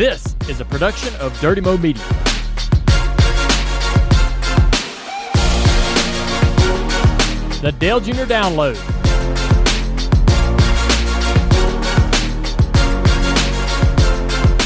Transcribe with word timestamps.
This 0.00 0.34
is 0.48 0.62
a 0.62 0.64
production 0.64 1.14
of 1.16 1.38
Dirty 1.42 1.60
Mo 1.60 1.76
Media. 1.76 2.02
The 7.60 7.76
Dale 7.78 8.00
Jr. 8.00 8.24
Download. 8.24 8.76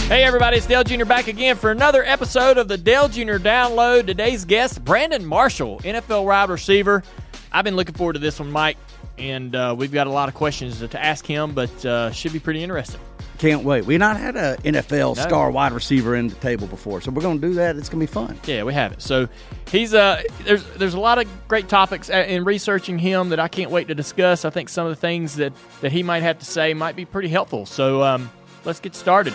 Hey 0.07 0.23
everybody, 0.23 0.59
it's 0.59 0.69
Dale 0.69 0.85
Jr. 0.85 1.05
back 1.05 1.27
again 1.27 1.57
for 1.57 1.73
another 1.73 2.05
episode 2.05 2.57
of 2.57 2.69
the 2.69 2.79
Dale 2.79 3.09
Jr. 3.09 3.39
Download. 3.39 4.07
Today's 4.07 4.45
guest, 4.45 4.85
Brandon 4.85 5.27
Marshall, 5.27 5.81
NFL 5.81 6.27
wide 6.27 6.49
receiver. 6.49 7.03
I've 7.51 7.65
been 7.65 7.75
looking 7.75 7.97
forward 7.97 8.13
to 8.13 8.21
this 8.21 8.39
one, 8.39 8.53
Mike, 8.53 8.79
and 9.19 9.57
uh, 9.57 9.75
we've 9.77 9.91
got 9.91 10.07
a 10.07 10.11
lot 10.11 10.29
of 10.29 10.37
questions 10.37 10.79
to 10.79 11.05
ask 11.05 11.27
him, 11.27 11.55
but 11.55 11.85
uh, 11.85 12.13
should 12.13 12.33
be 12.33 12.39
pretty 12.39 12.63
interesting. 12.63 13.01
Can't 13.39 13.65
wait. 13.65 13.85
We 13.85 13.99
not 13.99 14.17
had 14.17 14.37
a 14.37 14.57
NFL 14.59 15.17
star 15.17 15.51
wide 15.51 15.73
receiver 15.73 16.15
in 16.15 16.29
the 16.29 16.37
table 16.37 16.69
before, 16.69 17.01
so 17.01 17.11
we're 17.11 17.23
going 17.23 17.41
to 17.41 17.49
do 17.49 17.55
that. 17.55 17.77
It's 17.77 17.89
going 17.89 18.01
to 18.01 18.07
be 18.07 18.13
fun. 18.13 18.39
Yeah, 18.47 18.63
we 18.63 18.73
have 18.75 18.93
it. 18.93 19.03
So 19.03 19.29
he's 19.71 19.93
uh 19.93 20.23
there's 20.45 20.65
there's 20.75 20.95
a 20.95 21.01
lot 21.01 21.19
of 21.19 21.29
great 21.49 21.69
topics 21.69 22.11
uh, 22.11 22.25
in 22.29 22.45
researching 22.45 22.99
him 22.99 23.31
that 23.31 23.41
I 23.41 23.49
can't 23.49 23.73
wait 23.73 23.89
to 23.89 23.95
discuss. 23.95 24.45
I 24.45 24.51
think 24.51 24.69
some 24.69 24.87
of 24.87 24.93
the 24.93 25.01
things 25.01 25.35
that 25.37 25.53
that 25.81 25.91
he 25.91 26.03
might 26.03 26.23
have 26.23 26.39
to 26.39 26.45
say 26.45 26.75
might 26.75 26.95
be 26.95 27.05
pretty 27.05 27.29
helpful. 27.29 27.67
So 27.67 28.03
um, 28.03 28.31
let's 28.65 28.79
get 28.79 28.95
started. 28.95 29.35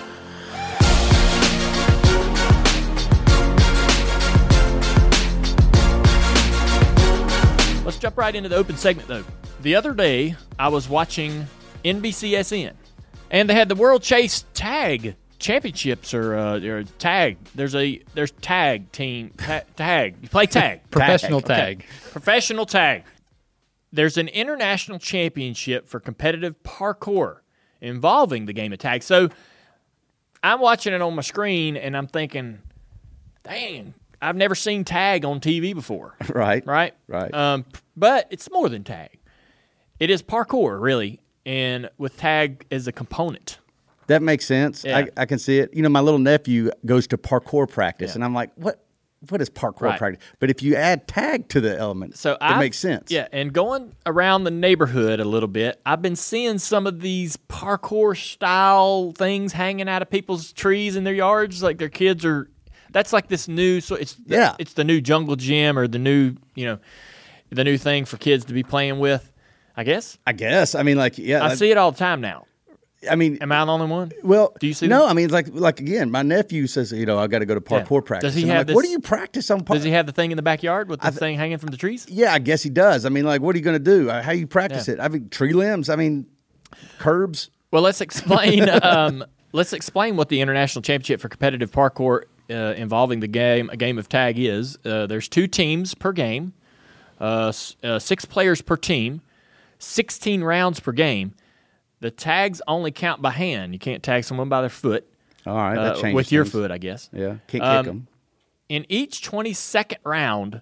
Let's 7.84 7.98
jump 7.98 8.18
right 8.18 8.34
into 8.34 8.48
the 8.48 8.56
open 8.56 8.78
segment 8.78 9.10
though. 9.10 9.26
The 9.62 9.76
other 9.76 9.94
day 9.94 10.36
I 10.58 10.70
was 10.70 10.88
watching 10.88 11.48
NBCSN 11.84 12.74
and 13.32 13.50
they 13.50 13.54
had 13.54 13.70
the 13.70 13.76
World 13.76 14.02
Chase 14.04 14.46
Tag 14.54 15.16
Championships 15.40 16.14
or, 16.14 16.36
uh, 16.38 16.60
or 16.60 16.84
tag. 16.84 17.38
There's 17.56 17.74
a 17.76 18.02
there's 18.14 18.32
tag 18.32 18.92
team 18.92 19.32
ta- 19.38 19.62
tag. 19.78 20.18
You 20.22 20.28
play 20.28 20.46
tag. 20.48 20.82
Professional 20.92 21.38
Okay. 21.40 21.48
tag. 21.56 21.86
Professional 22.12 22.66
tag. 22.66 23.04
There's 23.94 24.18
an 24.18 24.28
international 24.28 25.00
championship 25.00 25.88
for 25.88 26.00
competitive 26.00 26.62
parkour 26.64 27.38
involving 27.82 28.46
the 28.48 28.54
game 28.54 28.74
of 28.74 28.80
tag. 28.80 29.02
So 29.02 29.30
I'm 30.44 30.60
watching 30.60 30.94
it 30.94 31.02
on 31.02 31.16
my 31.16 31.22
screen 31.22 31.78
and 31.78 31.96
I'm 31.96 32.08
thinking, 32.08 32.60
dang, 33.44 33.94
I've 34.22 34.36
never 34.36 34.56
seen 34.56 34.84
tag 34.84 35.24
on 35.24 35.40
TV 35.40 35.74
before. 35.74 36.16
Right. 36.30 36.66
Right? 36.68 36.94
Right. 37.08 37.34
Um, 37.34 37.66
but 37.96 38.28
it's 38.30 38.52
more 38.52 38.68
than 38.70 38.84
tag. 38.84 39.18
It 40.00 40.10
is 40.10 40.22
parkour, 40.22 40.80
really, 40.82 41.20
and 41.46 41.90
with 41.98 42.18
tag 42.18 42.66
as 42.72 42.88
a 42.88 42.92
component. 42.92 43.58
That 44.08 44.22
makes 44.24 44.46
sense. 44.46 44.84
Yeah. 44.84 44.98
I, 45.00 45.08
I 45.18 45.26
can 45.26 45.38
see 45.40 45.60
it. 45.60 45.74
You 45.74 45.82
know, 45.84 45.90
my 45.90 46.00
little 46.00 46.20
nephew 46.20 46.72
goes 46.86 47.06
to 47.08 47.18
parkour 47.18 47.70
practice, 47.70 48.12
Yeah. 48.12 48.16
and 48.16 48.24
I'm 48.24 48.34
like, 48.34 48.52
what? 48.56 48.84
What 49.28 49.42
is 49.42 49.50
parkour 49.50 49.82
Right. 49.82 50.00
practice? 50.00 50.24
But 50.40 50.50
if 50.50 50.64
you 50.64 50.76
add 50.78 51.06
tag 51.06 51.50
to 51.50 51.60
the 51.60 51.78
element, 51.78 52.18
So 52.18 52.38
it 52.40 52.58
makes 52.58 52.78
sense. 52.80 53.12
Yeah, 53.12 53.28
and 53.34 53.52
going 53.52 53.94
around 54.06 54.46
the 54.46 54.52
neighborhood 54.52 55.20
a 55.20 55.26
little 55.26 55.50
bit, 55.50 55.82
I've 55.86 56.02
been 56.02 56.16
seeing 56.16 56.58
some 56.58 56.88
of 56.88 57.02
these 57.02 57.36
parkour 57.36 58.16
style 58.18 59.12
things 59.18 59.52
hanging 59.52 59.90
out 59.90 60.02
of 60.02 60.10
people's 60.10 60.54
trees 60.54 60.96
in 60.96 61.04
their 61.04 61.14
yards, 61.14 61.62
like 61.62 61.80
their 61.80 61.90
kids 61.90 62.24
are. 62.24 62.50
That's 62.92 63.12
like 63.12 63.28
this 63.28 63.50
new. 63.50 63.82
So 63.82 63.96
it's 63.96 64.14
the, 64.16 64.36
Yeah. 64.36 64.56
it's 64.58 64.74
the 64.74 64.86
new 64.86 65.02
jungle 65.02 65.36
gym 65.36 65.78
or 65.78 65.86
the 65.88 66.00
new 66.00 66.36
you 66.56 66.66
know, 66.66 66.80
the 67.50 67.66
new 67.66 67.78
thing 67.78 68.06
for 68.06 68.16
kids 68.16 68.46
to 68.46 68.54
be 68.54 68.64
playing 68.64 69.00
with. 69.00 69.32
I 69.80 69.84
guess 69.84 70.18
I 70.28 70.34
guess. 70.34 70.76
I 70.76 70.84
mean, 70.84 70.98
like, 70.98 71.18
yeah. 71.18 71.42
I 71.46 71.56
see 71.56 71.72
it 71.72 71.78
all 71.78 71.92
the 71.94 71.98
time 71.98 72.20
now. 72.20 72.46
I 73.10 73.16
mean, 73.16 73.38
Am 73.40 73.50
I 73.50 73.64
the 73.64 73.72
only 73.72 73.88
one? 73.88 74.12
well, 74.24 74.54
Do 74.60 74.68
you 74.68 74.74
see 74.74 74.88
No, 74.88 75.04
them? 75.04 75.10
I 75.12 75.14
mean, 75.14 75.24
it's 75.24 75.34
like, 75.34 75.48
like 75.54 75.80
again, 75.80 76.12
my 76.12 76.22
nephew 76.22 76.68
says, 76.68 76.92
you 76.92 77.06
know, 77.06 77.18
I 77.18 77.28
got 77.28 77.40
to 77.40 77.46
go 77.46 77.56
to 77.58 77.64
Yeah. 77.64 77.82
parkour 77.84 78.04
practice. 78.04 78.34
Does 78.34 78.36
he 78.36 78.42
And 78.44 78.52
have 78.52 78.68
like, 78.68 78.76
What 78.76 78.84
do 78.84 78.92
you 78.92 79.00
practice 79.00 79.50
on? 79.50 79.64
Par- 79.64 79.78
Does 79.78 79.86
he 79.86 79.92
have 79.92 80.06
the 80.06 80.12
thing 80.12 80.32
in 80.32 80.36
the 80.36 80.42
backyard 80.42 80.90
with 80.90 81.00
the 81.00 81.12
thing 81.12 81.38
hanging 81.38 81.60
from 81.60 81.70
the 81.70 81.78
trees? 81.78 82.06
yeah, 82.10 82.34
I 82.34 82.40
guess 82.40 82.62
he 82.62 82.70
does. 82.70 83.06
I 83.06 83.10
mean, 83.10 83.24
like, 83.24 83.40
what 83.42 83.56
are 83.56 83.58
you 83.58 83.64
going 83.64 83.82
to 83.82 83.92
do? 83.98 84.10
Uh, 84.10 84.22
How 84.22 84.34
you 84.34 84.46
practice 84.48 84.90
Yeah. 84.90 84.96
it? 84.96 85.00
I 85.00 85.08
mean, 85.08 85.30
tree 85.30 85.54
limbs. 85.54 85.88
I 85.90 85.96
mean, 85.96 86.26
curbs. 86.98 87.50
Well, 87.72 87.82
let's 87.82 88.02
explain. 88.02 88.68
um, 88.84 89.24
let's 89.54 89.72
explain 89.74 90.18
what 90.18 90.28
the 90.30 90.42
international 90.42 90.82
championship 90.82 91.22
for 91.22 91.30
competitive 91.30 91.72
parkour 91.72 92.24
uh, 92.50 92.74
involving 92.76 93.22
the 93.22 93.28
game, 93.28 93.70
a 93.70 93.78
game 93.78 93.98
of 93.98 94.10
tag, 94.10 94.38
is. 94.40 94.78
Uh, 94.84 95.06
there's 95.08 95.30
two 95.30 95.48
teams 95.48 95.94
per 95.96 96.12
game, 96.12 96.52
uh, 97.22 97.48
s- 97.50 97.76
uh, 97.84 98.00
six 98.00 98.26
players 98.26 98.62
per 98.62 98.76
team, 98.76 99.22
sixteen 99.80 100.44
rounds 100.44 100.80
per 100.80 100.92
game. 100.92 101.34
The 102.02 102.12
tags 102.12 102.62
only 102.68 102.92
count 102.92 103.22
by 103.22 103.32
hand. 103.32 103.74
You 103.74 103.80
can't 103.80 104.02
tag 104.04 104.24
someone 104.24 104.48
by 104.48 104.62
their 104.62 104.70
foot. 104.70 105.06
All 105.46 105.56
right, 105.56 105.76
that 105.76 105.96
uh, 105.98 106.02
changes 106.02 106.16
with 106.16 106.32
your 106.32 106.46
things. 106.46 106.52
foot, 106.54 106.72
I 106.72 106.78
guess. 106.78 107.10
Yeah, 107.12 107.38
can't 107.48 107.64
Um, 107.64 107.78
kick 107.86 107.92
them. 107.94 108.08
In 108.70 108.86
each 108.88 109.22
22nd 109.28 109.98
round, 110.06 110.62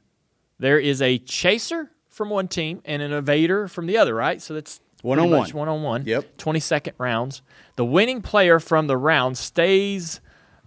there 0.60 0.80
is 0.80 1.02
a 1.02 1.18
chaser 1.20 1.92
from 2.08 2.30
one 2.30 2.48
team 2.48 2.82
and 2.86 3.02
an 3.02 3.12
evader 3.12 3.70
from 3.70 3.86
the 3.86 3.98
other, 3.98 4.16
right? 4.16 4.42
So 4.42 4.54
that's 4.54 4.80
One 5.02 5.20
on 5.20 5.30
much 5.30 5.54
one. 5.54 5.68
One 5.68 5.78
on 5.78 5.84
one. 5.84 6.06
Yep. 6.06 6.38
22nd 6.38 6.94
rounds. 6.98 7.42
The 7.76 7.86
winning 7.86 8.22
player 8.22 8.60
from 8.60 8.88
the 8.88 8.98
round 8.98 9.38
stays 9.38 10.22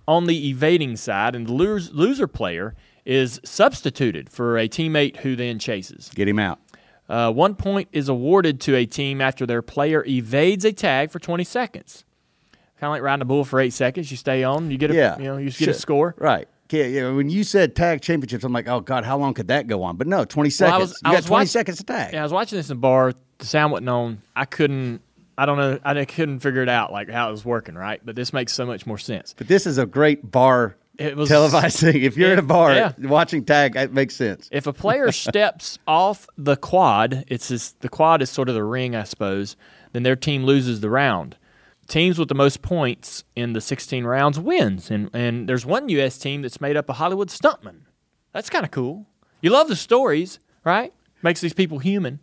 on 0.06 0.26
the 0.26 0.50
evading 0.50 0.96
side, 0.96 1.34
and 1.34 1.46
the 1.46 1.52
loser 1.52 2.26
player 2.28 2.74
is 3.04 3.40
substituted 3.44 4.28
for 4.30 4.56
a 4.58 4.68
teammate 4.68 5.16
who 5.18 5.34
then 5.34 5.58
chases. 5.58 6.10
Get 6.14 6.28
him 6.28 6.38
out. 6.38 6.60
Uh, 7.10 7.32
one 7.32 7.54
point 7.56 7.88
is 7.92 8.08
awarded 8.08 8.60
to 8.62 8.76
a 8.76 8.86
team 8.86 9.20
after 9.20 9.44
their 9.44 9.62
player 9.62 10.04
evades 10.06 10.64
a 10.64 10.72
tag 10.72 11.10
for 11.10 11.18
20 11.18 11.42
seconds. 11.44 12.04
Kind 12.78 12.88
of 12.88 12.92
like 12.92 13.02
riding 13.02 13.22
a 13.22 13.24
bull 13.26 13.44
for 13.44 13.58
eight 13.60 13.72
seconds. 13.72 14.10
You 14.10 14.16
stay 14.16 14.44
on, 14.44 14.70
you 14.70 14.78
get 14.78 14.90
a, 14.90 14.94
Yeah, 14.94 15.18
you 15.18 15.24
know, 15.24 15.36
you 15.36 15.46
just 15.48 15.58
get 15.58 15.68
a 15.68 15.74
score. 15.74 16.14
Right. 16.18 16.46
Yeah, 16.70 16.84
yeah. 16.84 17.10
When 17.10 17.28
you 17.28 17.42
said 17.42 17.74
tag 17.74 18.00
championships, 18.00 18.44
I'm 18.44 18.52
like, 18.52 18.68
oh 18.68 18.78
god, 18.80 19.04
how 19.04 19.18
long 19.18 19.34
could 19.34 19.48
that 19.48 19.66
go 19.66 19.82
on? 19.82 19.96
But 19.96 20.06
no, 20.06 20.24
20 20.24 20.46
Well, 20.46 20.50
seconds. 20.52 20.72
I 20.74 20.78
was- 20.78 20.90
you 20.92 20.96
I 21.04 21.10
got 21.10 21.16
was 21.16 21.24
20 21.26 21.40
watch- 21.42 21.48
seconds 21.48 21.78
to 21.78 21.84
tag. 21.84 22.12
Yeah, 22.14 22.20
I 22.20 22.22
was 22.22 22.32
watching 22.32 22.56
this 22.58 22.70
in 22.70 22.76
the 22.76 22.80
bar. 22.80 23.12
The 23.38 23.44
sound 23.46 23.72
wasn't 23.72 23.88
on. 23.88 24.22
I 24.36 24.44
couldn't. 24.44 25.00
I 25.36 25.46
don't 25.46 25.56
know. 25.58 25.78
I 25.82 26.04
couldn't 26.04 26.40
figure 26.40 26.62
it 26.62 26.68
out 26.68 26.92
like 26.92 27.10
how 27.10 27.28
it 27.28 27.32
was 27.32 27.44
working. 27.44 27.74
Right, 27.74 28.00
but 28.04 28.14
this 28.14 28.32
makes 28.32 28.52
so 28.52 28.66
much 28.66 28.86
more 28.86 28.98
sense. 28.98 29.34
But 29.36 29.48
this 29.48 29.66
is 29.66 29.78
a 29.78 29.86
great 29.86 30.30
bar 30.30 30.76
It 31.00 31.16
was- 31.16 31.28
televised 31.28 31.78
thing. 31.78 32.02
If 32.02 32.16
you're 32.16 32.28
Yeah, 32.28 32.32
in 32.34 32.38
a 32.38 32.42
bar 32.42 32.74
yeah. 32.74 32.92
watching 32.98 33.44
tag, 33.44 33.74
it 33.76 33.92
makes 33.92 34.14
sense. 34.14 34.48
If 34.52 34.66
a 34.66 34.72
player 34.72 35.10
steps 35.26 35.78
off 35.86 36.26
the 36.36 36.56
quad, 36.56 37.24
it's 37.28 37.48
this, 37.48 37.72
the 37.80 37.88
quad 37.88 38.22
is 38.22 38.30
sort 38.30 38.48
of 38.48 38.54
the 38.54 38.62
ring, 38.64 38.94
I 38.94 39.04
suppose. 39.04 39.56
Then 39.92 40.02
their 40.04 40.14
team 40.16 40.44
loses 40.44 40.80
the 40.80 40.90
round. 40.90 41.36
Teams 41.88 42.18
with 42.18 42.28
the 42.28 42.34
most 42.36 42.62
points 42.62 43.24
in 43.34 43.52
the 43.54 43.60
16 43.60 44.04
rounds 44.04 44.38
wins, 44.38 44.90
and 44.92 45.10
and 45.12 45.48
there's 45.48 45.66
one 45.66 45.88
U.S. 45.88 46.18
team 46.18 46.42
that's 46.42 46.60
made 46.60 46.76
up 46.76 46.88
of 46.88 46.96
Hollywood 46.96 47.28
stuntmen. 47.30 47.80
That's 48.32 48.48
kind 48.48 48.64
of 48.64 48.70
cool. 48.70 49.06
You 49.40 49.50
love 49.50 49.66
the 49.66 49.74
stories, 49.74 50.38
right? 50.64 50.92
Makes 51.22 51.40
these 51.40 51.52
people 51.54 51.80
human. 51.80 52.20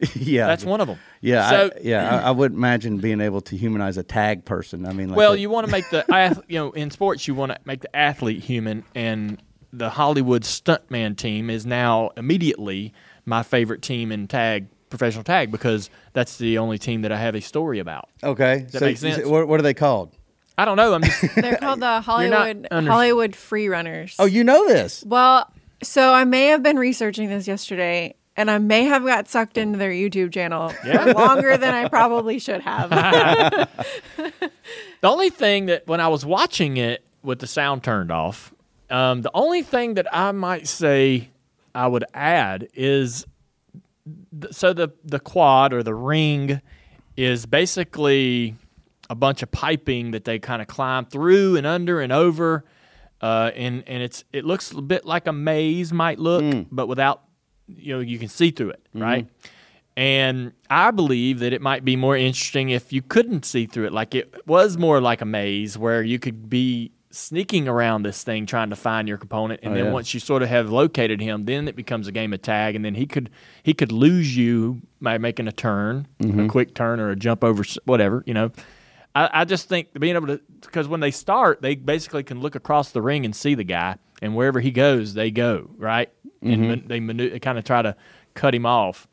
yeah, 0.14 0.46
That's 0.46 0.64
one 0.64 0.80
of 0.80 0.88
them. 0.88 0.98
Yeah, 1.20 1.48
So, 1.50 1.70
I, 1.74 1.78
yeah. 1.82 2.16
I, 2.18 2.28
I 2.28 2.30
wouldn't 2.32 2.58
imagine 2.58 2.98
being 2.98 3.20
able 3.20 3.40
to 3.42 3.56
humanize 3.56 3.96
a 3.96 4.02
tag 4.02 4.44
person. 4.44 4.86
I 4.86 4.92
mean, 4.92 5.08
like 5.08 5.16
Well, 5.16 5.32
that- 5.32 5.38
you 5.40 5.48
want 5.50 5.66
to 5.66 5.72
make 5.72 5.88
the 5.90 6.04
ath- 6.14 6.40
you 6.48 6.58
know 6.58 6.72
in 6.72 6.90
sports 6.90 7.26
you 7.28 7.34
want 7.34 7.52
to 7.52 7.58
make 7.64 7.80
the 7.80 7.94
athlete 7.96 8.42
human, 8.42 8.84
and 8.94 9.40
the 9.72 9.90
Hollywood 9.90 10.42
stuntman 10.42 11.16
team 11.16 11.48
is 11.50 11.64
now 11.66 12.10
immediately 12.16 12.92
my 13.24 13.42
favorite 13.42 13.82
team 13.82 14.12
in 14.12 14.26
tag 14.28 14.66
professional 14.90 15.24
tag 15.24 15.50
because 15.50 15.90
that's 16.12 16.38
the 16.38 16.58
only 16.58 16.78
team 16.78 17.02
that 17.02 17.10
I 17.10 17.16
have 17.16 17.34
a 17.34 17.40
story 17.40 17.78
about. 17.80 18.08
okay. 18.22 18.66
that 18.70 18.78
so 18.78 18.80
make 18.80 18.90
you 18.92 18.96
say- 18.96 19.12
sense? 19.12 19.26
What, 19.26 19.48
what 19.48 19.58
are 19.58 19.64
they 19.64 19.74
called? 19.74 20.12
I 20.56 20.64
don't 20.64 20.76
know. 20.76 20.94
I'm 20.94 21.02
just 21.02 21.34
They're 21.34 21.56
called 21.56 21.80
the 21.80 22.00
Hollywood 22.00 22.68
under- 22.70 22.90
Hollywood 22.90 23.34
Free 23.34 23.68
Runners. 23.68 24.14
Oh, 24.20 24.24
you 24.24 24.44
know 24.44 24.68
this. 24.68 25.02
well, 25.04 25.50
so 25.82 26.12
I 26.12 26.24
may 26.24 26.46
have 26.48 26.62
been 26.62 26.78
researching 26.78 27.28
this 27.28 27.48
yesterday, 27.48 28.14
and 28.36 28.50
I 28.50 28.58
may 28.58 28.84
have 28.84 29.04
got 29.04 29.28
sucked 29.28 29.56
into 29.58 29.78
their 29.78 29.90
YouTube 29.92 30.32
channel 30.32 30.72
Yeah. 30.84 31.04
longer 31.12 31.56
than 31.56 31.72
I 31.74 31.88
probably 31.88 32.38
should 32.38 32.60
have. 32.62 32.90
the 34.16 34.50
only 35.02 35.30
thing 35.30 35.66
that 35.66 35.86
when 35.86 36.00
I 36.00 36.08
was 36.08 36.24
watching 36.24 36.76
it 36.76 37.04
with 37.22 37.38
the 37.38 37.46
sound 37.46 37.82
turned 37.84 38.10
off, 38.10 38.52
um, 38.90 39.22
the 39.22 39.30
only 39.34 39.62
thing 39.62 39.94
that 39.94 40.06
I 40.14 40.32
might 40.32 40.66
say 40.68 41.30
I 41.74 41.86
would 41.86 42.04
add 42.12 42.68
is 42.74 43.26
th- 44.40 44.52
so 44.54 44.72
the 44.72 44.90
the 45.04 45.18
quad 45.20 45.72
or 45.72 45.82
the 45.82 45.94
ring 45.94 46.60
is 47.16 47.46
basically 47.46 48.54
a 49.10 49.14
bunch 49.14 49.42
of 49.42 49.50
piping 49.50 50.10
that 50.12 50.24
they 50.24 50.38
kind 50.38 50.60
of 50.62 50.68
climb 50.68 51.04
through 51.06 51.56
and 51.56 51.66
under 51.66 52.00
and 52.00 52.12
over, 52.12 52.64
uh, 53.20 53.50
and 53.54 53.82
and 53.86 54.02
it's 54.02 54.24
it 54.32 54.44
looks 54.44 54.70
a 54.72 54.82
bit 54.82 55.04
like 55.06 55.26
a 55.26 55.32
maze 55.32 55.92
might 55.92 56.18
look, 56.18 56.66
but 56.70 56.86
without 56.86 57.22
you 57.68 57.94
know 57.94 58.00
you 58.00 58.18
can 58.18 58.28
see 58.28 58.50
through 58.50 58.70
it, 58.70 58.86
right? 58.94 59.26
And 59.96 60.52
I 60.68 60.90
believe 60.90 61.38
that 61.38 61.52
it 61.52 61.62
might 61.62 61.84
be 61.84 61.94
more 61.94 62.16
interesting 62.16 62.70
if 62.70 62.92
you 62.92 63.00
couldn't 63.00 63.44
see 63.44 63.66
through 63.66 63.86
it, 63.86 63.92
like 63.92 64.14
it 64.14 64.34
was 64.46 64.76
more 64.76 65.00
like 65.00 65.20
a 65.20 65.24
maze 65.24 65.78
where 65.78 66.02
you 66.02 66.18
could 66.18 66.50
be 66.50 66.90
sneaking 67.10 67.68
around 67.68 68.02
this 68.02 68.24
thing 68.24 68.44
trying 68.44 68.70
to 68.70 68.76
find 68.76 69.06
your 69.06 69.18
component, 69.18 69.60
and 69.62 69.72
Oh, 69.72 69.76
then 69.76 69.84
yeah. 69.86 69.92
once 69.92 70.12
you 70.12 70.18
sort 70.18 70.42
of 70.42 70.48
have 70.48 70.68
located 70.68 71.20
him, 71.20 71.44
then 71.44 71.68
it 71.68 71.76
becomes 71.76 72.08
a 72.08 72.12
game 72.12 72.32
of 72.32 72.42
tag, 72.42 72.74
and 72.74 72.84
then 72.84 72.96
he 72.96 73.06
could 73.06 73.30
he 73.62 73.72
could 73.72 73.92
lose 73.92 74.36
you 74.36 74.80
by 75.00 75.16
making 75.18 75.46
a 75.46 75.52
turn, 75.52 76.08
Mm-hmm. 76.18 76.40
a 76.40 76.48
quick 76.48 76.74
turn 76.74 76.98
or 76.98 77.10
a 77.10 77.16
jump 77.16 77.44
over, 77.44 77.62
whatever, 77.84 78.24
you 78.26 78.34
know. 78.34 78.50
I, 79.14 79.30
I 79.32 79.44
just 79.44 79.68
think 79.68 79.92
being 80.00 80.16
able 80.16 80.26
to 80.26 80.40
because 80.60 80.88
when 80.88 80.98
they 80.98 81.12
start, 81.12 81.62
they 81.62 81.76
basically 81.76 82.24
can 82.24 82.40
look 82.40 82.56
across 82.56 82.90
the 82.90 83.00
ring 83.00 83.24
and 83.24 83.36
see 83.36 83.54
the 83.54 83.62
guy, 83.62 83.94
and 84.20 84.34
wherever 84.34 84.58
he 84.58 84.72
goes, 84.72 85.14
they 85.14 85.30
go 85.30 85.70
right, 85.76 86.10
and 86.44 86.60
man, 86.68 86.84
they 86.86 87.00
manu- 87.00 87.38
kind 87.40 87.58
of 87.58 87.64
try 87.64 87.82
to 87.82 87.96
cut 88.34 88.54
him 88.54 88.66
off. 88.66 89.06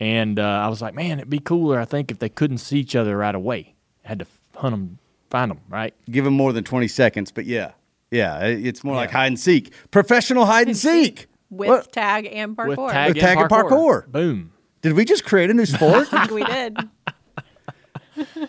And 0.00 0.38
uh, 0.38 0.42
I 0.44 0.68
was 0.68 0.80
like, 0.80 0.94
man, 0.94 1.18
it'd 1.18 1.30
be 1.30 1.40
cooler, 1.40 1.80
I 1.80 1.84
think, 1.84 2.10
if 2.12 2.18
they 2.20 2.28
couldn't 2.28 2.58
see 2.58 2.78
each 2.78 2.94
other 2.94 3.16
right 3.16 3.34
away. 3.34 3.74
had 4.04 4.20
to 4.20 4.26
hunt 4.56 4.72
them, 4.72 4.98
find 5.30 5.50
them, 5.50 5.60
right? 5.68 5.92
Give 6.10 6.24
them 6.24 6.34
more 6.34 6.52
than 6.52 6.62
20 6.64 6.86
seconds, 6.88 7.32
but 7.32 7.46
yeah. 7.46 7.72
Yeah, 8.10 8.44
it's 8.44 8.82
more 8.84 8.94
like 8.94 9.10
hide 9.10 9.26
and 9.26 9.38
seek. 9.40 9.72
Professional 9.90 10.46
hide 10.46 10.66
and 10.68 10.76
seek. 10.76 11.26
with 11.50 11.68
What? 11.68 11.92
tag 11.92 12.26
and 12.32 12.56
parkour. 12.56 12.68
With 12.68 12.90
tag, 12.92 13.14
With 13.14 13.22
tag 13.22 13.38
and 13.38 13.50
parkour. 13.50 14.06
Boom. 14.06 14.52
Did 14.82 14.92
we 14.94 15.04
just 15.04 15.24
create 15.24 15.50
a 15.50 15.54
new 15.54 15.66
sport? 15.66 16.06
I 16.14 16.26
think 16.26 16.30
we 16.30 16.44
did. 16.44 16.78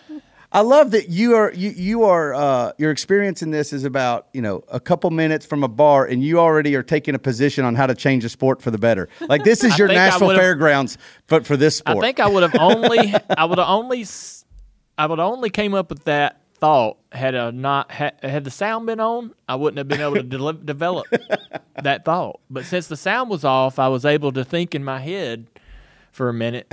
I 0.52 0.62
love 0.62 0.90
that 0.90 1.08
you 1.08 1.36
are 1.36 1.52
you 1.52 1.70
you 1.70 2.04
are 2.04 2.34
uh, 2.34 2.72
your 2.76 2.90
experience 2.90 3.40
in 3.40 3.50
this 3.52 3.72
is 3.72 3.84
about 3.84 4.26
you 4.32 4.42
know 4.42 4.64
a 4.68 4.80
couple 4.80 5.10
minutes 5.10 5.46
from 5.46 5.62
a 5.62 5.68
bar 5.68 6.04
and 6.06 6.24
you 6.24 6.40
already 6.40 6.74
are 6.74 6.82
taking 6.82 7.14
a 7.14 7.20
position 7.20 7.64
on 7.64 7.76
how 7.76 7.86
to 7.86 7.94
change 7.94 8.24
a 8.24 8.28
sport 8.28 8.60
for 8.60 8.72
the 8.72 8.78
better. 8.78 9.08
Like 9.20 9.44
this 9.44 9.62
is 9.64 9.78
your 9.78 9.86
Nashville 9.86 10.34
Fairgrounds, 10.34 10.98
but 11.28 11.46
for 11.46 11.56
this 11.56 11.78
sport, 11.78 11.98
I 11.98 12.00
think 12.00 12.18
I 12.18 12.26
would 12.26 12.42
have 12.42 12.56
only, 12.58 13.14
I 13.38 13.44
would 13.44 13.58
have 13.58 13.68
only, 13.68 14.04
I 14.98 15.06
would 15.06 15.18
have 15.20 15.28
only 15.28 15.50
came 15.50 15.74
up 15.74 15.88
with 15.88 16.04
that 16.04 16.40
thought 16.54 16.98
had 17.12 17.34
a 17.34 17.52
not 17.52 17.90
had, 17.92 18.14
had 18.22 18.44
the 18.44 18.50
sound 18.50 18.86
been 18.86 19.00
on. 19.00 19.32
I 19.48 19.54
wouldn't 19.54 19.78
have 19.78 19.88
been 19.88 20.00
able 20.00 20.16
to 20.16 20.22
de- 20.22 20.52
develop 20.64 21.06
that 21.82 22.04
thought. 22.04 22.40
But 22.50 22.64
since 22.64 22.88
the 22.88 22.96
sound 22.96 23.30
was 23.30 23.44
off, 23.44 23.78
I 23.78 23.86
was 23.86 24.04
able 24.04 24.32
to 24.32 24.44
think 24.44 24.74
in 24.74 24.82
my 24.82 24.98
head 24.98 25.46
for 26.10 26.28
a 26.28 26.34
minute. 26.34 26.70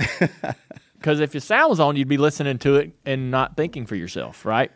Because 0.98 1.20
if 1.20 1.32
your 1.34 1.40
sound 1.40 1.70
was 1.70 1.80
on, 1.80 1.96
you'd 1.96 2.08
be 2.08 2.16
listening 2.18 2.58
to 2.58 2.76
it 2.76 2.92
and 3.06 3.30
not 3.30 3.56
thinking 3.56 3.86
for 3.86 3.94
yourself, 3.96 4.44
right? 4.44 4.70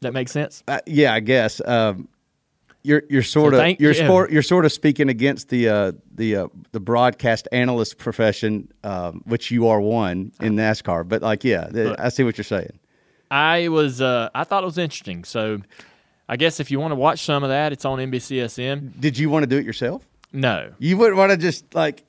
That 0.00 0.12
makes 0.14 0.32
sense. 0.32 0.62
Uh, 0.68 0.80
yeah, 0.86 1.12
I 1.12 1.20
guess. 1.20 1.60
Um, 1.64 2.08
you're 2.84 3.02
you're 3.10 3.22
sort 3.24 3.54
So 3.54 3.60
of 3.64 3.80
you're 3.80 3.92
you. 3.92 4.04
sport 4.04 4.30
you're 4.30 4.42
sort 4.42 4.64
of 4.64 4.72
speaking 4.72 5.08
against 5.08 5.48
the 5.48 5.68
uh, 5.68 5.92
the 6.14 6.36
uh, 6.36 6.48
the 6.72 6.80
broadcast 6.80 7.48
analyst 7.52 7.98
profession, 7.98 8.70
um, 8.84 9.22
which 9.26 9.50
you 9.50 9.66
are 9.68 9.80
one 9.80 10.32
in 10.40 10.54
NASCAR. 10.56 11.06
But 11.06 11.20
like, 11.20 11.42
yeah, 11.44 11.68
th- 11.68 11.96
I 11.98 12.08
see 12.08 12.22
what 12.24 12.38
you're 12.38 12.44
saying. 12.44 12.78
I 13.30 13.68
was, 13.68 14.00
uh, 14.00 14.30
I 14.34 14.44
thought 14.44 14.62
it 14.62 14.66
was 14.66 14.78
interesting. 14.78 15.24
So, 15.24 15.58
I 16.30 16.36
guess 16.36 16.60
if 16.60 16.70
you 16.70 16.80
want 16.80 16.92
to 16.92 16.96
watch 16.96 17.24
some 17.24 17.42
of 17.42 17.50
that, 17.50 17.72
it's 17.72 17.84
on 17.84 17.98
NBCSN. 17.98 18.98
Did 18.98 19.18
you 19.18 19.28
want 19.28 19.42
to 19.42 19.46
do 19.46 19.58
it 19.58 19.66
yourself? 19.66 20.08
No, 20.32 20.70
You 20.78 20.96
wouldn't 20.96 21.16
want 21.18 21.32
to 21.32 21.36
just 21.36 21.74
like 21.74 22.04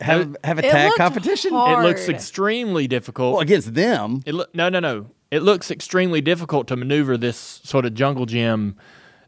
have 0.00 0.36
have 0.44 0.58
a 0.58 0.66
It 0.66 0.70
tag 0.70 0.92
competition 0.96 1.52
hard. 1.52 1.84
it 1.84 1.88
looks 1.88 2.08
extremely 2.08 2.86
difficult. 2.86 3.34
well, 3.34 3.42
against 3.42 3.74
them. 3.74 4.22
It 4.26 4.34
look 4.34 4.54
no 4.54 4.68
no 4.68 4.80
no. 4.80 5.06
It 5.30 5.42
looks 5.42 5.70
extremely 5.70 6.20
difficult 6.20 6.68
to 6.68 6.76
maneuver 6.76 7.16
this 7.18 7.60
sort 7.64 7.84
of 7.84 7.94
jungle 7.94 8.24
gym. 8.26 8.76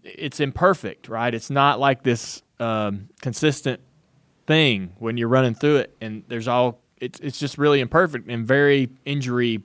It's 0.03 0.41
imperfect, 0.41 1.09
right? 1.09 1.35
It's 1.35 1.51
not 1.51 1.79
like 1.79 2.03
this 2.03 2.43
um, 2.59 3.09
consistent 3.21 3.81
thing 4.47 4.93
when 4.99 5.17
you're 5.19 5.29
running 5.29 5.55
through 5.55 5.77
it, 5.77 5.97
and 6.01 6.23
there's 6.29 6.49
all. 6.49 6.81
It's 6.99 7.19
it's 7.21 7.39
just 7.39 7.59
really 7.59 7.81
imperfect 7.81 8.29
and 8.31 8.47
very 8.47 8.91
injury 9.05 9.63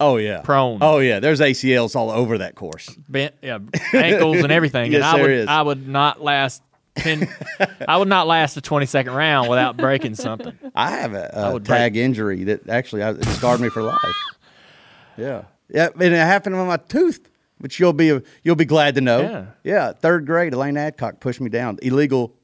Oh 0.00 0.16
yeah, 0.16 0.42
Prone. 0.42 0.78
Oh 0.80 0.98
yeah, 0.98 1.18
there's 1.20 1.40
ACLs 1.40 1.96
all 1.96 2.10
over 2.10 2.38
that 2.38 2.54
course. 2.54 2.88
bent, 3.08 3.34
yeah, 3.42 3.58
ankles 3.92 4.38
and 4.38 4.52
everything. 4.52 4.92
Yes, 4.92 4.98
and 5.02 5.04
I 5.04 5.12
there 5.16 5.22
would 5.22 5.30
is. 5.32 5.48
I 5.48 5.62
would 5.62 5.88
not 5.88 6.22
last 6.22 6.62
ten. 6.98 7.28
I 7.88 7.96
would 7.96 8.08
not 8.08 8.26
last 8.26 8.56
a 8.56 8.60
20 8.60 8.86
second 8.86 9.12
round 9.14 9.48
without 9.48 9.76
breaking 9.76 10.14
something. 10.14 10.56
I 10.74 10.90
have 10.90 11.14
a, 11.14 11.30
a 11.32 11.52
would 11.54 11.64
tag 11.64 11.96
injury 11.96 12.44
that 12.44 12.68
actually 12.68 13.02
I, 13.02 13.10
it 13.10 13.24
scarred 13.26 13.60
me 13.60 13.68
for 13.68 13.82
life. 13.82 13.98
Yeah, 15.16 15.42
yeah, 15.68 15.88
and 15.94 16.02
it 16.02 16.16
happened 16.16 16.54
on 16.54 16.66
my 16.66 16.76
tooth, 16.76 17.28
which 17.58 17.80
you'll 17.80 17.92
be 17.92 18.20
you'll 18.42 18.54
be 18.56 18.64
glad 18.64 18.94
to 18.96 19.00
know. 19.00 19.20
Yeah. 19.20 19.46
yeah. 19.64 19.92
Third 19.92 20.26
grade, 20.26 20.54
Elaine 20.54 20.76
Adcock 20.76 21.20
pushed 21.20 21.40
me 21.40 21.48
down. 21.50 21.78
Illegal, 21.82 22.34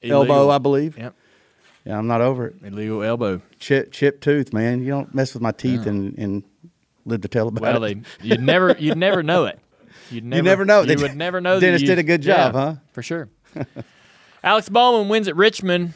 Illegal. 0.00 0.22
elbow, 0.22 0.50
I 0.50 0.58
believe. 0.58 0.96
Yep, 0.96 1.14
Yeah, 1.84 1.98
I'm 1.98 2.06
not 2.06 2.20
over 2.22 2.46
it. 2.48 2.54
illegal 2.64 3.02
elbow. 3.02 3.42
Chip, 3.58 3.92
chip 3.92 4.20
tooth, 4.20 4.52
man. 4.52 4.80
You 4.80 4.88
don't 4.88 5.14
mess 5.14 5.34
with 5.34 5.42
my 5.42 5.52
teeth 5.52 5.86
and, 5.86 6.16
and 6.18 6.42
live 7.04 7.20
to 7.22 7.28
tell 7.28 7.48
about 7.48 7.62
Well, 7.62 7.84
it. 7.84 7.98
they, 8.20 8.28
you'd 8.28 8.40
never 8.42 8.74
you'd 8.78 8.96
never 8.98 9.22
know 9.22 9.44
it. 9.44 9.58
You'd 10.10 10.24
never, 10.24 10.42
never 10.42 10.64
know. 10.64 10.80
You 10.80 10.86
They- 10.96 10.96
would 11.02 11.16
never 11.16 11.40
know. 11.40 11.54
that 11.60 11.60
Dennis 11.60 11.82
you- 11.82 11.86
did 11.88 11.98
a 11.98 12.02
good 12.02 12.22
job, 12.22 12.54
yeah, 12.54 12.60
huh? 12.60 12.74
For 12.92 13.02
sure. 13.02 13.28
Alex 14.44 14.68
Bowman 14.68 15.08
wins 15.08 15.28
at 15.28 15.36
Richmond. 15.36 15.92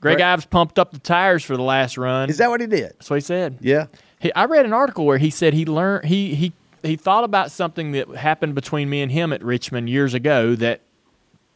Greg 0.00 0.18
Great. 0.18 0.24
Ives 0.24 0.46
pumped 0.46 0.78
up 0.78 0.92
the 0.92 0.98
tires 1.00 1.42
for 1.42 1.56
the 1.56 1.62
last 1.62 1.98
run. 1.98 2.30
Is 2.30 2.38
that 2.38 2.50
what 2.50 2.60
he 2.60 2.66
did? 2.66 2.90
That's 2.92 3.10
what 3.10 3.16
he 3.16 3.20
said. 3.20 3.58
Yeah. 3.60 3.86
He, 4.20 4.32
I 4.34 4.44
read 4.44 4.64
an 4.64 4.72
article 4.72 5.06
where 5.06 5.18
he 5.18 5.30
said 5.30 5.54
he 5.54 5.64
learned 5.64 6.04
he 6.04 6.34
he 6.34 6.52
he 6.84 6.94
thought 6.96 7.24
about 7.24 7.50
something 7.50 7.92
that 7.92 8.08
happened 8.10 8.54
between 8.54 8.88
me 8.88 9.02
and 9.02 9.10
him 9.10 9.32
at 9.32 9.42
Richmond 9.42 9.88
years 9.90 10.14
ago 10.14 10.54
that 10.56 10.82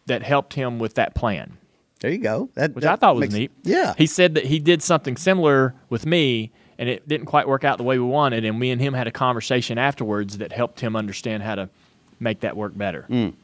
that 0.06 0.22
helped 0.24 0.54
him 0.54 0.80
with 0.80 0.94
that 0.94 1.14
plan, 1.14 1.56
There 2.00 2.10
you 2.10 2.18
go. 2.18 2.50
That, 2.54 2.74
which 2.74 2.82
that 2.82 2.92
I 2.94 2.96
thought 2.96 3.14
was 3.14 3.22
makes- 3.22 3.34
neat. 3.34 3.50
Yeah. 3.62 3.94
He 3.96 4.06
said 4.06 4.34
that 4.34 4.44
he 4.46 4.58
did 4.58 4.82
something 4.82 5.16
similar 5.16 5.74
with 5.90 6.04
me 6.06 6.50
and 6.76 6.88
it 6.88 7.06
didn't 7.06 7.26
quite 7.26 7.46
work 7.46 7.62
out 7.62 7.78
the 7.78 7.84
way 7.84 7.98
we 8.00 8.04
wanted 8.04 8.44
and 8.44 8.58
we 8.58 8.70
and 8.70 8.80
him 8.80 8.94
had 8.94 9.06
a 9.06 9.12
conversation 9.12 9.78
afterwards 9.78 10.38
that 10.38 10.50
helped 10.50 10.80
him 10.80 10.96
understand 10.96 11.44
how 11.44 11.54
to 11.54 11.68
make 12.18 12.40
that 12.40 12.56
work 12.56 12.76
better. 12.76 13.06
Mm. 13.08 13.34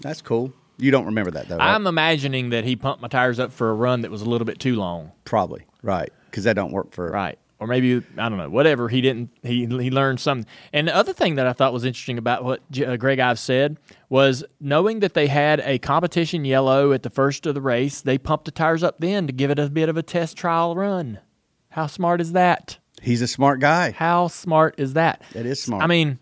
That's 0.00 0.20
cool. 0.22 0.52
You 0.78 0.90
don't 0.90 1.06
remember 1.06 1.30
that 1.32 1.48
though. 1.48 1.56
right? 1.56 1.74
I'm 1.74 1.86
imagining 1.86 2.50
that 2.50 2.64
he 2.64 2.76
pumped 2.76 3.02
my 3.02 3.08
tires 3.08 3.38
up 3.38 3.52
for 3.52 3.70
a 3.70 3.74
run 3.74 4.02
that 4.02 4.10
was 4.10 4.22
a 4.22 4.28
little 4.28 4.44
bit 4.44 4.58
too 4.58 4.76
long. 4.76 5.12
Probably 5.24 5.64
right 5.82 6.10
because 6.30 6.44
that 6.44 6.54
don't 6.54 6.72
work 6.72 6.92
for 6.92 7.10
Right. 7.10 7.38
Or 7.60 7.66
maybe 7.66 7.96
I 8.16 8.28
don't 8.28 8.38
know. 8.38 8.48
Whatever 8.48 8.88
he 8.88 9.00
didn't, 9.00 9.30
he 9.42 9.66
he 9.66 9.90
learned 9.90 10.20
something. 10.20 10.46
And 10.72 10.86
the 10.86 10.94
other 10.94 11.12
thing 11.12 11.34
that 11.34 11.46
I 11.48 11.52
thought 11.52 11.72
was 11.72 11.84
interesting 11.84 12.16
about 12.16 12.44
what 12.44 12.60
J- 12.70 12.84
uh, 12.84 12.96
Greg 12.96 13.18
Ives 13.18 13.40
said 13.40 13.78
was 14.08 14.44
knowing 14.60 15.00
that 15.00 15.14
they 15.14 15.26
had 15.26 15.58
a 15.64 15.78
competition 15.80 16.44
yellow 16.44 16.92
at 16.92 17.02
the 17.02 17.10
first 17.10 17.46
of 17.46 17.56
the 17.56 17.60
race, 17.60 18.00
they 18.00 18.16
pumped 18.16 18.44
the 18.44 18.52
tires 18.52 18.84
up 18.84 19.00
then 19.00 19.26
to 19.26 19.32
give 19.32 19.50
it 19.50 19.58
a 19.58 19.68
bit 19.68 19.88
of 19.88 19.96
a 19.96 20.04
test 20.04 20.36
trial 20.36 20.76
run. 20.76 21.18
How 21.70 21.88
smart 21.88 22.20
is 22.20 22.30
that? 22.32 22.78
He's 23.02 23.22
a 23.22 23.26
smart 23.28 23.58
guy. 23.58 23.90
How 23.90 24.28
smart 24.28 24.76
is 24.78 24.92
that? 24.92 25.22
That 25.32 25.44
is 25.44 25.60
smart. 25.60 25.82
I 25.82 25.88
mean, 25.88 26.20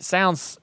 sounds 0.00 0.58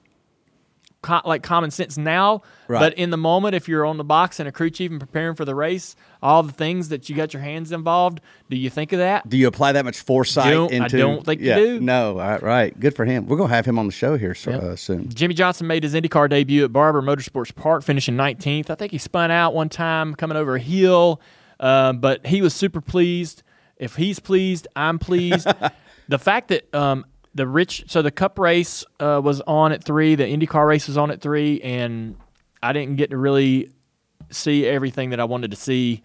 co- 1.06 1.20
like 1.24 1.42
common 1.42 1.70
sense 1.70 1.96
now, 1.96 2.42
Right. 2.68 2.80
but 2.80 2.94
in 2.94 3.10
the 3.10 3.16
moment, 3.16 3.54
if 3.54 3.68
you're 3.68 3.86
on 3.86 3.96
the 3.96 4.04
box 4.04 4.40
and 4.40 4.48
a 4.48 4.52
crew 4.52 4.70
chief 4.70 4.90
and 4.90 4.98
preparing 5.00 5.34
for 5.36 5.44
the 5.44 5.54
race, 5.54 5.94
all 6.22 6.42
the 6.42 6.52
things 6.52 6.88
that 6.88 7.08
you 7.08 7.14
got 7.14 7.32
your 7.32 7.42
hands 7.42 7.70
involved, 7.72 8.20
do 8.50 8.56
you 8.56 8.68
think 8.68 8.92
of 8.92 8.98
that? 8.98 9.28
Do 9.28 9.36
you 9.36 9.46
apply 9.46 9.72
that 9.72 9.84
much 9.84 10.00
foresight 10.00 10.52
Don't- 10.52 10.72
I 10.82 10.88
don't 10.88 11.24
think 11.24 11.40
you 11.40 11.54
do. 11.54 11.80
No, 11.80 12.10
all 12.10 12.16
right, 12.28 12.42
right. 12.42 12.80
Good 12.80 12.94
for 12.96 13.04
him. 13.04 13.26
We're 13.26 13.36
gonna 13.36 13.54
have 13.54 13.64
him 13.66 13.78
on 13.78 13.86
the 13.86 13.92
show 13.92 14.16
here 14.18 14.34
so, 14.34 14.50
Yep. 14.50 14.62
uh, 14.62 14.76
soon. 14.76 15.08
Jimmie 15.08 15.34
Johnson 15.34 15.66
made 15.66 15.82
his 15.84 15.94
IndyCar 15.94 16.28
debut 16.28 16.64
at 16.64 16.72
Barber 16.72 17.00
Motorsports 17.02 17.54
Park, 17.54 17.82
finishing 17.84 18.16
19th. 18.16 18.68
I 18.70 18.74
think 18.74 18.92
he 18.92 18.98
spun 18.98 19.30
out 19.30 19.54
one 19.54 19.68
time 19.68 20.14
coming 20.14 20.36
over 20.36 20.56
a 20.56 20.60
hill, 20.60 21.20
uh, 21.60 21.92
but 21.92 22.26
he 22.26 22.42
was 22.42 22.52
super 22.54 22.80
pleased. 22.80 23.42
If 23.76 23.96
he's 23.96 24.18
pleased, 24.18 24.66
I'm 24.74 24.98
pleased. 24.98 25.46
the 26.08 26.18
fact 26.18 26.48
that 26.48 26.74
um, 26.74 27.04
the 27.36 27.46
rich, 27.46 27.84
so 27.86 28.02
the 28.02 28.10
Cup 28.10 28.38
race 28.38 28.84
uh, 28.98 29.20
was 29.22 29.40
on 29.42 29.72
at 29.72 29.84
three, 29.84 30.14
the 30.14 30.24
IndyCar 30.24 30.66
race 30.66 30.88
was 30.88 30.96
on 30.96 31.10
at 31.10 31.20
three, 31.20 31.60
and 31.60 32.16
I 32.62 32.72
didn't 32.72 32.96
get 32.96 33.10
to 33.10 33.16
really 33.18 33.70
see 34.30 34.66
everything 34.66 35.10
that 35.10 35.20
I 35.20 35.24
wanted 35.24 35.50
to 35.52 35.56
see. 35.56 36.02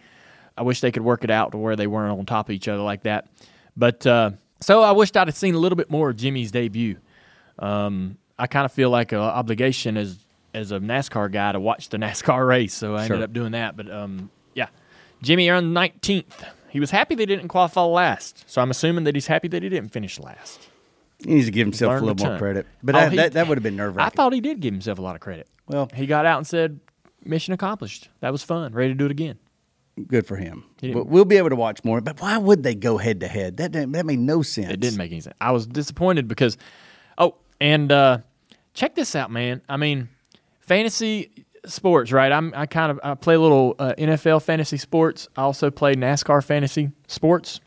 I 0.58 0.64
wish 0.64 0.82
they 0.82 0.92
could 0.92 1.04
work 1.04 1.24
it 1.24 1.32
out 1.32 1.52
to 1.54 1.58
where 1.58 1.76
they 1.76 1.88
weren't 1.88 2.18
on 2.20 2.26
top 2.26 2.50
of 2.50 2.54
each 2.54 2.68
other 2.68 2.84
like 2.84 3.04
that. 3.04 3.28
But 3.76 4.06
uh, 4.06 4.32
so 4.60 4.82
I 4.84 4.92
wished 4.92 5.16
I'd 5.18 5.28
have 5.28 5.36
seen 5.36 5.56
a 5.56 5.58
little 5.58 5.78
bit 5.78 5.90
more 5.90 6.10
of 6.10 6.18
Jimmie's 6.18 6.52
debut. 6.52 6.98
Um, 7.58 8.18
I 8.38 8.48
kind 8.48 8.66
of 8.66 8.72
feel 8.72 8.90
like 8.90 9.12
an 9.12 9.20
obligation 9.20 9.98
as 9.98 10.18
as 10.54 10.74
a 10.74 10.80
NASCAR 10.80 11.32
guy 11.32 11.54
to 11.54 11.60
watch 11.62 11.88
the 11.90 11.98
NASCAR 12.06 12.46
race, 12.46 12.74
so 12.74 12.96
I 12.96 13.04
ended 13.04 13.18
Sure. 13.20 13.24
up 13.24 13.34
doing 13.34 13.54
that. 13.54 13.78
But 13.78 13.90
um, 13.90 14.30
yeah, 14.54 14.68
Jimmie 15.22 15.50
earned 15.50 15.76
19th. 15.76 16.26
He 16.70 16.80
was 16.80 16.92
happy 16.92 17.16
they 17.16 17.26
didn't 17.26 17.48
qualify 17.48 17.84
last, 17.84 18.44
so 18.48 18.62
I'm 18.62 18.70
assuming 18.72 19.06
that 19.06 19.16
he's 19.16 19.28
happy 19.28 19.48
that 19.50 19.64
he 19.64 19.70
didn't 19.70 19.92
finish 19.94 20.20
last. 20.20 20.68
He 21.24 21.34
needs 21.36 21.46
to 21.46 21.52
give 21.52 21.68
himself 21.68 22.02
a 22.02 22.06
little 22.06 22.28
more 22.28 22.38
credit. 22.38 22.66
But 22.82 22.96
Oh, 22.96 23.00
that, 23.00 23.12
he- 23.12 23.18
that, 23.18 23.34
that 23.34 23.48
would 23.48 23.58
have 23.58 23.64
been 23.64 23.76
nerve 23.76 23.96
wracking. 23.96 24.08
I 24.08 24.16
thought 24.16 24.34
he 24.34 24.42
did 24.42 24.60
give 24.60 24.74
himself 24.74 24.98
a 25.00 25.02
lot 25.02 25.16
of 25.16 25.22
credit. 25.22 25.48
Well, 25.68 25.90
He 25.94 26.06
got 26.08 26.26
out 26.26 26.38
and 26.38 26.48
said, 26.48 26.80
"Mission 27.24 27.54
accomplished. 27.54 28.10
That 28.20 28.32
was 28.32 28.44
fun. 28.44 28.74
Ready 28.74 28.90
to 28.94 28.96
do 28.98 29.06
it 29.06 29.12
again." 29.12 29.38
good 30.08 30.26
for 30.26 30.36
him. 30.38 30.64
But 30.82 31.08
we'll 31.08 31.26
be 31.26 31.38
able 31.38 31.50
to 31.50 31.56
watch 31.56 31.84
more. 31.84 32.02
But 32.02 32.20
why 32.22 32.38
would 32.38 32.64
they 32.64 32.74
go 32.74 32.98
head 32.98 33.20
to 33.20 33.28
head? 33.28 33.58
That 33.58 33.74
that 33.74 34.06
made 34.06 34.20
no 34.20 34.42
sense. 34.42 34.72
It 34.72 34.80
didn't 34.80 34.98
make 34.98 35.12
any 35.12 35.22
sense. 35.22 35.36
I 35.40 35.52
was 35.52 35.68
disappointed 35.68 36.28
because, 36.28 36.58
oh, 37.18 37.36
and 37.60 37.92
uh, 37.92 38.20
check 38.74 38.96
this 38.96 39.16
out, 39.16 39.30
man. 39.32 39.62
I 39.70 39.78
mean, 39.78 40.10
fantasy 40.62 41.46
sports, 41.66 42.12
right? 42.12 42.32
I'm 42.32 42.54
I 42.56 42.66
kind 42.66 42.92
of 42.92 43.00
I 43.04 43.14
play 43.16 43.36
a 43.36 43.40
little 43.40 43.76
uh, 43.78 43.94
NFL 43.98 44.42
fantasy 44.42 44.78
sports. 44.78 45.28
I 45.36 45.42
also 45.44 45.70
play 45.70 45.94
NASCAR 45.94 46.44
fantasy 46.44 46.92
sports. 47.08 47.60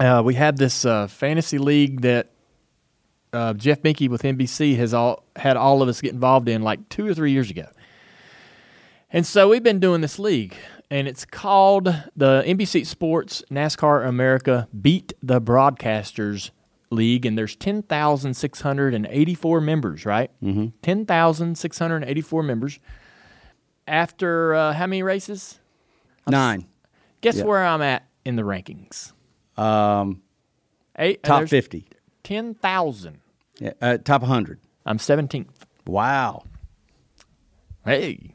Uh, 0.00 0.22
we 0.24 0.34
had 0.34 0.56
this 0.56 0.84
uh, 0.84 1.06
fantasy 1.08 1.58
league 1.58 2.00
that 2.00 2.30
uh, 3.32 3.54
Jeff 3.54 3.82
Binky 3.82 4.08
with 4.08 4.22
NBC 4.22 4.76
has 4.76 4.94
all 4.94 5.24
had 5.36 5.56
all 5.56 5.82
of 5.82 5.88
us 5.88 6.00
get 6.00 6.12
involved 6.12 6.48
in 6.48 6.62
like 6.62 6.88
two 6.88 7.06
or 7.06 7.14
three 7.14 7.32
years 7.32 7.50
ago. 7.50 7.66
And 9.10 9.26
so 9.26 9.48
we've 9.48 9.62
been 9.62 9.80
doing 9.80 10.02
this 10.02 10.18
league, 10.18 10.54
and 10.90 11.08
it's 11.08 11.24
called 11.24 11.84
the 12.14 12.42
NBC 12.46 12.84
Sports 12.86 13.42
NASCAR 13.50 14.06
America 14.06 14.68
Beat 14.78 15.14
the 15.22 15.40
Broadcasters 15.40 16.50
league, 16.90 17.24
and 17.24 17.36
there's 17.38 17.56
10,684 17.56 19.60
members, 19.60 20.04
right? 20.04 20.30
Mm-hmm. 20.42 20.66
10,684 20.82 22.42
members. 22.42 22.78
After 23.86 24.54
uh, 24.54 24.72
how 24.74 24.86
many 24.86 25.02
races? 25.02 25.58
Nine. 26.26 26.66
Guess 27.22 27.38
Yeah. 27.38 27.44
where 27.44 27.64
I'm 27.64 27.80
at 27.80 28.06
in 28.24 28.36
the 28.36 28.42
rankings? 28.42 29.12
Um, 29.56 30.20
Eight, 30.98 31.20
uh, 31.24 31.28
top 31.40 31.48
50. 31.48 31.86
10,000. 32.24 33.18
Yeah, 33.60 33.72
uh, 33.80 33.98
top 33.98 34.22
100. 34.22 34.60
I'm 34.86 34.98
17th. 34.98 35.48
Wow. 35.86 36.44
Hey, 37.84 38.34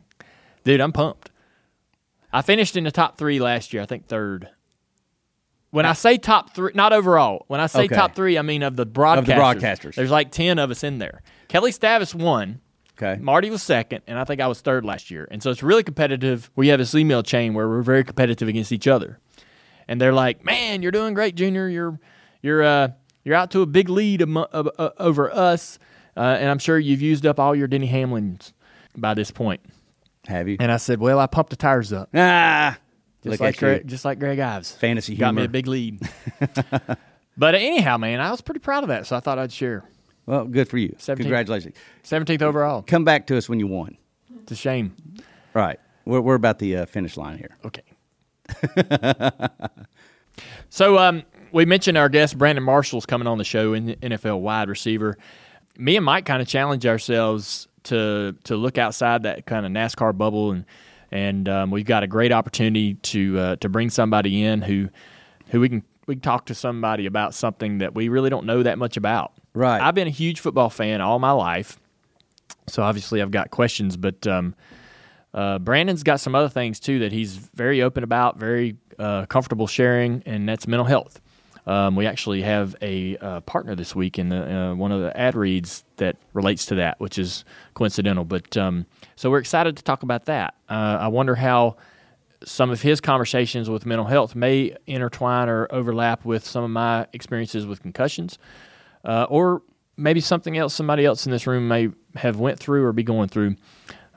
dude, 0.63 0.81
I'm 0.81 0.91
pumped. 0.91 1.29
I 2.31 2.41
finished 2.41 2.75
in 2.75 2.83
the 2.83 2.91
top 2.91 3.17
three 3.17 3.39
last 3.39 3.73
year. 3.73 3.83
I 3.83 3.85
think 3.85 4.07
third. 4.07 4.49
When 5.69 5.85
I 5.85 5.93
say 5.93 6.17
top 6.17 6.53
three, 6.55 6.71
not 6.75 6.93
overall. 6.93 7.45
When 7.47 7.59
I 7.59 7.67
say 7.67 7.83
Okay. 7.85 7.95
top 7.95 8.15
three, 8.15 8.37
I 8.37 8.41
mean 8.41 8.63
of 8.63 8.75
the 8.75 8.85
broadcasters. 8.85 9.25
broadcasters. 9.35 9.95
There's 9.95 10.11
like 10.11 10.31
ten 10.31 10.57
of 10.59 10.71
us 10.71 10.83
in 10.83 10.97
there. 10.97 11.21
Kelli 11.49 11.69
Stavast 11.77 12.15
won. 12.15 12.61
Okay. 12.97 13.19
Marty 13.21 13.49
was 13.49 13.63
second, 13.63 14.01
and 14.07 14.19
I 14.19 14.23
think 14.23 14.39
I 14.39 14.47
was 14.47 14.61
third 14.61 14.85
last 14.85 15.09
year. 15.11 15.27
And 15.31 15.41
so 15.41 15.49
it's 15.49 15.63
really 15.63 15.83
competitive. 15.83 16.51
We 16.55 16.67
have 16.69 16.79
this 16.79 16.93
email 16.93 17.23
chain 17.23 17.53
where 17.55 17.67
we're 17.67 17.81
very 17.81 18.03
competitive 18.03 18.47
against 18.47 18.71
each 18.71 18.87
other. 18.87 19.19
And 19.87 19.99
they're 19.99 20.13
like, 20.13 20.43
"Man, 20.45 20.81
you're 20.83 20.91
doing 20.91 21.13
great, 21.15 21.35
Junior. 21.35 21.67
You're 21.69 21.99
you're 22.41 22.63
uh 22.63 22.89
you're 23.23 23.35
out 23.35 23.51
to 23.51 23.61
a 23.61 23.65
big 23.65 23.89
lead 23.89 24.21
uh, 24.21 24.45
uh, 24.51 24.89
over 24.97 25.33
us, 25.33 25.79
uh, 26.15 26.21
and 26.39 26.49
I'm 26.49 26.59
sure 26.59 26.77
you've 26.77 27.01
used 27.01 27.25
up 27.25 27.39
all 27.39 27.55
your 27.55 27.67
Denny 27.67 27.89
Hamlins 27.89 28.53
by 28.95 29.13
this 29.13 29.31
point." 29.31 29.61
Have 30.25 30.47
you? 30.47 30.57
And 30.59 30.71
I 30.71 30.77
said, 30.77 30.99
"Well, 30.99 31.19
I 31.19 31.27
pumped 31.27 31.49
the 31.49 31.55
tires 31.55 31.91
up, 31.91 32.09
ah. 32.13 32.77
just 33.23 33.39
like. 33.39 33.57
Greg, 33.57 33.87
just 33.87 34.05
like 34.05 34.19
Greg 34.19 34.39
Ives. 34.39 34.71
Fantasy 34.71 35.15
got 35.15 35.35
me 35.35 35.43
a 35.43 35.49
big 35.49 35.67
lead." 35.67 35.99
but 37.37 37.55
anyhow, 37.55 37.97
man, 37.97 38.19
I 38.21 38.31
was 38.31 38.41
pretty 38.41 38.59
proud 38.59 38.83
of 38.83 38.89
that, 38.89 39.07
so 39.07 39.15
I 39.15 39.19
thought 39.19 39.39
I'd 39.39 39.51
share. 39.51 39.83
Well, 40.25 40.45
good 40.45 40.69
for 40.69 40.77
you. 40.77 40.95
17. 40.97 41.25
Congratulations. 41.25 41.75
17th 42.03 42.41
overall. 42.41 42.81
Come 42.81 43.03
back 43.03 43.27
to 43.27 43.37
us 43.37 43.49
when 43.49 43.59
you 43.59 43.67
won. 43.67 43.97
It's 44.41 44.53
a 44.53 44.55
shame. 44.55 44.95
Right. 45.53 45.79
We're, 46.05 46.21
we're 46.21 46.35
about 46.35 46.59
the 46.59 46.77
uh, 46.77 46.85
finish 46.85 47.17
line 47.17 47.37
here. 47.37 47.57
Okay. 47.65 47.83
so 50.69 50.97
um, 50.97 51.23
we 51.53 51.65
mentioned 51.65 51.97
our 51.97 52.09
guest 52.09 52.37
Brandon 52.37 52.63
Marshall's 52.63 53.05
coming 53.05 53.27
on 53.27 53.37
the 53.37 53.43
show 53.43 53.73
in 53.73 53.95
NFL 54.01 54.41
wide 54.41 54.67
receiver. 54.67 55.17
Me 55.77 55.95
and 55.95 56.03
Mike 56.03 56.25
kind 56.25 56.41
of 56.41 56.47
challenge 56.47 56.85
ourselves 56.85 57.67
to 57.83 58.35
to 58.43 58.55
look 58.55 58.77
outside 58.77 59.23
that 59.23 59.45
kind 59.45 59.65
of 59.65 59.71
NASCAR 59.71 60.17
bubble 60.17 60.51
and 60.51 60.65
and 61.11 61.47
um, 61.47 61.69
we've 61.69 61.85
got 61.85 62.01
a 62.01 62.07
great 62.07 62.31
opportunity 62.31 62.95
to 62.95 63.39
uh, 63.39 63.55
to 63.57 63.69
bring 63.69 63.89
somebody 63.89 64.43
in 64.43 64.61
who 64.61 64.89
who 65.49 65.59
we 65.61 65.69
can 65.69 65.83
we 66.07 66.15
can 66.15 66.21
talk 66.21 66.47
to 66.47 66.55
somebody 66.55 67.05
about 67.05 67.33
something 67.33 67.77
that 67.77 67.93
we 67.93 68.09
really 68.09 68.29
don't 68.29 68.45
know 68.45 68.63
that 68.63 68.77
much 68.77 68.97
about. 68.97 69.31
Right. 69.53 69.79
I've 69.79 69.95
been 69.95 70.07
a 70.07 70.11
huge 70.11 70.39
football 70.39 70.71
fan 70.71 71.01
all 71.01 71.19
my 71.19 71.31
life, 71.31 71.79
so 72.67 72.81
obviously 72.81 73.21
I've 73.21 73.31
got 73.31 73.51
questions, 73.51 73.95
but 73.95 74.25
um, 74.25 74.55
uh, 75.33 75.59
Brandon's 75.59 76.01
got 76.01 76.19
some 76.19 76.33
other 76.33 76.49
things 76.49 76.79
too 76.79 76.99
that 76.99 77.11
he's 77.11 77.35
very 77.35 77.83
open 77.83 78.03
about, 78.03 78.39
very 78.39 78.75
uh, 78.97 79.27
comfortable 79.27 79.67
sharing, 79.67 80.23
and 80.25 80.49
that's 80.49 80.67
mental 80.67 80.85
health. 80.85 81.21
Um, 81.65 81.95
we 81.95 82.05
actually 82.05 82.41
have 82.41 82.75
a 82.81 83.17
uh, 83.17 83.39
partner 83.41 83.75
this 83.75 83.95
week 83.95 84.19
in 84.19 84.29
the, 84.29 84.53
uh, 84.53 84.75
one 84.75 84.91
of 84.91 85.01
the 85.01 85.17
ad 85.17 85.35
reads 85.35 85.83
that 85.97 86.17
relates 86.33 86.65
to 86.67 86.75
that, 86.75 86.99
which 86.99 87.17
is 87.17 87.45
coincidental. 87.73 88.25
But 88.25 88.57
um, 88.57 88.85
so 89.15 89.29
we're 89.29 89.39
excited 89.39 89.77
to 89.77 89.83
talk 89.83 90.03
about 90.03 90.25
that. 90.25 90.55
Uh, 90.69 90.97
I 90.99 91.07
wonder 91.07 91.35
how 91.35 91.77
some 92.43 92.69
of 92.69 92.81
his 92.81 92.99
conversations 92.99 93.69
with 93.69 93.85
mental 93.85 94.05
health 94.05 94.35
may 94.35 94.75
intertwine 94.87 95.47
or 95.47 95.67
overlap 95.71 96.25
with 96.25 96.45
some 96.45 96.63
of 96.63 96.69
my 96.69 97.07
experiences 97.13 97.65
with 97.65 97.81
concussions, 97.81 98.37
uh, 99.05 99.25
or 99.29 99.61
maybe 99.95 100.19
something 100.19 100.57
else 100.57 100.73
somebody 100.73 101.05
else 101.05 101.25
in 101.25 101.31
this 101.31 101.47
room 101.47 101.67
may 101.67 101.89
have 102.15 102.39
went 102.39 102.59
through 102.59 102.83
or 102.83 102.91
be 102.91 103.03
going 103.03 103.29
through. 103.29 103.55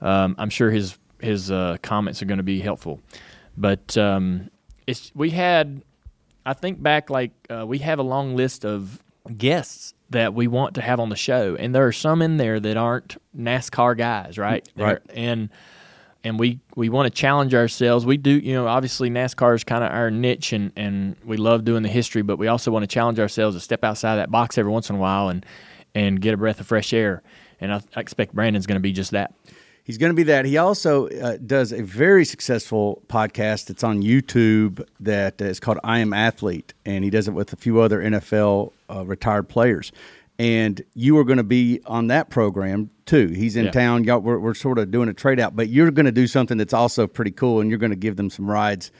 Um, 0.00 0.34
I'm 0.38 0.50
sure 0.50 0.70
his 0.70 0.98
his 1.20 1.50
uh, 1.50 1.76
comments 1.82 2.20
are 2.22 2.26
going 2.26 2.38
to 2.38 2.44
be 2.44 2.60
helpful. 2.60 3.00
But 3.56 3.96
um, 3.96 4.50
it's 4.86 5.12
we 5.14 5.30
had, 5.30 5.82
I 6.46 6.54
think 6.54 6.82
back 6.82 7.10
like 7.10 7.32
uh, 7.50 7.66
we 7.66 7.78
have 7.80 7.98
a 7.98 8.02
long 8.02 8.36
list 8.36 8.64
of 8.64 9.02
guests 9.36 9.92
that 10.10 10.32
we 10.34 10.46
want 10.46 10.76
to 10.76 10.80
have 10.80 11.00
on 11.00 11.08
the 11.08 11.16
show, 11.16 11.56
and 11.58 11.74
there 11.74 11.86
are 11.86 11.92
some 11.92 12.22
in 12.22 12.36
there 12.36 12.60
that 12.60 12.76
aren't 12.76 13.16
NASCAR 13.36 13.98
guys, 13.98 14.38
right? 14.38 14.66
Right. 14.76 14.98
They're- 15.06 15.14
And 15.14 15.50
and 16.24 16.38
we 16.40 16.58
we 16.74 16.88
want 16.88 17.12
to 17.12 17.20
challenge 17.20 17.54
ourselves. 17.54 18.04
We 18.06 18.16
do, 18.16 18.30
you 18.30 18.52
know, 18.54 18.66
obviously 18.66 19.10
NASCAR 19.10 19.54
is 19.54 19.64
kind 19.64 19.84
of 19.84 19.90
our 19.92 20.10
niche, 20.10 20.52
and 20.52 20.72
and 20.76 21.16
we 21.24 21.36
love 21.36 21.64
doing 21.64 21.82
the 21.82 21.88
history, 21.88 22.22
but 22.22 22.36
we 22.38 22.46
also 22.48 22.70
want 22.70 22.84
to 22.84 22.86
challenge 22.88 23.18
ourselves 23.20 23.56
to 23.56 23.60
step 23.60 23.84
outside 23.84 24.16
that 24.16 24.30
box 24.30 24.56
every 24.58 24.70
once 24.72 24.88
in 24.90 24.96
a 24.96 24.98
while 24.98 25.28
and 25.28 25.44
and 25.94 26.20
get 26.20 26.34
a 26.34 26.36
breath 26.36 26.60
of 26.60 26.66
fresh 26.66 26.92
air. 26.92 27.22
And 27.60 27.72
I, 27.72 27.80
I 27.96 28.00
expect 28.00 28.34
Brandon's 28.34 28.66
going 28.66 28.76
to 28.76 28.80
be 28.80 28.92
just 28.92 29.12
that. 29.12 29.34
He's 29.86 29.98
going 29.98 30.10
to 30.10 30.16
be 30.16 30.24
that. 30.24 30.44
He 30.46 30.56
also 30.56 31.06
uh, 31.08 31.36
does 31.46 31.70
a 31.70 31.80
very 31.80 32.24
successful 32.24 33.02
podcast 33.06 33.66
that's 33.66 33.84
on 33.84 34.02
YouTube 34.02 34.84
that 34.98 35.40
is 35.40 35.60
called 35.60 35.78
I 35.84 36.00
Am 36.00 36.12
Athlete, 36.12 36.74
and 36.84 37.04
he 37.04 37.10
does 37.10 37.28
it 37.28 37.30
with 37.34 37.52
a 37.52 37.56
few 37.56 37.78
other 37.80 38.02
NFL 38.02 38.72
uh, 38.92 39.06
retired 39.06 39.48
players. 39.48 39.92
And 40.40 40.82
you 40.94 41.16
are 41.18 41.24
going 41.24 41.36
to 41.38 41.44
be 41.44 41.80
on 41.86 42.08
that 42.08 42.30
program 42.30 42.90
too. 43.06 43.28
He's 43.28 43.54
in 43.54 43.66
Yeah. 43.66 43.70
town. 43.70 44.02
Y'all, 44.02 44.18
we're, 44.18 44.40
we're 44.40 44.54
sort 44.54 44.78
of 44.80 44.90
doing 44.90 45.08
a 45.08 45.14
trade 45.14 45.38
out, 45.38 45.54
but 45.54 45.68
you're 45.68 45.92
going 45.92 46.06
to 46.06 46.12
do 46.12 46.26
something 46.26 46.58
that's 46.58 46.74
also 46.74 47.06
pretty 47.06 47.30
cool, 47.30 47.60
and 47.60 47.70
you're 47.70 47.78
going 47.78 47.90
to 47.90 47.96
give 47.96 48.16
them 48.16 48.28
some 48.28 48.50
rides 48.50 48.90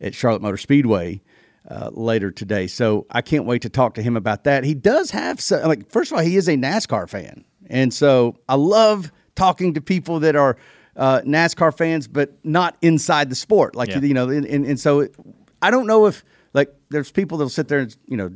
at 0.00 0.16
Charlotte 0.16 0.42
Motor 0.42 0.56
Speedway 0.56 1.22
uh, 1.70 1.90
later 1.92 2.32
today. 2.32 2.66
So 2.66 3.06
I 3.08 3.22
can't 3.22 3.44
wait 3.46 3.62
to 3.62 3.68
talk 3.68 3.94
to 3.94 4.02
him 4.02 4.16
about 4.16 4.42
that. 4.44 4.64
He 4.64 4.74
does 4.74 5.12
have 5.12 5.40
so, 5.40 5.66
like 5.66 5.88
first 5.90 6.10
of 6.10 6.18
all, 6.18 6.24
he 6.24 6.36
is 6.36 6.48
a 6.48 6.56
NASCAR 6.56 7.08
fan, 7.08 7.44
and 7.70 7.94
so 7.94 8.36
I 8.48 8.56
love 8.56 9.12
talking 9.34 9.74
to 9.74 9.80
people 9.80 10.20
that 10.20 10.36
are 10.36 10.56
uh, 10.96 11.20
NASCAR 11.22 11.76
fans, 11.76 12.06
but 12.08 12.32
not 12.44 12.76
inside 12.82 13.28
the 13.30 13.34
sport. 13.34 13.74
Like 13.74 13.88
Yeah. 13.88 14.00
you 14.00 14.14
know, 14.14 14.28
and, 14.28 14.46
and, 14.46 14.64
and 14.64 14.78
so 14.78 15.08
I 15.60 15.70
don't 15.70 15.86
know 15.86 16.06
if 16.06 16.24
like 16.52 16.72
there's 16.90 17.10
people 17.10 17.38
that'll 17.38 17.48
sit 17.50 17.68
there 17.68 17.80
and 17.80 17.96
you 18.06 18.16
know 18.16 18.30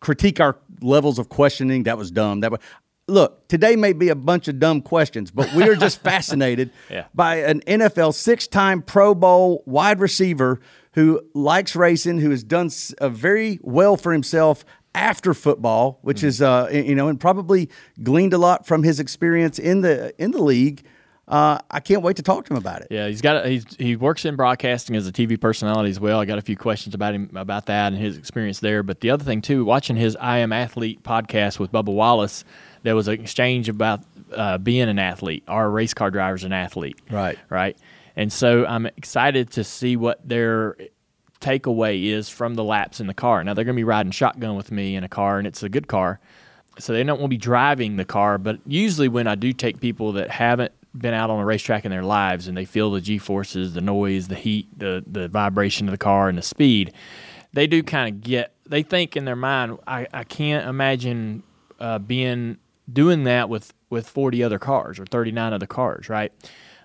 critique 0.00 0.40
our 0.40 0.56
levels 0.80 1.18
of 1.18 1.28
questioning. 1.28 1.84
That 1.84 1.98
was 1.98 2.10
dumb. 2.10 2.40
That 2.40 2.50
was. 2.52 2.60
Look, 3.08 3.48
today 3.48 3.74
may 3.74 3.92
be 3.92 4.08
a 4.08 4.14
bunch 4.14 4.46
of 4.46 4.60
dumb 4.60 4.82
questions, 4.82 5.32
but 5.32 5.52
we 5.54 5.64
are 5.68 5.74
just 5.74 6.00
fascinated 6.02 6.70
Yeah. 6.88 7.06
by 7.12 7.36
an 7.42 7.60
NFL 7.62 8.14
six-time 8.14 8.82
Pro 8.82 9.16
Bowl 9.16 9.64
wide 9.66 9.98
receiver 9.98 10.60
who 10.92 11.20
likes 11.34 11.74
racing, 11.74 12.18
who 12.20 12.30
has 12.30 12.44
done 12.44 12.70
uh, 13.00 13.08
very 13.08 13.58
well 13.62 13.96
for 13.96 14.12
himself 14.12 14.64
after 14.94 15.34
football, 15.34 15.98
which 16.02 16.18
Mm-hmm. 16.18 16.26
is 16.26 16.42
uh, 16.42 16.68
you 16.72 16.94
know, 16.94 17.08
and 17.08 17.20
probably 17.20 17.68
gleaned 18.02 18.32
a 18.32 18.38
lot 18.38 18.66
from 18.66 18.82
his 18.82 19.00
experience 19.00 19.58
in 19.58 19.80
the 19.82 20.12
in 20.22 20.30
the 20.32 20.42
league. 20.42 20.82
Uh, 21.28 21.60
I 21.70 21.78
can't 21.78 22.02
wait 22.02 22.16
to 22.16 22.22
talk 22.24 22.44
to 22.46 22.52
him 22.52 22.56
about 22.56 22.80
it. 22.82 22.88
Yeah, 22.90 23.06
he's 23.06 23.20
got. 23.22 23.46
A, 23.46 23.48
he's 23.48 23.64
he 23.78 23.94
works 23.94 24.24
in 24.24 24.34
broadcasting 24.34 24.96
as 24.96 25.06
a 25.06 25.12
TV 25.12 25.40
personality 25.40 25.88
as 25.90 26.00
well. 26.00 26.18
I 26.18 26.24
got 26.24 26.38
a 26.38 26.42
few 26.42 26.56
questions 26.56 26.92
about 26.92 27.14
him 27.14 27.30
about 27.36 27.66
that 27.66 27.92
and 27.92 28.02
his 28.02 28.18
experience 28.18 28.58
there. 28.58 28.82
But 28.82 29.00
the 29.00 29.10
other 29.10 29.22
thing 29.24 29.40
too, 29.40 29.64
watching 29.64 29.94
his 29.94 30.16
I 30.16 30.38
Am 30.38 30.52
Athlete 30.52 31.04
podcast 31.04 31.60
with 31.60 31.70
Bubba 31.70 31.92
Wallace, 31.94 32.42
there 32.82 32.96
was 32.96 33.06
an 33.06 33.20
exchange 33.20 33.68
about 33.68 34.00
uh, 34.34 34.58
being 34.58 34.88
an 34.88 34.98
athlete. 34.98 35.44
Our 35.46 35.70
race 35.70 35.94
car 35.94 36.10
driver's 36.10 36.42
an 36.42 36.52
athlete, 36.52 36.98
Right. 37.08 37.38
Right. 37.48 37.78
And 38.16 38.32
so 38.32 38.66
I'm 38.66 38.86
excited 38.86 39.52
to 39.52 39.62
see 39.62 39.96
what 39.96 40.28
their 40.28 40.76
takeaway 41.40 42.04
is 42.04 42.28
from 42.28 42.54
the 42.54 42.64
laps 42.64 43.00
in 43.00 43.06
the 43.06 43.14
car. 43.14 43.42
Now 43.42 43.54
they're 43.54 43.64
going 43.64 43.76
to 43.76 43.80
be 43.80 43.84
riding 43.84 44.12
shotgun 44.12 44.56
with 44.56 44.70
me 44.70 44.96
in 44.96 45.04
a 45.04 45.08
car, 45.08 45.38
and 45.38 45.46
it's 45.46 45.62
a 45.62 45.68
good 45.68 45.88
car 45.88 46.20
so 46.80 46.92
they 46.92 47.02
don't 47.02 47.20
want 47.20 47.30
to 47.30 47.36
be 47.36 47.38
driving 47.38 47.96
the 47.96 48.04
car. 48.04 48.38
But 48.38 48.60
usually, 48.66 49.08
when 49.08 49.26
I 49.26 49.34
do 49.34 49.52
take 49.52 49.80
people 49.80 50.12
that 50.12 50.30
haven't 50.30 50.72
been 50.96 51.14
out 51.14 51.30
on 51.30 51.38
a 51.38 51.44
racetrack 51.44 51.84
in 51.84 51.90
their 51.90 52.02
lives 52.02 52.48
and 52.48 52.56
they 52.56 52.64
feel 52.64 52.90
the 52.90 53.00
G 53.00 53.18
forces, 53.18 53.74
the 53.74 53.80
noise, 53.80 54.28
the 54.28 54.34
heat, 54.34 54.66
the 54.76 55.04
the 55.06 55.28
vibration 55.28 55.88
of 55.88 55.92
the 55.92 55.98
car, 55.98 56.28
and 56.28 56.38
the 56.38 56.42
speed, 56.42 56.92
they 57.52 57.66
do 57.66 57.82
kind 57.82 58.14
of 58.14 58.20
get. 58.20 58.54
They 58.66 58.82
think 58.82 59.16
in 59.16 59.24
their 59.24 59.36
mind, 59.36 59.78
I, 59.86 60.06
I 60.12 60.24
can't 60.24 60.68
imagine 60.68 61.42
uh, 61.78 61.98
being 61.98 62.58
doing 62.90 63.24
that 63.24 63.48
with 63.48 63.72
with 63.88 64.08
40 64.08 64.42
other 64.44 64.58
cars 64.58 64.98
or 64.98 65.06
39 65.06 65.52
other 65.52 65.66
cars, 65.66 66.08
right? 66.08 66.32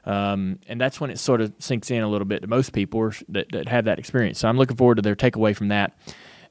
Um, 0.06 0.60
and 0.68 0.80
that's 0.80 1.02
when 1.02 1.10
it 1.10 1.20
sort 1.20 1.42
of 1.42 1.54
sinks 1.60 1.90
in 1.90 2.04
a 2.04 2.08
little 2.08 2.26
bit 2.26 2.42
to 2.42 2.48
most 2.48 2.74
people 2.74 3.12
that, 3.30 3.52
that 3.52 3.68
have 3.68 3.86
that 3.86 4.00
experience. 4.00 4.40
So 4.40 4.48
I'm 4.48 4.58
looking 4.58 4.78
forward 4.78 4.96
to 4.96 5.02
their 5.02 5.16
takeaway 5.16 5.56
from 5.56 5.70
that. 5.70 5.98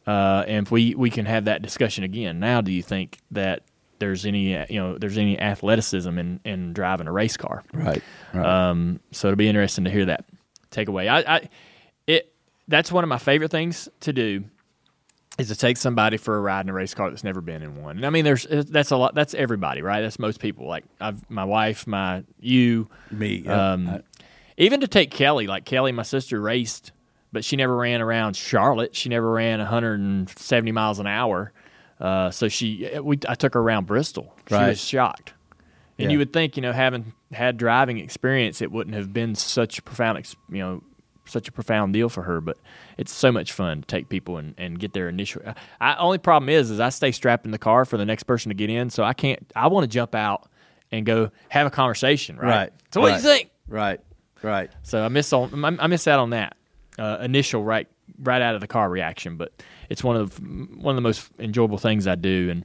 Uh, 0.06 0.44
and 0.46 0.66
if 0.66 0.72
we, 0.72 0.94
we 0.94 1.08
can 1.08 1.24
have 1.26 1.44
that 1.46 1.62
discussion 1.62 2.04
again, 2.04 2.40
now 2.40 2.60
do 2.60 2.72
you 2.72 2.82
think 2.82 3.18
that 3.30 3.62
there's 4.00 4.26
any 4.26 4.56
uh, 4.56 4.66
you 4.68 4.78
know 4.78 4.98
there's 4.98 5.16
any 5.16 5.38
athleticism 5.38 6.18
in, 6.18 6.40
in 6.44 6.72
driving 6.72 7.06
a 7.06 7.12
race 7.12 7.36
car? 7.36 7.62
Right. 7.72 8.02
Right. 8.32 8.70
Um, 8.70 9.00
so 9.12 9.28
it'll 9.28 9.36
be 9.36 9.48
interesting 9.48 9.84
to 9.84 9.90
hear 9.90 10.06
that 10.06 10.26
takeaway. 10.70 11.08
I, 11.08 11.36
I 11.36 11.48
it 12.06 12.32
that's 12.68 12.90
one 12.90 13.04
of 13.04 13.08
my 13.08 13.18
favorite 13.18 13.50
things 13.50 13.88
to 14.00 14.12
do 14.12 14.44
is 15.38 15.48
to 15.48 15.56
take 15.56 15.76
somebody 15.76 16.16
for 16.16 16.36
a 16.36 16.40
ride 16.40 16.64
in 16.64 16.68
a 16.68 16.72
race 16.72 16.94
car 16.94 17.10
that's 17.10 17.24
never 17.24 17.40
been 17.40 17.62
in 17.62 17.82
one. 17.82 17.96
And 17.96 18.06
I 18.06 18.10
mean, 18.10 18.24
there's 18.24 18.46
that's 18.48 18.90
a 18.92 18.96
lot. 18.96 19.14
That's 19.14 19.34
everybody, 19.34 19.82
right? 19.82 20.00
That's 20.02 20.18
most 20.18 20.38
people. 20.40 20.66
Like 20.66 20.84
I've 21.00 21.28
my 21.30 21.44
wife, 21.44 21.86
my 21.86 22.22
you, 22.40 22.88
Me, 23.10 23.42
yeah. 23.44 23.72
Um, 23.72 23.88
I- 23.88 24.02
even 24.56 24.80
to 24.82 24.86
take 24.88 25.10
Kelley, 25.10 25.48
like 25.48 25.64
Kelley, 25.64 25.90
my 25.90 26.04
sister 26.04 26.40
raced, 26.40 26.92
but 27.32 27.44
she 27.44 27.56
never 27.56 27.74
ran 27.76 28.00
around 28.00 28.36
Charlotte. 28.36 28.94
She 28.94 29.08
never 29.08 29.28
ran 29.32 29.58
170 29.58 30.70
miles 30.70 31.00
an 31.00 31.08
hour. 31.08 31.52
Uh, 32.00 32.30
so 32.30 32.46
she, 32.48 32.88
we, 33.02 33.18
I 33.28 33.34
took 33.34 33.54
her 33.54 33.60
around 33.60 33.86
Bristol. 33.86 34.32
She 34.48 34.54
Right. 34.54 34.68
was 34.68 34.80
shocked, 34.80 35.32
and 35.98 36.04
Yeah. 36.06 36.12
you 36.12 36.18
would 36.18 36.32
think, 36.32 36.56
you 36.56 36.62
know, 36.62 36.72
having 36.72 37.14
had 37.32 37.56
driving 37.56 37.98
experience, 37.98 38.62
it 38.62 38.70
wouldn't 38.70 38.94
have 38.94 39.12
been 39.12 39.34
such 39.34 39.78
a 39.78 39.82
profound, 39.82 40.18
ex- 40.18 40.36
you 40.48 40.58
know, 40.58 40.82
such 41.26 41.48
a 41.48 41.52
profound 41.52 41.92
deal 41.92 42.08
for 42.08 42.22
her. 42.22 42.40
But 42.40 42.58
it's 42.98 43.12
so 43.12 43.32
much 43.32 43.52
fun 43.52 43.82
to 43.82 43.86
take 43.86 44.08
people 44.08 44.36
and, 44.36 44.54
and 44.58 44.78
get 44.78 44.92
their 44.92 45.08
initial. 45.08 45.42
I 45.80 45.94
only 45.96 46.18
problem 46.18 46.48
is, 46.48 46.70
is 46.70 46.80
I 46.80 46.88
stay 46.90 47.12
strapped 47.12 47.44
in 47.44 47.52
the 47.52 47.58
car 47.58 47.84
for 47.84 47.96
the 47.96 48.04
next 48.04 48.24
person 48.24 48.50
to 48.50 48.54
get 48.54 48.70
in, 48.70 48.90
so 48.90 49.04
I 49.04 49.12
can't. 49.12 49.40
I 49.54 49.68
want 49.68 49.84
to 49.84 49.88
jump 49.88 50.14
out 50.14 50.48
and 50.90 51.04
go 51.04 51.30
have 51.48 51.66
a 51.66 51.70
conversation. 51.70 52.36
Right. 52.36 52.48
Right. 52.48 52.72
So 52.92 53.00
what 53.00 53.08
do 53.08 53.14
you 53.14 53.20
think? 53.20 53.50
Right. 53.68 54.00
Right. 54.42 54.70
So 54.82 55.04
I 55.04 55.08
miss 55.08 55.32
on 55.32 55.64
I 55.64 55.84
I 55.84 55.86
miss 55.86 56.06
out 56.06 56.20
on 56.20 56.30
that 56.30 56.56
uh, 56.98 57.18
initial 57.20 57.64
right 57.64 57.88
right 58.22 58.42
out 58.42 58.54
of 58.54 58.60
the 58.60 58.66
car 58.66 58.88
reaction, 58.88 59.36
but 59.36 59.52
it's 59.88 60.04
one 60.04 60.16
of 60.16 60.38
one 60.38 60.92
of 60.92 60.96
the 60.96 61.02
most 61.02 61.30
enjoyable 61.38 61.78
things 61.78 62.06
I 62.06 62.14
do. 62.14 62.48
And 62.50 62.64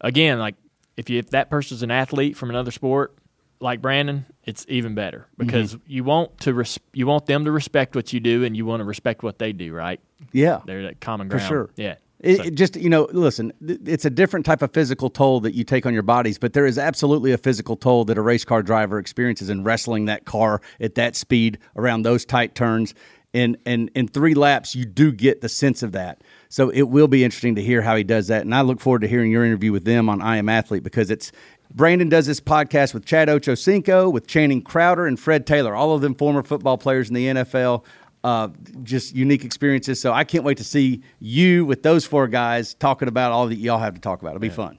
again, 0.00 0.38
like 0.38 0.54
if 0.96 1.10
you 1.10 1.18
if 1.18 1.30
that 1.30 1.50
person's 1.50 1.82
an 1.82 1.90
athlete 1.90 2.36
from 2.36 2.50
another 2.50 2.70
sport 2.70 3.16
like 3.60 3.82
Brandon, 3.82 4.24
it's 4.48 4.64
even 4.66 4.94
better 4.94 5.18
mm-hmm. 5.18 5.46
because 5.46 5.76
you 5.86 6.04
want 6.04 6.40
to 6.40 6.54
res- 6.54 6.80
you 6.94 7.06
want 7.06 7.26
them 7.26 7.44
to 7.44 7.52
respect 7.52 7.94
what 7.94 8.14
you 8.14 8.18
do 8.18 8.44
and 8.44 8.56
you 8.56 8.64
want 8.64 8.80
to 8.80 8.84
respect 8.84 9.22
what 9.22 9.38
they 9.38 9.52
do. 9.52 9.74
Right? 9.74 10.00
Yeah. 10.32 10.60
They're 10.64 10.84
that 10.84 11.00
common 11.00 11.28
ground 11.28 11.42
For 11.42 11.48
sure. 11.48 11.70
Yeah. 11.76 11.96
It, 12.20 12.38
So- 12.38 12.42
it 12.44 12.54
just 12.54 12.76
you 12.76 12.88
know, 12.88 13.08
listen, 13.12 13.52
th- 13.64 13.80
it's 13.84 14.06
a 14.06 14.10
different 14.10 14.46
type 14.46 14.62
of 14.62 14.72
physical 14.72 15.10
toll 15.10 15.40
that 15.40 15.54
you 15.54 15.64
take 15.64 15.84
on 15.84 15.92
your 15.92 16.02
bodies, 16.02 16.38
but 16.38 16.54
there 16.54 16.64
is 16.64 16.78
absolutely 16.78 17.30
a 17.32 17.38
physical 17.38 17.76
toll 17.76 18.06
that 18.06 18.16
a 18.16 18.22
race 18.22 18.44
car 18.44 18.62
driver 18.62 18.98
experiences 18.98 19.50
in 19.50 19.64
wrestling 19.64 20.06
that 20.06 20.24
car 20.24 20.62
at 20.80 20.94
that 20.94 21.14
speed 21.14 21.58
around 21.76 22.02
those 22.02 22.24
tight 22.24 22.54
turns. 22.54 22.94
And 23.34 23.58
and 23.66 23.90
in 23.94 24.08
three 24.08 24.32
laps, 24.32 24.74
you 24.74 24.86
do 24.86 25.12
get 25.12 25.42
the 25.42 25.50
sense 25.50 25.82
of 25.82 25.92
that. 25.92 26.22
So 26.48 26.70
it 26.70 26.84
will 26.84 27.08
be 27.08 27.22
interesting 27.22 27.56
to 27.56 27.62
hear 27.62 27.82
how 27.82 27.94
he 27.94 28.02
does 28.02 28.28
that. 28.28 28.40
And 28.42 28.54
I 28.54 28.62
look 28.62 28.80
forward 28.80 29.02
to 29.02 29.08
hearing 29.08 29.30
your 29.30 29.44
interview 29.44 29.72
with 29.72 29.84
them 29.84 30.08
on 30.08 30.22
I 30.22 30.38
Am 30.38 30.48
Athlete 30.48 30.82
because 30.82 31.10
it's 31.10 31.30
Brandon 31.74 32.08
does 32.08 32.26
this 32.26 32.40
podcast 32.40 32.94
with 32.94 33.04
Chad 33.04 33.28
Ochocinco, 33.28 34.12
with 34.12 34.26
Channing 34.26 34.62
Crowder, 34.62 35.06
and 35.06 35.18
Fred 35.18 35.46
Taylor, 35.46 35.74
all 35.74 35.92
of 35.92 36.00
them 36.00 36.14
former 36.14 36.42
football 36.42 36.78
players 36.78 37.08
in 37.08 37.14
the 37.14 37.26
NFL 37.26 37.84
uh, 38.24 38.48
just 38.82 39.14
unique 39.14 39.44
experiences. 39.44 40.00
So 40.00 40.12
I 40.12 40.24
can't 40.24 40.44
wait 40.44 40.58
to 40.58 40.64
see 40.64 41.02
you 41.20 41.64
with 41.64 41.82
those 41.82 42.04
four 42.04 42.28
guys 42.28 42.74
talking 42.74 43.08
about 43.08 43.32
all 43.32 43.46
that 43.48 43.56
y'all 43.56 43.78
have 43.78 43.94
to 43.94 44.00
talk 44.00 44.20
about. 44.20 44.30
It'll 44.30 44.40
be 44.40 44.48
fun. 44.48 44.78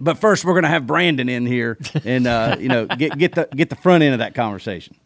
But 0.00 0.18
first, 0.18 0.44
we're 0.44 0.54
going 0.54 0.64
to 0.64 0.70
have 0.70 0.86
Brandon 0.86 1.28
in 1.28 1.46
here 1.46 1.78
and 2.04 2.26
uh, 2.26 2.56
you 2.60 2.68
know 2.68 2.86
get 2.86 3.18
get 3.18 3.34
the 3.34 3.48
get 3.54 3.70
the 3.70 3.76
front 3.76 4.02
end 4.02 4.14
of 4.14 4.20
that 4.20 4.34
conversation. 4.34 4.96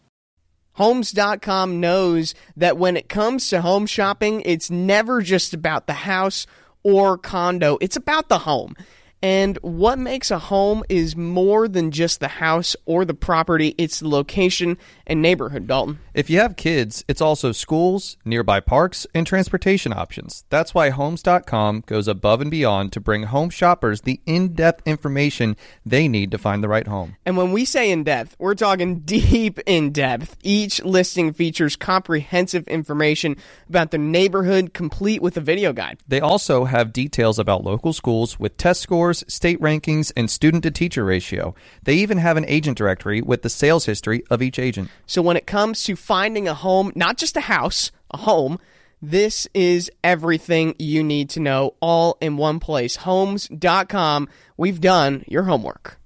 Homes.com 0.75 1.81
knows 1.81 2.35
that 2.57 2.77
when 2.77 2.97
it 2.97 3.09
comes 3.09 3.49
to 3.49 3.61
home 3.61 3.87
shopping, 3.87 4.43
it's 4.45 4.71
never 4.71 5.23
just 5.23 5.55
about 5.55 5.87
the 5.87 5.93
house 5.93 6.49
or 6.83 7.17
condo, 7.17 7.79
it's 7.81 7.97
about 7.97 8.29
the 8.29 8.41
home. 8.41 8.77
And 9.25 9.57
what 9.63 9.99
makes 9.99 10.31
a 10.31 10.39
home 10.39 10.85
is 10.91 11.17
more 11.17 11.67
than 11.67 11.93
just 11.93 12.21
the 12.21 12.29
house 12.29 12.77
or 12.85 13.07
the 13.07 13.15
property, 13.15 13.75
it's 13.79 14.01
the 14.01 14.09
location 14.09 14.77
and 15.07 15.23
neighborhood, 15.23 15.67
Dalton. 15.67 15.99
If 16.13 16.29
you 16.29 16.41
have 16.41 16.57
kids, 16.57 17.07
it's 17.09 17.23
also 17.23 17.51
schools, 17.53 18.19
nearby 18.27 18.61
parks, 18.61 19.07
and 19.15 19.27
transportation 19.27 19.95
options. 19.95 20.45
That's 20.51 20.75
why 20.75 20.91
Homes.com 20.91 21.85
goes 21.87 22.07
above 22.07 22.43
and 22.43 22.51
beyond 22.51 22.93
to 22.93 23.01
bring 23.01 23.23
home 23.23 23.49
shoppers 23.49 24.03
the 24.03 24.21
in 24.27 24.53
depth 24.53 24.87
information 24.87 25.57
they 25.87 26.07
need 26.07 26.31
to 26.33 26.37
find 26.37 26.63
the 26.63 26.69
right 26.69 26.87
home. 26.87 27.17
And 27.25 27.39
when 27.39 27.53
we 27.53 27.65
say 27.65 27.91
in 27.91 28.05
depth, 28.05 28.37
we're 28.39 28.55
talking 28.55 29.01
deep 29.07 29.59
in 29.61 29.91
depth. 29.91 30.37
Each 30.43 30.85
listing 30.85 31.33
features 31.33 31.77
comprehensive 31.77 32.69
information 32.69 33.39
about 33.71 33.91
the 33.91 33.97
neighborhood, 33.97 34.75
complete 34.75 35.23
with 35.23 35.39
a 35.39 35.41
video 35.41 35.73
guide. 35.73 36.01
They 36.07 36.21
also 36.21 36.67
have 36.67 36.93
details 36.93 37.39
about 37.39 37.65
local 37.65 37.95
schools 37.95 38.39
with 38.39 38.59
test 38.59 38.83
scores, 38.83 39.14
state 39.29 39.61
rankings, 39.61 40.11
and 40.17 40.31
student 40.31 40.63
to 40.65 40.71
teacher 40.71 41.05
ratio. 41.05 41.55
They 41.83 41.95
even 41.95 42.19
have 42.19 42.37
an 42.37 42.45
agent 42.47 42.79
directory 42.79 43.21
with 43.21 43.43
the 43.43 43.51
sales 43.51 43.85
history 43.87 44.25
of 44.31 44.43
each 44.43 44.59
agent. 44.59 44.91
So 45.07 45.23
when 45.23 45.37
it 45.37 45.47
comes 45.47 45.85
to 45.85 45.95
finding 45.95 46.49
a 46.49 46.55
home, 46.55 46.93
not 46.95 47.19
just 47.19 47.37
a 47.37 47.43
house, 47.43 47.93
a 48.11 48.19
home, 48.19 48.59
this 49.01 49.47
is 49.53 49.91
everything 50.03 50.75
you 50.79 51.05
need 51.05 51.29
to 51.31 51.41
know 51.41 51.75
all 51.81 52.17
in 52.21 52.37
one 52.37 52.59
place. 52.59 52.97
Homes.com. 52.97 54.29
We've 54.57 54.81
done 54.81 55.25
your 55.29 55.43
homework. 55.43 55.99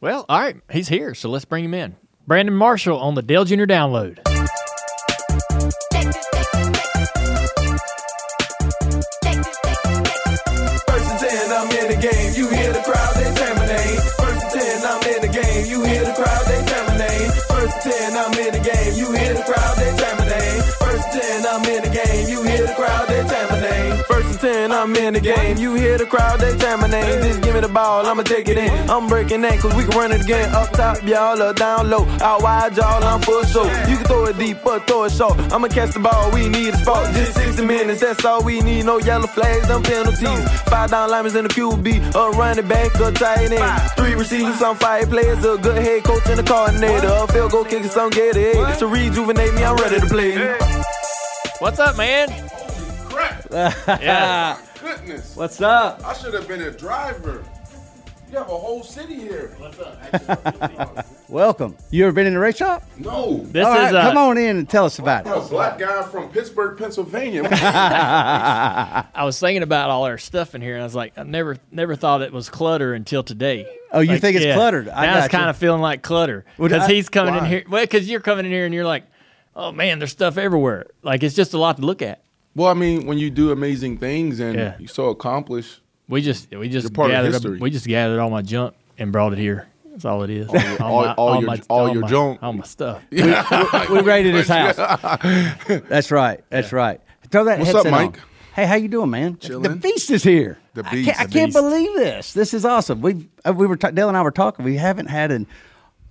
Well, 0.00 0.26
all 0.28 0.40
right, 0.40 0.56
he's 0.70 0.88
here, 0.88 1.14
so 1.14 1.28
let's 1.28 1.44
bring 1.44 1.64
him 1.64 1.74
in. 1.74 1.96
Brandon 2.26 2.54
Marshall 2.54 2.98
on 2.98 3.14
the 3.14 3.22
Dale 3.22 3.44
Jr. 3.44 3.64
Download. 3.64 4.37
10, 24.52 24.72
I'm 24.72 24.96
in 24.96 25.12
the 25.12 25.20
game. 25.20 25.58
You 25.58 25.74
hear 25.74 25.98
the 25.98 26.06
crowd, 26.06 26.40
they 26.40 26.56
time 26.56 26.80
my 26.80 26.88
name. 26.88 27.20
Just 27.22 27.42
give 27.42 27.54
me 27.54 27.60
the 27.60 27.68
ball, 27.68 28.06
I'ma 28.06 28.22
take 28.22 28.48
it 28.48 28.56
in. 28.56 28.70
I'm 28.88 29.06
breaking 29.06 29.44
ankles, 29.44 29.74
we 29.74 29.82
can 29.84 29.94
run 29.98 30.10
it 30.10 30.22
again. 30.22 30.48
Up 30.54 30.70
top, 30.70 31.02
y'all, 31.04 31.42
or 31.42 31.52
down 31.52 31.90
low. 31.90 32.06
Out 32.22 32.42
wide, 32.42 32.74
y'all, 32.74 33.04
I'm 33.04 33.20
full 33.20 33.44
show. 33.44 33.64
You 33.90 33.96
can 33.98 34.06
throw 34.06 34.24
it 34.24 34.38
deep 34.38 34.64
or 34.64 34.80
throw 34.80 35.04
it 35.04 35.12
short. 35.12 35.38
I'ma 35.52 35.68
catch 35.68 35.92
the 35.92 36.00
ball, 36.00 36.30
we 36.32 36.48
need 36.48 36.72
a 36.72 36.78
spot. 36.78 37.12
Just 37.14 37.34
60 37.34 37.66
minutes, 37.66 38.00
that's 38.00 38.24
all 38.24 38.42
we 38.42 38.60
need. 38.62 38.86
No 38.86 38.98
yellow 38.98 39.26
flags, 39.26 39.68
no 39.68 39.82
penalties. 39.82 40.42
Five 40.72 40.90
down 40.92 41.10
linemen 41.10 41.36
in 41.36 41.44
the 41.44 41.50
QB, 41.50 42.14
a 42.14 42.30
running 42.38 42.66
back, 42.66 42.94
a 43.00 43.12
tight 43.12 43.52
end. 43.52 43.92
Three 43.98 44.14
receivers, 44.14 44.58
some 44.58 44.76
five 44.76 45.10
players, 45.10 45.44
a 45.44 45.58
good 45.58 45.82
head 45.82 46.04
coach 46.04 46.26
and 46.26 46.40
a 46.40 46.42
coordinator. 46.42 47.08
A 47.08 47.26
field 47.26 47.50
goal 47.52 47.64
kicker, 47.64 47.88
some 47.88 48.10
it 48.14 48.78
To 48.78 48.86
rejuvenate 48.86 49.52
me, 49.52 49.62
I'm 49.64 49.76
ready 49.76 50.00
to 50.00 50.06
play. 50.06 50.56
What's 51.60 51.78
up, 51.78 51.98
man? 51.98 52.28
Crap! 53.48 53.74
Yeah. 54.02 54.58
Goodness. 54.80 55.34
What's 55.36 55.60
up? 55.60 56.04
I 56.04 56.12
should 56.14 56.34
have 56.34 56.46
been 56.48 56.62
a 56.62 56.70
driver. 56.70 57.44
You 58.30 58.36
have 58.36 58.48
a 58.50 58.56
whole 58.56 58.82
city 58.82 59.14
here. 59.14 59.56
What's 59.58 59.78
up? 59.80 61.06
Welcome. 61.30 61.76
You 61.90 62.04
ever 62.04 62.12
been 62.12 62.26
in 62.26 62.36
a 62.36 62.38
race 62.38 62.58
shop? 62.58 62.82
No. 62.98 63.38
This 63.44 63.64
All 63.66 63.72
right, 63.74 63.88
is 63.88 63.94
uh, 63.94 64.02
come 64.02 64.18
on 64.18 64.36
in 64.36 64.58
and 64.58 64.68
tell 64.68 64.84
us 64.84 64.98
about 64.98 65.26
I'm 65.26 65.32
it. 65.40 65.46
a 65.46 65.48
black 65.48 65.78
guy 65.78 66.02
from 66.02 66.28
Pittsburgh, 66.28 66.76
Pennsylvania. 66.78 67.44
I 67.50 69.24
was 69.24 69.40
thinking 69.40 69.62
about 69.62 69.88
all 69.88 70.04
our 70.04 70.18
stuff 70.18 70.54
in 70.54 70.60
here, 70.60 70.74
and 70.74 70.82
I 70.82 70.84
was 70.84 70.94
like, 70.94 71.16
I 71.16 71.22
never, 71.22 71.56
never 71.70 71.96
thought 71.96 72.20
it 72.20 72.32
was 72.32 72.50
clutter 72.50 72.92
until 72.92 73.22
today. 73.22 73.66
Oh, 73.92 74.00
you 74.00 74.12
Like, 74.12 74.20
think 74.20 74.36
it's 74.36 74.54
cluttered? 74.54 74.90
I 74.90 75.06
now 75.06 75.14
got 75.14 75.24
it's 75.24 75.32
you. 75.32 75.38
kind 75.38 75.50
of 75.50 75.56
feeling 75.56 75.80
like 75.80 76.02
clutter 76.02 76.44
because 76.58 76.86
he's 76.86 77.08
coming 77.08 77.34
in 77.34 77.46
here. 77.46 77.64
Well, 77.66 77.82
because 77.82 78.10
you're 78.10 78.20
coming 78.20 78.44
in 78.44 78.52
here 78.52 78.66
and 78.66 78.74
you're 78.74 78.84
like, 78.84 79.04
oh 79.56 79.72
man, 79.72 79.98
there's 80.00 80.12
stuff 80.12 80.36
everywhere. 80.36 80.86
Like 81.02 81.22
it's 81.22 81.34
just 81.34 81.54
a 81.54 81.58
lot 81.58 81.78
to 81.78 81.82
look 81.86 82.02
at. 82.02 82.22
Well, 82.58 82.68
I 82.68 82.74
mean, 82.74 83.06
when 83.06 83.16
you 83.18 83.30
do 83.30 83.50
amazing 83.52 83.98
things 83.98 84.40
and 84.40 84.54
Yeah. 84.56 84.74
you're 84.78 84.88
so 84.88 85.08
accomplished, 85.08 85.80
We 86.08 86.22
just, 86.22 86.50
we 86.54 86.68
just 86.68 86.90
You're 86.96 87.04
of 87.06 87.10
gathered, 87.10 87.34
up- 87.34 87.60
we 87.60 87.70
just 87.70 87.86
gathered 87.86 88.18
all 88.18 88.30
my 88.30 88.42
junk 88.42 88.74
and 88.98 89.12
brought 89.12 89.32
it 89.34 89.38
here. 89.38 89.66
That's 89.90 90.04
all 90.04 90.22
it 90.22 90.30
is. 90.30 90.48
your- 90.52 90.82
all- 90.82 91.06
all 91.16 91.42
your- 91.42 91.56
all 91.68 91.92
your 91.92 92.02
my, 92.02 92.08
junk. 92.08 92.38
all 92.42 92.52
my 92.52 92.64
stuff. 92.64 93.02
we 93.10 94.00
raided 94.00 94.34
his 94.34 94.48
house. 94.48 94.76
That's 95.88 96.10
right. 96.10 96.40
That's 96.50 96.72
right. 96.72 97.00
Throw 97.30 97.44
that 97.44 97.58
What's 97.58 97.74
up, 97.74 97.84
Mike? 97.90 98.18
on. 98.18 98.22
Hey, 98.54 98.66
how 98.66 98.74
you 98.76 98.88
doing, 98.88 99.10
man? 99.10 99.32
The 99.34 99.38
Chilling. 99.48 99.78
beast 99.78 100.10
is 100.10 100.22
here. 100.22 100.58
The 100.74 100.84
I 100.86 101.02
can't, 101.04 101.20
I 101.20 101.26
The 101.26 101.32
can't 101.32 101.52
believe 101.52 101.94
this. 101.94 102.32
This 102.32 102.54
is 102.54 102.64
awesome. 102.64 103.00
We 103.02 103.28
uh, 103.46 103.52
we 103.52 103.66
were 103.66 103.76
ta- 103.76 103.90
Dale 103.90 104.08
and 104.08 104.16
I 104.16 104.22
were 104.22 104.30
talking. 104.32 104.64
We 104.64 104.76
haven't 104.76 105.06
had 105.06 105.30
an 105.30 105.46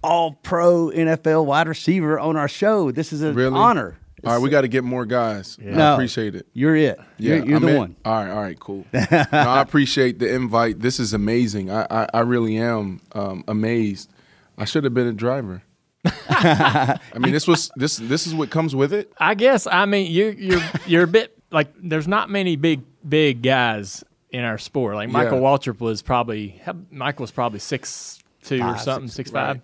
All 0.04 0.34
Pro 0.44 0.90
NFL 0.90 1.46
wide 1.46 1.68
receiver 1.68 2.20
on 2.20 2.38
our 2.38 2.48
show. 2.48 2.92
This 2.92 3.12
is 3.12 3.22
an 3.22 3.34
really 3.36 3.56
honor. 3.58 3.98
All 4.26 4.34
right, 4.34 4.42
we 4.42 4.50
got 4.50 4.62
to 4.62 4.68
get 4.68 4.84
more 4.84 5.06
guys. 5.06 5.58
I 5.62 5.66
No, 5.66 5.94
appreciate 5.94 6.34
it. 6.36 6.48
You're 6.54 6.76
it. 6.76 7.00
Yeah, 7.18 7.36
you're, 7.36 7.46
you're 7.46 7.56
I'm 7.58 7.62
the 7.64 7.70
in. 7.70 7.78
one. 7.78 7.96
All 8.04 8.14
right, 8.16 8.32
all 8.32 8.42
right, 8.42 8.60
cool. 8.60 8.86
no, 8.94 9.00
I 9.32 9.62
appreciate 9.62 10.18
the 10.20 10.34
invite. 10.34 10.80
This 10.80 11.00
is 11.00 11.14
amazing. 11.14 11.70
I, 11.70 11.86
I, 11.90 12.08
I 12.16 12.20
really 12.22 12.58
am 12.58 13.00
um, 13.14 13.44
amazed. 13.48 14.12
I 14.58 14.66
should 14.66 14.84
have 14.86 14.94
been 14.96 15.08
a 15.08 15.14
driver. 15.14 15.62
I 16.30 16.98
mean, 17.20 17.32
this 17.34 17.48
was 17.48 17.70
this 17.76 17.98
this 17.98 18.28
is 18.28 18.34
what 18.34 18.50
comes 18.50 18.76
with 18.76 18.94
it. 18.94 19.12
I 19.18 19.36
guess. 19.36 19.68
I 19.68 19.86
mean, 19.86 20.12
you, 20.12 20.28
you're, 20.38 20.62
you're 20.86 21.04
a 21.04 21.08
bit 21.08 21.38
like. 21.52 21.68
There's 21.82 22.08
not 22.08 22.30
many 22.30 22.56
big, 22.56 22.82
big 23.08 23.42
guys 23.44 24.04
in 24.32 24.44
our 24.44 24.58
sport. 24.58 24.96
Like 24.96 25.10
Michael 25.10 25.40
Yeah. 25.40 25.44
Waltrip 25.46 25.80
was 25.80 26.02
probably. 26.02 26.62
Michael 26.92 27.24
was 27.24 27.32
probably 27.32 27.60
six 27.60 28.20
two 28.44 28.56
or 28.58 28.74
Five, 28.74 28.82
something, 28.82 29.08
six- 29.10 29.16
six 29.16 29.32
five. 29.32 29.62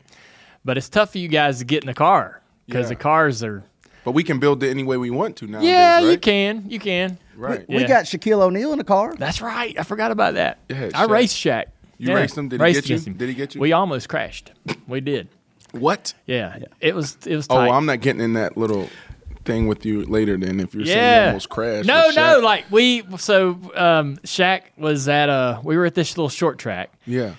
But 0.66 0.78
it's 0.78 0.90
tough 0.90 1.12
for 1.14 1.18
you 1.18 1.28
guys 1.28 1.60
to 1.60 1.66
get 1.66 1.84
in 1.84 1.88
the 1.88 1.94
car 1.94 2.42
because 2.68 2.86
Yeah. 2.86 2.90
the 2.90 2.96
cars 2.96 3.44
are. 3.44 3.64
But 4.04 4.12
we 4.12 4.24
can 4.24 4.40
build 4.40 4.62
it 4.64 4.70
any 4.70 4.84
way 4.84 4.98
we 4.98 5.10
want 5.10 5.38
to 5.38 5.48
now. 5.48 5.62
Yeah, 5.62 6.00
you 6.02 6.18
can. 6.18 6.66
You 6.70 6.80
can. 6.80 7.18
Right. 7.36 7.68
We 7.70 7.80
Yeah. 7.80 7.88
got 7.88 8.06
Shaquille 8.06 8.42
O'Neal 8.42 8.72
in 8.74 8.78
the 8.78 8.84
car. 8.84 9.16
That's 9.18 9.42
right. 9.42 9.74
I 9.80 9.84
forgot 9.84 10.12
about 10.12 10.34
that. 10.36 10.60
Yeah, 10.70 10.90
I 10.94 11.06
Shaq. 11.06 11.10
raced 11.10 11.36
Shaq. 11.38 11.66
You 11.98 12.14
raced 12.14 12.38
him? 12.38 12.50
Did 12.50 12.62
he 12.62 12.74
get 12.74 12.90
you? 12.90 12.98
him. 13.00 13.14
Did 13.14 13.30
he 13.30 13.36
get 13.36 13.56
you? 13.56 13.62
We 13.62 13.72
almost 13.72 14.10
crashed. 14.10 14.52
We 14.88 15.00
did. 15.00 15.30
What? 15.72 16.14
Yeah. 16.26 16.58
It 16.82 16.94
was. 16.96 17.18
It 17.26 17.36
was. 17.36 17.48
Oh, 17.50 17.58
I'm 17.58 17.86
not 17.86 18.02
getting 18.02 18.22
in 18.22 18.34
that 18.34 18.58
little 18.58 18.90
thing 19.46 19.68
with 19.68 19.86
you 19.86 20.04
later. 20.06 20.38
Then, 20.38 20.60
if 20.60 20.74
you're 20.76 20.86
saying 20.86 20.98
you 20.98 21.04
Yeah. 21.04 21.28
almost 21.28 21.50
crashed. 21.50 21.88
No, 21.88 22.10
no. 22.16 22.40
Like 22.44 22.66
we, 22.70 23.04
so 23.18 23.52
um, 23.76 24.18
Shaq 24.18 24.62
was 24.78 25.08
at 25.08 25.30
a. 25.30 25.60
We 25.64 25.78
were 25.78 25.86
at 25.86 25.96
this 25.96 26.18
little 26.18 26.30
short 26.30 26.60
track, 26.60 26.92
yeah, 27.08 27.34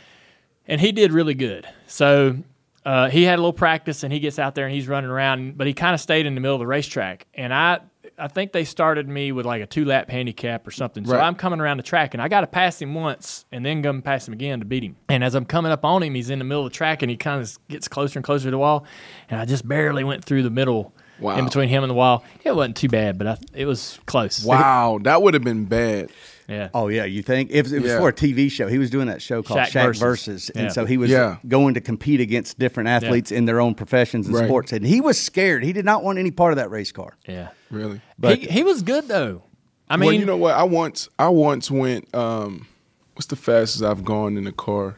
and 0.67 0.81
he 0.81 0.93
did 0.93 1.13
really 1.13 1.35
good. 1.35 1.67
So 1.87 2.37
uh, 2.85 3.09
he 3.09 3.23
had 3.23 3.35
a 3.39 3.41
little 3.43 3.53
practice, 3.53 4.03
and 4.03 4.13
he 4.13 4.21
gets 4.21 4.39
out 4.39 4.55
there 4.55 4.67
and 4.67 4.75
he's 4.75 4.89
running 4.89 5.11
around, 5.11 5.57
but 5.57 5.67
he 5.67 5.73
kind 5.73 5.95
of 5.95 6.01
stayed 6.01 6.27
in 6.27 6.35
the 6.35 6.41
middle 6.41 6.55
of 6.57 6.61
the 6.61 6.67
racetrack. 6.67 7.27
And 7.35 7.53
I, 7.53 7.81
I 8.19 8.29
think 8.29 8.53
they 8.53 8.65
started 8.65 9.09
me 9.09 9.33
with 9.33 9.47
like 9.47 9.63
a 9.63 9.67
two 9.67 9.85
lap 9.85 10.11
handicap 10.11 10.67
or 10.67 10.71
something. 10.71 11.05
So 11.07 11.15
Right. 11.15 11.23
I'm 11.23 11.35
coming 11.35 11.61
around 11.61 11.79
the 11.79 11.83
track, 11.83 12.15
and 12.15 12.23
I 12.23 12.29
got 12.29 12.43
to 12.43 12.47
pass 12.47 12.81
him 12.81 12.95
once, 12.95 13.47
and 13.51 13.65
then 13.65 13.83
come 13.83 14.03
pass 14.03 14.29
him 14.29 14.35
again 14.35 14.59
to 14.61 14.67
beat 14.67 14.85
him. 14.85 14.97
And 15.09 15.25
as 15.25 15.35
I'm 15.35 15.47
coming 15.47 15.73
up 15.73 15.85
on 15.85 16.03
him, 16.03 16.15
he's 16.15 16.31
in 16.31 16.39
the 16.39 16.45
middle 16.45 16.67
of 16.67 16.73
the 16.73 16.77
track, 16.77 17.03
and 17.03 17.11
he 17.11 17.17
kind 17.17 17.41
of 17.41 17.59
gets 17.69 17.89
closer 17.89 18.19
and 18.19 18.25
closer 18.25 18.45
to 18.45 18.51
the 18.51 18.59
wall, 18.59 18.85
and 19.31 19.41
I 19.41 19.45
just 19.47 19.67
barely 19.67 20.05
went 20.05 20.25
through 20.25 20.43
the 20.43 20.51
middle. 20.51 20.93
Wow. 21.21 21.39
In 21.39 21.45
between 21.45 21.69
him 21.69 21.85
and 21.85 21.91
the 21.91 21.95
wall, 21.95 22.25
it 22.43 22.55
wasn't 22.55 22.77
too 22.77 22.89
bad, 22.89 23.19
but 23.19 23.27
I, 23.29 23.39
it 23.55 23.67
was 23.67 24.01
close. 24.05 24.45
wow, 24.45 24.99
that 25.03 25.23
would 25.23 25.33
have 25.35 25.45
been 25.45 25.65
bad. 25.65 26.11
Yeah. 26.49 26.69
Oh 26.75 26.89
yeah, 26.89 27.05
you 27.05 27.23
think 27.23 27.51
if 27.51 27.73
it 27.73 27.81
was 27.81 27.91
Yeah. 27.93 27.99
for 27.99 28.09
a 28.09 28.13
TV 28.13 28.51
show, 28.51 28.69
he 28.69 28.79
was 28.79 28.91
doing 28.91 29.07
that 29.07 29.23
show 29.23 29.43
called 29.43 29.61
Shaq 29.61 29.69
Shaq, 29.69 29.85
Versus. 29.87 30.01
Versus, 30.01 30.51
Yeah. 30.55 30.63
and 30.63 30.73
so 30.73 30.85
he 30.85 30.97
was 30.99 31.11
Yeah. 31.11 31.37
going 31.49 31.75
to 31.75 31.81
compete 31.81 32.21
against 32.21 32.59
different 32.59 32.89
athletes 32.89 33.33
in 33.33 33.47
their 33.47 33.61
own 33.61 33.75
professions 33.75 34.27
and 34.27 34.35
Right. 34.37 34.45
sports, 34.47 34.73
and 34.73 34.87
he 34.87 35.01
was 35.01 35.19
scared. 35.19 35.65
He 35.65 35.73
did 35.73 35.85
not 35.85 36.05
want 36.05 36.19
any 36.19 36.31
part 36.31 36.53
of 36.53 36.57
that 36.59 36.71
race 36.71 36.93
car. 36.93 37.15
Yeah. 37.27 37.49
Really. 37.71 38.01
But- 38.19 38.39
he, 38.41 38.47
he 38.49 38.63
was 38.63 38.83
good 38.83 39.09
though. 39.09 39.43
I 39.89 39.97
mean, 39.97 40.07
well, 40.07 40.15
you 40.17 40.25
know 40.27 40.37
what? 40.37 40.55
I 40.55 40.63
once 40.65 41.09
I 41.19 41.29
once 41.29 41.71
went. 41.71 42.15
Um, 42.15 42.67
what's 43.15 43.27
the 43.27 43.37
fastest 43.37 43.83
I've 43.83 44.05
gone 44.05 44.37
in 44.37 44.47
a 44.47 44.53
car? 44.53 44.97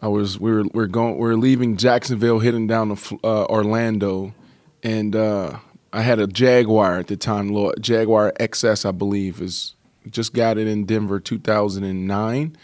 I 0.00 0.08
was 0.08 0.38
we 0.38 0.50
were 0.50 0.64
we 0.74 0.82
are 0.84 0.86
going 0.86 1.18
we 1.18 1.26
are 1.28 1.36
leaving 1.36 1.76
Jacksonville, 1.78 2.38
heading 2.40 2.66
down 2.66 2.94
to 2.94 3.18
uh, 3.24 3.44
Orlando, 3.46 4.34
and 4.82 5.16
uh, 5.16 5.58
I 5.92 6.02
had 6.02 6.18
a 6.18 6.26
Jaguar 6.26 6.98
at 6.98 7.06
the 7.06 7.16
time, 7.16 7.48
little 7.48 7.72
Jaguar 7.80 8.32
XS, 8.38 8.84
I 8.84 8.90
believe, 8.92 9.40
is 9.40 9.74
just 10.10 10.32
got 10.32 10.58
it 10.58 10.66
in 10.66 10.84
Denver, 10.84 11.20
2009, 11.20 12.56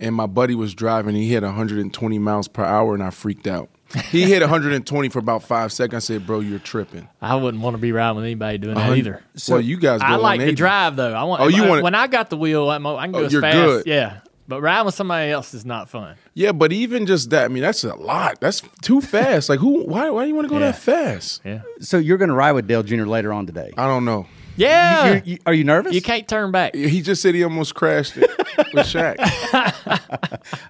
and 0.00 0.14
my 0.14 0.26
buddy 0.26 0.54
was 0.54 0.74
driving. 0.74 1.14
He 1.14 1.28
hit 1.28 1.42
120 1.42 2.18
miles 2.18 2.48
per 2.48 2.64
hour, 2.64 2.94
and 2.94 3.02
I 3.02 3.10
freaked 3.10 3.46
out. 3.46 3.70
He 4.10 4.22
hit 4.22 4.40
120 4.40 5.08
for 5.10 5.18
about 5.20 5.42
five 5.44 5.70
seconds. 5.72 6.04
I 6.04 6.06
said, 6.14 6.26
"Bro, 6.26 6.40
you're 6.40 6.58
tripping." 6.58 7.06
I 7.22 7.36
wouldn't 7.36 7.62
want 7.62 7.74
to 7.74 7.78
be 7.80 7.92
riding 7.92 8.16
with 8.16 8.24
anybody 8.24 8.58
doing 8.58 8.74
that 8.74 8.86
hun- 8.88 8.98
either. 8.98 9.22
well, 9.48 9.60
you 9.60 9.76
guys. 9.76 10.00
Go 10.00 10.06
I 10.06 10.16
like 10.16 10.40
to 10.40 10.52
drive 10.52 10.96
though. 10.96 11.12
I 11.14 11.22
want. 11.24 11.42
Oh, 11.42 11.48
you 11.48 11.64
I- 11.64 11.68
wanna- 11.68 11.82
when 11.82 11.94
I 11.94 12.06
got 12.08 12.28
the 12.30 12.36
wheel, 12.36 12.70
I'm, 12.70 12.84
I 12.86 13.06
can 13.06 13.14
oh, 13.14 13.18
go 13.18 13.22
Oh, 13.22 13.26
as 13.26 13.32
you're 13.32 13.42
fast. 13.42 13.54
good. 13.56 13.86
Yeah, 13.86 14.18
but 14.48 14.60
riding 14.62 14.86
with 14.86 14.96
somebody 14.96 15.30
else 15.30 15.54
is 15.54 15.64
not 15.64 15.88
fun. 15.90 16.16
Yeah, 16.32 16.50
but 16.50 16.72
even 16.72 17.06
just 17.06 17.30
that, 17.30 17.44
I 17.44 17.48
mean, 17.48 17.62
that's 17.62 17.84
a 17.84 17.94
lot. 17.94 18.40
That's 18.40 18.62
too 18.82 19.00
fast. 19.00 19.48
Like, 19.48 19.60
who? 19.60 19.84
Why? 19.84 20.10
Why 20.10 20.24
do 20.24 20.28
you 20.28 20.34
want 20.34 20.46
to 20.48 20.50
go 20.52 20.58
Yeah. 20.58 20.72
that 20.72 20.78
fast? 20.78 21.40
Yeah. 21.44 21.60
So 21.78 21.98
you're 21.98 22.18
going 22.18 22.30
to 22.30 22.34
ride 22.34 22.52
with 22.52 22.66
Dale 22.66 22.82
Jr. 22.82 23.04
later 23.04 23.32
on 23.32 23.46
today. 23.46 23.70
I 23.76 23.86
don't 23.86 24.04
know. 24.04 24.26
Yeah. 24.56 25.14
You- 25.14 25.22
you- 25.24 25.38
are 25.46 25.54
you 25.54 25.64
nervous? 25.64 25.94
you 25.94 26.02
can't 26.02 26.26
turn 26.28 26.50
back. 26.52 26.74
He 26.74 27.00
just 27.02 27.20
said 27.22 27.34
he 27.34 27.42
almost 27.44 27.74
crashed 27.74 28.16
it 28.16 28.30
with 28.72 28.86
Shaq. 28.86 29.16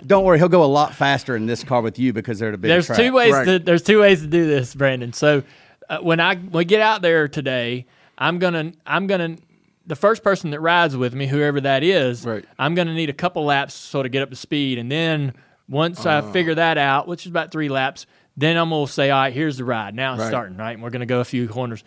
Don't 0.06 0.24
worry, 0.24 0.38
he'll 0.38 0.48
go 0.48 0.64
a 0.64 0.66
lot 0.66 0.94
faster 0.94 1.36
in 1.36 1.46
this 1.46 1.64
car 1.64 1.82
with 1.82 1.98
you 1.98 2.12
because 2.12 2.38
they're 2.38 2.48
at 2.48 2.54
a 2.54 2.58
big 2.58 2.68
There's 2.70 2.86
track. 2.86 2.98
two 2.98 3.12
ways. 3.12 3.32
Right. 3.32 3.44
To, 3.44 3.58
there's 3.58 3.82
two 3.82 4.00
ways 4.00 4.20
to 4.22 4.26
do 4.26 4.46
this, 4.46 4.74
Brandon. 4.74 5.12
So 5.12 5.42
uh, 5.88 5.98
when 5.98 6.20
I 6.20 6.34
when 6.36 6.50
we 6.52 6.64
get 6.64 6.80
out 6.80 7.02
there 7.02 7.28
today, 7.28 7.86
I'm 8.16 8.38
gonna 8.38 8.72
I'm 8.86 9.06
gonna 9.06 9.36
the 9.86 9.96
first 9.96 10.22
person 10.22 10.50
that 10.50 10.60
rides 10.60 10.96
with 10.96 11.14
me, 11.14 11.26
whoever 11.26 11.60
that 11.60 11.82
is, 11.82 12.24
Right. 12.24 12.44
I'm 12.58 12.74
gonna 12.74 12.94
need 12.94 13.10
a 13.10 13.14
couple 13.14 13.44
laps 13.44 13.74
so 13.74 14.02
to 14.02 14.08
get 14.08 14.22
up 14.22 14.30
to 14.30 14.36
speed, 14.36 14.78
and 14.78 14.90
then 14.90 15.34
once 15.68 16.06
Uh. 16.06 16.22
I 16.26 16.32
figure 16.32 16.54
that 16.54 16.78
out, 16.78 17.06
which 17.08 17.26
is 17.26 17.30
about 17.30 17.50
three 17.50 17.68
laps, 17.68 18.06
then 18.36 18.56
I'm 18.56 18.70
gonna 18.70 18.86
say, 18.86 19.10
all 19.10 19.20
right, 19.22 19.32
here's 19.32 19.58
the 19.58 19.64
ride. 19.64 19.94
Now 19.94 20.14
it's 20.14 20.22
Right. 20.22 20.28
starting, 20.28 20.56
right? 20.56 20.72
And 20.72 20.82
we're 20.82 20.90
gonna 20.90 21.04
go 21.06 21.20
a 21.20 21.24
few 21.24 21.48
corners. 21.48 21.84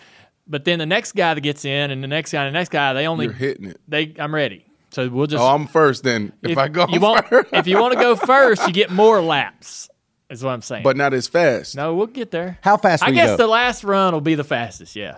But 0.49 0.65
then 0.65 0.79
the 0.79 0.85
next 0.85 1.13
guy 1.13 1.33
that 1.33 1.41
gets 1.41 1.65
in, 1.65 1.91
and 1.91 2.03
the 2.03 2.07
next 2.07 2.31
guy, 2.31 2.45
and 2.45 2.55
the 2.55 2.57
next 2.59 2.69
guy, 2.69 2.93
they 2.93 3.07
only 3.07 3.25
You're 3.25 3.33
hitting 3.33 3.65
it. 3.65 3.81
They, 3.87 4.13
I'm 4.17 4.33
ready. 4.33 4.65
So 4.91 5.09
we'll 5.09 5.27
just. 5.27 5.41
Oh, 5.41 5.47
I'm 5.47 5.67
first 5.67 6.03
then. 6.03 6.31
If, 6.41 6.57
I 6.57 6.69
go 6.69 6.85
you 6.87 6.99
want, 6.99 7.27
first, 7.27 7.49
if 7.53 7.67
you 7.67 7.79
want 7.79 7.93
to 7.93 7.99
go 7.99 8.15
first, 8.15 8.65
you 8.65 8.73
get 8.73 8.89
more 8.89 9.21
laps. 9.21 9.89
Is 10.29 10.43
what 10.43 10.51
I'm 10.51 10.61
saying. 10.61 10.83
but 10.83 10.97
not 10.97 11.13
as 11.13 11.27
fast. 11.27 11.75
No, 11.75 11.95
we'll 11.95 12.07
get 12.07 12.31
there. 12.31 12.59
How 12.61 12.75
fast 12.75 13.01
I 13.01 13.11
guess 13.11 13.29
go? 13.29 13.37
the 13.37 13.47
last 13.47 13.85
run 13.85 14.13
will 14.13 14.19
be 14.19 14.35
the 14.35 14.43
fastest. 14.43 14.93
Yeah, 14.93 15.17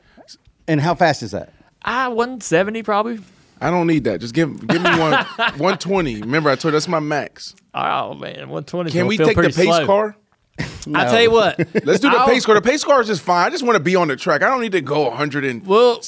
And 0.67 0.79
how 0.79 0.93
fast 0.93 1.23
is 1.23 1.31
that? 1.31 1.51
I 1.81 2.09
170 2.09 2.83
probably. 2.83 3.19
I 3.59 3.71
don't 3.71 3.87
need 3.87 4.03
that. 4.03 4.21
Just 4.21 4.35
give 4.35 4.67
give 4.67 4.81
me 4.83 4.89
one 4.99 5.13
120. 5.37 6.21
Remember, 6.21 6.49
I 6.51 6.55
told 6.55 6.65
you 6.65 6.71
that's 6.73 6.87
my 6.87 6.99
max. 6.99 7.55
Oh 7.73 8.13
man, 8.13 8.49
120. 8.49 8.91
Can 8.91 9.07
we 9.07 9.17
feel 9.17 9.27
take 9.27 9.35
the 9.37 9.43
pace 9.43 9.53
slow. 9.53 9.85
car? 9.85 10.15
I 10.95 11.05
tell 11.05 11.21
you 11.21 11.31
what. 11.31 11.57
Let's 11.85 11.99
do 11.99 12.09
the 12.09 12.17
I'll- 12.17 12.27
pace 12.27 12.45
car. 12.45 12.55
The 12.55 12.61
pace 12.61 12.83
car 12.83 13.01
is 13.01 13.07
just 13.07 13.21
fine. 13.21 13.45
I 13.45 13.49
just 13.49 13.63
want 13.63 13.75
to 13.77 13.83
be 13.83 13.95
on 13.95 14.07
the 14.07 14.15
track. 14.15 14.41
I 14.43 14.47
don't 14.49 14.61
need 14.61 14.71
to 14.73 14.81
go 14.81 15.03
170 15.09 15.67
Well, 15.67 15.99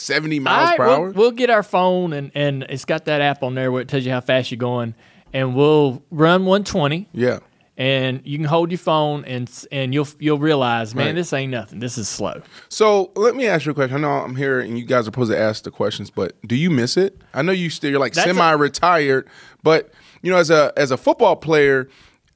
miles 0.43 0.57
all 0.61 0.65
right, 0.65 0.77
per 0.77 0.85
we'll, 0.87 0.95
hour. 0.95 1.11
We'll 1.11 1.31
get 1.31 1.49
our 1.49 1.63
phone 1.63 2.13
and 2.13 2.31
and 2.35 2.63
it's 2.63 2.85
got 2.85 3.05
that 3.05 3.21
app 3.21 3.43
on 3.43 3.55
there 3.55 3.71
where 3.71 3.81
it 3.81 3.87
tells 3.87 4.05
you 4.05 4.11
how 4.11 4.21
fast 4.21 4.51
you're 4.51 4.57
going, 4.57 4.95
and 5.33 5.55
we'll 5.55 6.03
run 6.11 6.45
120. 6.45 7.09
yeah. 7.13 7.39
And 7.77 8.21
you 8.25 8.37
can 8.37 8.45
hold 8.45 8.69
your 8.69 8.77
phone 8.77 9.25
and 9.25 9.49
and 9.71 9.91
you'll 9.93 10.07
you'll 10.19 10.37
realize, 10.37 10.93
man, 10.93 11.07
Right. 11.07 11.15
this 11.15 11.33
ain't 11.33 11.51
nothing. 11.51 11.79
This 11.79 11.97
is 11.97 12.07
slow. 12.07 12.41
So 12.69 13.11
let 13.15 13.35
me 13.35 13.47
ask 13.47 13.65
you 13.65 13.71
a 13.71 13.73
question. 13.73 13.95
I 13.95 13.99
know 13.99 14.09
I'm 14.23 14.35
here 14.35 14.59
and 14.59 14.77
you 14.77 14.85
guys 14.85 15.01
are 15.01 15.05
supposed 15.05 15.31
to 15.31 15.39
ask 15.39 15.63
the 15.63 15.71
questions, 15.71 16.11
but 16.11 16.33
do 16.45 16.55
you 16.55 16.69
miss 16.69 16.95
it? 16.95 17.19
I 17.33 17.41
know 17.41 17.53
you 17.53 17.71
still 17.71 17.89
you're 17.89 17.99
like 17.99 18.13
That's 18.13 18.27
semi-retired, 18.27 19.27
but 19.63 19.89
you 20.21 20.29
know, 20.29 20.37
as 20.37 20.51
a 20.51 20.71
as 20.77 20.91
a 20.91 20.97
football 20.97 21.35
player, 21.37 21.87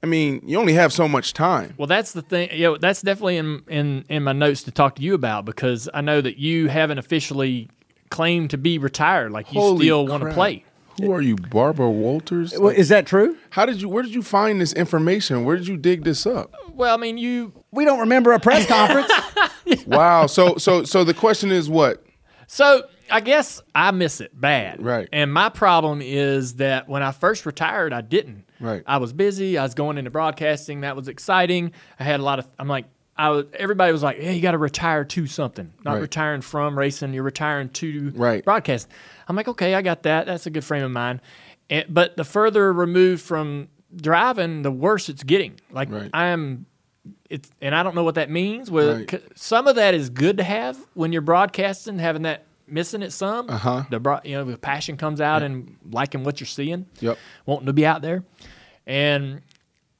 I 0.06 0.08
mean, 0.08 0.39
you 0.46 0.60
only 0.60 0.74
have 0.74 0.94
so 0.94 1.08
much 1.08 1.34
time. 1.34 1.74
Well, 1.80 1.88
that's 1.88 2.12
the 2.12 2.22
thing. 2.22 2.50
You 2.52 2.63
know, 2.63 2.78
that's 2.78 3.02
definitely 3.02 3.38
in, 3.38 3.63
in 3.68 4.06
in 4.08 4.22
my 4.22 4.34
notes 4.34 4.62
to 4.63 4.72
talk 4.72 4.98
to 4.98 5.02
you 5.02 5.15
about 5.15 5.46
because 5.46 5.89
I 5.96 6.02
know 6.02 6.22
that 6.22 6.38
you 6.38 6.68
haven't 6.68 7.00
officially 7.00 7.72
claimed 8.12 8.52
to 8.52 8.60
be 8.60 8.78
retired. 8.78 9.32
Like 9.32 9.52
you 9.52 9.60
Holy 9.60 9.88
still 9.88 10.06
want 10.06 10.22
to 10.22 10.32
play. 10.32 10.63
Who 11.02 11.12
are 11.12 11.24
you, 11.24 11.38
Barbara 11.38 11.89
Walters? 11.89 12.54
Well, 12.56 12.70
is 12.70 12.89
that 12.89 13.08
true? 13.08 13.36
How 13.50 13.65
did 13.65 13.82
you? 13.82 13.89
Where 13.89 14.04
did 14.04 14.13
you 14.13 14.22
find 14.22 14.62
this 14.62 14.74
information? 14.74 15.44
Where 15.44 15.58
did 15.58 15.68
you 15.68 15.76
dig 15.76 16.04
this 16.04 16.28
up? 16.28 16.54
Well, 16.72 16.94
I 16.94 16.98
mean, 16.98 17.18
you. 17.18 17.52
We 17.72 17.84
don't 17.84 18.02
remember 18.02 18.32
a 18.34 18.39
press 18.39 18.68
conference. 18.68 19.12
Wow. 19.88 20.28
So 20.28 20.58
so 20.58 20.84
so 20.84 21.04
the 21.04 21.15
question 21.15 21.52
is 21.52 21.68
what? 21.68 22.06
So 22.46 22.84
I 23.10 23.20
guess 23.20 23.63
I 23.74 23.89
miss 23.89 24.22
it 24.22 24.39
bad. 24.39 24.80
Right. 24.80 25.10
And 25.12 25.34
my 25.34 25.50
problem 25.50 26.02
is 26.04 26.58
that 26.58 26.88
when 26.88 27.02
I 27.02 27.12
first 27.12 27.48
retired, 27.48 27.91
I 27.91 28.02
didn't. 28.02 28.46
Right. 28.60 28.84
I 28.88 28.98
was 28.98 29.13
busy. 29.13 29.58
I 29.58 29.63
was 29.63 29.74
going 29.74 29.98
into 29.98 30.12
broadcasting. 30.12 30.82
That 30.82 30.96
was 30.96 31.08
exciting. 31.08 31.72
I 32.00 32.04
had 32.04 32.20
a 32.20 32.24
lot 32.24 32.39
of. 32.39 32.48
I'm 32.60 32.68
like. 32.68 32.86
I 33.18 33.30
was, 33.30 33.46
everybody 33.54 33.94
was 33.94 34.04
like, 34.04 34.18
"Yeah, 34.20 34.32
you 34.32 34.41
got 34.41 34.52
to 34.52 34.58
retire 34.58 35.06
to 35.06 35.26
something. 35.26 35.72
Not 35.86 35.94
Right. 35.94 36.02
retiring 36.02 36.41
from 36.41 36.78
racing. 36.78 37.13
You're 37.13 37.24
retiring 37.24 37.70
to 37.70 38.12
Right. 38.13 38.44
broadcast." 38.44 38.89
I'm 39.30 39.38
like, 39.38 39.48
"Okay, 39.48 39.74
I 39.74 39.82
got 39.82 40.04
that. 40.04 40.26
That's 40.26 40.46
a 40.48 40.50
good 40.50 40.65
frame 40.65 40.84
of 40.84 40.91
mind." 40.91 41.22
And, 41.70 41.86
but 41.88 42.18
the 42.18 42.26
further 42.26 42.74
removed 42.74 43.22
from 43.22 43.70
driving, 43.96 44.63
the 44.63 44.72
worse 44.72 45.08
it's 45.08 45.24
getting. 45.24 45.54
Like 45.72 45.89
Right. 45.89 46.10
I 46.13 46.26
am 46.26 46.65
it's 47.30 47.50
and 47.62 47.74
I 47.74 47.84
don't 47.84 47.96
know 47.96 48.04
what 48.04 48.15
that 48.15 48.30
means. 48.30 48.70
Whether 48.70 48.96
Right. 49.10 49.22
some 49.36 49.65
of 49.68 49.78
that 49.78 49.94
is 49.94 50.10
good 50.10 50.36
to 50.36 50.44
have 50.44 50.78
when 50.94 51.13
you're 51.13 51.22
broadcasting, 51.22 52.00
having 52.00 52.24
that 52.24 52.44
missing 52.67 53.01
it 53.01 53.12
some. 53.12 53.49
Uh-huh. 53.49 53.84
The 53.89 54.21
you 54.23 54.36
know 54.36 54.43
the 54.43 54.58
passion 54.58 54.97
comes 54.97 55.21
out 55.21 55.43
and 55.43 55.78
liking 55.91 56.23
what 56.23 56.39
you're 56.39 56.47
seeing. 56.47 56.86
Yep. 56.99 57.17
Wanting 57.45 57.67
to 57.67 57.73
be 57.73 57.86
out 57.86 58.01
there, 58.01 58.23
and 58.86 59.41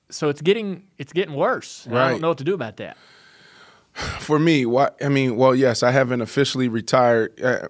so 0.10 0.30
it's 0.30 0.42
getting 0.42 0.84
it's 0.98 1.14
getting 1.14 1.36
worse. 1.36 1.86
and 1.86 1.98
I 1.98 2.12
don't 2.12 2.22
know 2.22 2.30
what 2.30 2.38
to 2.40 2.44
do 2.44 2.54
about 2.54 2.78
that. 2.78 2.98
For 3.94 4.40
me, 4.40 4.66
what 4.66 4.98
I 5.04 5.10
mean, 5.10 5.38
well, 5.38 5.56
yes, 5.56 5.84
I 5.84 5.92
haven't 5.92 6.22
officially 6.22 6.68
retired. 6.68 7.42
Uh, 7.42 7.68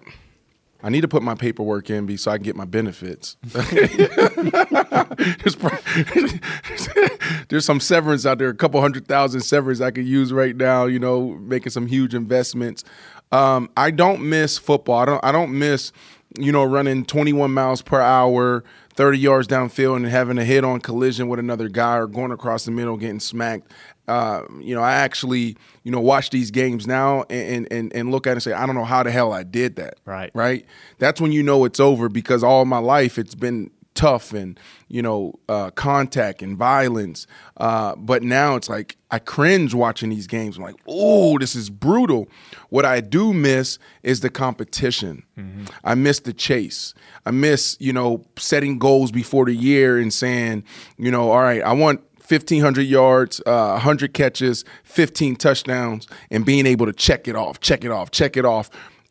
I 0.82 0.88
need 0.88 1.00
to 1.00 1.08
put 1.08 1.22
my 1.22 1.34
paperwork 1.34 1.90
in 1.90 2.06
be 2.06 2.16
so 2.16 2.30
I 2.30 2.36
can 2.36 2.44
get 2.44 2.54
my 2.54 2.64
benefits. 2.64 3.36
there's, 3.52 5.56
there's 7.48 7.64
some 7.64 7.80
severance 7.80 8.26
out 8.26 8.38
there, 8.38 8.50
a 8.50 8.54
couple 8.54 8.80
hundred 8.80 9.08
thousand 9.08 9.40
severance 9.40 9.80
I 9.80 9.90
could 9.90 10.06
use 10.06 10.32
right 10.32 10.54
now. 10.54 10.86
You 10.86 10.98
know, 10.98 11.30
making 11.40 11.70
some 11.70 11.86
huge 11.86 12.14
investments. 12.14 12.84
Um, 13.32 13.70
I 13.76 13.90
don't 13.90 14.28
miss 14.28 14.58
football. 14.58 14.98
I 14.98 15.04
don't. 15.04 15.24
I 15.24 15.32
don't 15.32 15.58
miss, 15.58 15.92
you 16.38 16.52
know, 16.52 16.64
running 16.64 17.04
21 17.04 17.52
miles 17.52 17.82
per 17.82 18.00
hour, 18.00 18.64
30 18.94 19.18
yards 19.18 19.48
downfield, 19.48 19.96
and 19.96 20.06
having 20.06 20.38
a 20.38 20.44
head-on 20.44 20.80
collision 20.80 21.28
with 21.28 21.38
another 21.40 21.68
guy, 21.68 21.96
or 21.96 22.06
going 22.06 22.32
across 22.32 22.64
the 22.64 22.70
middle, 22.70 22.96
getting 22.96 23.20
smacked. 23.20 23.72
Uh, 24.08 24.42
you 24.60 24.72
know, 24.74 24.82
I 24.82 24.92
actually, 24.92 25.56
you 25.82 25.90
know, 25.90 26.00
watch 26.00 26.30
these 26.30 26.52
games 26.52 26.86
now 26.86 27.24
and, 27.28 27.66
and 27.72 27.92
and 27.92 28.12
look 28.12 28.28
at 28.28 28.30
it 28.30 28.32
and 28.34 28.42
say, 28.44 28.52
I 28.52 28.64
don't 28.64 28.76
know 28.76 28.84
how 28.84 29.02
the 29.02 29.10
hell 29.10 29.32
I 29.32 29.42
did 29.42 29.76
that. 29.76 29.98
Right. 30.04 30.30
Right. 30.32 30.64
That's 30.98 31.20
when 31.20 31.32
you 31.32 31.42
know 31.42 31.64
it's 31.64 31.80
over 31.80 32.08
because 32.08 32.44
all 32.44 32.64
my 32.64 32.78
life 32.78 33.18
it's 33.18 33.34
been 33.34 33.70
tough 33.96 34.32
and 34.32 34.58
you 34.88 35.02
know 35.02 35.34
uh, 35.48 35.70
contact 35.70 36.42
and 36.42 36.56
violence. 36.56 37.26
Uh, 37.56 37.96
but 37.96 38.22
now 38.22 38.54
it's 38.54 38.68
like 38.68 38.96
I 39.10 39.18
cringe 39.18 39.74
watching 39.74 40.10
these 40.10 40.26
games. 40.28 40.56
I'm 40.56 40.62
like, 40.62 40.76
oh, 40.86 41.38
this 41.38 41.56
is 41.56 41.70
brutal. 41.70 42.28
What 42.68 42.84
I 42.84 43.00
do 43.00 43.32
miss 43.32 43.78
is 44.02 44.20
the 44.20 44.30
competition. 44.30 45.24
I 45.82 45.94
miss 45.94 46.20
the 46.20 46.32
chase. 46.32 46.94
I 47.24 47.30
miss 47.32 47.76
you 47.80 47.92
know 47.92 48.24
setting 48.38 48.78
goals 48.78 49.10
before 49.10 49.46
the 49.46 49.54
year 49.54 49.98
and 49.98 50.12
saying, 50.12 50.62
you 50.96 51.10
know, 51.10 51.30
all 51.30 51.42
right, 51.42 51.62
I 51.62 51.72
want 51.72 52.00
1,500 52.28 52.82
yards, 52.82 53.40
uh, 53.46 53.70
100 53.74 54.12
catches, 54.12 54.64
15 54.84 55.36
touchdowns, 55.36 56.08
and 56.30 56.44
being 56.44 56.66
able 56.66 56.86
to 56.86 56.92
check 56.92 57.28
it 57.28 57.36
off, 57.36 57.60
check 57.60 57.84
it 57.84 57.90
off, 57.92 58.10
check 58.10 58.36
it 58.36 58.44
off. 58.44 58.68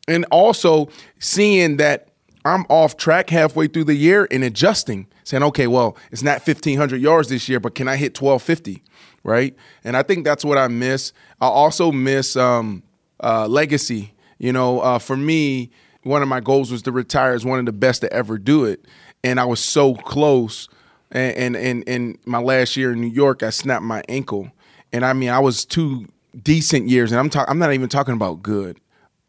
and 0.08 0.26
also 0.32 0.88
seeing 1.20 1.78
that 1.78 2.10
I'm 2.46 2.66
off 2.70 2.96
track 2.96 3.30
halfway 3.30 3.68
through 3.68 3.86
the 3.86 3.96
year 3.96 4.28
and 4.30 4.44
adjusting, 4.44 5.08
saying, 5.24 5.44
okay, 5.44 5.68
well, 5.68 5.98
it's 6.12 6.22
not 6.22 6.46
1,500 6.48 7.02
yards 7.02 7.30
this 7.30 7.50
year, 7.50 7.60
but 7.60 7.76
can 7.76 7.88
I 7.88 7.96
hit 7.96 8.20
1,250? 8.20 8.84
Right. 9.24 9.56
And 9.84 9.98
I 9.98 10.04
think 10.04 10.24
that's 10.24 10.46
what 10.46 10.58
I 10.58 10.68
miss. 10.68 11.12
I 11.42 11.48
also 11.48 11.92
miss 11.92 12.36
um, 12.36 12.84
uh, 13.24 13.48
legacy. 13.48 14.14
You 14.38 14.54
know, 14.54 14.82
uh, 14.82 15.00
for 15.00 15.18
me, 15.18 15.72
one 16.04 16.22
of 16.22 16.28
my 16.28 16.40
goals 16.40 16.72
was 16.72 16.84
to 16.84 16.92
retire 16.92 17.34
as 17.34 17.44
one 17.44 17.58
of 17.58 17.66
the 17.66 17.72
best 17.72 18.02
to 18.02 18.14
ever 18.14 18.38
do 18.38 18.66
it. 18.66 18.86
And 19.24 19.40
I 19.40 19.46
was 19.46 19.60
so 19.60 19.96
close. 19.96 20.70
And, 21.12 21.36
and, 21.36 21.56
and, 21.56 21.84
and 21.88 22.18
my 22.26 22.40
last 22.40 22.78
year 22.78 22.92
in 22.94 23.02
New 23.02 23.08
York, 23.08 23.42
I 23.42 23.50
snapped 23.50 23.84
my 23.84 24.04
ankle. 24.08 24.52
And 24.94 25.04
I 25.04 25.14
mean, 25.14 25.30
I 25.30 25.40
was 25.40 25.66
two 25.66 26.08
decent 26.44 26.90
years, 26.90 27.12
and 27.12 27.20
I'm 27.20 27.30
talking. 27.30 27.50
I'm 27.50 27.60
not 27.60 27.74
even 27.74 27.90
talking 27.90 28.14
about 28.14 28.42
good. 28.42 28.80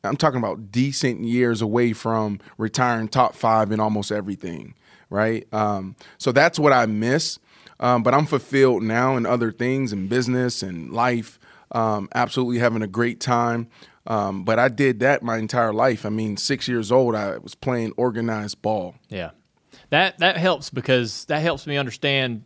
I'm 0.06 0.16
talking 0.16 0.38
about 0.38 0.70
decent 0.70 1.24
years 1.24 1.60
away 1.62 1.92
from 1.92 2.40
retiring 2.58 3.08
top 3.08 3.34
five 3.34 3.72
in 3.72 3.80
almost 3.80 4.12
everything, 4.12 4.74
right? 5.10 5.46
Um, 5.52 5.96
so 6.18 6.32
that's 6.32 6.58
what 6.58 6.72
I 6.72 6.86
miss. 6.86 7.38
Um, 7.78 8.02
but 8.02 8.14
I'm 8.14 8.26
fulfilled 8.26 8.82
now 8.82 9.16
in 9.16 9.26
other 9.26 9.52
things 9.52 9.92
in 9.92 10.08
business 10.08 10.62
and 10.62 10.90
life. 10.92 11.38
Um, 11.72 12.08
absolutely 12.14 12.58
having 12.58 12.82
a 12.82 12.86
great 12.86 13.20
time. 13.20 13.68
Um, 14.06 14.44
but 14.44 14.58
I 14.58 14.68
did 14.68 15.00
that 15.00 15.22
my 15.22 15.36
entire 15.36 15.72
life. 15.72 16.06
I 16.06 16.10
mean, 16.10 16.36
six 16.36 16.68
years 16.68 16.92
old, 16.92 17.14
I 17.14 17.38
was 17.38 17.54
playing 17.54 17.92
organized 17.96 18.62
ball. 18.62 18.94
Yeah, 19.08 19.30
that 19.90 20.18
that 20.18 20.36
helps 20.36 20.70
because 20.70 21.24
that 21.26 21.40
helps 21.40 21.66
me 21.66 21.76
understand. 21.76 22.44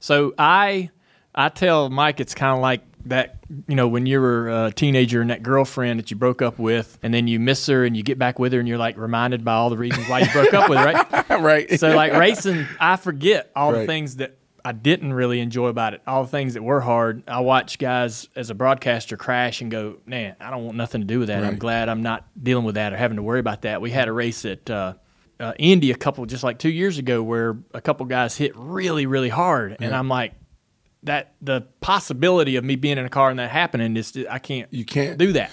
So 0.00 0.34
I 0.38 0.90
I 1.34 1.50
tell 1.50 1.88
Mike 1.88 2.20
it's 2.20 2.34
kind 2.34 2.56
of 2.56 2.60
like 2.60 2.82
that. 3.08 3.44
You 3.66 3.76
know, 3.76 3.88
when 3.88 4.06
you 4.06 4.20
were 4.20 4.66
a 4.66 4.72
teenager 4.72 5.20
and 5.20 5.30
that 5.30 5.42
girlfriend 5.42 5.98
that 5.98 6.10
you 6.10 6.16
broke 6.16 6.42
up 6.42 6.58
with, 6.58 6.98
and 7.02 7.12
then 7.12 7.28
you 7.28 7.40
miss 7.40 7.66
her 7.66 7.84
and 7.84 7.96
you 7.96 8.02
get 8.02 8.18
back 8.18 8.38
with 8.38 8.52
her, 8.52 8.58
and 8.58 8.68
you're 8.68 8.78
like 8.78 8.96
reminded 8.96 9.44
by 9.44 9.54
all 9.54 9.70
the 9.70 9.76
reasons 9.76 10.08
why 10.08 10.20
you 10.20 10.30
broke 10.32 10.54
up 10.54 10.68
with 10.68 10.78
her, 10.78 10.84
right? 10.84 11.28
right. 11.40 11.80
So 11.80 11.94
like 11.94 12.12
racing, 12.12 12.66
I 12.80 12.96
forget 12.96 13.50
all 13.54 13.72
the 13.72 13.86
things 13.86 14.16
that 14.16 14.38
I 14.64 14.72
didn't 14.72 15.14
really 15.14 15.40
enjoy 15.40 15.68
about 15.68 15.94
it. 15.94 16.02
All 16.06 16.24
the 16.24 16.28
things 16.28 16.54
that 16.54 16.62
were 16.62 16.80
hard. 16.80 17.22
I 17.26 17.40
watch 17.40 17.78
guys 17.78 18.28
as 18.36 18.50
a 18.50 18.54
broadcaster 18.54 19.16
crash 19.16 19.62
and 19.62 19.70
go, 19.70 19.96
man, 20.04 20.36
I 20.40 20.50
don't 20.50 20.64
want 20.64 20.76
nothing 20.76 21.00
to 21.00 21.06
do 21.06 21.18
with 21.20 21.28
that. 21.28 21.42
I'm 21.44 21.56
glad 21.56 21.88
I'm 21.88 22.02
not 22.02 22.26
dealing 22.42 22.64
with 22.64 22.74
that 22.74 22.92
or 22.92 22.96
having 22.96 23.16
to 23.16 23.22
worry 23.22 23.40
about 23.40 23.62
that. 23.62 23.80
We 23.80 23.90
had 23.90 24.08
a 24.08 24.12
race 24.12 24.44
at 24.44 24.68
uh, 24.68 24.94
uh, 25.40 25.52
Indy 25.58 25.90
a 25.90 25.94
couple, 25.94 26.26
just 26.26 26.42
like 26.44 26.58
two 26.58 26.68
years 26.68 26.98
ago, 26.98 27.22
where 27.22 27.56
a 27.72 27.80
couple 27.80 28.04
guys 28.06 28.36
hit 28.36 28.52
really, 28.56 29.06
really 29.06 29.30
hard, 29.30 29.76
and 29.80 29.94
I'm 29.94 30.08
like. 30.08 30.34
That 31.08 31.32
the 31.42 31.62
possibility 31.80 32.56
of 32.56 32.64
me 32.64 32.76
being 32.76 32.98
in 32.98 33.04
a 33.04 33.08
car 33.08 33.30
and 33.30 33.38
that 33.38 33.50
happening 33.50 33.96
is 33.96 34.16
I 34.30 34.38
can't 34.38 34.68
You 34.72 34.84
can't. 34.84 35.18
do 35.18 35.32
that. 35.32 35.50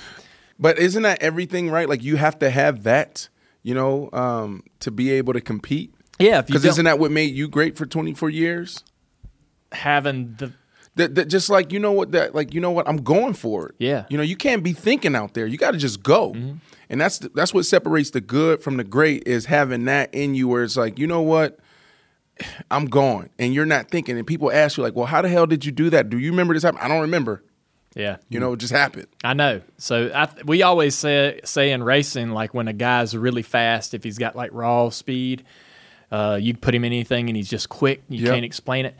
But 0.60 0.78
isn't 0.80 1.04
that 1.04 1.22
everything, 1.22 1.70
right? 1.70 1.89
Like 1.89 2.04
you 2.04 2.15
have 2.18 2.38
to 2.39 2.50
have 2.50 2.84
that, 2.84 3.28
you 3.63 3.74
know, 3.74 4.10
um, 4.13 4.63
to 4.82 4.91
be 4.91 5.12
able 5.12 5.34
to 5.34 5.41
compete. 5.41 5.94
Yeah, 6.20 6.41
Because 6.41 6.63
isn't 6.63 6.86
that 6.86 6.98
what 7.00 7.12
made 7.12 7.34
you 7.36 7.48
great 7.50 7.76
for 7.78 7.86
24 7.86 8.30
years? 8.30 8.84
having 9.72 10.36
the 10.38 10.54
That, 10.96 11.15
that 11.15 11.26
just 11.26 11.50
like 11.50 11.74
you 11.74 11.80
know 11.80 11.91
what 11.91 12.12
that 12.13 12.34
like 12.34 12.54
you 12.54 12.62
know 12.62 12.72
what 12.72 12.88
I'm 12.88 12.98
going 13.04 13.34
for 13.34 13.68
it. 13.70 13.76
Yeah. 13.80 14.00
Mm-hmm. 14.02 14.08
You 14.13 14.18
know 14.18 14.24
you 14.24 14.36
can't 14.38 14.63
be 14.63 14.72
thinking 14.74 15.15
out 15.15 15.34
there. 15.34 15.46
You 15.46 15.58
got 15.58 15.72
to 15.72 15.78
just 15.78 16.02
go. 16.04 16.34
And 16.89 17.02
that's 17.02 17.20
the, 17.20 17.30
that's 17.30 17.54
what 17.54 17.65
separates 17.65 18.12
the 18.12 18.22
good 18.22 18.62
from 18.62 18.78
the 18.78 18.84
great 18.84 19.24
is 19.28 19.46
having 19.48 19.86
that 19.86 20.13
in 20.13 20.36
you 20.36 20.48
where 20.48 20.63
it's 20.63 20.78
like 20.78 20.98
you 21.00 21.08
know 21.08 21.22
what 21.22 21.60
I'm 22.69 22.86
going 22.88 23.30
and 23.39 23.54
you're 23.54 23.65
not 23.65 23.89
thinking 23.89 24.17
and 24.17 24.28
people 24.28 24.52
ask 24.52 24.78
you 24.78 24.84
like 24.84 24.95
well 24.95 25.06
how 25.06 25.21
the 25.21 25.30
hell 25.30 25.45
did 25.48 25.63
you 25.65 25.71
do 25.71 25.89
that? 25.91 26.10
Do 26.10 26.17
you 26.19 26.32
remember 26.32 26.54
this 26.54 26.63
happen? 26.63 26.80
I 26.82 26.88
don't 26.88 27.02
remember. 27.02 27.43
yeah 27.95 28.17
You 28.30 28.39
know 28.39 28.54
it 28.54 28.58
just 28.60 28.74
happened. 28.74 29.08
I 29.24 29.34
know. 29.34 29.62
So 29.78 30.12
I 30.13 30.26
th- 30.26 30.45
we 30.45 30.62
always 30.63 30.95
say 30.95 31.39
say 31.45 31.71
in 31.71 31.82
racing, 31.84 32.32
like 32.32 32.54
when 32.54 32.67
a 32.67 32.74
guy's 32.74 33.15
really 33.15 33.41
fast, 33.41 33.93
if 33.93 34.04
he's 34.04 34.17
got 34.17 34.36
like 34.36 34.50
raw 34.54 34.89
speed, 34.89 35.45
uh, 36.12 36.38
you 36.41 36.54
put 36.56 36.76
him 36.76 36.84
in 36.84 36.91
anything 36.91 37.30
and 37.30 37.38
he's 37.38 37.50
just 37.50 37.69
quick. 37.69 38.04
You 38.10 38.24
Yep. 38.26 38.34
can't 38.34 38.45
explain 38.45 38.86
it. 38.86 38.95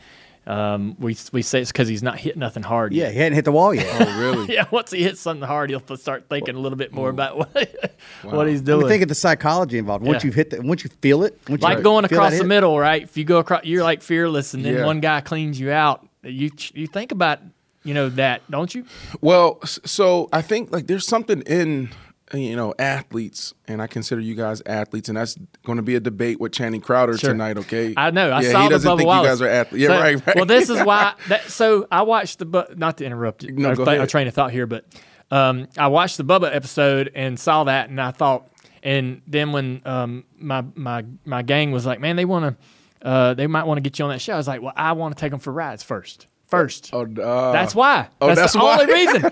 Um, 0.46 0.94
we 1.00 1.16
we 1.32 1.42
say 1.42 1.60
it's 1.60 1.72
because 1.72 1.88
he's 1.88 2.02
not 2.04 2.18
hitting 2.18 2.38
nothing 2.38 2.62
hard. 2.62 2.92
Yeah, 2.92 3.04
yet. 3.06 3.12
he 3.14 3.18
hadn't 3.18 3.34
hit 3.34 3.44
the 3.44 3.52
wall 3.52 3.74
yet. 3.74 3.86
Oh 4.00 4.20
really? 4.20 4.46
yeah. 4.54 4.66
Once 4.70 4.92
he 4.92 5.02
hits 5.02 5.20
something 5.20 5.46
hard, 5.46 5.70
he'll 5.70 5.96
start 5.96 6.26
thinking 6.30 6.54
a 6.54 6.58
little 6.60 6.78
bit 6.78 6.92
more 6.92 7.08
about 7.10 7.36
what 7.36 7.50
what 8.22 8.46
he's 8.46 8.60
I 8.60 8.64
doing. 8.64 8.80
mean, 8.80 8.88
think 8.88 9.02
of 9.02 9.08
the 9.08 9.14
psychology 9.16 9.76
involved. 9.78 10.04
Once 10.04 10.22
Yeah. 10.22 10.28
you've 10.28 10.34
hit 10.36 10.50
the, 10.50 10.62
once 10.62 10.84
you 10.84 10.90
feel 11.02 11.24
it, 11.24 11.36
once 11.48 11.62
like 11.62 11.78
you 11.78 11.82
going 11.84 12.04
across 12.04 12.30
the 12.30 12.36
hit- 12.38 12.46
middle, 12.46 12.78
right? 12.78 13.02
If 13.02 13.16
you 13.16 13.24
go 13.24 13.38
across, 13.38 13.64
you're 13.64 13.82
like 13.82 14.02
fearless, 14.02 14.54
and 14.54 14.64
then 14.64 14.74
Yeah. 14.74 14.86
one 14.86 15.00
guy 15.00 15.20
cleans 15.20 15.58
you 15.58 15.72
out. 15.72 16.06
You 16.22 16.50
you 16.74 16.86
think 16.86 17.10
about 17.10 17.40
you 17.82 17.94
know 17.94 18.08
that, 18.10 18.42
don't 18.50 18.72
you? 18.74 18.84
Well, 19.20 19.58
so 19.64 20.28
I 20.32 20.42
think 20.42 20.70
like 20.72 20.86
there's 20.86 21.06
something 21.06 21.42
in 21.42 21.90
you 22.34 22.56
know 22.56 22.74
athletes, 22.78 23.54
and 23.68 23.80
I 23.80 23.86
consider 23.86 24.20
you 24.20 24.34
guys 24.34 24.60
athletes, 24.66 25.08
and 25.08 25.16
that's 25.16 25.36
going 25.64 25.76
to 25.76 25.82
be 25.82 25.94
a 25.94 26.00
debate 26.00 26.40
with 26.40 26.52
Channing 26.52 26.80
Crowder 26.80 27.16
Sure. 27.16 27.30
tonight. 27.30 27.56
Okay, 27.58 27.94
I 27.96 28.10
know. 28.10 28.30
I 28.30 28.40
yeah, 28.40 28.52
saw 28.52 28.62
he 28.64 28.68
doesn't 28.68 28.90
Bubba 28.90 28.96
think 28.98 29.06
Wallace. 29.06 29.22
you 29.24 29.28
guys 29.30 29.42
are 29.42 29.48
athletes. 29.48 29.82
Yeah, 29.82 29.88
So- 29.88 30.00
right, 30.00 30.26
right. 30.26 30.36
Well, 30.36 30.46
this 30.46 30.68
is 30.70 30.82
why. 30.82 31.14
That, 31.28 31.42
so 31.50 31.86
I 31.90 32.02
watched 32.02 32.38
the. 32.40 32.44
but 32.44 32.78
Not 32.78 32.98
to 32.98 33.04
interrupt 33.04 33.42
you. 33.44 33.52
No, 33.52 33.70
I 33.70 33.74
go 33.74 33.82
ahead. 33.84 34.00
I 34.00 34.06
train 34.06 34.26
of 34.28 34.34
thought 34.34 34.50
here, 34.50 34.66
but 34.66 34.84
um, 35.30 35.68
I 35.78 35.86
watched 35.88 36.16
the 36.16 36.24
Bubba 36.24 36.54
episode 36.54 37.10
and 37.14 37.38
saw 37.38 37.64
that, 37.64 37.88
and 37.90 38.00
I 38.00 38.10
thought, 38.10 38.48
and 38.82 39.22
then 39.26 39.52
when 39.52 39.82
um, 39.84 40.24
my 40.38 40.64
my 40.74 41.04
my 41.24 41.42
gang 41.42 41.70
was 41.72 41.86
like, 41.86 42.00
man, 42.00 42.16
they 42.16 42.24
want 42.24 42.58
to, 43.02 43.06
uh, 43.06 43.34
they 43.34 43.46
might 43.46 43.64
want 43.64 43.78
to 43.78 43.82
get 43.82 43.98
you 43.98 44.04
on 44.04 44.10
that 44.10 44.20
show. 44.20 44.34
I 44.34 44.36
was 44.36 44.48
like, 44.48 44.62
well, 44.62 44.72
I 44.76 44.92
want 44.92 45.16
to 45.16 45.20
take 45.20 45.30
them 45.30 45.40
for 45.40 45.52
rides 45.52 45.82
first. 45.82 46.26
First. 46.48 46.90
Oh, 46.92 47.02
uh, 47.02 47.50
that's 47.52 47.74
why. 47.74 48.08
oh, 48.20 48.28
that's, 48.28 48.40
that's 48.40 48.52
the 48.52 48.58
why. 48.60 48.78
only 48.80 48.92
reason. 48.92 49.30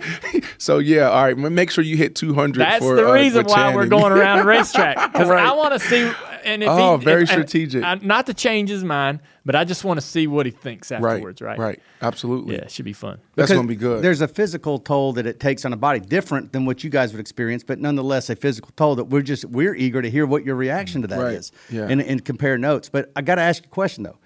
So 0.59 0.79
yeah, 0.79 1.11
all 1.11 1.25
right. 1.25 1.37
Make 1.37 1.71
sure 1.71 1.85
you 1.85 1.97
hit 1.97 2.15
200. 2.15 2.59
That's 2.59 2.79
for, 2.85 2.97
the 2.97 3.09
uh, 3.09 3.13
reason 3.13 3.45
for 3.45 3.51
why 3.51 3.75
we're 3.75 3.87
going 3.87 4.13
around 4.13 4.39
the 4.39 4.45
racetrack 4.47 5.13
because 5.13 5.29
Right. 5.29 5.45
I 5.45 5.53
want 5.53 5.75
to 5.75 5.79
see. 5.81 6.11
And 6.43 6.63
if 6.63 6.69
Oh, 6.71 6.97
he, 6.97 7.05
very 7.05 7.25
if- 7.25 7.31
and 7.31 7.49
strategic. 7.49 7.85
I- 7.85 7.97
not 7.97 8.27
to 8.27 8.35
change 8.35 8.71
his 8.71 8.83
mind, 8.83 9.21
but 9.45 9.55
I 9.55 9.65
just 9.65 9.85
want 9.85 10.01
to 10.01 10.07
see 10.07 10.27
what 10.27 10.47
he 10.47 10.53
thinks 10.53 10.91
afterwards. 10.91 11.43
Right. 11.43 11.59
right, 11.59 11.81
absolutely. 12.01 12.55
Yeah, 12.55 12.63
it 12.63 12.71
should 12.71 12.85
be 12.87 12.93
fun. 12.95 13.19
That's 13.35 13.51
going 13.51 13.63
to 13.65 13.69
be 13.69 13.77
good. 13.77 14.03
There's 14.03 14.21
a 14.23 14.29
physical 14.29 14.79
toll 14.79 15.13
that 15.15 15.27
it 15.27 15.39
takes 15.39 15.65
on 15.67 15.73
a 15.73 15.77
body, 15.77 16.01
different 16.01 16.53
than 16.53 16.65
what 16.65 16.83
you 16.83 16.89
guys 16.91 17.13
would 17.13 17.21
experience, 17.21 17.63
but 17.63 17.79
nonetheless 17.79 18.31
a 18.31 18.37
physical 18.37 18.71
toll 18.77 18.95
that 18.97 19.05
we're 19.05 19.23
just 19.23 19.45
we're 19.47 19.75
eager 19.75 20.01
to 20.01 20.09
hear 20.11 20.25
what 20.27 20.45
your 20.45 20.55
reaction 20.57 21.03
to 21.03 21.09
that 21.09 21.21
is, 21.33 21.53
Right. 21.71 21.79
Yeah. 21.79 21.89
and, 21.91 22.01
and 22.01 22.25
compare 22.25 22.57
notes. 22.59 22.89
But 22.89 23.11
I 23.17 23.23
got 23.23 23.35
to 23.37 23.43
ask 23.43 23.63
you 23.63 23.69
a 23.71 23.75
question 23.75 24.05
though. 24.05 24.19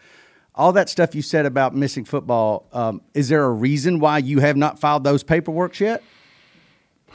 All 0.59 0.73
that 0.73 0.89
stuff 0.89 1.15
you 1.15 1.23
said 1.23 1.47
about 1.47 1.75
missing 1.77 2.05
football, 2.05 2.67
um, 2.73 3.01
is 3.15 3.29
there 3.29 3.45
a 3.45 3.51
reason 3.53 4.01
why 4.01 4.19
you 4.19 4.41
have 4.41 4.57
not 4.57 4.81
filed 4.81 5.05
those 5.05 5.23
paperworks 5.23 5.79
yet? 5.79 6.03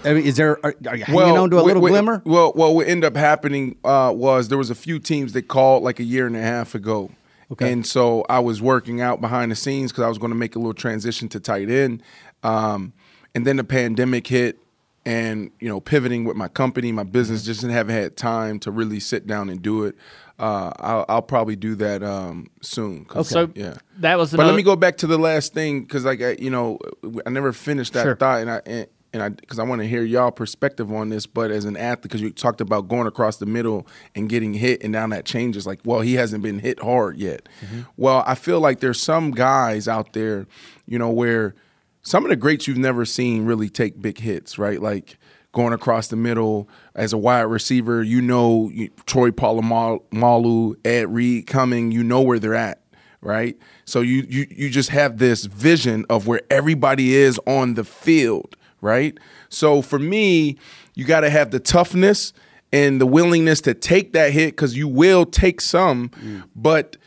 I 0.05 0.13
mean, 0.13 0.25
is 0.25 0.37
there 0.37 0.65
are, 0.65 0.73
are 0.87 0.95
you 0.95 1.03
hanging 1.03 1.37
on 1.37 1.49
to 1.49 1.57
a 1.57 1.59
what- 1.59 1.65
little 1.67 1.81
what- 1.81 1.89
glimmer? 1.89 2.21
Well, 2.25 2.53
well, 2.55 2.73
what 2.73 2.87
ended 2.87 3.05
up 3.05 3.17
happening 3.17 3.75
uh, 3.83 4.13
was 4.15 4.47
there 4.47 4.57
was 4.57 4.69
a 4.69 4.75
few 4.75 4.97
teams 4.97 5.33
that 5.33 5.49
called 5.49 5.83
like 5.83 5.99
a 5.99 6.03
year 6.03 6.25
and 6.25 6.35
a 6.37 6.41
half 6.41 6.73
ago, 6.73 7.11
Okay. 7.51 7.71
and 7.71 7.85
so 7.85 8.25
I 8.29 8.39
was 8.39 8.61
working 8.61 9.01
out 9.01 9.19
behind 9.19 9.51
the 9.51 9.55
scenes 9.55 9.91
because 9.91 10.05
I 10.05 10.07
was 10.07 10.17
going 10.17 10.31
to 10.31 10.37
make 10.37 10.55
a 10.55 10.59
little 10.59 10.73
transition 10.73 11.27
to 11.29 11.39
tight 11.41 11.69
end, 11.69 12.01
um, 12.43 12.93
and 13.35 13.45
then 13.45 13.57
the 13.57 13.63
pandemic 13.65 14.25
hit, 14.27 14.57
and 15.05 15.51
you 15.59 15.67
know, 15.67 15.81
pivoting 15.81 16.23
with 16.23 16.37
my 16.37 16.47
company, 16.47 16.91
my 16.93 17.03
business, 17.03 17.41
Mm-hmm. 17.41 17.47
just 17.51 17.61
haven't 17.63 17.93
had 17.95 18.15
time 18.15 18.57
to 18.59 18.71
really 18.71 19.01
sit 19.01 19.27
down 19.27 19.49
and 19.49 19.61
do 19.61 19.83
it. 19.83 19.95
Uh, 20.43 20.71
I'll, 20.79 21.05
I'll 21.07 21.21
probably 21.21 21.55
do 21.55 21.75
that 21.75 22.03
um, 22.03 22.47
soon. 22.61 23.05
'cause- 23.05 23.29
So 23.29 23.49
yeah. 23.55 23.75
that 23.99 24.17
was. 24.17 24.31
But 24.31 24.45
let 24.45 24.55
me 24.55 24.63
go 24.63 24.75
back 24.75 24.97
to 24.97 25.07
the 25.07 25.17
last 25.17 25.53
thing 25.53 25.81
because, 25.83 26.03
like, 26.03 26.21
I, 26.21 26.35
you 26.39 26.49
know, 26.49 26.79
I 27.25 27.29
never 27.29 27.53
finished 27.53 27.93
that 27.93 28.03
Sure. 28.03 28.15
thought, 28.17 28.41
and 28.41 28.51
I 28.51 28.61
and, 28.65 28.87
and 29.13 29.23
I 29.23 29.29
because 29.29 29.57
I 29.59 29.63
want 29.63 29.81
to 29.81 29.87
hear 29.87 30.03
y'all 30.03 30.31
perspective 30.31 30.91
on 30.91 31.07
this. 31.07 31.25
But 31.25 31.49
as 31.51 31.63
an 31.63 31.77
athlete, 31.77 32.01
because 32.03 32.19
you 32.19 32.29
talked 32.31 32.59
about 32.59 32.89
going 32.89 33.07
across 33.07 33.37
the 33.37 33.45
middle 33.45 33.87
and 34.15 34.27
getting 34.27 34.53
hit, 34.53 34.83
and 34.83 34.91
now 34.91 35.07
that 35.07 35.23
changes. 35.23 35.65
Like, 35.65 35.79
well, 35.85 36.01
he 36.01 36.15
hasn't 36.15 36.43
been 36.43 36.59
hit 36.59 36.81
hard 36.81 37.17
yet. 37.17 37.47
Well, 37.95 38.23
I 38.27 38.35
feel 38.35 38.59
like 38.59 38.81
there's 38.81 39.01
some 39.01 39.31
guys 39.31 39.87
out 39.87 40.11
there, 40.11 40.45
you 40.87 40.99
know, 40.99 41.09
where 41.09 41.55
some 42.01 42.25
of 42.25 42.29
the 42.31 42.35
greats 42.35 42.67
you've 42.67 42.77
never 42.77 43.05
seen 43.05 43.45
really 43.45 43.69
take 43.69 44.01
big 44.01 44.17
hits, 44.17 44.57
right? 44.59 44.81
Like 44.81 45.17
going 45.53 45.71
across 45.71 46.07
the 46.07 46.15
middle 46.15 46.67
as 46.95 47.13
a 47.13 47.17
wide 47.17 47.41
receiver, 47.41 48.03
you 48.03 48.21
know 48.21 48.71
Troy 49.05 49.31
Polamalu, 49.31 50.75
Ed 50.85 51.13
Reed 51.13 51.47
coming, 51.47 51.91
you 51.91 52.03
know 52.03 52.21
where 52.21 52.39
they're 52.39 52.55
at, 52.55 52.81
right? 53.21 53.57
So 53.85 54.01
you 54.01 54.25
you 54.27 54.47
you 54.49 54.69
just 54.69 54.89
have 54.89 55.17
this 55.19 55.45
vision 55.45 56.05
of 56.09 56.27
where 56.27 56.41
everybody 56.49 57.15
is 57.15 57.39
on 57.47 57.75
the 57.75 57.83
field, 57.83 58.57
right? 58.81 59.17
So 59.49 59.81
for 59.81 59.99
me, 59.99 60.57
you 60.95 61.05
got 61.05 61.21
to 61.21 61.29
have 61.29 61.51
the 61.51 61.59
toughness 61.59 62.33
and 62.71 62.99
the 62.99 63.05
willingness 63.05 63.61
to 63.61 63.73
take 63.75 64.13
that 64.13 64.31
hit 64.33 64.51
because 64.51 64.75
you 64.75 64.87
will 64.87 65.25
take 65.25 65.61
some, 65.61 66.09
but 66.55 66.97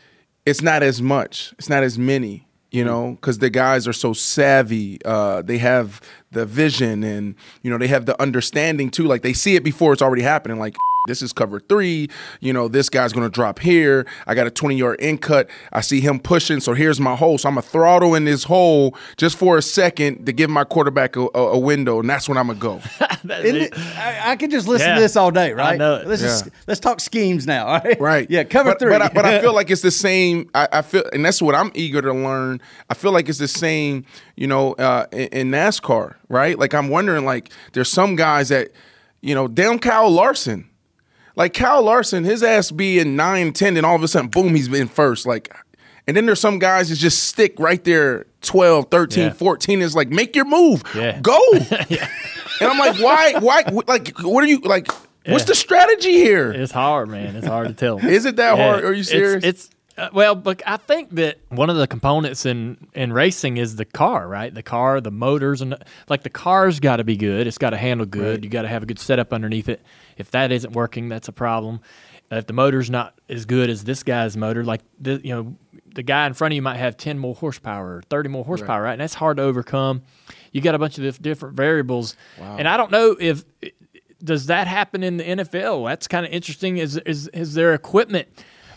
it's 0.45 0.61
not 0.61 0.81
as 0.81 1.01
much. 1.01 1.53
It's 1.59 1.69
not 1.69 1.83
as 1.83 1.99
many 1.99 2.47
you 2.71 2.83
know, 2.83 3.11
because 3.11 3.39
the 3.39 3.49
guys 3.49 3.87
are 3.87 3.93
so 3.93 4.13
savvy. 4.13 4.99
Uh, 5.05 5.41
they 5.41 5.57
have 5.57 6.01
the 6.31 6.45
vision 6.45 7.03
and, 7.03 7.35
you 7.61 7.69
know, 7.71 7.77
they 7.77 7.87
have 7.87 8.05
the 8.05 8.19
understanding 8.21 8.89
too. 8.89 9.05
Like 9.05 9.21
they 9.21 9.33
see 9.33 9.55
it 9.55 9.63
before 9.63 9.93
it's 9.93 10.01
already 10.01 10.23
happening. 10.23 10.59
Like, 10.59 10.77
this 11.07 11.21
is 11.23 11.33
cover 11.33 11.59
three. 11.59 12.09
You 12.39 12.53
know, 12.53 12.67
this 12.67 12.89
guy's 12.89 13.13
going 13.13 13.25
to 13.25 13.31
drop 13.33 13.59
here. 13.59 14.05
I 14.27 14.35
got 14.35 14.45
a 14.45 14.51
20 14.51 14.75
yard 14.75 14.99
in 14.99 15.17
cut. 15.17 15.49
I 15.73 15.81
see 15.81 15.99
him 16.01 16.19
pushing. 16.19 16.59
So 16.59 16.73
here's 16.73 16.99
my 16.99 17.15
hole. 17.15 17.37
So 17.37 17.49
I'm 17.49 17.55
going 17.55 17.63
to 17.63 17.69
throttle 17.69 18.13
in 18.15 18.25
this 18.25 18.43
hole 18.43 18.95
just 19.17 19.37
for 19.37 19.57
a 19.57 19.61
second 19.61 20.25
to 20.27 20.31
give 20.33 20.49
my 20.49 20.63
quarterback 20.63 21.15
a, 21.15 21.21
a, 21.33 21.53
a 21.53 21.57
window. 21.57 21.99
And 21.99 22.09
that's 22.09 22.29
when 22.29 22.37
I'm 22.37 22.47
going 22.47 22.59
to 22.59 22.61
go. 22.61 22.81
It- 23.29 23.73
I, 23.77 24.31
I 24.31 24.35
could 24.35 24.51
just 24.51 24.67
listen 24.67 24.87
Yeah. 24.89 24.95
to 24.95 25.01
this 25.01 25.15
all 25.17 25.31
day, 25.31 25.51
right? 25.51 25.77
know 25.77 25.95
it. 25.95 26.07
Let's 26.07 26.21
just 26.21 26.49
let's 26.67 26.79
talk 26.79 26.99
schemes 26.99 27.45
now. 27.45 27.67
All 27.67 27.79
right. 27.83 27.99
Right. 27.99 28.29
Yeah. 28.29 28.43
Cover 28.45 28.71
but, 28.71 28.79
three. 28.79 28.89
But 28.91 29.01
I, 29.01 29.09
but 29.09 29.25
I 29.25 29.41
feel 29.41 29.53
like 29.59 29.69
it's 29.69 29.81
the 29.81 29.91
same. 29.91 30.49
I, 30.55 30.67
I 30.71 30.81
feel, 30.81 31.03
and 31.11 31.25
that's 31.25 31.41
what 31.41 31.53
I'm 31.55 31.71
eager 31.73 32.01
to 32.01 32.13
learn. 32.13 32.61
I 32.89 32.93
feel 32.93 33.11
like 33.11 33.27
it's 33.27 33.39
the 33.39 33.47
same, 33.47 34.05
you 34.35 34.47
know, 34.47 34.73
uh, 34.73 35.07
in, 35.11 35.27
in 35.29 35.51
NASCAR, 35.51 36.15
right? 36.29 36.57
Like 36.57 36.73
I'm 36.73 36.89
wondering, 36.89 37.25
like 37.25 37.49
there's 37.73 37.89
some 37.91 38.15
guys 38.15 38.49
that, 38.49 38.69
you 39.21 39.35
know, 39.35 39.47
damn 39.47 39.79
Kyle 39.79 40.09
Larson, 40.09 40.66
like 41.37 41.53
Kyle 41.53 41.81
Larson, 41.83 42.25
his 42.25 42.43
ass 42.43 42.71
be 42.71 42.99
in 42.99 43.15
nine, 43.15 43.53
ten, 43.53 43.77
and 43.77 43.85
all 43.85 43.95
of 43.95 44.03
a 44.03 44.07
sudden, 44.09 44.27
boom, 44.29 44.53
he's 44.55 44.67
been 44.67 44.89
first. 44.89 45.25
Like, 45.25 45.55
and 46.05 46.17
then 46.17 46.25
there's 46.25 46.41
some 46.41 46.59
guys 46.59 46.89
that 46.89 46.95
just 46.97 47.23
stick 47.23 47.57
right 47.59 47.81
there, 47.83 48.25
12, 48.41 48.89
13, 48.91 49.23
Yeah. 49.23 49.33
14. 49.33 49.81
Is 49.81 49.95
like, 49.95 50.09
make 50.09 50.35
your 50.35 50.45
move, 50.45 50.83
Yeah. 50.93 51.19
go. 51.21 51.39
And 52.59 52.71
I'm 52.71 52.79
like, 52.79 52.99
why, 52.99 53.33
why, 53.39 53.63
like, 53.87 54.17
what 54.21 54.43
are 54.43 54.47
you 54.47 54.57
like? 54.61 54.87
What's 55.27 55.43
the 55.45 55.53
strategy 55.53 56.13
here? 56.13 56.51
It's 56.51 56.71
hard, 56.71 57.07
man. 57.07 57.35
It's 57.35 57.45
hard 57.45 57.67
to 57.67 57.73
tell. 57.75 57.99
Is 57.99 58.25
it 58.25 58.37
that 58.37 58.57
Yeah, 58.57 58.67
hard? 58.71 58.83
Are 58.83 58.93
you 58.93 59.01
it's- 59.01 59.09
serious? 59.09 59.43
It's, 59.43 59.69
uh, 59.97 60.09
well, 60.13 60.35
but 60.35 60.61
I 60.65 60.77
think 60.77 61.09
that 61.11 61.39
one 61.49 61.69
of 61.69 61.75
the 61.77 61.87
components 61.87 62.45
in 62.45 62.87
in 62.93 63.11
racing 63.11 63.57
is 63.57 63.75
the 63.77 63.85
car, 63.85 64.27
right? 64.27 64.53
The 64.53 64.63
car, 64.63 65.01
the 65.01 65.11
motors, 65.11 65.61
and 65.61 65.75
like 66.07 66.23
the 66.23 66.29
car's 66.29 66.79
got 66.79 66.97
to 66.97 67.03
be 67.03 67.17
good. 67.17 67.47
It's 67.47 67.57
got 67.57 67.71
to 67.71 67.77
handle 67.77 68.05
good. 68.05 68.43
You 68.43 68.49
got 68.49 68.61
to 68.61 68.67
have 68.67 68.83
a 68.83 68.85
good 68.85 68.99
setup 68.99 69.33
underneath 69.33 69.69
it. 69.69 69.81
If 70.17 70.31
that 70.31 70.51
isn't 70.51 70.73
working, 70.73 71.09
that's 71.09 71.27
a 71.27 71.31
problem. 71.31 71.81
If 72.29 72.45
the 72.45 72.53
motor's 72.53 72.89
not 72.89 73.17
as 73.29 73.45
good 73.45 73.69
as 73.69 73.85
this 73.85 74.03
guy's 74.03 74.35
motor, 74.35 74.63
like 74.63 74.81
the, 74.99 75.21
you 75.23 75.33
know, 75.33 75.55
the 75.95 76.03
guy 76.03 76.27
in 76.27 76.33
front 76.33 76.51
of 76.51 76.55
you 76.57 76.61
might 76.61 76.77
have 76.77 76.97
ten 76.97 77.17
more 77.17 77.33
horsepower 77.33 77.97
or 77.97 78.01
thirty 78.03 78.29
more 78.29 78.43
horsepower, 78.45 78.83
right? 78.83 78.91
And 78.91 79.01
that's 79.01 79.13
hard 79.15 79.37
to 79.37 79.43
overcome. 79.43 80.03
You 80.51 80.61
got 80.61 80.75
a 80.75 80.79
bunch 80.79 80.97
of 80.97 81.03
dif- 81.05 81.21
different 81.21 81.55
variables, 81.55 82.15
and 82.59 82.67
I 82.67 82.77
don't 82.77 82.91
know 82.91 83.15
if 83.19 83.45
does 84.23 84.47
that 84.47 84.67
happen 84.67 85.03
in 85.03 85.17
the 85.17 85.23
NFL? 85.23 85.87
That's 85.87 86.07
kind 86.07 86.25
of 86.25 86.31
interesting. 86.31 86.77
Is 86.77 86.97
is 86.97 87.29
is 87.29 87.53
there 87.53 87.73
equipment? 87.73 88.27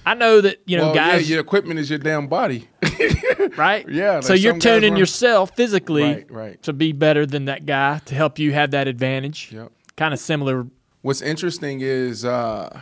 I 0.06 0.14
know 0.14 0.40
that 0.40 0.58
you 0.66 0.76
know 0.76 0.86
well, 0.86 0.94
guys, 0.94 1.28
yeah, 1.28 1.34
your 1.34 1.40
equipment 1.40 1.78
is 1.80 1.90
your 1.90 1.98
damn 1.98 2.26
body. 2.26 2.68
right? 3.56 3.88
Yeah, 3.88 4.20
So 4.20 4.32
you're 4.34 4.58
tuning 4.58 4.96
yourself 4.96 5.54
physically 5.56 6.02
Right, 6.02 6.30
right. 6.30 6.62
to 6.62 6.72
be 6.72 6.92
better 6.92 7.26
than 7.26 7.46
that 7.46 7.66
guy 7.66 7.98
to 8.06 8.14
help 8.14 8.38
you 8.38 8.52
have 8.52 8.70
that 8.72 8.88
advantage. 8.88 9.50
Yep. 9.52 9.72
Kind 9.96 10.14
of 10.14 10.20
similar. 10.20 10.66
What's 11.02 11.22
interesting 11.22 11.80
is 11.80 12.24
uh, 12.24 12.80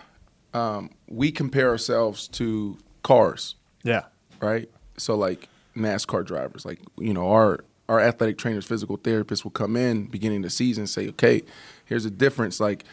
um, 0.55 0.91
we 1.09 1.31
compare 1.31 1.69
ourselves 1.71 2.29
to 2.29 2.79
cars, 3.03 3.55
Yeah. 3.83 4.05
right? 4.41 4.69
So 4.97 5.15
like 5.17 5.49
NASCAR 5.77 6.25
drivers, 6.27 6.65
like 6.65 6.81
you 6.99 7.15
know, 7.15 7.31
our 7.31 7.61
our 7.89 8.01
athletic 8.01 8.37
trainers, 8.37 8.67
physical 8.67 8.99
therapists 8.99 9.45
will 9.45 9.51
come 9.51 9.75
in 9.77 10.07
beginning 10.07 10.39
of 10.39 10.43
the 10.45 10.51
season 10.51 10.83
and 10.83 10.91
say, 10.91 11.09
okay, 11.09 11.43
here's 11.87 12.05
a 12.05 12.11
difference. 12.11 12.61
Like, 12.61 12.85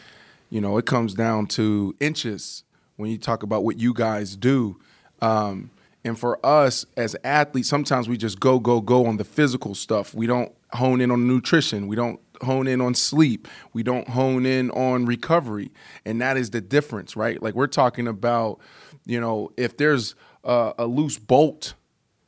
you 0.48 0.58
know, 0.60 0.78
it 0.78 0.86
comes 0.86 1.12
down 1.12 1.48
to 1.48 1.94
inches 2.00 2.62
when 2.96 3.10
you 3.10 3.18
talk 3.18 3.42
about 3.42 3.64
what 3.64 3.78
you 3.78 3.92
guys 3.94 4.36
do. 4.36 4.78
Um, 5.20 5.70
and 6.04 6.18
for 6.18 6.44
us 6.44 6.86
as 6.96 7.16
athletes, 7.24 7.68
sometimes 7.68 8.08
we 8.08 8.16
just 8.16 8.38
go, 8.38 8.58
go, 8.60 8.80
go 8.80 9.06
on 9.06 9.16
the 9.16 9.24
physical 9.24 9.74
stuff. 9.74 10.14
We 10.14 10.26
don't 10.26 10.52
hone 10.72 11.00
in 11.00 11.10
on 11.10 11.26
nutrition. 11.26 11.88
We 11.88 11.96
don't 11.96 12.20
hone 12.42 12.68
in 12.68 12.80
on 12.80 12.94
sleep. 12.94 13.48
We 13.72 13.82
don't 13.82 14.08
hone 14.08 14.46
in 14.46 14.70
on 14.70 15.04
recovery. 15.06 15.72
And 16.04 16.20
that 16.20 16.36
is 16.36 16.50
the 16.50 16.60
difference, 16.60 17.16
right? 17.16 17.42
Like 17.42 17.54
we're 17.54 17.66
talking 17.66 18.06
about, 18.06 18.60
you 19.04 19.20
know, 19.20 19.50
if 19.56 19.76
there's 19.76 20.14
a, 20.44 20.74
a 20.78 20.86
loose 20.86 21.18
bolt, 21.18 21.74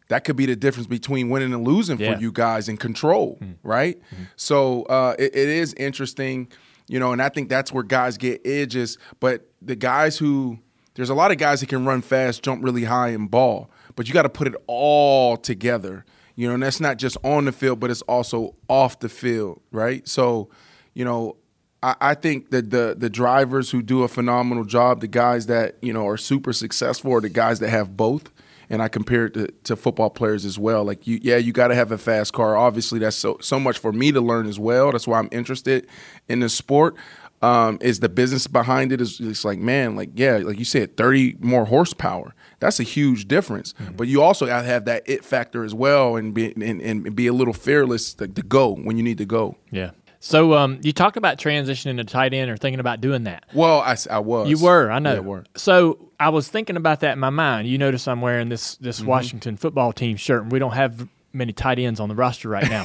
that 0.09 0.25
could 0.25 0.37
be 0.37 0.47
the 0.47 0.57
difference 0.57 0.87
between 0.87 1.29
winning 1.29 1.53
and 1.53 1.65
losing 1.67 2.01
Yeah. 2.01 2.15
for 2.15 2.21
you 2.21 2.33
guys 2.33 2.69
in 2.69 2.79
control, 2.79 3.39
right? 3.63 3.99
So 4.37 4.85
uh, 4.85 5.15
it, 5.19 5.37
it 5.37 5.49
is 5.49 5.75
interesting, 5.75 6.49
you 6.89 6.99
know, 6.99 7.13
and 7.13 7.21
I 7.21 7.29
think 7.29 7.49
that's 7.51 7.73
where 7.73 7.83
guys 7.85 8.17
get 8.17 8.41
edges. 8.47 8.97
But 9.21 9.48
the 9.61 9.77
guys 9.77 10.18
who 10.18 10.59
there's 10.94 11.11
a 11.11 11.14
lot 11.14 11.31
of 11.31 11.38
guys 11.38 11.61
that 11.61 11.68
can 11.68 11.85
run 11.85 12.03
fast, 12.03 12.42
jump 12.42 12.64
really 12.64 12.85
high, 12.85 13.09
and 13.09 13.31
ball, 13.31 13.71
but 13.94 14.09
you 14.09 14.14
got 14.14 14.23
to 14.23 14.29
put 14.29 14.49
it 14.49 14.55
all 14.66 15.37
together, 15.37 16.05
you 16.35 16.49
know, 16.49 16.55
and 16.55 16.62
that's 16.62 16.81
not 16.81 16.99
just 16.99 17.16
on 17.23 17.44
the 17.44 17.53
field, 17.53 17.79
but 17.79 17.90
it's 17.90 18.03
also 18.03 18.57
off 18.68 18.99
the 18.99 19.09
field, 19.09 19.61
right? 19.71 20.07
So, 20.09 20.49
you 20.94 21.05
know, 21.05 21.37
I, 21.83 21.94
I 22.01 22.14
think 22.14 22.51
that 22.51 22.71
the 22.71 22.97
the 22.99 23.11
drivers 23.11 23.71
who 23.71 23.83
do 23.83 24.03
a 24.03 24.09
phenomenal 24.09 24.64
job, 24.64 25.01
the 25.01 25.09
guys 25.09 25.47
that 25.47 25.77
you 25.83 25.92
know 25.92 26.07
are 26.07 26.16
super 26.16 26.53
successful, 26.53 27.12
are 27.12 27.21
the 27.21 27.29
guys 27.29 27.61
that 27.61 27.71
have 27.71 27.97
both 27.97 28.33
and 28.71 28.83
I 28.83 28.88
compare 28.88 29.27
it 29.27 29.35
to, 29.35 29.49
to 29.64 29.77
football 29.77 30.11
players 30.11 30.44
as 30.44 30.59
well. 30.59 30.85
Like 30.85 31.07
you, 31.07 31.18
yeah, 31.23 31.37
you 31.37 31.53
got 31.53 31.68
to 31.68 31.75
have 31.75 31.92
a 31.92 31.99
fast 31.99 32.33
car. 32.33 32.57
Obviously, 32.57 32.99
that's 32.99 33.16
so 33.16 33.38
so 33.40 33.59
much 33.59 33.79
for 33.79 33.92
me 33.92 34.12
to 34.12 34.21
learn 34.21 34.47
as 34.47 34.59
well. 34.59 34.92
That's 34.92 35.07
why 35.07 35.18
I'm 35.18 35.29
interested 35.33 35.87
in 36.29 36.40
the 36.40 36.49
sport. 36.49 36.97
Um, 37.40 37.79
is 37.81 38.01
the 38.01 38.09
business 38.09 38.46
behind 38.46 38.90
it? 38.90 39.01
Is 39.01 39.20
it's 39.20 39.44
like 39.44 39.59
man, 39.59 39.94
like 39.94 40.11
yeah, 40.14 40.38
like 40.38 40.59
you 40.59 40.64
said, 40.64 40.96
30 40.96 41.37
more 41.40 41.64
horsepower. 41.66 42.35
That's 42.61 42.81
a 42.81 42.85
huge 42.85 43.29
difference. 43.29 43.74
But 43.96 44.09
you 44.09 44.22
also 44.22 44.46
got 44.46 44.62
to 44.62 44.66
have 44.66 44.87
that 44.87 45.05
it 45.07 45.24
factor 45.24 45.62
as 45.64 45.72
well, 45.74 46.16
and 46.16 46.35
be 46.35 46.53
and, 46.53 46.81
and 46.83 47.14
be 47.14 47.29
a 47.29 47.33
little 47.33 47.55
fearless 47.55 48.14
to, 48.14 48.27
to 48.27 48.42
go 48.42 48.74
when 48.74 48.96
you 48.96 49.03
need 49.05 49.18
to 49.18 49.24
go. 49.27 49.57
Yeah. 49.70 49.92
So 50.20 50.55
um, 50.55 50.81
you 50.83 50.92
talked 50.92 51.16
about 51.16 51.38
transitioning 51.38 51.96
to 51.98 52.05
tight 52.05 52.35
end 52.35 52.51
or 52.51 52.57
thinking 52.57 52.81
about 52.81 53.01
doing 53.01 53.22
that. 53.24 53.44
Well, 53.55 53.81
I, 53.81 53.96
I 54.11 54.18
was. 54.18 54.51
You 54.51 54.59
were, 54.59 54.90
I 54.90 54.98
know. 54.98 55.14
Yeah, 55.14 55.20
were. 55.20 55.44
So 55.57 56.11
I 56.18 56.31
was 56.31 56.48
thinking 56.48 56.77
about 56.77 57.01
that 57.01 57.12
in 57.12 57.18
my 57.20 57.31
mind. 57.31 57.68
You 57.68 57.79
notice 57.79 58.09
I'm 58.09 58.20
wearing 58.20 58.48
this 58.48 58.74
this 58.77 58.98
Mm-hmm. 58.98 59.09
Washington 59.09 59.57
football 59.57 59.92
team 59.92 60.16
shirt, 60.16 60.42
and 60.42 60.51
we 60.51 60.59
don't 60.59 60.72
have 60.72 61.07
many 61.38 61.53
tight 61.53 61.79
ends 61.79 62.01
on 62.01 62.09
the 62.09 62.14
roster 62.14 62.48
right 62.48 62.68
now. 62.68 62.85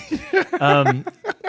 um, 0.62 1.06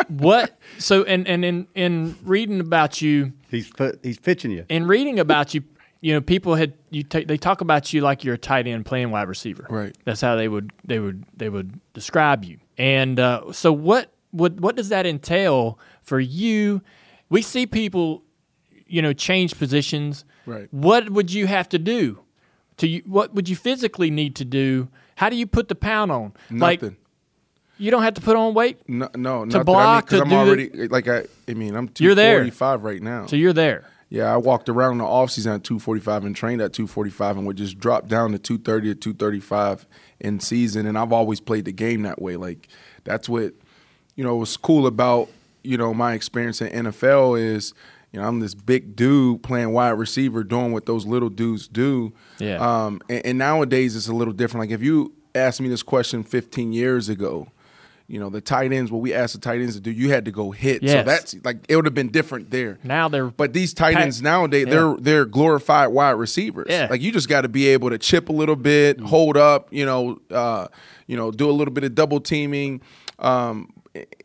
what? 0.08 0.58
So 0.78 1.04
and 1.04 1.28
and 1.28 1.44
in 1.44 1.68
in 1.74 2.16
reading 2.24 2.60
about 2.60 3.00
you, 3.00 3.32
he's 3.50 3.70
put, 3.70 4.00
he's 4.02 4.18
pitching 4.18 4.50
you. 4.50 4.64
in 4.68 4.86
reading 4.86 5.20
about 5.20 5.54
you, 5.54 5.62
you 6.00 6.12
know, 6.12 6.20
people 6.20 6.54
had 6.54 6.74
you 6.90 7.02
ta 7.04 7.20
they 7.26 7.36
talk 7.36 7.60
about 7.60 7.92
you 7.92 8.00
like 8.00 8.24
you're 8.24 8.34
a 8.34 8.38
tight 8.38 8.66
end 8.66 8.84
playing 8.86 9.10
wide 9.10 9.28
receiver. 9.28 9.66
Right. 9.70 9.96
That's 10.04 10.20
how 10.20 10.36
they 10.36 10.48
would 10.48 10.72
they 10.84 10.98
would 10.98 11.24
they 11.36 11.48
would 11.48 11.78
describe 11.92 12.44
you. 12.44 12.58
And 12.76 13.20
uh, 13.20 13.52
so 13.52 13.72
what 13.72 14.12
what 14.32 14.54
what 14.60 14.76
does 14.76 14.88
that 14.88 15.06
entail 15.06 15.78
for 16.02 16.18
you? 16.18 16.82
We 17.30 17.42
see 17.42 17.66
people, 17.66 18.22
you 18.86 19.00
know, 19.00 19.12
change 19.12 19.56
positions. 19.58 20.24
Right. 20.46 20.68
What 20.72 21.10
would 21.10 21.32
you 21.32 21.46
have 21.46 21.68
to 21.70 21.78
do? 21.78 22.20
To 22.78 22.88
you, 22.88 23.02
what 23.06 23.32
would 23.34 23.48
you 23.48 23.54
physically 23.54 24.10
need 24.10 24.34
to 24.36 24.44
do? 24.44 24.88
How 25.16 25.29
do 25.31 25.37
you 25.37 25.46
put 25.46 25.68
the 25.68 25.74
pound 25.74 26.11
on? 26.12 26.33
Like 26.50 26.83
Nothing. 26.83 26.96
you 27.79 27.90
don't 27.90 28.03
have 28.03 28.14
to 28.14 28.20
put 28.20 28.37
on 28.37 28.55
weight, 28.55 28.79
No, 28.88 29.09
no, 29.16 29.44
nothing. 29.44 29.64
block, 29.64 30.12
I 30.12 30.16
mean, 30.16 30.18
to 30.18 30.24
I'm 30.24 30.29
do 30.29 30.35
the- 30.57 30.72
already 30.72 30.88
like 30.88 31.09
I. 31.09 31.24
I 31.48 31.55
mean, 31.55 31.74
I'm 31.77 31.90
You're 31.98 32.14
there. 32.14 32.38
245 32.44 32.85
right 32.85 33.03
now. 33.03 33.27
so 33.27 33.37
you're 33.37 33.53
there. 33.53 33.85
Yeah, 34.11 34.33
I 34.33 34.37
walked 34.37 34.68
around 34.68 34.98
the 34.98 35.05
offseason 35.05 35.55
at 35.57 35.64
245 35.64 36.24
and 36.24 36.37
trained 36.37 36.61
at 36.61 36.72
245 36.72 37.37
and 37.38 37.46
would 37.46 37.57
just 37.57 37.79
drop 37.81 38.07
down 38.07 38.31
to 38.33 38.38
230 38.38 38.88
to 38.88 38.94
235 38.94 39.87
in 40.20 40.38
season. 40.38 40.87
And 40.87 40.96
I've 40.96 41.12
always 41.12 41.40
played 41.40 41.64
the 41.64 41.72
game 41.72 42.03
that 42.03 42.22
way. 42.22 42.37
Like, 42.37 42.68
that's 43.03 43.29
what, 43.29 43.55
you 44.14 44.22
know, 44.22 44.37
was 44.37 44.57
cool 44.57 44.87
about, 44.87 45.31
you 45.64 45.77
know, 45.77 45.92
my 45.92 46.12
experience 46.12 46.61
in 46.61 46.68
NFL 46.87 47.40
is, 47.40 47.74
you 48.14 48.20
know, 48.20 48.29
I'm 48.29 48.38
this 48.38 48.55
big 48.55 48.94
dude 48.94 49.42
playing 49.42 49.72
wide 49.72 49.90
receiver, 49.90 50.44
doing 50.44 50.70
what 50.72 50.87
those 50.87 51.05
little 51.05 51.29
dudes 51.31 51.66
do. 51.66 52.12
Yeah. 52.38 52.59
Um, 52.59 53.00
and, 53.09 53.27
and 53.27 53.38
nowadays 53.38 53.96
it's 53.96 54.07
a 54.07 54.14
little 54.14 54.33
different. 54.33 54.68
Like, 54.70 54.74
if 54.74 54.83
you 54.85 55.12
asked 55.35 55.61
me 55.61 55.68
this 55.68 55.83
question 55.83 56.22
15 56.22 56.72
years 56.72 57.09
ago, 57.09 57.48
you 58.07 58.20
know, 58.20 58.31
the 58.31 58.40
tight 58.40 58.72
ends, 58.72 58.92
what 58.92 59.00
we 59.00 59.12
asked 59.12 59.33
the 59.35 59.40
tight 59.40 59.61
ends 59.62 59.74
to 59.74 59.81
do, 59.81 59.90
you 59.90 60.11
had 60.11 60.27
to 60.27 60.31
go 60.31 60.53
hit. 60.53 60.88
So 60.88 61.03
that's 61.03 61.35
like, 61.42 61.57
it 61.68 61.74
would 61.74 61.87
have 61.87 61.94
been 61.94 62.11
different 62.11 62.50
there. 62.53 62.79
Now 62.85 63.09
they're 63.09 63.27
But 63.31 63.53
these 63.53 63.74
tight 63.74 63.96
ends 63.96 64.22
nowadays, 64.22 64.66
Yeah. 64.68 64.74
they're 64.74 64.96
they're 65.00 65.24
glorified 65.24 65.88
wide 65.88 66.11
receivers. 66.12 66.66
Yeah. 66.68 66.87
Like 66.88 67.00
you 67.00 67.11
just 67.11 67.29
got 67.29 67.40
to 67.40 67.48
be 67.48 67.66
able 67.68 67.90
to 67.90 67.98
chip 67.98 68.29
a 68.29 68.33
little 68.33 68.55
bit, 68.57 68.98
Mm. 69.00 69.07
hold 69.07 69.37
up, 69.37 69.68
you 69.72 69.87
know, 69.87 70.20
uh, 70.31 70.68
you 71.09 71.16
know, 71.16 71.33
do 71.33 71.50
a 71.50 71.53
little 71.53 71.74
bit 71.74 71.83
of 71.83 71.94
double 71.96 72.20
teaming. 72.20 72.81
Um, 73.18 73.70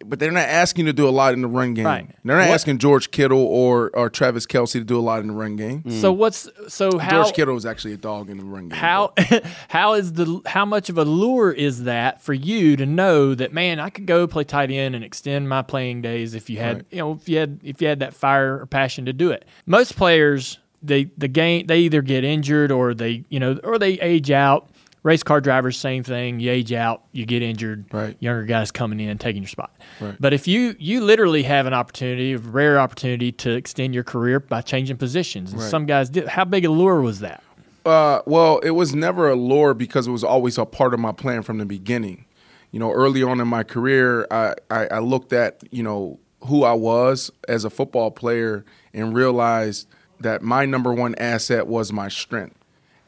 but 0.05 0.17
they're 0.19 0.31
not 0.31 0.47
asking 0.49 0.85
you 0.87 0.91
to 0.91 0.95
do 0.95 1.07
a 1.07 1.11
lot 1.11 1.33
in 1.33 1.41
the 1.41 1.47
run 1.47 1.73
game. 1.75 1.85
Right. 1.85 2.09
They're 2.25 2.37
not 2.37 2.47
What- 2.47 2.53
asking 2.55 2.79
George 2.79 3.11
Kittle 3.11 3.41
or 3.45 3.91
or 3.93 4.09
Travis 4.09 4.45
Kelce 4.47 4.73
to 4.73 4.83
do 4.83 4.97
a 4.97 5.01
lot 5.01 5.21
in 5.21 5.27
the 5.27 5.33
run 5.33 5.55
game. 5.55 5.83
so 5.89 6.11
what's 6.11 6.49
so 6.67 6.97
how 6.97 7.23
George 7.23 7.35
Kittle 7.35 7.55
is 7.55 7.65
actually 7.65 7.93
a 7.93 7.97
dog 7.97 8.29
in 8.29 8.37
the 8.37 8.43
run 8.43 8.69
game. 8.69 8.77
how 8.79 9.13
how 9.69 9.93
is 9.93 10.13
the 10.13 10.41
how 10.47 10.65
much 10.65 10.89
of 10.89 10.97
a 10.97 11.05
lure 11.05 11.51
is 11.51 11.83
that 11.83 12.21
for 12.21 12.33
you 12.33 12.75
to 12.77 12.85
know 12.85 13.35
that 13.35 13.53
man 13.53 13.79
I 13.79 13.89
could 13.89 14.05
go 14.07 14.25
play 14.27 14.43
tight 14.43 14.71
end 14.71 14.95
and 14.95 15.03
extend 15.03 15.47
my 15.47 15.61
playing 15.61 16.01
days 16.01 16.33
if 16.33 16.49
you 16.49 16.57
had 16.57 16.77
Right. 16.77 16.85
you 16.91 16.97
know 16.97 17.11
if 17.13 17.29
you 17.29 17.37
had 17.37 17.59
if 17.63 17.81
you 17.81 17.87
had 17.87 17.99
that 17.99 18.13
fire 18.13 18.59
or 18.61 18.65
passion 18.65 19.05
to 19.05 19.13
do 19.13 19.31
it. 19.31 19.45
Most 19.65 19.95
players 19.95 20.57
they 20.81 21.11
the 21.17 21.27
game 21.27 21.67
they 21.67 21.79
either 21.81 22.01
get 22.01 22.23
injured 22.23 22.71
or 22.71 22.93
they 22.93 23.23
you 23.29 23.39
know 23.39 23.59
or 23.63 23.77
they 23.77 23.99
age 23.99 24.31
out 24.31 24.69
Race 25.03 25.23
car 25.23 25.39
drivers, 25.39 25.77
same 25.77 26.03
thing. 26.03 26.39
You 26.41 26.51
age 26.51 26.73
out, 26.73 27.03
you 27.13 27.25
get 27.25 27.41
injured. 27.41 27.85
Right. 27.93 28.17
Younger 28.19 28.43
guys 28.43 28.69
coming 28.71 28.99
in, 28.99 29.17
taking 29.17 29.43
your 29.43 29.49
spot. 29.49 29.73
Right. 30.01 30.15
But 30.19 30.33
if 30.33 30.47
you 30.47 30.75
you 30.77 31.01
literally 31.01 31.43
have 31.43 31.65
an 31.65 31.73
opportunity, 31.73 32.33
a 32.33 32.37
rare 32.37 32.79
opportunity 32.79 33.31
to 33.33 33.51
extend 33.51 33.93
your 33.93 34.03
career 34.03 34.39
by 34.41 34.61
changing 34.61 34.97
positions, 34.97 35.53
and 35.53 35.61
Right. 35.61 35.69
some 35.71 35.85
guys 35.85 36.09
did. 36.09 36.27
How 36.27 36.43
big 36.43 36.65
a 36.65 36.69
lure 36.69 37.01
was 37.01 37.21
that? 37.21 37.41
Uh, 37.85 38.21
well, 38.25 38.59
it 38.59 38.71
was 38.71 38.93
never 38.93 39.29
a 39.29 39.35
lure 39.35 39.73
because 39.73 40.05
it 40.05 40.11
was 40.11 40.23
always 40.23 40.57
a 40.57 40.65
part 40.65 40.93
of 40.93 40.99
my 40.99 41.13
plan 41.13 41.43
from 41.43 41.59
the 41.59 41.65
beginning. 41.65 42.25
You 42.71 42.79
know, 42.79 42.91
early 42.91 43.23
on 43.23 43.39
in 43.39 43.47
my 43.47 43.63
career, 43.63 44.27
I, 44.29 44.53
I, 44.69 44.87
I 44.87 44.99
looked 44.99 45.31
at 45.33 45.63
you 45.71 45.81
know 45.81 46.19
who 46.45 46.63
I 46.63 46.73
was 46.73 47.31
as 47.47 47.63
a 47.63 47.69
football 47.69 48.11
player 48.11 48.65
and 48.93 49.15
realized 49.15 49.87
that 50.19 50.41
my 50.41 50.65
number 50.65 50.93
one 50.93 51.15
asset 51.15 51.67
was 51.67 51.93
my 51.93 52.09
strength. 52.09 52.57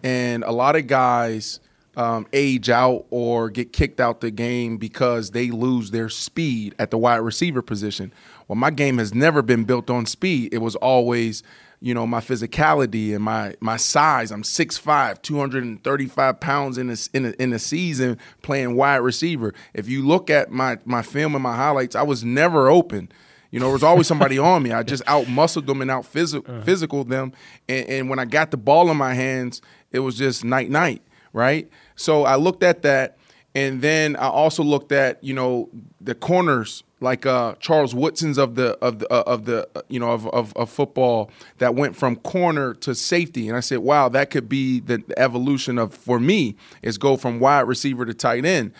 And 0.03 0.43
a 0.45 0.51
lot 0.51 0.75
of 0.77 0.87
guys 0.87 1.59
um, 1.95 2.25
age 2.33 2.69
out 2.69 3.05
or 3.09 3.49
get 3.49 3.73
kicked 3.73 3.99
out 3.99 4.21
the 4.21 4.31
game 4.31 4.77
because 4.77 5.31
they 5.31 5.51
lose 5.51 5.91
their 5.91 6.09
speed 6.09 6.75
at 6.79 6.91
the 6.91 6.97
wide 6.97 7.17
receiver 7.17 7.61
position. 7.61 8.13
Well, 8.47 8.55
my 8.55 8.71
game 8.71 8.97
has 8.97 9.13
never 9.13 9.41
been 9.41 9.63
built 9.63 9.89
on 9.89 10.05
speed. 10.05 10.53
It 10.53 10.59
was 10.59 10.75
always, 10.77 11.43
you 11.79 11.93
know, 11.93 12.07
my 12.07 12.19
physicality 12.19 13.13
and 13.13 13.23
my 13.23 13.55
my 13.59 13.77
size. 13.77 14.31
I'm 14.31 14.43
6'5", 14.43 15.21
235 15.21 16.39
pounds 16.39 16.77
in 16.77 16.89
a, 16.89 16.95
in 17.13 17.25
a, 17.25 17.29
in 17.41 17.53
a 17.53 17.59
season 17.59 18.17
playing 18.41 18.75
wide 18.75 18.97
receiver. 18.97 19.53
If 19.73 19.89
you 19.89 20.05
look 20.05 20.29
at 20.29 20.51
my 20.51 20.79
my 20.85 21.01
film 21.01 21.35
and 21.35 21.43
my 21.43 21.55
highlights, 21.55 21.95
I 21.95 22.03
was 22.03 22.23
never 22.23 22.69
open. 22.69 23.11
You 23.51 23.59
know, 23.59 23.65
there 23.65 23.73
was 23.73 23.83
always 23.83 24.07
somebody 24.07 24.37
on 24.39 24.63
me. 24.63 24.71
I 24.71 24.83
just 24.83 25.03
out 25.07 25.27
muscled 25.27 25.67
them 25.67 25.81
and 25.81 25.91
out 25.91 26.05
physical 26.05 26.61
physical 26.61 27.03
them. 27.03 27.33
And, 27.67 27.87
and 27.89 28.09
when 28.09 28.19
I 28.19 28.25
got 28.25 28.51
the 28.51 28.57
ball 28.57 28.89
in 28.89 28.97
my 28.97 29.13
hands, 29.13 29.61
it 29.91 29.99
was 29.99 30.17
just 30.17 30.43
night 30.43 30.69
night, 30.69 31.01
right? 31.33 31.69
So 31.95 32.23
I 32.23 32.35
looked 32.35 32.63
at 32.63 32.81
that, 32.83 33.17
and 33.55 33.81
then 33.81 34.15
I 34.15 34.27
also 34.27 34.63
looked 34.63 34.91
at 34.91 35.23
you 35.23 35.33
know 35.33 35.69
the 35.99 36.15
corners 36.15 36.83
like 37.01 37.25
uh, 37.25 37.55
Charles 37.59 37.93
Woodson's 37.93 38.37
of 38.37 38.55
the 38.55 38.77
of 38.81 38.99
the 38.99 39.11
uh, 39.11 39.23
of 39.25 39.45
the 39.45 39.67
you 39.89 39.99
know 39.99 40.11
of, 40.11 40.27
of 40.27 40.55
of 40.55 40.69
football 40.69 41.31
that 41.57 41.75
went 41.75 41.95
from 41.95 42.15
corner 42.17 42.73
to 42.75 42.95
safety, 42.95 43.47
and 43.47 43.57
I 43.57 43.61
said, 43.61 43.79
wow, 43.79 44.07
that 44.09 44.29
could 44.29 44.47
be 44.47 44.79
the, 44.79 44.97
the 44.97 45.17
evolution 45.19 45.77
of 45.77 45.93
for 45.93 46.19
me 46.19 46.55
is 46.81 46.97
go 46.97 47.17
from 47.17 47.39
wide 47.39 47.61
receiver 47.61 48.05
to 48.05 48.13
tight 48.13 48.45
end. 48.45 48.71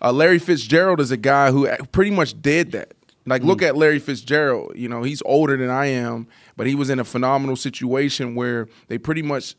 Uh, 0.00 0.12
Larry 0.12 0.38
Fitzgerald 0.38 1.00
is 1.00 1.10
a 1.10 1.16
guy 1.16 1.50
who 1.50 1.66
pretty 1.92 2.10
much 2.10 2.40
did 2.40 2.72
that. 2.72 2.94
Like, 3.26 3.42
look 3.42 3.62
at 3.62 3.74
Larry 3.74 4.00
Fitzgerald. 4.00 4.72
You 4.76 4.88
know, 4.88 5.02
he's 5.02 5.22
older 5.24 5.56
than 5.56 5.70
I 5.70 5.86
am, 5.86 6.28
but 6.56 6.66
he 6.66 6.74
was 6.74 6.90
in 6.90 6.98
a 6.98 7.04
phenomenal 7.04 7.56
situation 7.56 8.34
where 8.34 8.68
they 8.88 8.98
pretty 8.98 9.22
much 9.22 9.56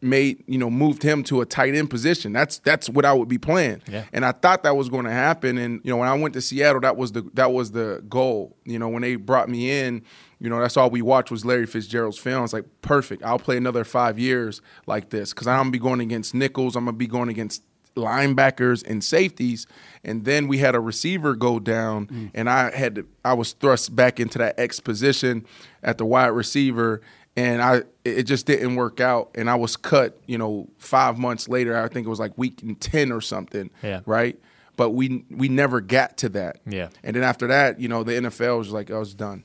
made 0.00 0.42
you 0.46 0.58
know 0.58 0.70
moved 0.70 1.02
him 1.02 1.22
to 1.24 1.40
a 1.40 1.46
tight 1.46 1.74
end 1.74 1.90
position. 1.90 2.32
That's 2.32 2.58
that's 2.58 2.88
what 2.88 3.04
I 3.04 3.12
would 3.12 3.28
be 3.28 3.38
playing. 3.38 3.82
Yeah. 3.88 4.04
And 4.12 4.24
I 4.24 4.32
thought 4.32 4.62
that 4.62 4.76
was 4.76 4.88
going 4.88 5.04
to 5.04 5.10
happen. 5.10 5.58
And 5.58 5.80
you 5.84 5.90
know, 5.90 5.98
when 5.98 6.08
I 6.08 6.14
went 6.14 6.34
to 6.34 6.40
Seattle, 6.40 6.80
that 6.82 6.96
was 6.96 7.12
the 7.12 7.28
that 7.34 7.52
was 7.52 7.72
the 7.72 8.04
goal. 8.08 8.56
You 8.64 8.78
know, 8.78 8.88
when 8.88 9.02
they 9.02 9.16
brought 9.16 9.48
me 9.48 9.70
in, 9.70 10.02
you 10.40 10.50
know, 10.50 10.60
that's 10.60 10.76
all 10.76 10.90
we 10.90 11.02
watched 11.02 11.30
was 11.30 11.44
Larry 11.44 11.66
Fitzgerald's 11.66 12.18
film. 12.18 12.44
It's 12.44 12.52
like 12.52 12.66
perfect. 12.82 13.22
I'll 13.22 13.38
play 13.38 13.56
another 13.56 13.84
five 13.84 14.18
years 14.18 14.60
like 14.86 15.10
this 15.10 15.32
because 15.32 15.46
I'm 15.46 15.58
gonna 15.58 15.70
be 15.70 15.78
going 15.78 16.00
against 16.00 16.34
nickels. 16.34 16.76
I'm 16.76 16.84
gonna 16.84 16.96
be 16.96 17.06
going 17.06 17.28
against 17.28 17.62
linebackers 17.96 18.86
and 18.86 19.02
safeties 19.02 19.66
and 20.04 20.26
then 20.26 20.48
we 20.48 20.58
had 20.58 20.74
a 20.74 20.80
receiver 20.80 21.34
go 21.34 21.58
down 21.58 22.06
mm. 22.06 22.30
and 22.34 22.48
I 22.48 22.70
had 22.76 22.96
to 22.96 23.06
I 23.24 23.32
was 23.32 23.52
thrust 23.52 23.96
back 23.96 24.20
into 24.20 24.36
that 24.36 24.58
X 24.60 24.80
position 24.80 25.46
at 25.82 25.96
the 25.96 26.04
wide 26.04 26.26
receiver 26.26 27.00
and 27.36 27.60
I 27.62 27.82
it 28.04 28.22
just 28.24 28.46
didn't 28.46 28.76
work 28.76 29.00
out 29.00 29.30
and 29.34 29.48
I 29.50 29.54
was 29.56 29.76
cut, 29.76 30.18
you 30.26 30.38
know, 30.38 30.68
5 30.78 31.18
months 31.18 31.48
later. 31.48 31.76
I 31.76 31.88
think 31.88 32.06
it 32.06 32.10
was 32.10 32.20
like 32.20 32.36
week 32.38 32.62
10 32.80 33.12
or 33.12 33.20
something, 33.20 33.70
Yeah. 33.82 34.00
right? 34.06 34.38
But 34.76 34.90
we 34.90 35.24
we 35.30 35.48
never 35.48 35.80
got 35.80 36.16
to 36.18 36.28
that. 36.30 36.60
Yeah. 36.66 36.88
And 37.02 37.16
then 37.16 37.22
after 37.22 37.46
that, 37.48 37.80
you 37.80 37.88
know, 37.88 38.02
the 38.02 38.12
NFL 38.12 38.58
was 38.58 38.70
like 38.70 38.90
I 38.90 38.98
was 38.98 39.14
done. 39.14 39.44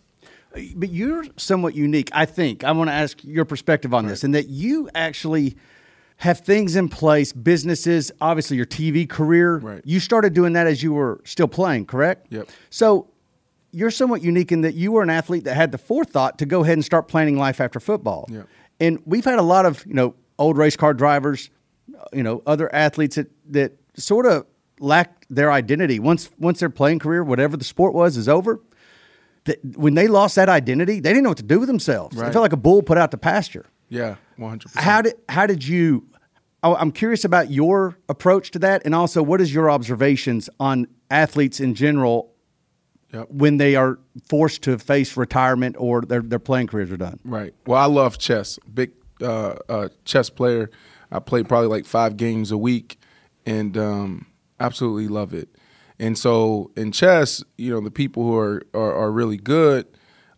But 0.76 0.90
you're 0.90 1.24
somewhat 1.38 1.76
unique, 1.76 2.10
I 2.12 2.26
think. 2.26 2.66
I 2.66 2.74
want 2.74 2.90
to 2.90 2.94
ask 2.94 3.24
your 3.24 3.46
perspective 3.46 3.94
on 3.94 4.06
this, 4.08 4.26
and 4.26 4.36
that 4.36 4.50
you 4.50 4.90
actually 4.94 5.56
have 6.18 6.42
things 6.42 6.76
in 6.76 6.90
place, 6.90 7.32
businesses, 7.32 8.12
obviously 8.20 8.58
your 8.58 8.66
TV 8.66 9.08
career. 9.08 9.58
Right. 9.60 9.82
You 9.86 10.02
started 10.02 10.34
doing 10.34 10.52
that 10.54 10.68
as 10.68 10.84
you 10.84 10.92
were 10.94 11.22
still 11.24 11.48
playing, 11.48 11.86
correct? 11.86 12.28
Yep. 12.32 12.50
So 12.70 13.08
you're 13.72 13.92
somewhat 13.92 14.22
unique 14.22 14.52
in 14.52 14.62
that 14.62 14.76
you 14.76 14.92
were 14.92 15.02
an 15.02 15.10
athlete 15.10 15.46
that 15.46 15.56
had 15.56 15.72
the 15.72 15.78
forethought 15.78 16.38
to 16.40 16.46
go 16.46 16.64
ahead 16.64 16.74
and 16.74 16.86
start 16.86 17.08
planning 17.08 17.38
life 17.38 17.62
after 17.62 17.80
football. 17.80 18.28
Yep. 18.30 18.48
And 18.80 19.00
we've 19.06 19.26
had 19.26 19.40
a 19.40 19.44
lot 19.44 19.66
of, 19.66 19.86
you 19.86 19.94
know, 19.94 20.16
old 20.38 20.58
race 20.58 20.76
car 20.76 20.94
drivers, 20.94 21.50
you 22.12 22.24
know, 22.24 22.42
other 22.46 22.74
athletes 22.74 23.16
that, 23.16 23.32
that 23.52 23.74
sort 23.96 24.26
of 24.26 24.46
lack 24.80 25.26
their 25.30 25.52
identity. 25.52 26.00
Once 26.00 26.30
once 26.38 26.60
their 26.60 26.70
playing 26.70 27.00
career, 27.00 27.24
whatever 27.24 27.56
the 27.56 27.64
sport 27.64 27.94
was, 27.94 28.18
is 28.18 28.28
over, 28.28 28.60
that 29.46 29.60
when 29.76 29.94
they 29.94 30.08
lost 30.08 30.36
that 30.36 30.50
identity, 30.50 31.00
they 31.00 31.10
didn't 31.10 31.24
know 31.24 31.30
what 31.30 31.38
to 31.38 31.44
do 31.44 31.60
with 31.60 31.68
themselves. 31.68 32.16
They 32.16 32.24
felt 32.32 32.44
like 32.44 32.54
a 32.54 32.58
bull 32.58 32.82
put 32.82 32.98
out 32.98 33.12
to 33.12 33.18
pasture. 33.18 33.66
Yeah, 33.90 34.16
100%. 34.40 34.78
How 34.78 35.02
did 35.02 35.16
how 35.30 35.46
did 35.46 35.66
you? 35.66 36.08
I'm 36.64 36.92
curious 36.92 37.26
about 37.26 37.50
your 37.50 37.98
approach 38.08 38.52
to 38.52 38.60
that, 38.60 38.84
and 38.86 38.94
also 38.94 39.24
what 39.24 39.42
is 39.42 39.54
your 39.54 39.72
observations 39.72 40.50
on 40.60 40.88
athletes 41.10 41.60
in 41.60 41.74
general 41.74 42.31
Yep. 43.14 43.28
when 43.30 43.58
they 43.58 43.76
are 43.76 44.00
forced 44.30 44.62
to 44.64 44.78
face 44.80 45.18
retirement 45.18 45.76
or 45.78 46.02
their 46.02 46.22
their 46.22 46.40
playing 46.40 46.68
careers 46.68 46.92
are 46.92 46.98
done. 46.98 47.20
Right. 47.26 47.54
Well, 47.68 47.80
I 47.80 47.86
love 47.86 48.18
chess. 48.18 48.58
Big 48.74 48.92
uh, 49.22 49.56
uh, 49.68 49.90
chess 50.06 50.30
player. 50.30 50.70
I 51.12 51.20
play 51.20 51.44
probably 51.44 51.68
like 51.68 51.86
five 51.86 52.16
games 52.16 52.52
a 52.52 52.58
week, 52.58 52.98
and 53.46 53.78
um, 53.78 54.28
absolutely 54.60 55.10
love 55.10 55.34
it. 55.34 55.50
And 56.00 56.18
so 56.18 56.72
in 56.78 56.92
chess, 56.92 57.44
you 57.58 57.72
know, 57.74 57.82
the 57.82 57.92
people 57.92 58.24
who 58.24 58.38
are, 58.38 58.64
are 58.74 58.94
are 58.94 59.12
really 59.12 59.38
good 59.38 59.88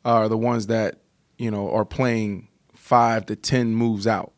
are 0.03 0.27
the 0.27 0.37
ones 0.37 0.67
that 0.67 0.99
you 1.37 1.51
know 1.51 1.71
are 1.71 1.85
playing 1.85 2.47
five 2.73 3.25
to 3.27 3.35
ten 3.35 3.75
moves 3.75 4.07
out. 4.07 4.33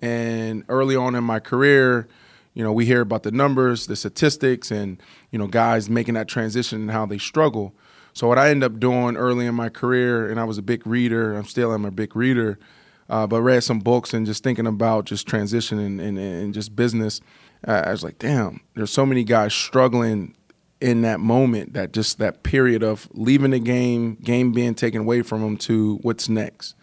And 0.00 0.64
early 0.68 0.96
on 0.96 1.14
in 1.14 1.24
my 1.24 1.38
career, 1.40 2.08
you 2.54 2.62
know, 2.62 2.72
we 2.72 2.84
hear 2.84 3.00
about 3.00 3.22
the 3.22 3.30
numbers, 3.30 3.86
the 3.86 3.96
statistics, 3.96 4.70
and 4.70 5.02
you 5.30 5.38
know, 5.38 5.46
guys 5.46 5.88
making 5.88 6.14
that 6.14 6.28
transition 6.28 6.82
and 6.82 6.90
how 6.90 7.06
they 7.06 7.18
struggle. 7.18 7.74
So 8.12 8.28
what 8.28 8.38
I 8.38 8.50
end 8.50 8.62
up 8.62 8.78
doing 8.78 9.16
early 9.16 9.46
in 9.46 9.54
my 9.54 9.70
career, 9.70 10.30
and 10.30 10.38
I 10.38 10.44
was 10.44 10.58
a 10.58 10.62
big 10.62 10.86
reader. 10.86 11.34
I'm 11.34 11.46
still 11.46 11.72
am 11.72 11.84
a 11.84 11.90
big 11.90 12.14
reader, 12.14 12.58
uh, 13.08 13.26
but 13.26 13.40
read 13.40 13.64
some 13.64 13.78
books 13.78 14.12
and 14.12 14.26
just 14.26 14.44
thinking 14.44 14.66
about 14.66 15.06
just 15.06 15.26
transition 15.26 15.78
and, 15.78 16.00
and, 16.00 16.18
and 16.18 16.52
just 16.52 16.76
business. 16.76 17.20
Uh, 17.66 17.84
I 17.86 17.90
was 17.90 18.04
like, 18.04 18.18
damn, 18.18 18.60
there's 18.74 18.90
so 18.90 19.06
many 19.06 19.24
guys 19.24 19.54
struggling 19.54 20.34
in 20.80 21.02
that 21.02 21.20
moment, 21.20 21.74
that 21.74 21.92
just 21.92 22.18
that 22.18 22.42
period 22.42 22.82
of 22.82 23.08
leaving 23.12 23.52
the 23.52 23.60
game, 23.60 24.16
game 24.16 24.52
being 24.52 24.74
taken 24.74 25.02
away 25.02 25.22
from 25.22 25.40
them 25.40 25.56
to 25.56 25.98
what's 26.02 26.28
next. 26.28 26.74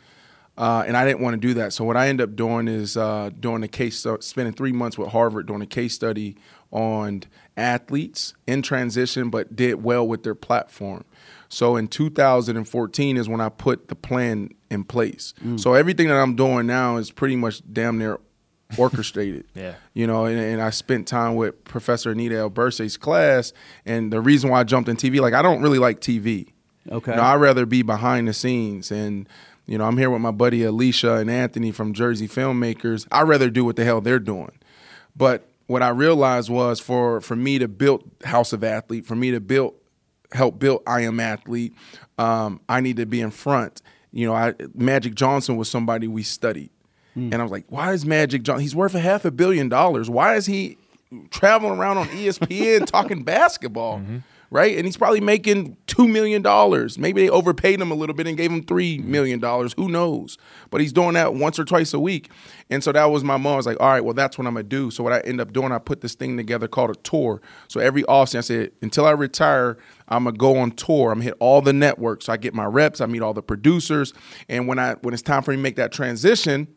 Uh, 0.59 0.83
and 0.85 0.97
I 0.97 1.05
didn't 1.05 1.21
want 1.21 1.35
to 1.35 1.39
do 1.39 1.53
that. 1.53 1.71
So 1.71 1.85
what 1.85 1.95
I 1.95 2.09
end 2.09 2.19
up 2.19 2.35
doing 2.35 2.67
is 2.67 2.97
uh, 2.97 3.29
doing 3.39 3.63
a 3.63 3.67
case, 3.69 4.05
spending 4.19 4.53
three 4.53 4.73
months 4.73 4.97
with 4.97 5.07
Harvard 5.07 5.47
doing 5.47 5.61
a 5.61 5.65
case 5.65 5.93
study 5.93 6.35
on 6.69 7.23
athletes 7.55 8.33
in 8.45 8.61
transition, 8.61 9.29
but 9.29 9.55
did 9.55 9.81
well 9.81 10.05
with 10.05 10.23
their 10.23 10.35
platform. 10.35 11.05
So 11.47 11.77
in 11.77 11.87
2014 11.87 13.15
is 13.15 13.29
when 13.29 13.39
I 13.39 13.47
put 13.47 13.87
the 13.87 13.95
plan 13.95 14.49
in 14.69 14.83
place. 14.83 15.33
So 15.55 15.75
everything 15.75 16.09
that 16.09 16.17
I'm 16.17 16.35
doing 16.35 16.67
now 16.67 16.97
is 16.97 17.09
pretty 17.09 17.37
much 17.37 17.61
damn 17.71 17.97
near 17.97 18.19
orchestrated. 18.77 19.45
Yeah. 19.55 19.75
You 19.93 20.07
know, 20.07 20.25
and, 20.25 20.37
and 20.39 20.61
I 20.61 20.71
spent 20.71 21.07
time 21.07 21.35
with 21.35 21.63
Professor 21.63 22.11
Anita 22.11 22.35
Elberse's 22.35 22.97
class, 22.97 23.53
and 23.85 24.11
the 24.11 24.19
reason 24.21 24.49
why 24.49 24.59
I 24.59 24.63
jumped 24.65 24.89
in 24.89 24.97
TV, 24.97 25.21
like 25.21 25.33
I 25.33 25.41
don't 25.41 25.61
really 25.61 25.79
like 25.79 26.01
TV. 26.01 26.51
Okay. 26.91 27.11
You 27.11 27.17
know, 27.17 27.23
I'd 27.23 27.35
rather 27.35 27.65
be 27.65 27.81
behind 27.81 28.27
the 28.27 28.33
scenes. 28.33 28.91
And, 28.91 29.27
you 29.69 29.77
know, 29.77 29.85
I'm 29.85 29.97
here 29.97 30.09
with 30.09 30.21
my 30.21 30.31
buddy 30.31 30.63
Alicia 30.63 31.17
and 31.17 31.29
Anthony 31.29 31.71
from 31.71 31.93
Jersey 31.93 32.27
Filmmakers. 32.27 33.07
I'd 33.11 33.27
rather 33.27 33.51
do 33.51 33.63
what 33.63 33.75
the 33.75 33.85
hell 33.85 34.01
they're 34.01 34.17
doing. 34.17 34.51
But 35.15 35.47
what 35.67 35.83
I 35.83 35.89
realized 35.89 36.49
was 36.49 36.79
for, 36.79 37.21
for 37.21 37.35
me 37.35 37.59
to 37.59 37.67
build 37.67 38.03
House 38.23 38.51
of 38.51 38.63
Athlete, 38.63 39.05
for 39.05 39.15
me 39.15 39.29
to 39.29 39.39
build 39.39 39.75
help 40.31 40.57
build 40.57 40.81
I 40.87 41.01
Am 41.01 41.19
Athlete, 41.19 41.75
um, 42.17 42.61
I 42.67 42.81
need 42.81 42.97
to 42.97 43.05
be 43.05 43.21
in 43.21 43.29
front. 43.29 43.83
You 44.11 44.25
know, 44.25 44.33
I, 44.33 44.55
Magic 44.73 45.13
Johnson 45.13 45.55
was 45.55 45.69
somebody 45.69 46.07
we 46.07 46.23
studied. 46.23 46.71
And 47.15 47.35
I 47.35 47.43
was 47.43 47.51
like, 47.51 47.65
why 47.69 47.93
is 47.93 48.07
Magic 48.07 48.41
Johnson, 48.41 48.61
he's 48.61 48.75
worth 48.75 48.95
a 48.95 48.99
half 48.99 49.23
a 49.23 49.29
billion 49.29 49.69
dollars. 49.69 50.09
Why 50.09 50.35
is 50.35 50.47
he 50.47 50.79
traveling 51.29 51.77
around 51.77 51.99
on 51.99 52.07
ESPN 52.07 52.85
talking 52.87 53.21
basketball? 53.23 54.01
Right? 54.51 54.75
And 54.75 54.85
he's 54.85 54.97
probably 54.97 55.21
making 55.21 55.77
$2 55.85 56.11
million. 56.11 56.41
Maybe 56.99 57.21
they 57.21 57.29
overpaid 57.29 57.79
him 57.79 57.91
a 57.91 57.93
little 57.93 58.15
bit 58.15 58.25
and 58.25 58.35
gave 58.35 58.51
him 58.51 58.63
$3 58.63 58.99
mm-hmm. 58.99 59.11
million. 59.11 59.41
Who 59.41 59.89
knows? 59.89 60.37
But 60.71 60.81
he's 60.81 60.91
doing 60.91 61.13
that 61.13 61.35
once 61.35 61.59
or 61.59 61.65
twice 61.65 61.93
a 61.93 61.99
week. 61.99 62.31
And 62.71 62.83
so 62.83 62.91
that 62.91 63.05
was 63.05 63.23
my 63.23 63.37
mom. 63.37 63.53
I 63.53 63.55
was 63.57 63.65
like, 63.67 63.79
all 63.79 63.89
right, 63.89 64.03
well, 64.03 64.15
that's 64.15 64.37
what 64.37 64.47
I'm 64.47 64.53
going 64.53 64.65
to 64.65 64.69
do. 64.69 64.89
So 64.89 65.03
what 65.03 65.13
I 65.13 65.19
end 65.19 65.39
up 65.39 65.53
doing, 65.53 65.71
I 65.71 65.77
put 65.77 66.01
this 66.01 66.15
thing 66.15 66.35
together 66.35 66.67
called 66.67 66.89
a 66.89 66.95
tour. 66.95 67.41
So 67.67 67.79
every 67.79 68.03
offseason, 68.03 68.37
I 68.37 68.41
said, 68.41 68.71
until 68.81 69.05
I 69.05 69.11
retire, 69.11 69.77
I'm 70.07 70.23
going 70.23 70.35
to 70.35 70.39
go 70.39 70.57
on 70.57 70.71
tour. 70.71 71.11
I'm 71.11 71.19
going 71.19 71.19
to 71.19 71.25
hit 71.25 71.37
all 71.39 71.61
the 71.61 71.73
networks. 71.73 72.25
So 72.25 72.33
I 72.33 72.37
get 72.37 72.53
my 72.53 72.65
reps. 72.65 73.01
I 73.01 73.05
meet 73.05 73.21
all 73.21 73.33
the 73.33 73.43
producers. 73.43 74.13
And 74.47 74.67
when 74.67 74.79
I 74.79 74.93
when 75.01 75.13
it's 75.13 75.23
time 75.23 75.43
for 75.43 75.51
me 75.51 75.57
to 75.57 75.63
make 75.63 75.75
that 75.75 75.91
transition, 75.91 76.67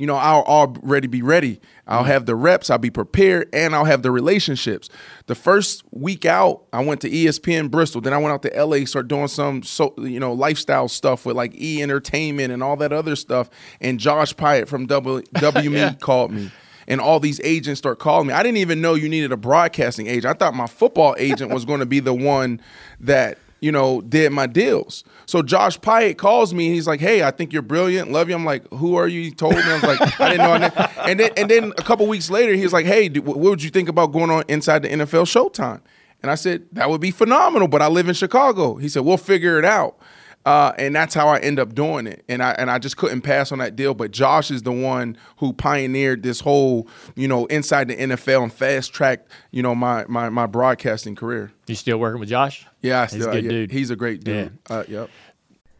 you 0.00 0.06
know, 0.06 0.16
I'll 0.16 0.44
already 0.44 1.08
be 1.08 1.20
ready. 1.20 1.60
I'll 1.86 1.98
mm-hmm. 1.98 2.08
have 2.08 2.24
the 2.24 2.34
reps, 2.34 2.70
I'll 2.70 2.78
be 2.78 2.88
prepared, 2.88 3.50
and 3.52 3.74
I'll 3.74 3.84
have 3.84 4.00
the 4.00 4.10
relationships. 4.10 4.88
The 5.26 5.34
first 5.34 5.84
week 5.90 6.24
out, 6.24 6.62
I 6.72 6.82
went 6.82 7.02
to 7.02 7.10
ESPN 7.10 7.70
Bristol. 7.70 8.00
Then 8.00 8.14
I 8.14 8.16
went 8.16 8.32
out 8.32 8.40
to 8.44 8.64
LA, 8.64 8.86
start 8.86 9.08
doing 9.08 9.28
some 9.28 9.62
so 9.62 9.92
you 9.98 10.18
know 10.18 10.32
lifestyle 10.32 10.88
stuff 10.88 11.26
with 11.26 11.36
like 11.36 11.54
E 11.54 11.82
Entertainment 11.82 12.50
and 12.50 12.62
all 12.62 12.78
that 12.78 12.94
other 12.94 13.14
stuff. 13.14 13.50
And 13.82 14.00
Josh 14.00 14.34
Pyatt 14.34 14.68
from 14.68 14.86
W 14.86 15.20
WME 15.34 16.00
called 16.00 16.32
me. 16.32 16.50
And 16.88 16.98
all 16.98 17.20
these 17.20 17.40
agents 17.44 17.78
start 17.78 17.98
calling 17.98 18.26
me. 18.26 18.32
I 18.32 18.42
didn't 18.42 18.56
even 18.56 18.80
know 18.80 18.94
you 18.94 19.08
needed 19.08 19.32
a 19.32 19.36
broadcasting 19.36 20.06
agent. 20.06 20.26
I 20.26 20.32
thought 20.32 20.54
my 20.54 20.66
football 20.66 21.14
agent 21.18 21.52
was 21.52 21.66
going 21.66 21.80
to 21.80 21.86
be 21.86 22.00
the 22.00 22.14
one 22.14 22.60
that 23.00 23.38
you 23.60 23.70
know, 23.70 24.00
did 24.00 24.32
my 24.32 24.46
deals. 24.46 25.04
So 25.26 25.42
Josh 25.42 25.78
Pyatt 25.78 26.16
calls 26.16 26.54
me 26.54 26.66
and 26.66 26.74
he's 26.74 26.86
like, 26.86 27.00
"Hey, 27.00 27.22
I 27.22 27.30
think 27.30 27.52
you're 27.52 27.62
brilliant. 27.62 28.10
Love 28.10 28.28
you." 28.28 28.34
I'm 28.34 28.44
like, 28.44 28.66
"Who 28.72 28.96
are 28.96 29.06
you?" 29.06 29.20
He 29.22 29.30
told 29.30 29.54
me. 29.54 29.62
I 29.62 29.74
was 29.74 29.82
like, 29.82 30.20
"I 30.20 30.30
didn't 30.30 30.46
know." 30.46 30.58
that." 30.58 30.92
And 31.04 31.20
then 31.20 31.30
and 31.36 31.50
then 31.50 31.72
a 31.78 31.82
couple 31.82 32.06
weeks 32.06 32.30
later, 32.30 32.54
he 32.54 32.62
was 32.62 32.72
like, 32.72 32.86
"Hey, 32.86 33.08
what 33.08 33.38
would 33.38 33.62
you 33.62 33.70
think 33.70 33.88
about 33.88 34.12
going 34.12 34.30
on 34.30 34.44
inside 34.48 34.82
the 34.82 34.88
NFL 34.88 35.24
Showtime?" 35.24 35.80
And 36.22 36.30
I 36.30 36.34
said, 36.34 36.64
"That 36.72 36.90
would 36.90 37.00
be 37.00 37.10
phenomenal, 37.10 37.68
but 37.68 37.82
I 37.82 37.88
live 37.88 38.08
in 38.08 38.14
Chicago." 38.14 38.76
He 38.76 38.88
said, 38.88 39.04
"We'll 39.04 39.16
figure 39.18 39.58
it 39.58 39.64
out." 39.64 39.98
Uh, 40.46 40.72
and 40.78 40.96
that's 40.96 41.14
how 41.14 41.28
I 41.28 41.38
end 41.38 41.58
up 41.58 41.74
doing 41.74 42.06
it. 42.06 42.24
And 42.28 42.42
I 42.42 42.52
and 42.52 42.70
I 42.70 42.78
just 42.78 42.96
couldn't 42.96 43.20
pass 43.20 43.52
on 43.52 43.58
that 43.58 43.76
deal. 43.76 43.92
But 43.92 44.10
Josh 44.10 44.50
is 44.50 44.62
the 44.62 44.72
one 44.72 45.16
who 45.36 45.52
pioneered 45.52 46.22
this 46.22 46.40
whole, 46.40 46.88
you 47.14 47.28
know, 47.28 47.46
inside 47.46 47.88
the 47.88 47.96
NFL 47.96 48.44
and 48.44 48.52
fast 48.52 48.94
tracked, 48.94 49.30
you 49.50 49.62
know, 49.62 49.74
my 49.74 50.06
my 50.08 50.30
my 50.30 50.46
broadcasting 50.46 51.14
career. 51.14 51.52
You 51.66 51.74
still 51.74 51.98
working 51.98 52.20
with 52.20 52.30
Josh? 52.30 52.66
Yeah, 52.80 53.02
I 53.02 53.06
He's 53.06 53.26
a 53.26 53.30
good 53.30 53.44
yeah, 53.44 53.50
dude. 53.50 53.70
He's 53.70 53.90
a 53.90 53.96
great 53.96 54.24
dude. 54.24 54.56
Uh, 54.68 54.84
yep. 54.88 55.10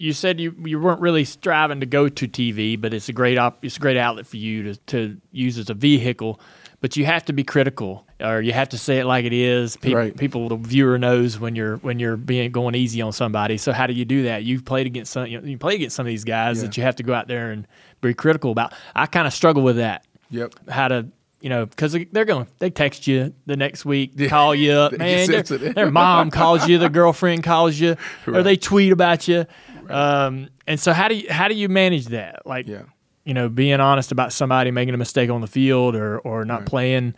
You 0.00 0.12
said 0.12 0.40
you 0.40 0.54
you 0.64 0.80
weren't 0.80 1.00
really 1.00 1.24
striving 1.24 1.80
to 1.80 1.86
go 1.86 2.08
to 2.08 2.26
TV, 2.28 2.80
but 2.80 2.94
it's 2.94 3.08
a 3.08 3.12
great 3.12 3.38
op- 3.38 3.64
it's 3.64 3.76
a 3.76 3.80
great 3.80 3.96
outlet 3.96 4.26
for 4.26 4.36
you 4.36 4.62
to 4.62 4.76
to 4.86 5.20
use 5.32 5.58
as 5.58 5.70
a 5.70 5.74
vehicle. 5.74 6.40
But 6.82 6.96
you 6.96 7.04
have 7.04 7.26
to 7.26 7.34
be 7.34 7.44
critical, 7.44 8.06
or 8.20 8.40
you 8.40 8.54
have 8.54 8.70
to 8.70 8.78
say 8.78 9.00
it 9.00 9.04
like 9.04 9.26
it 9.26 9.34
is. 9.34 9.76
Pe- 9.76 9.92
Right. 9.92 10.16
People, 10.16 10.48
the 10.48 10.56
viewer 10.56 10.96
knows 10.96 11.38
when 11.38 11.54
you're 11.54 11.76
when 11.78 11.98
you're 11.98 12.16
being 12.16 12.50
going 12.52 12.74
easy 12.74 13.02
on 13.02 13.12
somebody. 13.12 13.58
So 13.58 13.72
how 13.72 13.86
do 13.86 13.92
you 13.92 14.06
do 14.06 14.22
that? 14.22 14.44
You've 14.44 14.64
played 14.64 14.86
against 14.86 15.12
some 15.12 15.26
you, 15.26 15.38
know, 15.38 15.46
you 15.46 15.58
play 15.58 15.74
against 15.74 15.94
some 15.94 16.06
of 16.06 16.08
these 16.08 16.24
guys 16.24 16.62
that 16.62 16.78
you 16.78 16.82
have 16.82 16.96
to 16.96 17.02
go 17.02 17.12
out 17.12 17.28
there 17.28 17.50
and 17.50 17.66
be 18.00 18.14
critical 18.14 18.50
about. 18.50 18.72
I 18.96 19.04
kind 19.04 19.26
of 19.26 19.34
struggle 19.34 19.62
with 19.62 19.76
that. 19.76 20.06
Yep. 20.30 20.54
How 20.70 20.88
to 20.88 21.06
you 21.42 21.48
know 21.50 21.66
because 21.66 21.96
they're 22.12 22.24
going 22.24 22.46
they 22.60 22.70
text 22.70 23.06
you 23.06 23.34
the 23.44 23.56
next 23.56 23.84
week, 23.84 24.12
call 24.30 24.54
you 24.54 24.72
up, 24.72 24.92
man. 24.98 25.26
Their, 25.30 25.42
their 25.42 25.90
mom 25.90 26.30
calls 26.30 26.66
you, 26.66 26.78
their 26.78 26.88
girlfriend 27.00 27.44
calls 27.44 27.78
you, 27.78 27.96
or 28.26 28.42
they 28.42 28.56
tweet 28.56 28.92
about 28.92 29.28
you. 29.28 29.44
Um, 29.92 30.48
and 30.66 30.78
so 30.80 30.92
how 30.92 31.08
do 31.08 31.14
you 31.16 31.30
how 31.30 31.48
do 31.48 31.54
you 31.54 31.68
manage 31.68 32.06
that? 32.06 32.46
Like, 32.46 32.66
Yeah. 32.68 32.82
you 33.24 33.34
know, 33.34 33.48
being 33.48 33.80
honest 33.80 34.12
about 34.12 34.32
somebody 34.32 34.70
making 34.70 34.94
a 34.94 34.98
mistake 34.98 35.30
on 35.30 35.40
the 35.40 35.46
field 35.46 35.94
or 35.94 36.18
or 36.20 36.44
not 36.44 36.66
playing, 36.66 37.14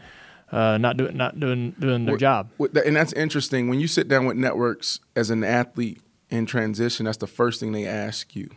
uh, 0.50 0.78
not 0.78 0.96
doing 0.96 1.16
not 1.16 1.38
doing 1.38 1.74
doing 1.78 2.04
their 2.04 2.14
What- 2.14 2.20
job. 2.20 2.48
what- 2.56 2.76
and 2.86 2.96
that's 2.96 3.12
interesting. 3.12 3.68
When 3.68 3.80
you 3.80 3.86
sit 3.88 4.08
down 4.08 4.26
with 4.26 4.36
networks 4.36 5.00
as 5.16 5.30
an 5.30 5.44
athlete 5.44 6.00
in 6.30 6.46
transition, 6.46 7.04
that's 7.06 7.18
the 7.18 7.26
first 7.26 7.60
thing 7.60 7.72
they 7.72 7.86
ask 7.86 8.34
you 8.34 8.48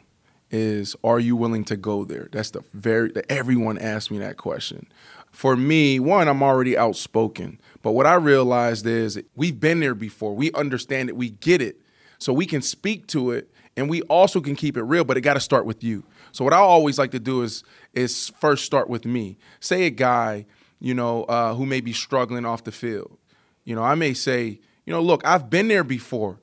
is, 0.52 0.96
"Are 1.04 1.20
you 1.20 1.36
willing 1.36 1.64
to 1.66 1.76
go 1.76 2.06
there?" 2.06 2.30
That's 2.32 2.52
the 2.52 2.62
very 2.74 3.12
everyone 3.30 3.78
asks 3.78 4.12
me 4.12 4.18
that 4.20 4.38
question. 4.38 4.88
For 5.32 5.58
me, 5.58 6.00
one, 6.00 6.30
I'm 6.30 6.42
already 6.42 6.78
outspoken, 6.78 7.60
but 7.82 7.92
what 7.92 8.06
I 8.06 8.14
realized 8.16 8.86
is 8.86 9.20
we've 9.36 9.60
been 9.60 9.82
there 9.82 9.94
before. 9.96 10.34
We 10.34 10.50
understand 10.54 11.10
it. 11.10 11.18
We 11.18 11.32
get 11.32 11.62
it, 11.62 11.82
so 12.20 12.32
we 12.32 12.46
can 12.46 12.62
speak 12.62 13.06
to 13.08 13.32
it, 13.32 13.50
and 13.78 13.90
we 13.90 14.02
also 14.04 14.40
can 14.42 14.56
keep 14.56 14.78
it 14.78 14.84
real. 14.84 15.04
But 15.04 15.18
it 15.18 15.22
got 15.22 15.34
to 15.36 15.40
start 15.40 15.66
with 15.66 15.84
you. 15.84 16.04
So 16.32 16.44
what 16.44 16.54
I 16.54 16.58
always 16.58 16.98
like 16.98 17.12
to 17.12 17.20
do 17.20 17.42
is 17.42 17.64
is 17.94 18.32
first 18.40 18.66
start 18.66 18.90
with 18.90 19.06
me. 19.06 19.38
Say 19.60 19.86
a 19.86 19.90
guy, 19.90 20.46
you 20.80 20.94
know, 20.94 21.24
uh, 21.24 21.54
who 21.56 21.66
may 21.66 21.82
be 21.82 21.94
struggling 21.94 22.46
off 22.46 22.64
the 22.64 22.72
field. 22.72 23.18
You 23.64 23.76
know, 23.76 23.84
I 23.84 23.96
may 23.96 24.14
say, 24.14 24.60
you 24.86 24.94
know, 24.94 25.02
look, 25.02 25.26
I've 25.26 25.50
been 25.50 25.68
there 25.68 25.84
before. 25.84 26.40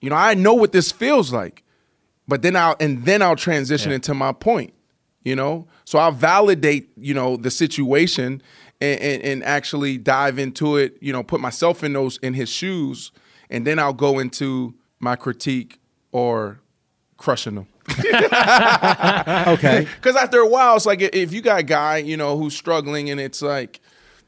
You 0.00 0.10
know, 0.10 0.16
I 0.16 0.34
know 0.34 0.54
what 0.54 0.72
this 0.72 0.92
feels 0.92 1.32
like. 1.32 1.62
But 2.26 2.42
then 2.42 2.56
I'll 2.56 2.76
and 2.80 3.04
then 3.04 3.22
I'll 3.22 3.36
transition 3.36 3.92
into 3.92 4.14
my 4.14 4.32
point. 4.32 4.72
You 5.22 5.36
know, 5.36 5.68
so 5.84 5.98
I'll 5.98 6.12
validate, 6.12 6.90
you 6.98 7.14
know, 7.14 7.38
the 7.38 7.50
situation 7.50 8.42
and, 8.82 9.00
and, 9.00 9.22
and 9.22 9.44
actually 9.44 9.96
dive 9.96 10.38
into 10.38 10.76
it. 10.76 10.98
You 11.00 11.12
know, 11.12 11.22
put 11.22 11.40
myself 11.40 11.82
in 11.82 11.94
those 11.94 12.18
in 12.18 12.34
his 12.34 12.50
shoes, 12.50 13.10
and 13.48 13.66
then 13.66 13.78
I'll 13.78 13.94
go 13.94 14.18
into 14.18 14.74
my 15.00 15.16
critique 15.16 15.80
or 16.12 16.60
crushing 17.16 17.54
them. 17.56 17.66
Okay. 19.46 19.86
Because 19.96 20.16
after 20.16 20.38
a 20.38 20.48
while, 20.48 20.76
it's 20.76 20.86
like 20.86 21.00
if 21.00 21.32
you 21.32 21.40
got 21.40 21.60
a 21.60 21.62
guy, 21.62 21.98
you 21.98 22.16
know, 22.16 22.36
who's 22.38 22.56
struggling, 22.56 23.10
and 23.10 23.20
it's 23.20 23.42
like, 23.42 23.80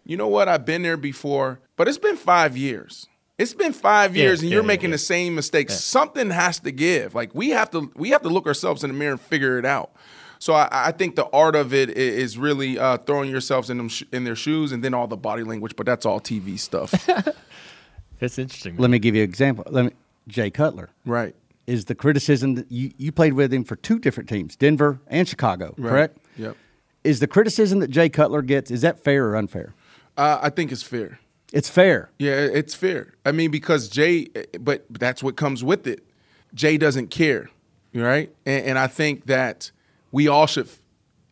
you 0.04 0.16
know 0.16 0.28
what, 0.28 0.48
I've 0.48 0.64
been 0.64 0.82
there 0.82 0.96
before, 0.96 1.60
but 1.76 1.88
it's 1.88 1.98
been 1.98 2.16
five 2.16 2.56
years. 2.56 3.06
It's 3.38 3.52
been 3.54 3.72
five 3.72 4.16
Yeah, 4.16 4.24
years, 4.24 4.40
and 4.40 4.48
yeah, 4.50 4.54
you're 4.54 4.62
yeah, 4.62 4.66
making 4.68 4.90
yeah. 4.90 4.94
the 4.94 4.98
same 4.98 5.34
mistakes. 5.34 5.78
Something 5.82 6.30
has 6.30 6.58
to 6.60 6.70
give. 6.70 7.14
Like 7.14 7.34
we 7.34 7.50
have 7.50 7.70
to, 7.72 7.90
we 7.94 8.10
have 8.10 8.22
to 8.22 8.28
look 8.28 8.46
ourselves 8.46 8.82
in 8.84 8.90
the 8.90 8.94
mirror 8.96 9.12
and 9.12 9.20
figure 9.20 9.58
it 9.58 9.64
out. 9.66 9.90
So 10.38 10.52
I, 10.54 10.68
I 10.70 10.92
think 10.92 11.16
the 11.16 11.26
art 11.30 11.54
of 11.56 11.72
it 11.74 11.90
is 11.90 12.36
really 12.38 12.78
uh, 12.78 12.98
throwing 12.98 13.30
yourselves 13.30 13.68
in 13.70 13.76
them 13.78 13.88
sh- 13.88 14.04
in 14.12 14.24
their 14.24 14.36
shoes, 14.36 14.72
and 14.72 14.82
then 14.82 14.94
all 14.94 15.06
the 15.06 15.16
body 15.16 15.42
language. 15.44 15.74
But 15.76 15.86
that's 15.86 16.06
all 16.06 16.20
TV 16.20 16.58
stuff, 16.58 16.92
that's 18.20 18.38
interesting. 18.38 18.76
Let 18.76 18.90
me 18.90 18.98
give 18.98 19.14
you 19.14 19.22
an 19.22 19.28
example. 19.28 19.64
Let 19.70 19.86
me, 19.86 19.90
Jay 20.28 20.50
Cutler 20.50 20.88
right? 21.04 21.34
Is 21.66 21.86
the 21.86 21.94
criticism 21.94 22.54
that 22.54 22.70
you, 22.70 22.92
you 22.96 23.10
played 23.12 23.32
with 23.34 23.52
him 23.52 23.64
for 23.64 23.76
two 23.76 23.98
different 23.98 24.28
teams, 24.28 24.56
Denver 24.56 25.00
and 25.08 25.28
Chicago, 25.28 25.74
Right. 25.76 25.90
correct? 25.90 26.18
Yep. 26.38 26.56
Is 27.04 27.20
the 27.20 27.26
criticism 27.26 27.78
that 27.80 27.88
Jay 27.90 28.08
Cutler 28.08 28.42
gets 28.42 28.70
is 28.70 28.80
that 28.82 28.98
fair 29.02 29.28
or 29.28 29.36
unfair? 29.36 29.74
Uh, 30.16 30.38
I 30.42 30.50
think 30.50 30.72
it's 30.72 30.82
fair. 30.82 31.18
It's 31.52 31.68
fair. 31.68 32.10
Yeah, 32.18 32.32
it's 32.34 32.74
fair. 32.74 33.14
I 33.24 33.32
mean, 33.32 33.50
because 33.50 33.88
Jay, 33.88 34.28
but 34.58 34.84
that's 34.90 35.22
what 35.22 35.36
comes 35.36 35.62
with 35.62 35.86
it. 35.86 36.02
Jay 36.54 36.76
doesn't 36.78 37.08
care, 37.10 37.50
right? 37.94 38.30
And, 38.44 38.64
and 38.66 38.78
I 38.78 38.86
think 38.88 39.26
that 39.26 39.70
we 40.10 40.26
all 40.26 40.46
should 40.46 40.68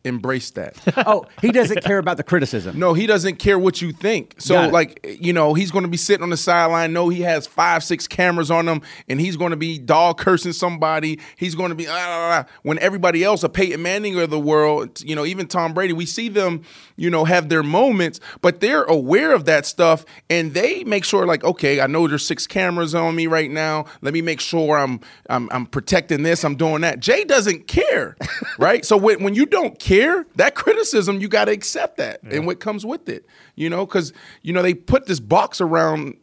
embrace 0.05 0.51
that. 0.51 0.77
oh, 1.05 1.25
he 1.41 1.51
doesn't 1.51 1.83
care 1.83 1.97
about 1.97 2.17
the 2.17 2.23
criticism. 2.23 2.79
No, 2.79 2.93
he 2.93 3.07
doesn't 3.07 3.37
care 3.37 3.57
what 3.57 3.81
you 3.81 3.91
think. 3.91 4.35
So, 4.37 4.69
like, 4.69 5.05
you 5.19 5.33
know, 5.33 5.53
he's 5.53 5.71
going 5.71 5.83
to 5.83 5.89
be 5.89 5.97
sitting 5.97 6.23
on 6.23 6.29
the 6.29 6.37
sideline. 6.37 6.93
No, 6.93 7.09
he 7.09 7.21
has 7.21 7.47
five, 7.47 7.83
six 7.83 8.07
cameras 8.07 8.51
on 8.51 8.67
him, 8.67 8.81
and 9.09 9.19
he's 9.19 9.35
going 9.35 9.51
to 9.51 9.57
be 9.57 9.77
dog 9.77 10.17
cursing 10.17 10.53
somebody. 10.53 11.19
He's 11.35 11.55
going 11.55 11.69
to 11.69 11.75
be 11.75 11.87
ah, 11.87 11.93
ah, 11.93 12.45
ah. 12.47 12.51
when 12.63 12.79
everybody 12.79 13.23
else, 13.23 13.43
a 13.43 13.49
Peyton 13.49 13.81
Manning 13.81 14.19
of 14.19 14.29
the 14.29 14.39
world, 14.39 15.01
you 15.01 15.15
know, 15.15 15.25
even 15.25 15.47
Tom 15.47 15.73
Brady, 15.73 15.93
we 15.93 16.05
see 16.05 16.29
them, 16.29 16.63
you 16.95 17.09
know, 17.09 17.25
have 17.25 17.49
their 17.49 17.63
moments, 17.63 18.19
but 18.41 18.59
they're 18.59 18.83
aware 18.83 19.33
of 19.33 19.45
that 19.45 19.65
stuff, 19.65 20.05
and 20.29 20.53
they 20.53 20.83
make 20.83 21.03
sure, 21.03 21.25
like, 21.25 21.43
okay, 21.43 21.81
I 21.81 21.87
know 21.87 22.07
there's 22.07 22.25
six 22.25 22.47
cameras 22.47 22.95
on 22.95 23.15
me 23.15 23.27
right 23.27 23.51
now. 23.51 23.85
Let 24.01 24.13
me 24.13 24.21
make 24.21 24.39
sure 24.39 24.77
I'm 24.77 24.99
I'm, 25.29 25.49
I'm 25.51 25.65
protecting 25.65 26.23
this. 26.23 26.43
I'm 26.43 26.55
doing 26.55 26.81
that. 26.81 26.99
Jay 26.99 27.23
doesn't 27.23 27.67
care, 27.67 28.15
right? 28.59 28.85
So 28.85 28.97
when 28.97 29.23
when 29.23 29.35
you 29.35 29.45
don't 29.45 29.79
care, 29.79 30.25
that 30.35 30.55
criticism 30.55 31.19
you 31.19 31.27
got 31.27 31.45
to 31.45 31.51
accept 31.51 31.97
that 31.97 32.21
and 32.23 32.45
what 32.45 32.59
comes 32.59 32.85
with 32.85 33.09
it, 33.09 33.25
you 33.55 33.69
know, 33.69 33.85
because 33.85 34.13
you 34.41 34.53
know 34.53 34.61
they 34.61 34.73
put 34.73 35.05
this 35.05 35.19
box 35.19 35.61
around 35.61 36.17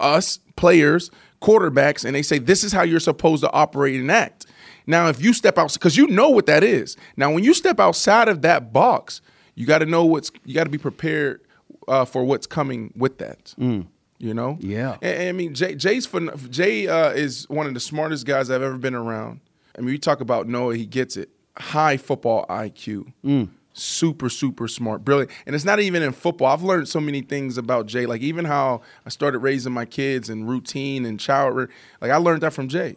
us 0.00 0.38
players, 0.56 1.10
quarterbacks, 1.40 2.04
and 2.04 2.14
they 2.14 2.22
say 2.22 2.38
this 2.38 2.64
is 2.64 2.72
how 2.72 2.82
you're 2.82 3.00
supposed 3.00 3.42
to 3.42 3.52
operate 3.52 4.00
and 4.00 4.10
act. 4.10 4.46
Now, 4.86 5.08
if 5.08 5.22
you 5.22 5.32
step 5.34 5.58
out, 5.58 5.72
because 5.74 5.96
you 5.96 6.06
know 6.06 6.30
what 6.30 6.46
that 6.46 6.64
is. 6.64 6.96
Now, 7.16 7.30
when 7.30 7.44
you 7.44 7.52
step 7.52 7.78
outside 7.78 8.26
of 8.28 8.42
that 8.42 8.72
box, 8.72 9.20
you 9.58 9.66
got 9.66 9.78
to 9.78 9.86
know 9.86 10.04
what's 10.04 10.30
you 10.44 10.54
got 10.54 10.64
to 10.64 10.70
be 10.70 10.78
prepared 10.78 11.40
uh, 11.88 12.04
for 12.04 12.24
what's 12.24 12.46
coming 12.46 12.92
with 12.96 13.18
that. 13.18 13.54
You 13.58 14.34
know, 14.34 14.54
Mm. 14.54 14.58
Yeah. 14.60 14.96
And, 15.00 15.18
and 15.18 15.28
I 15.28 15.32
mean, 15.32 15.54
Jay, 15.54 15.74
Jay's 15.76 16.04
fun, 16.06 16.30
Jay 16.50 16.88
uh, 16.88 17.10
is 17.10 17.48
one 17.48 17.66
of 17.66 17.74
the 17.74 17.80
smartest 17.80 18.26
guys 18.26 18.50
I've 18.50 18.62
ever 18.62 18.76
been 18.76 18.94
around. 18.94 19.40
I 19.76 19.80
mean, 19.80 19.90
we 19.90 19.98
talk 19.98 20.20
about 20.20 20.48
Noah, 20.48 20.74
he 20.74 20.86
gets 20.86 21.16
it. 21.16 21.28
High 21.56 21.96
football 21.98 22.44
IQ. 22.48 23.12
Mm. 23.24 23.50
Super, 23.74 24.28
super 24.28 24.66
smart, 24.66 25.04
brilliant. 25.04 25.30
And 25.46 25.54
it's 25.54 25.64
not 25.64 25.78
even 25.78 26.02
in 26.02 26.10
football. 26.10 26.48
I've 26.52 26.64
learned 26.64 26.88
so 26.88 26.98
many 27.00 27.20
things 27.20 27.56
about 27.58 27.86
Jay, 27.86 28.06
like 28.06 28.20
even 28.22 28.44
how 28.44 28.80
I 29.06 29.08
started 29.10 29.38
raising 29.38 29.72
my 29.72 29.84
kids 29.84 30.28
and 30.28 30.48
routine 30.48 31.04
and 31.06 31.20
child. 31.20 31.68
Like 32.00 32.10
I 32.10 32.16
learned 32.16 32.42
that 32.42 32.52
from 32.52 32.66
Jay. 32.66 32.96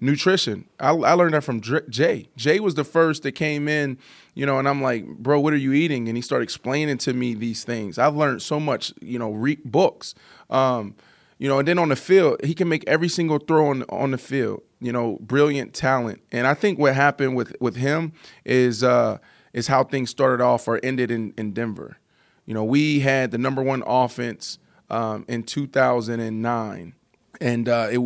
Nutrition. 0.00 0.64
I, 0.80 0.90
I 0.90 1.12
learned 1.12 1.34
that 1.34 1.44
from 1.44 1.60
Jay. 1.60 2.28
Jay 2.36 2.58
was 2.58 2.74
the 2.74 2.84
first 2.84 3.22
that 3.22 3.32
came 3.32 3.68
in, 3.68 3.98
you 4.36 4.44
know, 4.44 4.58
and 4.58 4.68
I'm 4.68 4.82
like, 4.82 5.06
bro, 5.06 5.40
what 5.40 5.54
are 5.54 5.56
you 5.56 5.72
eating? 5.72 6.08
And 6.08 6.16
he 6.16 6.20
started 6.20 6.42
explaining 6.42 6.98
to 6.98 7.14
me 7.14 7.32
these 7.32 7.64
things. 7.64 7.98
I've 7.98 8.14
learned 8.14 8.42
so 8.42 8.60
much, 8.60 8.92
you 9.00 9.18
know, 9.18 9.32
read 9.32 9.64
books. 9.64 10.14
Um, 10.50 10.94
you 11.38 11.48
know, 11.48 11.58
and 11.58 11.66
then 11.66 11.78
on 11.78 11.88
the 11.88 11.96
field, 11.96 12.44
he 12.44 12.54
can 12.54 12.68
make 12.68 12.84
every 12.86 13.08
single 13.08 13.38
throw 13.38 13.68
on 13.68 13.82
on 13.88 14.10
the 14.10 14.18
field. 14.18 14.62
You 14.78 14.92
know, 14.92 15.18
brilliant 15.22 15.72
talent. 15.72 16.20
And 16.30 16.46
I 16.46 16.52
think 16.52 16.78
what 16.78 16.94
happened 16.94 17.34
with 17.34 17.56
with 17.60 17.76
him 17.76 18.12
is 18.44 18.84
uh, 18.84 19.18
is 19.54 19.68
how 19.68 19.84
things 19.84 20.10
started 20.10 20.44
off 20.44 20.68
or 20.68 20.80
ended 20.82 21.10
in 21.10 21.32
in 21.38 21.52
Denver. 21.52 21.96
You 22.44 22.52
know, 22.52 22.64
we 22.64 23.00
had 23.00 23.30
the 23.30 23.38
number 23.38 23.62
one 23.62 23.82
offense 23.86 24.58
um, 24.90 25.24
in 25.28 25.44
2009, 25.44 26.94
and 27.40 27.68
uh, 27.68 27.88
it 27.90 27.98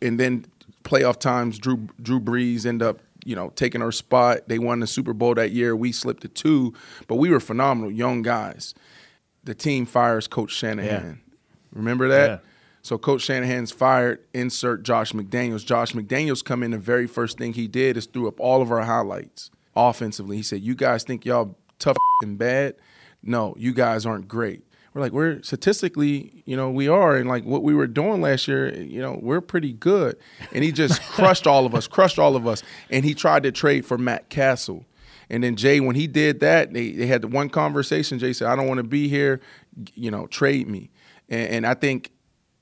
and 0.00 0.18
then 0.18 0.46
playoff 0.82 1.18
times. 1.18 1.58
Drew 1.58 1.88
Drew 2.00 2.20
Brees 2.20 2.64
end 2.64 2.82
up 2.82 3.00
you 3.24 3.34
know 3.34 3.50
taking 3.50 3.82
our 3.82 3.92
spot. 3.92 4.48
They 4.48 4.58
won 4.58 4.80
the 4.80 4.86
Super 4.86 5.12
Bowl 5.12 5.34
that 5.34 5.50
year. 5.50 5.74
We 5.74 5.92
slipped 5.92 6.22
to 6.22 6.28
two, 6.28 6.74
but 7.06 7.16
we 7.16 7.30
were 7.30 7.40
phenomenal 7.40 7.90
young 7.90 8.22
guys. 8.22 8.74
The 9.44 9.54
team 9.54 9.86
fires 9.86 10.26
Coach 10.26 10.52
Shanahan. 10.52 11.20
Remember 11.72 12.08
that? 12.08 12.30
Yeah. 12.30 12.38
So 12.82 12.98
Coach 12.98 13.22
Shanahan's 13.22 13.70
fired. 13.70 14.20
Insert 14.32 14.82
Josh 14.82 15.12
McDaniels. 15.12 15.64
Josh 15.64 15.92
McDaniels 15.92 16.44
come 16.44 16.62
in. 16.62 16.70
The 16.70 16.78
very 16.78 17.06
first 17.06 17.38
thing 17.38 17.54
he 17.54 17.66
did 17.66 17.96
is 17.96 18.06
threw 18.06 18.28
up 18.28 18.38
all 18.38 18.62
of 18.62 18.70
our 18.70 18.82
highlights 18.82 19.50
offensively. 19.74 20.36
He 20.36 20.42
said, 20.42 20.60
"You 20.60 20.74
guys 20.74 21.02
think 21.02 21.24
y'all 21.24 21.56
tough 21.78 21.96
and 22.22 22.38
bad? 22.38 22.76
No, 23.22 23.54
you 23.58 23.72
guys 23.72 24.06
aren't 24.06 24.28
great." 24.28 24.62
We're 24.94 25.00
like, 25.00 25.12
we're 25.12 25.42
statistically, 25.42 26.44
you 26.46 26.56
know, 26.56 26.70
we 26.70 26.86
are, 26.86 27.16
and 27.16 27.28
like 27.28 27.44
what 27.44 27.64
we 27.64 27.74
were 27.74 27.88
doing 27.88 28.20
last 28.20 28.46
year, 28.46 28.72
you 28.72 29.02
know, 29.02 29.18
we're 29.20 29.40
pretty 29.40 29.72
good. 29.72 30.16
And 30.52 30.62
he 30.62 30.70
just 30.70 31.02
crushed 31.10 31.48
all 31.48 31.66
of 31.66 31.74
us, 31.74 31.88
crushed 31.88 32.20
all 32.20 32.36
of 32.36 32.46
us, 32.46 32.62
and 32.90 33.04
he 33.04 33.12
tried 33.12 33.42
to 33.42 33.50
trade 33.50 33.84
for 33.84 33.98
Matt 33.98 34.28
Cassel. 34.30 34.84
And 35.28 35.42
then 35.42 35.56
Jay, 35.56 35.80
when 35.80 35.96
he 35.96 36.06
did 36.06 36.38
that, 36.40 36.72
they, 36.72 36.92
they 36.92 37.06
had 37.06 37.22
the 37.22 37.28
one 37.28 37.48
conversation. 37.48 38.20
Jay 38.20 38.32
said, 38.32 38.46
"I 38.46 38.54
don't 38.54 38.68
want 38.68 38.78
to 38.78 38.84
be 38.84 39.08
here, 39.08 39.40
you 39.94 40.10
know, 40.10 40.26
trade 40.28 40.68
me." 40.68 40.90
And, 41.28 41.48
and 41.48 41.66
I 41.66 41.74
think 41.74 42.12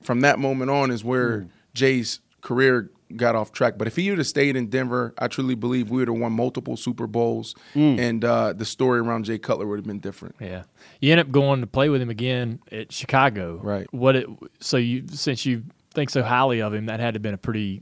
from 0.01 0.21
that 0.21 0.39
moment 0.39 0.71
on 0.71 0.89
is 0.89 1.03
where 1.03 1.41
mm. 1.41 1.49
Jay's 1.73 2.19
career 2.41 2.89
got 3.17 3.35
off 3.35 3.51
track. 3.51 3.77
But 3.77 3.87
if 3.87 3.95
he 3.95 4.09
would 4.09 4.17
have 4.19 4.27
stayed 4.27 4.55
in 4.55 4.67
Denver, 4.67 5.13
I 5.17 5.27
truly 5.27 5.55
believe 5.55 5.89
we 5.89 5.97
would 5.99 6.07
have 6.07 6.17
won 6.17 6.31
multiple 6.33 6.75
Super 6.77 7.07
Bowls, 7.07 7.55
and 7.75 8.23
uh, 8.25 8.53
the 8.53 8.65
story 8.65 8.99
around 8.99 9.25
Jay 9.25 9.37
Cutler 9.37 9.67
would 9.67 9.77
have 9.79 9.85
been 9.87 9.99
different. 9.99 10.35
Yeah, 10.39 10.63
you 10.99 11.11
end 11.11 11.21
up 11.21 11.31
going 11.31 11.61
to 11.61 11.67
play 11.67 11.89
with 11.89 12.01
him 12.01 12.09
again 12.09 12.59
at 12.71 12.91
Chicago. 12.91 13.59
Right. 13.61 13.87
What 13.93 14.15
it? 14.15 14.27
So 14.59 14.77
you 14.77 15.03
since 15.09 15.45
you 15.45 15.63
think 15.93 16.09
so 16.09 16.23
highly 16.23 16.61
of 16.61 16.73
him, 16.73 16.85
that 16.87 16.99
had 16.99 17.13
to 17.13 17.17
have 17.17 17.21
been 17.21 17.33
a 17.33 17.37
pretty. 17.37 17.81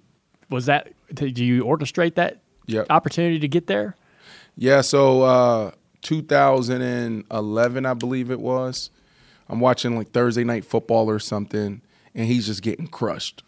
Was 0.49 0.65
that? 0.65 0.91
Did 1.13 1.39
you 1.39 1.63
orchestrate 1.63 2.15
that 2.15 2.39
Yep. 2.67 2.87
opportunity 2.89 3.39
to 3.39 3.47
get 3.47 3.67
there? 3.67 3.95
Yeah, 4.57 4.81
so 4.81 5.21
uh, 5.23 5.71
2011, 6.01 7.85
I 7.85 7.93
believe 7.93 8.31
it 8.31 8.39
was. 8.39 8.89
I'm 9.49 9.59
watching 9.59 9.97
like 9.97 10.11
Thursday 10.11 10.43
night 10.43 10.65
football 10.65 11.09
or 11.09 11.19
something, 11.19 11.81
and 12.15 12.25
he's 12.27 12.45
just 12.47 12.61
getting 12.61 12.87
crushed. 12.87 13.43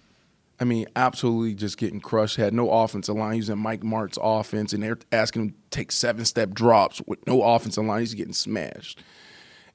I 0.60 0.66
mean, 0.66 0.86
absolutely 0.95 1.56
just 1.56 1.78
getting 1.78 1.99
crushed. 1.99 2.36
Had 2.36 2.54
no 2.54 2.70
offensive 2.70 3.16
line. 3.16 3.38
Using 3.38 3.58
Mike 3.58 3.84
Martz's 3.84 4.20
offense, 4.22 4.74
and 4.74 4.84
they're 4.84 4.99
asking 5.12 5.41
him 5.41 5.49
to 5.49 5.56
take 5.72 5.91
seven 5.91 6.26
step 6.26 6.51
drops 6.51 7.01
with 7.08 7.26
no 7.28 7.41
offensive 7.41 7.84
line. 7.86 8.01
He's 8.01 8.14
getting 8.14 8.34
smashed. 8.34 9.04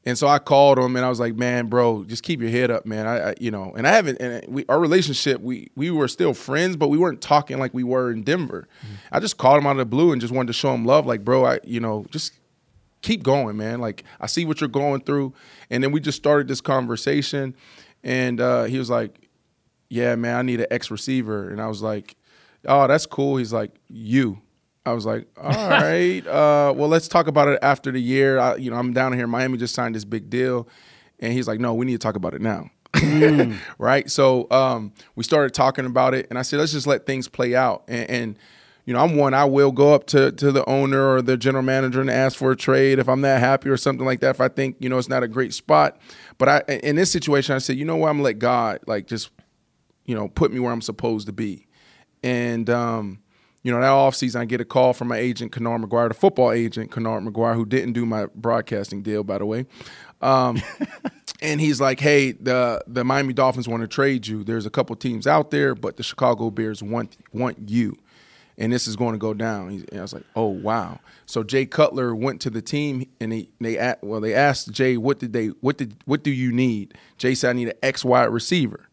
And 0.07 0.16
so 0.16 0.29
I 0.29 0.39
called 0.39 0.79
him 0.79 0.97
and 0.97 1.05
I 1.05 1.09
was 1.09 1.20
like, 1.20 1.35
"Man, 1.35 1.66
bro, 1.66 2.05
just 2.05 2.22
keep 2.22 2.41
your 2.41 2.51
head 2.51 2.70
up, 2.70 2.87
man. 2.87 3.07
I, 3.07 3.31
I 3.31 3.35
you 3.41 3.51
know." 3.51 3.74
And 3.76 3.87
I 3.87 3.91
haven't. 3.91 4.20
And 4.20 4.43
we, 4.49 4.64
our 4.68 4.79
relationship, 4.79 5.41
we 5.41 5.68
we 5.74 5.91
were 5.91 6.09
still 6.09 6.33
friends, 6.33 6.76
but 6.76 6.89
we 6.89 6.97
weren't 6.97 7.20
talking 7.20 7.59
like 7.59 7.74
we 7.74 7.85
were 7.85 8.11
in 8.11 8.22
Denver. 8.22 8.68
I 9.12 9.20
just 9.20 9.37
called 9.37 9.59
him 9.59 9.66
out 9.66 9.72
of 9.72 9.79
the 9.79 9.85
blue 9.85 10.12
and 10.12 10.20
just 10.20 10.33
wanted 10.33 10.47
to 10.47 10.53
show 10.55 10.72
him 10.72 10.85
love, 10.85 11.05
like, 11.05 11.24
bro, 11.24 11.45
I, 11.45 11.59
you 11.64 11.81
know, 11.81 12.07
just 12.11 12.33
keep 13.03 13.22
going, 13.22 13.57
man. 13.57 13.81
Like 13.81 14.05
I 14.20 14.26
see 14.26 14.45
what 14.45 14.61
you're 14.61 14.68
going 14.68 15.03
through. 15.03 15.35
And 15.68 15.83
then 15.83 15.93
we 15.93 16.01
just 16.01 16.16
started 16.16 16.49
this 16.49 16.61
conversation, 16.61 17.55
and 18.03 18.41
uh, 18.41 18.64
he 18.64 18.79
was 18.79 18.89
like, 18.89 19.28
"Yeah, 19.89 20.14
man, 20.16 20.36
I 20.36 20.43
need 20.43 20.61
an 20.61 20.66
X 20.70 20.91
receiver," 20.91 21.51
and 21.51 21.61
I 21.61 21.66
was 21.66 21.82
like, 21.82 22.16
"Oh, 22.66 22.86
that's 22.86 23.07
cool." 23.07 23.36
He's 23.36 23.53
like, 23.53 23.72
"You." 23.89 24.41
I 24.86 24.93
was 24.93 25.05
like, 25.05 25.26
"All 25.36 25.51
right, 25.51 26.26
uh, 26.26 26.72
well, 26.76 26.89
let's 26.89 27.09
talk 27.09 27.26
about 27.26 27.49
it 27.49 27.59
after 27.62 27.91
the 27.91 28.01
year." 28.01 28.39
I, 28.39 28.57
you 28.57 28.70
know, 28.70 28.76
I'm 28.76 28.93
down 28.93 29.12
here 29.12 29.24
in 29.24 29.30
Miami, 29.30 29.59
just 29.59 29.74
signed 29.74 29.95
this 29.95 30.05
big 30.05 30.30
deal, 30.30 30.68
and 31.20 31.32
he's 31.32 31.49
like, 31.49 31.61
"No, 31.61 31.74
we 31.74 31.86
need 31.86 31.93
to 31.93 31.99
talk 31.99 32.16
about 32.16 32.34
it 32.34 32.41
now." 32.41 32.70
right? 33.78 34.11
So 34.11 34.47
um, 34.51 34.93
we 35.14 35.24
started 35.24 35.55
talking 35.55 35.86
about 35.86 36.14
it, 36.14 36.26
and 36.30 36.39
I 36.39 36.43
said, 36.43 36.59
let's 36.59 36.72
just 36.72 36.86
let 36.86 37.07
things 37.07 37.28
play 37.28 37.55
out. 37.55 37.84
And, 37.89 38.11
and 38.11 38.39
you 38.84 38.95
know, 38.95 39.01
I'm 39.01 39.16
one. 39.16 39.34
I 39.34 39.45
will 39.45 39.70
go 39.70 39.93
up 39.93 40.07
to 40.09 40.32
to 40.32 40.51
the 40.51 40.66
owner 40.68 41.12
or 41.12 41.20
the 41.20 41.36
general 41.36 41.62
manager 41.62 42.01
and 42.01 42.11
ask 42.11 42.39
for 42.39 42.53
a 42.53 42.57
trade 42.57 42.99
if 42.99 43.07
I'm 43.07 43.20
that 43.20 43.41
happy 43.41 43.68
or 43.68 43.76
something 43.76 44.07
like 44.07 44.20
that. 44.20 44.30
If 44.30 44.41
I 44.41 44.49
think 44.49 44.76
you 44.80 44.89
know 44.89 44.97
it's 44.97 45.11
not 45.11 45.22
a 45.22 45.28
great 45.28 45.53
spot, 45.53 46.01
but 46.39 46.49
I 46.49 46.61
in 46.82 46.97
this 46.97 47.11
situation, 47.11 47.55
I 47.55 47.59
said, 47.59 47.76
you 47.76 47.84
know 47.84 47.97
what, 47.97 48.09
I'm 48.09 48.14
gonna 48.14 48.24
let 48.24 48.39
God 48.39 48.80
like 48.86 49.07
just 49.07 49.30
you 50.09 50.15
know 50.15 50.27
put 50.27 50.51
me 50.51 50.59
where 50.59 50.73
I'm 50.73 50.83
supposed 50.83 51.27
to 51.27 51.33
be. 51.33 51.67
And 52.25 52.69
um, 52.69 53.21
you 53.63 53.71
know, 53.71 53.81
that 53.81 53.89
offseason, 53.89 54.41
I 54.41 54.45
get 54.47 54.61
a 54.61 54.65
call 54.65 54.95
from 54.95 55.09
my 55.09 55.19
agent, 55.19 55.53
Kennard 55.53 55.83
McGuire, 55.83 56.09
the 56.09 56.15
football 56.15 56.51
agent, 56.51 56.91
Kennard 56.91 57.23
McGuire, 57.23 57.55
who 57.55 57.67
didn't 57.67 57.93
do 57.93 58.07
my 58.07 58.27
broadcasting 58.35 59.03
deal, 59.03 59.23
by 59.23 59.39
the 59.39 59.47
way. 59.47 59.67
Um, 60.23 60.61
and 61.43 61.61
he's 61.61 61.81
like, 61.81 62.01
"Hey, 62.01 62.33
the 62.33 62.83
the 62.87 63.05
Miami 63.05 63.35
Dolphins 63.35 63.69
want 63.69 63.83
to 63.83 63.87
trade 63.87 64.27
you. 64.27 64.43
There's 64.43 64.65
a 64.65 64.71
couple 64.71 64.97
teams 64.97 65.27
out 65.27 65.51
there, 65.51 65.75
but 65.75 65.99
the 65.99 66.03
Chicago 66.03 66.51
Bears 66.51 66.83
want 66.83 67.17
want 67.33 67.69
you, 67.69 67.97
and 68.57 68.73
this 68.73 68.89
is 68.89 68.97
going 68.97 69.13
to 69.13 69.19
go 69.19 69.35
down." 69.35 69.69
And 69.69 69.99
I 69.99 70.03
was 70.03 70.15
like, 70.15 70.25
"Oh 70.35 70.47
wow!" 70.47 71.01
So 71.27 71.43
Jay 71.43 71.67
Cutler 71.67 72.15
went 72.15 72.41
to 72.41 72.51
the 72.51 72.63
team, 72.63 73.07
and 73.21 73.33
he 73.35 73.51
they 73.61 73.95
well 74.01 74.23
they 74.23 74.35
asked 74.35 74.73
Jay, 74.73 74.97
"What 74.97 75.19
did 75.19 75.35
they 75.35 75.49
what 75.49 75.77
did 75.77 75.95
what 76.07 76.25
do 76.25 76.31
you 76.31 76.53
need?" 76.53 76.95
Jay 77.19 77.35
said, 77.35 77.51
"I 77.51 77.53
need 77.53 77.69
an 77.69 77.79
X 77.83 78.03
wide 78.03 78.31
receiver." 78.31 78.88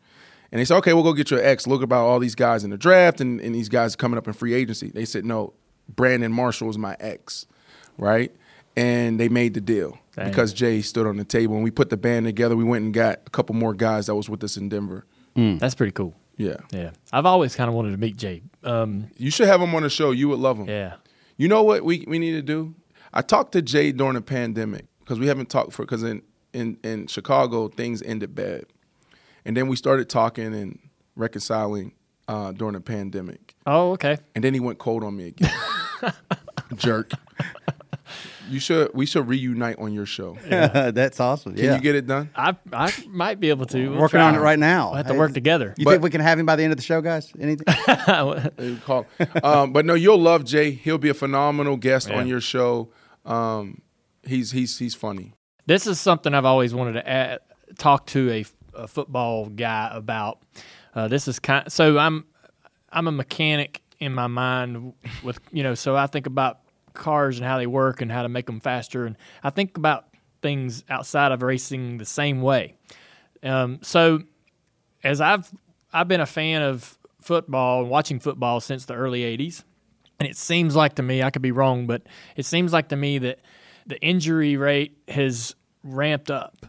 And 0.55 0.61
they 0.61 0.63
said, 0.63 0.77
okay, 0.77 0.93
we'll 0.93 1.03
go 1.03 1.11
get 1.11 1.31
your 1.31 1.43
ex. 1.43 1.67
Look 1.67 1.81
about 1.81 2.05
all 2.05 2.17
these 2.17 2.33
guys 2.33 2.63
in 2.63 2.69
the 2.69 2.77
draft 2.77 3.19
and, 3.19 3.41
and 3.41 3.53
these 3.53 3.67
guys 3.67 3.93
coming 3.97 4.17
up 4.17 4.25
in 4.25 4.31
free 4.31 4.53
agency. 4.53 4.89
They 4.89 5.03
said, 5.03 5.25
no, 5.25 5.51
Brandon 5.93 6.31
Marshall 6.31 6.69
is 6.69 6.77
my 6.77 6.95
ex, 7.01 7.45
right? 7.97 8.33
And 8.77 9.19
they 9.19 9.27
made 9.27 9.53
the 9.53 9.59
deal 9.59 9.97
Dang. 10.15 10.29
because 10.29 10.53
Jay 10.53 10.81
stood 10.81 11.07
on 11.07 11.17
the 11.17 11.25
table. 11.25 11.55
And 11.55 11.63
we 11.65 11.71
put 11.71 11.89
the 11.89 11.97
band 11.97 12.25
together. 12.25 12.55
We 12.55 12.63
went 12.63 12.85
and 12.85 12.93
got 12.93 13.19
a 13.27 13.29
couple 13.31 13.53
more 13.53 13.73
guys 13.73 14.05
that 14.05 14.15
was 14.15 14.29
with 14.29 14.41
us 14.45 14.55
in 14.55 14.69
Denver. 14.69 15.05
That's 15.35 15.75
pretty 15.75 15.91
cool. 15.91 16.15
Yeah. 16.37 16.55
Yeah, 16.71 16.91
I've 17.11 17.25
always 17.25 17.53
kind 17.53 17.67
of 17.67 17.73
wanted 17.75 17.91
to 17.91 17.97
meet 17.97 18.15
Jay. 18.15 18.41
Um, 18.63 19.09
You 19.17 19.31
should 19.31 19.47
have 19.49 19.59
him 19.59 19.75
on 19.75 19.83
the 19.83 19.89
show. 19.89 20.11
You 20.11 20.29
would 20.29 20.39
love 20.39 20.57
him. 20.57 20.69
yeah, 20.69 20.93
You 21.35 21.49
know 21.49 21.63
what 21.63 21.83
we, 21.83 22.05
we 22.07 22.17
need 22.17 22.31
to 22.31 22.41
do? 22.41 22.75
I 23.13 23.21
talked 23.23 23.51
to 23.51 23.61
Jay 23.61 23.91
during 23.91 24.13
the 24.13 24.21
pandemic 24.21 24.85
because 24.99 25.19
we 25.19 25.27
haven't 25.27 25.49
talked 25.49 25.73
for 25.73 25.83
because 25.83 26.03
in, 26.03 26.21
in 26.53 26.77
in 26.81 27.07
Chicago 27.07 27.67
things 27.67 28.01
ended 28.01 28.33
bad, 28.35 28.67
and 29.45 29.55
then 29.55 29.67
we 29.67 29.75
started 29.75 30.09
talking 30.09 30.53
and 30.53 30.79
reconciling 31.15 31.93
uh, 32.27 32.51
during 32.51 32.73
the 32.73 32.81
pandemic, 32.81 33.55
Oh, 33.65 33.91
okay. 33.93 34.17
and 34.33 34.43
then 34.43 34.53
he 34.53 34.59
went 34.59 34.79
cold 34.79 35.03
on 35.03 35.15
me 35.15 35.27
again. 35.27 35.51
Jerk. 36.75 37.11
You 38.49 38.59
should 38.59 38.91
we 38.93 39.07
should 39.07 39.27
reunite 39.27 39.79
on 39.79 39.91
your 39.91 40.05
show. 40.05 40.35
Can 40.47 40.93
That's 40.93 41.19
awesome. 41.19 41.57
yeah. 41.57 41.75
you 41.75 41.81
get 41.81 41.95
it 41.95 42.05
done? 42.05 42.29
I 42.35 42.55
I 42.71 42.93
might 43.07 43.39
be 43.39 43.49
able 43.49 43.65
to. 43.67 43.89
We'll 43.89 43.99
working 43.99 44.19
try. 44.19 44.27
on 44.27 44.35
it 44.35 44.39
right 44.39 44.59
now? 44.59 44.89
We'll 44.89 44.97
have 44.97 45.07
to 45.07 45.13
Hey, 45.13 45.19
work 45.19 45.33
together. 45.33 45.73
You 45.77 45.85
But- 45.85 45.91
think 45.91 46.03
we 46.03 46.09
can 46.11 46.21
have 46.21 46.37
him 46.37 46.45
by 46.45 46.55
the 46.55 46.61
end 46.63 46.71
of 46.71 46.77
the 46.77 46.83
show, 46.83 47.01
guys? 47.01 47.31
Anything? 47.39 47.65
Call- 48.85 49.07
um, 49.43 49.73
but 49.73 49.85
no, 49.85 49.95
you'll 49.95 50.19
love 50.19 50.43
Jay. 50.45 50.71
He'll 50.71 50.99
be 50.99 51.09
a 51.09 51.13
phenomenal 51.15 51.75
guest 51.75 52.09
Yeah. 52.09 52.19
on 52.19 52.27
your 52.27 52.39
show. 52.41 52.89
Um, 53.25 53.81
he's 54.23 54.51
he's 54.51 54.77
he's 54.77 54.93
funny. 54.93 55.33
This 55.65 55.87
is 55.87 55.99
something 55.99 56.33
I've 56.35 56.45
always 56.45 56.75
wanted 56.75 56.93
to 56.93 57.09
add, 57.09 57.39
talk 57.79 58.05
to 58.07 58.29
a, 58.29 58.45
a 58.75 58.87
football 58.87 59.47
guy 59.47 59.89
about. 59.91 60.41
Uh, 60.93 61.07
this 61.07 61.27
is 61.27 61.39
kind. 61.39 61.71
So 61.71 61.97
I'm 61.97 62.25
I'm 62.91 63.07
a 63.07 63.11
mechanic 63.11 63.81
in 63.99 64.13
my 64.13 64.27
mind 64.27 64.93
with 65.23 65.39
you 65.51 65.63
know. 65.63 65.75
So 65.75 65.95
I 65.95 66.07
think 66.07 66.27
about 66.27 66.59
cars 66.93 67.37
and 67.37 67.45
how 67.45 67.57
they 67.57 67.67
work 67.67 68.01
and 68.01 68.11
how 68.11 68.23
to 68.23 68.29
make 68.29 68.45
them 68.45 68.59
faster, 68.59 69.05
and 69.05 69.17
I 69.43 69.49
think 69.49 69.77
about 69.77 70.07
things 70.41 70.83
outside 70.89 71.31
of 71.31 71.41
racing 71.41 71.97
the 71.97 72.05
same 72.05 72.41
way. 72.41 72.75
Um, 73.43 73.79
so 73.81 74.21
as 75.03 75.21
I've 75.21 75.49
I've 75.93 76.07
been 76.07 76.21
a 76.21 76.25
fan 76.25 76.61
of 76.61 76.97
football 77.21 77.81
and 77.81 77.89
watching 77.89 78.19
football 78.19 78.59
since 78.59 78.85
the 78.85 78.93
early 78.93 79.21
'80s, 79.21 79.63
and 80.19 80.29
it 80.29 80.37
seems 80.37 80.75
like 80.75 80.95
to 80.95 81.03
me 81.03 81.23
I 81.23 81.29
could 81.29 81.41
be 81.41 81.51
wrong, 81.51 81.87
but 81.87 82.03
it 82.35 82.45
seems 82.45 82.73
like 82.73 82.89
to 82.89 82.95
me 82.95 83.17
that 83.19 83.39
the 83.85 83.99
injury 84.01 84.57
rate 84.57 84.97
has 85.07 85.55
ramped 85.83 86.31
up. 86.31 86.65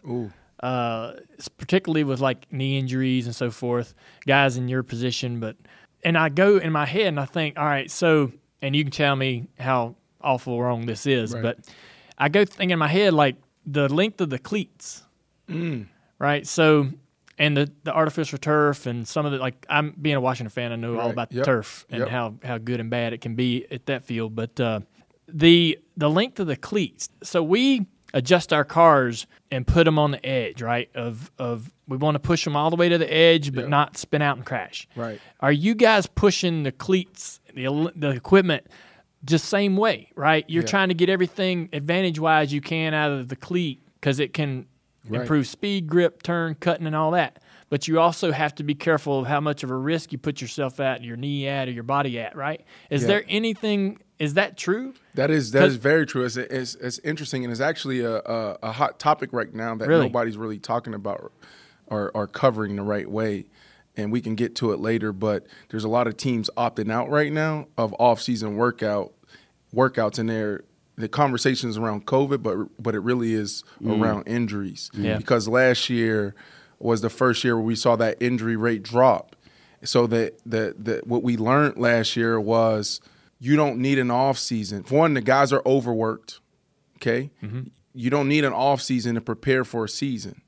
Uh, 0.61 1.13
particularly 1.59 2.03
with 2.03 2.21
like 2.21 2.51
knee 2.51 2.79
injuries 2.79 3.27
and 3.27 3.37
so 3.37 3.51
forth, 3.51 3.93
guys 4.27 4.57
in 4.57 4.69
your 4.69 4.83
position. 4.83 5.39
But 5.39 5.57
and 6.03 6.17
I 6.17 6.29
go 6.31 6.57
in 6.57 6.73
my 6.73 6.87
head 6.87 7.09
and 7.09 7.21
I 7.21 7.27
think, 7.27 7.59
all 7.59 7.65
right, 7.67 7.91
so 7.91 8.33
and 8.63 8.75
you 8.75 8.83
can 8.85 8.91
tell 8.91 9.15
me 9.17 9.49
how 9.59 9.97
awful 10.21 10.61
wrong 10.61 10.87
this 10.87 11.05
is, 11.07 11.35
but 11.35 11.59
I 12.19 12.29
go 12.31 12.45
thinking 12.47 12.71
in 12.71 12.79
my 12.79 12.89
head 12.89 13.13
like 13.13 13.37
the 13.67 13.89
length 13.93 14.21
of 14.23 14.31
the 14.31 14.39
cleats, 14.39 15.03
right? 16.19 16.47
So 16.47 16.89
and 17.39 17.57
the 17.57 17.71
the 17.85 17.93
artificial 17.93 18.39
turf 18.39 18.87
and 18.87 19.07
some 19.07 19.27
of 19.27 19.33
the 19.33 19.39
like 19.39 19.67
I'm 19.69 19.95
being 20.01 20.17
a 20.17 20.21
Washington 20.21 20.51
fan, 20.51 20.73
I 20.73 20.77
know 20.77 20.99
all 20.99 21.11
about 21.11 21.31
the 21.31 21.37
Yep. 21.37 21.45
turf 21.45 21.87
and 21.91 22.01
Yep. 22.01 22.09
how 22.09 22.35
how 22.43 22.59
good 22.59 22.81
and 22.81 22.89
bad 22.91 23.13
it 23.13 23.21
can 23.21 23.35
be 23.35 23.67
at 23.71 23.87
that 23.87 24.05
field, 24.05 24.35
but 24.35 24.59
uh, 24.59 24.81
the 25.29 25.79
the 25.97 26.09
length 26.09 26.41
of 26.41 26.47
the 26.47 26.57
cleats. 26.57 27.09
So 27.23 27.43
we 27.43 27.87
adjust 28.17 28.51
our 28.53 28.65
cars 28.65 29.27
and 29.51 29.67
put 29.67 29.85
them 29.85 29.99
on 29.99 30.11
the 30.11 30.27
edge, 30.27 30.63
right? 30.63 30.89
Of 30.95 31.31
of 31.39 31.71
we 31.87 31.97
want 31.99 32.15
to 32.15 32.19
push 32.19 32.45
them 32.45 32.57
all 32.57 32.71
the 32.71 32.77
way 32.77 32.89
to 32.89 32.99
the 32.99 33.13
edge, 33.13 33.55
but 33.55 33.65
Yeah. 33.65 33.69
not 33.69 33.97
spin 33.99 34.23
out 34.23 34.37
and 34.39 34.45
crash. 34.47 34.89
Right. 34.97 35.21
Are 35.41 35.53
you 35.53 35.75
guys 35.75 36.07
pushing 36.07 36.63
the 36.63 36.73
cleats, 36.73 37.41
the 37.55 37.93
the 37.95 38.11
equipment, 38.11 38.67
just 39.25 39.45
same 39.45 39.77
way, 39.77 40.11
right? 40.17 40.45
You're 40.49 40.63
Yeah. 40.63 40.69
trying 40.69 40.89
to 40.89 40.95
get 40.95 41.09
everything 41.11 41.69
advantage 41.73 42.19
wise 42.19 42.53
you 42.53 42.61
can 42.63 42.95
out 42.95 43.13
of 43.13 43.29
the 43.29 43.37
cleat 43.37 43.81
because 44.01 44.19
it 44.19 44.33
can 44.33 44.67
Right. 45.09 45.21
improve 45.21 45.47
speed, 45.47 45.87
grip, 45.87 46.23
turn, 46.23 46.57
cutting, 46.57 46.87
and 46.87 46.97
all 46.97 47.13
that. 47.13 47.39
But 47.69 47.89
you 47.89 47.99
also 47.99 48.31
have 48.31 48.55
to 48.57 48.63
be 48.63 48.75
careful 48.75 49.21
of 49.21 49.27
how 49.27 49.41
much 49.41 49.65
of 49.65 49.71
a 49.71 49.77
risk 49.77 50.13
you 50.13 50.19
put 50.19 50.41
yourself 50.41 50.79
at, 50.79 51.03
your 51.03 51.17
knee 51.17 51.49
at, 51.49 51.67
or 51.67 51.73
your 51.73 51.83
body 51.83 52.21
at, 52.21 52.37
right? 52.37 52.65
Is 52.91 53.03
Yeah. 53.03 53.09
there 53.09 53.25
anything? 53.29 53.99
Is 54.19 54.35
that 54.35 54.57
true? 54.57 54.95
That 55.15 55.31
is 55.31 55.51
that 55.51 55.65
is 55.65 55.77
very 55.77 56.07
true. 56.07 56.25
It's, 56.25 56.37
it's 56.37 56.75
it's 56.77 56.99
interesting 57.01 57.45
and 57.45 57.51
it's 57.51 57.61
actually 57.61 58.01
a, 58.01 58.17
a, 58.19 58.59
a 58.63 58.73
hot 58.73 58.99
topic 58.99 59.33
right 59.33 59.53
now 59.53 59.75
that 59.75 59.89
Really? 59.89 60.07
nobody's 60.07 60.37
really 60.37 60.59
talking 60.59 60.95
about 60.95 61.33
or 61.89 62.11
or 62.15 62.27
covering 62.27 62.77
the 62.77 62.83
right 62.83 63.11
way. 63.11 63.47
And 63.99 64.13
we 64.13 64.21
can 64.21 64.35
get 64.35 64.55
to 64.57 64.73
it 64.73 64.79
later, 64.79 65.13
but 65.13 65.47
there's 65.71 65.85
a 65.85 65.89
lot 65.89 66.07
of 66.07 66.19
teams 66.19 66.51
opting 66.57 66.93
out 66.93 67.09
right 67.09 67.33
now 67.33 67.67
of 67.79 67.95
off-season 67.99 68.57
workout 68.57 69.13
workouts, 69.75 70.19
and 70.19 70.29
there 70.29 70.63
the 70.97 71.09
conversations 71.09 71.77
around 71.77 72.07
COVID, 72.07 72.43
but 72.43 72.83
but 72.83 72.95
it 72.95 73.01
really 73.01 73.35
is 73.35 73.65
mm. 73.83 74.01
around 74.01 74.25
injuries. 74.29 74.91
Yeah. 74.95 75.17
Because 75.19 75.49
last 75.49 75.91
year 75.91 76.35
was 76.79 77.01
the 77.01 77.11
first 77.11 77.43
year 77.45 77.57
where 77.57 77.65
we 77.65 77.77
saw 77.77 77.97
that 77.97 78.17
injury 78.21 78.57
rate 78.57 78.83
drop. 78.83 79.37
So 79.85 80.07
that 80.09 80.41
the, 80.45 80.75
the 80.79 81.03
what 81.05 81.23
we 81.23 81.37
learned 81.37 81.77
last 81.77 82.17
year 82.17 82.41
was 82.41 83.01
you 83.39 83.57
don't 83.57 83.79
need 83.79 83.99
an 83.99 84.11
off 84.11 84.39
season. 84.39 84.83
For 84.83 84.99
one, 84.99 85.15
the 85.15 85.21
guys 85.21 85.53
are 85.53 85.63
overworked. 85.67 86.41
Okay, 86.97 87.31
you 87.95 88.11
don't 88.11 88.27
need 88.27 88.45
an 88.45 88.53
off 88.55 88.81
season 88.81 89.15
to 89.15 89.21
prepare 89.21 89.65
for 89.65 89.85
a 89.85 89.89
season. 89.89 90.41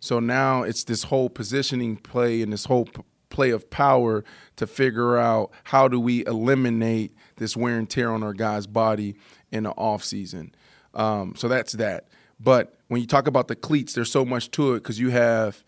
So 0.00 0.18
now 0.18 0.62
it's 0.64 0.84
this 0.84 1.04
whole 1.04 1.30
positioning 1.30 1.96
play 1.96 2.42
and 2.42 2.52
this 2.52 2.64
whole 2.64 2.86
p- 2.86 3.02
play 3.30 3.50
of 3.50 3.70
power 3.70 4.24
to 4.56 4.66
figure 4.66 5.16
out 5.16 5.52
how 5.64 5.86
do 5.86 6.00
we 6.00 6.26
eliminate 6.26 7.14
this 7.36 7.56
wear 7.56 7.78
and 7.78 7.88
tear 7.88 8.10
on 8.10 8.24
our 8.24 8.34
guy's 8.34 8.66
body 8.66 9.14
in 9.52 9.62
the 9.62 9.70
off 9.70 10.02
season. 10.04 10.52
Um, 10.92 11.34
so 11.36 11.46
that's 11.46 11.72
that. 11.74 12.08
But 12.40 12.74
when 12.88 13.00
you 13.00 13.06
talk 13.06 13.28
about 13.28 13.46
the 13.46 13.54
cleats, 13.54 13.94
there's 13.94 14.10
so 14.10 14.24
much 14.24 14.50
to 14.52 14.74
it 14.74 14.80
because 14.80 14.98
you 14.98 15.10
have 15.10 15.62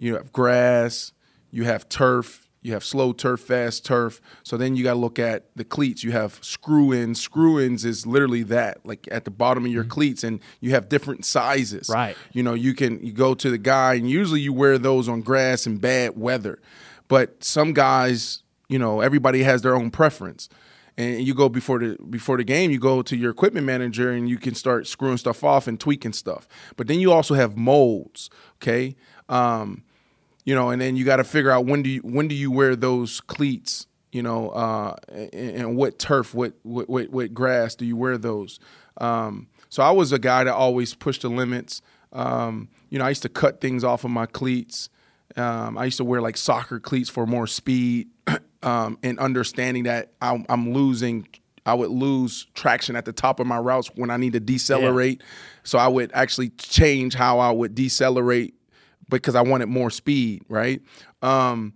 you 0.00 0.14
have 0.14 0.32
grass, 0.32 1.12
you 1.50 1.64
have 1.64 1.88
turf, 1.88 2.48
you 2.62 2.72
have 2.72 2.82
slow 2.84 3.12
turf, 3.12 3.40
fast 3.40 3.84
turf. 3.84 4.20
So 4.42 4.56
then 4.56 4.74
you 4.74 4.82
got 4.82 4.94
to 4.94 4.98
look 4.98 5.18
at 5.18 5.54
the 5.56 5.64
cleats. 5.64 6.02
You 6.02 6.12
have 6.12 6.38
screw 6.42 6.92
ins. 6.92 7.20
Screw 7.20 7.60
ins 7.60 7.84
is 7.84 8.06
literally 8.06 8.42
that, 8.44 8.84
like 8.84 9.06
at 9.10 9.24
the 9.24 9.30
bottom 9.30 9.66
of 9.66 9.70
your 9.70 9.84
cleats, 9.84 10.24
and 10.24 10.40
you 10.60 10.70
have 10.70 10.88
different 10.88 11.24
sizes. 11.24 11.90
Right. 11.90 12.16
You 12.32 12.42
know, 12.42 12.54
you 12.54 12.74
can 12.74 13.04
you 13.04 13.12
go 13.12 13.34
to 13.34 13.50
the 13.50 13.58
guy, 13.58 13.94
and 13.94 14.08
usually 14.08 14.40
you 14.40 14.52
wear 14.52 14.78
those 14.78 15.08
on 15.08 15.20
grass 15.20 15.66
and 15.66 15.80
bad 15.80 16.18
weather. 16.18 16.60
But 17.08 17.44
some 17.44 17.72
guys, 17.72 18.42
you 18.68 18.78
know, 18.78 19.00
everybody 19.00 19.42
has 19.42 19.62
their 19.62 19.74
own 19.74 19.90
preference. 19.90 20.48
And 20.96 21.22
you 21.22 21.34
go 21.34 21.48
before 21.48 21.78
the 21.78 21.96
before 22.08 22.36
the 22.36 22.44
game, 22.44 22.70
you 22.70 22.78
go 22.78 23.00
to 23.00 23.16
your 23.16 23.30
equipment 23.30 23.66
manager 23.66 24.10
and 24.10 24.28
you 24.28 24.36
can 24.36 24.54
start 24.54 24.86
screwing 24.86 25.16
stuff 25.16 25.42
off 25.44 25.66
and 25.66 25.80
tweaking 25.80 26.12
stuff. 26.12 26.46
But 26.76 26.88
then 26.88 27.00
you 27.00 27.10
also 27.10 27.34
have 27.34 27.56
molds, 27.56 28.28
okay? 28.56 28.96
Um, 29.30 29.84
you 30.50 30.56
know, 30.56 30.70
and 30.70 30.82
then 30.82 30.96
you 30.96 31.04
got 31.04 31.18
to 31.18 31.24
figure 31.24 31.52
out 31.52 31.66
when 31.66 31.80
do 31.80 31.90
you 31.90 32.00
when 32.00 32.26
do 32.26 32.34
you 32.34 32.50
wear 32.50 32.74
those 32.74 33.20
cleats, 33.20 33.86
you 34.10 34.20
know, 34.20 34.48
uh, 34.48 34.96
and, 35.08 35.32
and 35.32 35.76
what 35.76 35.96
turf, 35.96 36.34
what, 36.34 36.54
what 36.64 36.90
what 36.90 37.08
what 37.10 37.32
grass 37.32 37.76
do 37.76 37.86
you 37.86 37.96
wear 37.96 38.18
those? 38.18 38.58
Um, 39.00 39.46
so 39.68 39.84
I 39.84 39.92
was 39.92 40.10
a 40.10 40.18
guy 40.18 40.42
that 40.42 40.52
always 40.52 40.92
pushed 40.92 41.22
the 41.22 41.28
limits. 41.28 41.82
Um, 42.12 42.68
you 42.88 42.98
know, 42.98 43.04
I 43.04 43.10
used 43.10 43.22
to 43.22 43.28
cut 43.28 43.60
things 43.60 43.84
off 43.84 44.02
of 44.02 44.10
my 44.10 44.26
cleats. 44.26 44.88
Um, 45.36 45.78
I 45.78 45.84
used 45.84 45.98
to 45.98 46.04
wear 46.04 46.20
like 46.20 46.36
soccer 46.36 46.80
cleats 46.80 47.08
for 47.08 47.28
more 47.28 47.46
speed, 47.46 48.08
um, 48.64 48.98
and 49.04 49.20
understanding 49.20 49.84
that 49.84 50.10
I'm, 50.20 50.46
I'm 50.48 50.72
losing. 50.72 51.28
I 51.64 51.74
would 51.74 51.90
lose 51.90 52.48
traction 52.54 52.96
at 52.96 53.04
the 53.04 53.12
top 53.12 53.38
of 53.38 53.46
my 53.46 53.58
routes 53.58 53.88
when 53.94 54.10
I 54.10 54.16
need 54.16 54.32
to 54.32 54.40
decelerate. 54.40 55.22
So 55.62 55.78
I 55.78 55.86
would 55.86 56.10
actually 56.12 56.48
change 56.48 57.14
how 57.14 57.38
I 57.38 57.52
would 57.52 57.76
decelerate 57.76 58.54
because 59.10 59.34
I 59.34 59.42
wanted 59.42 59.66
more 59.68 59.90
speed, 59.90 60.42
right? 60.48 60.80
Um, 61.22 61.74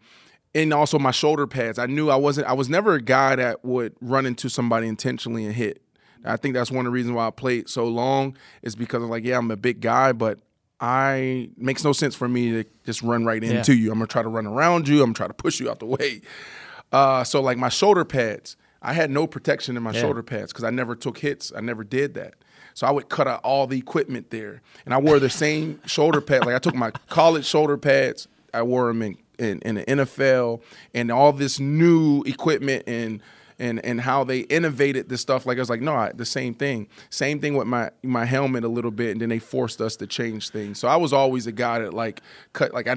and 0.55 0.73
also 0.73 0.99
my 0.99 1.11
shoulder 1.11 1.47
pads. 1.47 1.79
I 1.79 1.87
knew 1.87 2.11
I 2.11 2.17
wasn't. 2.17 2.47
I 2.47 2.53
was 2.53 2.69
never 2.69 2.95
a 2.95 3.01
guy 3.03 3.37
that 3.37 3.65
would 3.65 3.95
run 4.01 4.25
into 4.27 4.49
somebody 4.49 4.87
intentionally 4.87 5.45
and 5.45 5.55
hit. 5.55 5.83
I 6.25 6.37
think 6.37 6.55
that's 6.55 6.71
one 6.71 6.87
of 6.87 6.91
the 6.91 6.95
reasons 6.95 7.15
why 7.17 7.27
I 7.27 7.31
played 7.31 7.69
so 7.69 7.87
long 7.87 8.37
is 8.63 8.75
because 8.77 9.03
I'm 9.03 9.11
like, 9.11 9.25
yeah, 9.25 9.37
I'm 9.37 9.51
a 9.51 9.57
big 9.57 9.81
guy, 9.81 10.13
but 10.13 10.39
I 10.81 11.51
makes 11.57 11.85
no 11.85 11.93
sense 11.93 12.15
for 12.15 12.29
me 12.29 12.51
to 12.63 12.65
just 12.85 13.03
run 13.03 13.25
right 13.25 13.43
Yeah. 13.43 13.59
into 13.59 13.75
you. 13.75 13.91
I'm 13.93 13.99
gonna 13.99 14.07
try 14.07 14.23
to 14.23 14.29
run 14.29 14.47
around 14.47 14.89
you. 14.89 14.97
I'm 15.03 15.07
gonna 15.07 15.15
try 15.15 15.27
to 15.29 15.35
push 15.35 15.61
you 15.61 15.71
out 15.71 15.81
the 15.81 15.87
way. 15.87 16.23
Uh, 16.93 17.25
so 17.25 17.41
like 17.41 17.59
my 17.59 17.69
shoulder 17.69 18.05
pads, 18.05 18.57
I 18.81 18.93
had 18.93 19.11
no 19.11 19.27
protection 19.27 19.77
in 19.77 19.83
my 19.83 19.93
shoulder 19.93 20.23
pads 20.23 20.53
because 20.53 20.65
I 20.65 20.71
never 20.71 20.95
took 20.95 21.19
hits. 21.19 21.53
I 21.57 21.61
never 21.61 21.85
did 21.85 22.15
that. 22.15 22.35
So 22.75 22.87
I 22.87 22.91
would 22.91 23.09
cut 23.09 23.27
out 23.29 23.41
all 23.45 23.67
the 23.67 23.79
equipment 23.79 24.31
there, 24.31 24.61
and 24.85 24.93
I 24.93 24.99
wore 24.99 25.19
the 25.19 25.31
same 25.31 25.81
shoulder 25.87 26.21
pad. 26.21 26.45
Like 26.45 26.57
I 26.57 26.59
took 26.59 26.75
my 26.75 26.91
college 27.09 27.47
shoulder 27.47 27.77
pads, 27.77 28.29
I 28.53 28.63
wore 28.63 28.89
them 28.89 29.03
in, 29.03 29.17
in 29.39 29.61
in 29.61 29.75
the 29.77 29.85
NFL, 29.85 30.61
and 30.93 31.11
all 31.11 31.33
this 31.33 31.61
new 31.61 32.23
equipment 32.23 32.85
and 32.87 33.21
and 33.59 33.85
and 33.85 34.01
how 34.01 34.25
they 34.25 34.41
innovated 34.41 35.09
this 35.09 35.21
stuff. 35.21 35.47
Like 35.47 35.59
I 35.59 35.61
was 35.61 35.71
like, 35.71 35.81
no, 35.81 35.95
I, 35.95 36.13
the 36.13 36.25
same 36.25 36.55
thing. 36.55 36.89
Same 37.11 37.41
thing 37.41 37.55
with 37.57 37.67
my 37.67 37.91
my 38.03 38.25
helmet 38.25 38.65
a 38.65 38.69
little 38.69 38.91
bit, 38.91 39.11
and 39.13 39.21
then 39.21 39.29
they 39.29 39.39
forced 39.39 39.81
us 39.81 39.97
to 39.97 40.07
change 40.07 40.51
things. 40.51 40.79
So 40.79 40.89
I 40.89 40.97
was 40.97 41.13
always 41.13 41.47
a 41.47 41.53
guy 41.53 41.79
that 41.81 41.95
like 41.95 42.21
cut 42.53 42.73
like 42.75 42.89
I 42.89 42.97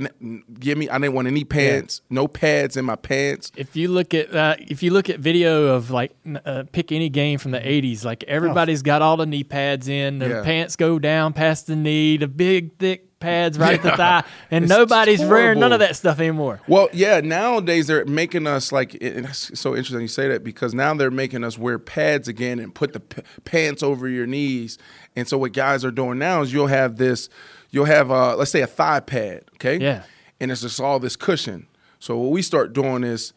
give 0.60 0.78
me 0.78 0.90
I 0.90 0.98
didn't 1.00 1.14
want 1.14 1.28
any 1.28 1.44
pants, 1.44 2.02
no 2.10 2.28
pads 2.28 2.78
in 2.78 2.86
my 2.86 2.96
pants. 2.96 3.52
If 3.56 3.76
you 3.76 3.88
look 3.90 4.14
at 4.14 4.34
uh, 4.36 4.56
if 4.60 4.82
you 4.84 4.92
look 4.92 5.10
at 5.10 5.20
video 5.20 5.68
of 5.76 5.92
like 5.92 6.16
uh, 6.46 6.64
pick 6.72 6.92
any 6.92 7.10
game 7.10 7.40
from 7.40 7.52
the 7.52 7.60
'80s, 7.60 8.04
like 8.04 8.24
everybody's 8.26 8.82
got 8.82 9.02
all 9.02 9.18
the 9.18 9.26
knee 9.26 9.44
pads 9.44 9.88
in, 9.88 10.20
the 10.20 10.30
Yeah. 10.30 10.44
pants 10.44 10.76
go 10.76 11.00
down 11.00 11.34
past 11.34 11.68
the 11.68 11.76
knee, 11.76 12.18
the 12.18 12.28
big 12.28 12.78
thick 12.78 13.17
pads 13.20 13.58
right 13.58 13.76
at 13.76 13.84
the 13.84 13.92
thigh, 13.98 14.24
and 14.52 14.66
It's 14.66 14.70
nobody's 14.70 15.20
wearing 15.20 15.60
none 15.60 15.74
of 15.74 15.80
that 15.80 15.96
stuff 15.96 16.20
anymore. 16.20 16.62
Well, 16.68 16.90
yeah, 16.94 17.20
nowadays 17.22 17.88
they're 17.88 18.06
making 18.06 18.48
us 18.48 18.72
like 18.72 18.94
and 18.94 19.26
it's 19.26 19.60
so 19.60 19.76
interesting 19.76 20.02
you 20.02 20.08
say 20.08 20.28
that 20.30 20.44
because 20.44 20.74
now 20.74 20.94
they're 20.94 21.12
making 21.12 21.44
us 21.44 21.58
wear 21.58 21.80
pads 21.80 22.28
again 22.28 22.60
and 22.60 22.74
put 22.74 22.94
the 22.94 23.00
p- 23.00 23.22
pants 23.46 23.84
over 23.84 24.08
your 24.08 24.28
knees. 24.28 24.78
And 25.16 25.28
so 25.28 25.38
what 25.38 25.54
guys 25.54 25.84
are 25.84 25.92
doing 25.92 26.20
now 26.20 26.42
is 26.42 26.54
you'll 26.54 26.68
have 26.68 26.98
this, 26.98 27.30
you'll 27.72 27.86
have 27.86 28.10
a, 28.12 28.36
let's 28.36 28.52
say 28.52 28.62
a 28.62 28.68
thigh 28.68 29.00
pad, 29.00 29.46
okay? 29.56 29.78
Yeah. 29.78 30.04
And 30.40 30.52
it's 30.52 30.62
just 30.62 30.80
all 30.80 31.00
this 31.00 31.16
cushion. 31.16 31.68
So 32.00 32.18
what 32.18 32.32
we 32.32 32.42
start 32.42 32.74
doing 32.74 33.04
is 33.04 33.34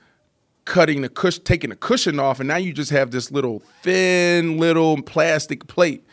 cutting 0.66 1.00
the 1.00 1.08
cushion, 1.08 1.42
taking 1.44 1.70
the 1.70 1.76
cushion 1.76 2.20
off, 2.20 2.38
and 2.38 2.46
now 2.46 2.56
you 2.56 2.72
just 2.72 2.90
have 2.90 3.10
this 3.10 3.30
little 3.30 3.62
thin 3.82 4.58
little 4.58 5.00
plastic 5.02 5.66
plate. 5.66 6.06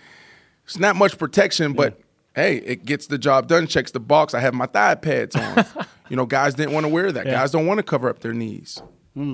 It's 0.63 0.79
not 0.79 0.95
much 0.95 1.17
protection, 1.17 1.73
but 1.73 1.99
hey, 2.37 2.57
it 2.57 2.85
gets 2.85 3.07
the 3.07 3.17
job 3.17 3.47
done. 3.47 3.67
Checks 3.67 3.91
the 3.91 3.99
box. 3.99 4.33
I 4.33 4.39
have 4.39 4.53
my 4.53 4.67
thigh 4.67 4.95
pads 4.95 5.35
on. 5.35 5.65
you 6.09 6.15
know, 6.15 6.25
guys 6.25 6.53
didn't 6.53 6.73
want 6.73 6.85
to 6.85 6.89
wear 6.89 7.11
that. 7.11 7.25
Yeah. 7.25 7.33
Guys 7.33 7.51
don't 7.51 7.65
want 7.65 7.79
to 7.79 7.83
cover 7.83 8.07
up 8.07 8.19
their 8.19 8.33
knees. 8.33 8.81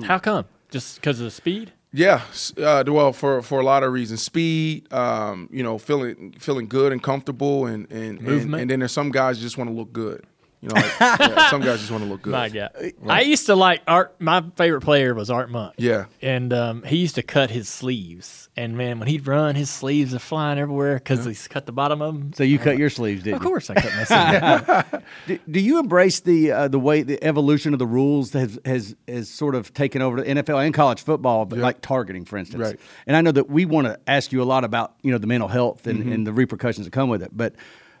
How 0.04 0.18
come? 0.18 0.46
Just 0.70 0.96
because 0.96 1.20
of 1.20 1.26
the 1.26 1.30
speed? 1.30 1.72
Yeah, 1.92 2.22
uh, 2.58 2.82
well, 2.88 3.12
for 3.12 3.40
for 3.42 3.60
a 3.60 3.62
lot 3.62 3.84
of 3.84 3.92
reasons, 3.92 4.20
speed, 4.20 4.92
um, 4.92 5.48
you 5.52 5.62
know, 5.62 5.78
feeling 5.78 6.34
feeling 6.40 6.66
good 6.66 6.90
and 6.90 7.00
comfortable, 7.00 7.66
and 7.66 7.88
and 7.92 8.18
and, 8.18 8.22
Movement. 8.22 8.62
and 8.62 8.70
then 8.70 8.80
there's 8.80 8.90
some 8.90 9.12
guys 9.12 9.38
just 9.38 9.56
want 9.56 9.70
to 9.70 9.74
look 9.74 9.92
good. 9.92 10.26
You 10.64 10.70
know, 10.70 10.76
like, 10.80 11.00
yeah, 11.00 11.50
some 11.50 11.60
guys 11.60 11.80
just 11.80 11.90
want 11.90 12.04
to 12.04 12.08
look 12.08 12.22
good. 12.22 12.32
My 12.32 12.48
God. 12.48 12.70
I 13.06 13.20
used 13.20 13.44
to 13.46 13.54
like 13.54 13.82
Art. 13.86 14.16
My 14.18 14.42
favorite 14.56 14.80
player 14.80 15.12
was 15.14 15.28
Art 15.30 15.50
Monk. 15.50 15.74
Yeah. 15.76 16.06
And 16.22 16.54
um, 16.54 16.82
he 16.84 16.96
used 16.96 17.16
to 17.16 17.22
cut 17.22 17.50
his 17.50 17.68
sleeves. 17.68 18.48
And 18.56 18.74
man, 18.76 18.98
when 18.98 19.08
he'd 19.08 19.26
run, 19.26 19.56
his 19.56 19.68
sleeves 19.68 20.14
are 20.14 20.18
flying 20.20 20.58
everywhere 20.58 20.94
because 20.94 21.24
he's 21.26 21.48
cut 21.48 21.66
the 21.66 21.72
bottom 21.72 22.00
of 22.00 22.14
them. 22.14 22.32
So 22.32 22.44
you 22.44 22.58
cut 22.58 22.78
your 22.78 22.88
sleeves, 22.88 23.24
didn't 23.24 23.36
Of 23.36 23.42
course, 23.42 23.68
I 23.68 23.74
cut 23.74 23.92
my 23.94 24.04
sleeves. 24.04 25.04
Do, 25.26 25.38
do 25.50 25.60
you 25.60 25.80
embrace 25.80 26.20
the 26.20 26.52
uh, 26.52 26.68
the 26.68 26.78
way 26.78 27.02
the 27.02 27.22
evolution 27.22 27.72
of 27.74 27.78
the 27.78 27.86
rules 27.86 28.32
has 28.32 28.58
has 28.64 28.96
has 29.06 29.28
sort 29.28 29.54
of 29.54 29.74
taken 29.74 30.00
over 30.00 30.22
the 30.22 30.26
NFL 30.34 30.64
and 30.64 30.72
college 30.72 31.02
football, 31.02 31.44
but 31.44 31.58
like 31.58 31.82
targeting, 31.82 32.24
for 32.24 32.38
instance? 32.38 32.62
Right. 32.62 32.80
And 33.06 33.16
I 33.16 33.20
know 33.20 33.32
that 33.32 33.50
we 33.50 33.64
want 33.66 33.86
to 33.88 33.98
ask 34.06 34.32
you 34.32 34.40
a 34.40 34.44
lot 34.44 34.64
about 34.64 34.94
you 35.02 35.10
know 35.10 35.18
the 35.18 35.26
mental 35.26 35.48
health 35.48 35.86
and, 35.86 35.98
Mm-hmm. 36.00 36.12
and 36.12 36.26
the 36.26 36.32
repercussions 36.32 36.86
that 36.86 36.92
come 36.92 37.08
with 37.10 37.22
it, 37.22 37.30
but 37.36 37.54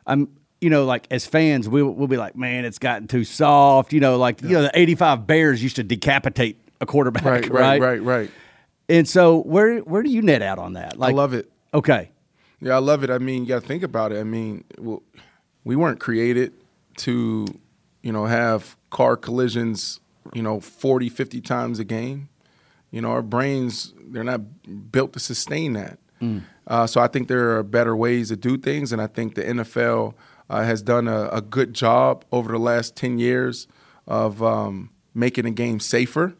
I'm 0.06 0.28
you 0.64 0.70
know 0.70 0.86
like 0.86 1.06
as 1.10 1.26
fans 1.26 1.68
we'll, 1.68 1.90
we'll 1.90 2.08
be 2.08 2.16
like, 2.16 2.34
man, 2.36 2.64
it's 2.64 2.78
gotten 2.78 3.06
too 3.06 3.22
soft. 3.22 3.92
You 3.92 4.00
know, 4.00 4.16
like 4.16 4.40
you 4.40 4.48
know 4.48 4.62
the 4.62 4.70
'85 4.74 5.26
Bears 5.26 5.62
used 5.62 5.76
to 5.76 5.84
decapitate 5.84 6.58
a 6.80 6.86
quarterback, 6.86 7.24
Right, 7.24 7.50
right, 7.50 7.80
right, 7.80 8.02
right. 8.02 8.30
And 8.88 9.06
so 9.06 9.42
where 9.42 9.78
where 9.80 10.02
do 10.02 10.10
you 10.10 10.22
net 10.22 10.40
out 10.40 10.58
on 10.58 10.72
that? 10.72 10.98
Like, 10.98 11.12
I 11.12 11.16
love 11.16 11.34
it. 11.34 11.52
Okay. 11.74 12.10
Yeah, 12.60 12.76
I 12.76 12.78
love 12.78 13.04
it. 13.04 13.10
I 13.10 13.18
mean, 13.18 13.42
you 13.42 13.48
got 13.48 13.60
to 13.60 13.68
think 13.68 13.82
about 13.82 14.10
it. 14.12 14.18
I 14.18 14.24
mean, 14.24 14.64
well, 14.78 15.02
we 15.64 15.76
weren't 15.76 16.00
created 16.00 16.54
to, 16.98 17.46
you 18.02 18.12
know, 18.12 18.24
have 18.24 18.76
car 18.88 19.18
collisions, 19.18 20.00
you 20.32 20.42
know, 20.42 20.60
40, 20.60 21.10
50 21.10 21.40
times 21.42 21.78
a 21.78 21.84
game. 21.84 22.30
You 22.90 23.02
know, 23.02 23.10
our 23.10 23.20
brains, 23.22 23.92
they're 24.06 24.24
not 24.24 24.40
built 24.92 25.12
to 25.12 25.20
sustain 25.20 25.74
that. 25.74 25.98
Uh, 26.66 26.86
so 26.86 27.02
I 27.02 27.08
think 27.08 27.28
there 27.28 27.58
are 27.58 27.62
better 27.62 27.94
ways 27.94 28.28
to 28.28 28.36
do 28.36 28.56
things. 28.56 28.92
And 28.92 29.02
I 29.02 29.08
think 29.08 29.34
the 29.34 29.42
NFL 29.42 30.14
Uh, 30.50 30.62
has 30.62 30.82
done 30.82 31.08
a, 31.08 31.28
a 31.28 31.40
good 31.40 31.72
job 31.72 32.24
over 32.30 32.52
the 32.52 32.58
last 32.58 32.94
10 32.96 33.18
years 33.18 33.66
of 34.06 34.42
um, 34.42 34.90
making 35.14 35.44
the 35.44 35.50
game 35.50 35.80
safer. 35.80 36.34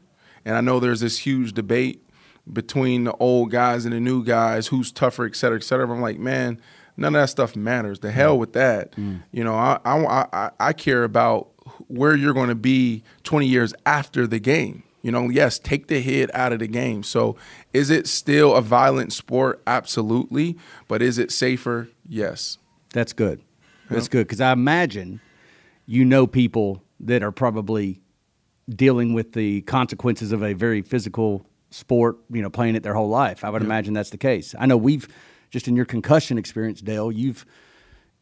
And 0.45 0.57
I 0.57 0.61
know 0.61 0.79
there's 0.79 1.01
this 1.01 1.21
huge 1.21 1.55
debate 1.55 2.07
between 2.53 3.05
the 3.05 3.15
old 3.15 3.51
guys 3.51 3.85
and 3.85 3.95
the 3.95 4.01
new 4.01 4.23
guys, 4.23 4.67
who's 4.67 4.93
tougher, 4.93 5.25
et 5.25 5.37
cetera, 5.37 5.57
et 5.57 5.63
cetera. 5.65 5.91
I'm 5.91 6.03
like, 6.03 6.19
man, 6.19 6.61
none 6.97 7.15
of 7.15 7.23
that 7.23 7.31
stuff 7.31 7.57
matters. 7.57 8.01
The 8.01 8.11
hell 8.11 8.39
with 8.39 8.53
that. 8.53 8.93
Mm. 8.93 9.05
Mm. 9.05 9.23
You 9.33 9.45
know, 9.45 9.55
I, 9.55 9.79
I, 9.85 10.27
I, 10.33 10.51
I 10.61 10.73
care 10.73 11.05
about 11.05 11.49
where 11.89 12.15
you're 12.15 12.35
going 12.35 12.49
to 12.49 12.55
be 12.55 13.03
20 13.25 13.47
years 13.47 13.75
after 13.87 14.27
the 14.27 14.39
game. 14.39 14.83
You 15.03 15.13
know, 15.13 15.29
yes, 15.29 15.59
take 15.59 15.89
the 15.89 16.01
hit 16.01 16.35
out 16.35 16.53
of 16.53 16.61
the 16.61 16.67
game. 16.67 17.03
So, 17.03 17.37
is 17.75 17.91
it 17.91 18.07
still 18.07 18.55
a 18.55 18.63
violent 18.63 19.13
sport? 19.13 19.63
Absolutely. 19.67 20.57
But 20.89 21.03
is 21.03 21.19
it 21.19 21.31
safer? 21.31 21.91
Yes. 22.09 22.57
That's 22.95 23.13
good. 23.13 23.43
That's 23.91 24.09
good 24.09 24.27
because 24.27 24.41
I 24.41 24.53
imagine 24.53 25.21
you 25.87 26.05
know 26.05 26.27
people 26.27 26.83
that 27.01 27.23
are 27.23 27.33
probably 27.33 28.01
dealing 28.69 29.13
with 29.13 29.33
the 29.33 29.61
consequences 29.63 30.33
of 30.33 30.43
a 30.43 30.55
very 30.55 30.81
physical 30.83 31.47
sport, 31.71 32.19
you 32.31 32.41
know, 32.41 32.51
playing 32.51 32.77
it 32.77 32.83
their 32.83 32.95
whole 32.95 33.09
life. 33.09 33.45
I 33.45 33.51
would 33.51 33.63
imagine 33.63 33.95
that's 33.95 34.11
the 34.11 34.17
case. 34.17 34.55
I 34.59 34.67
know 34.67 34.77
we've 34.77 35.09
just 35.51 35.69
in 35.69 35.77
your 35.77 35.85
concussion 35.85 36.39
experience, 36.39 36.81
Dale, 36.81 37.13
you've 37.13 37.45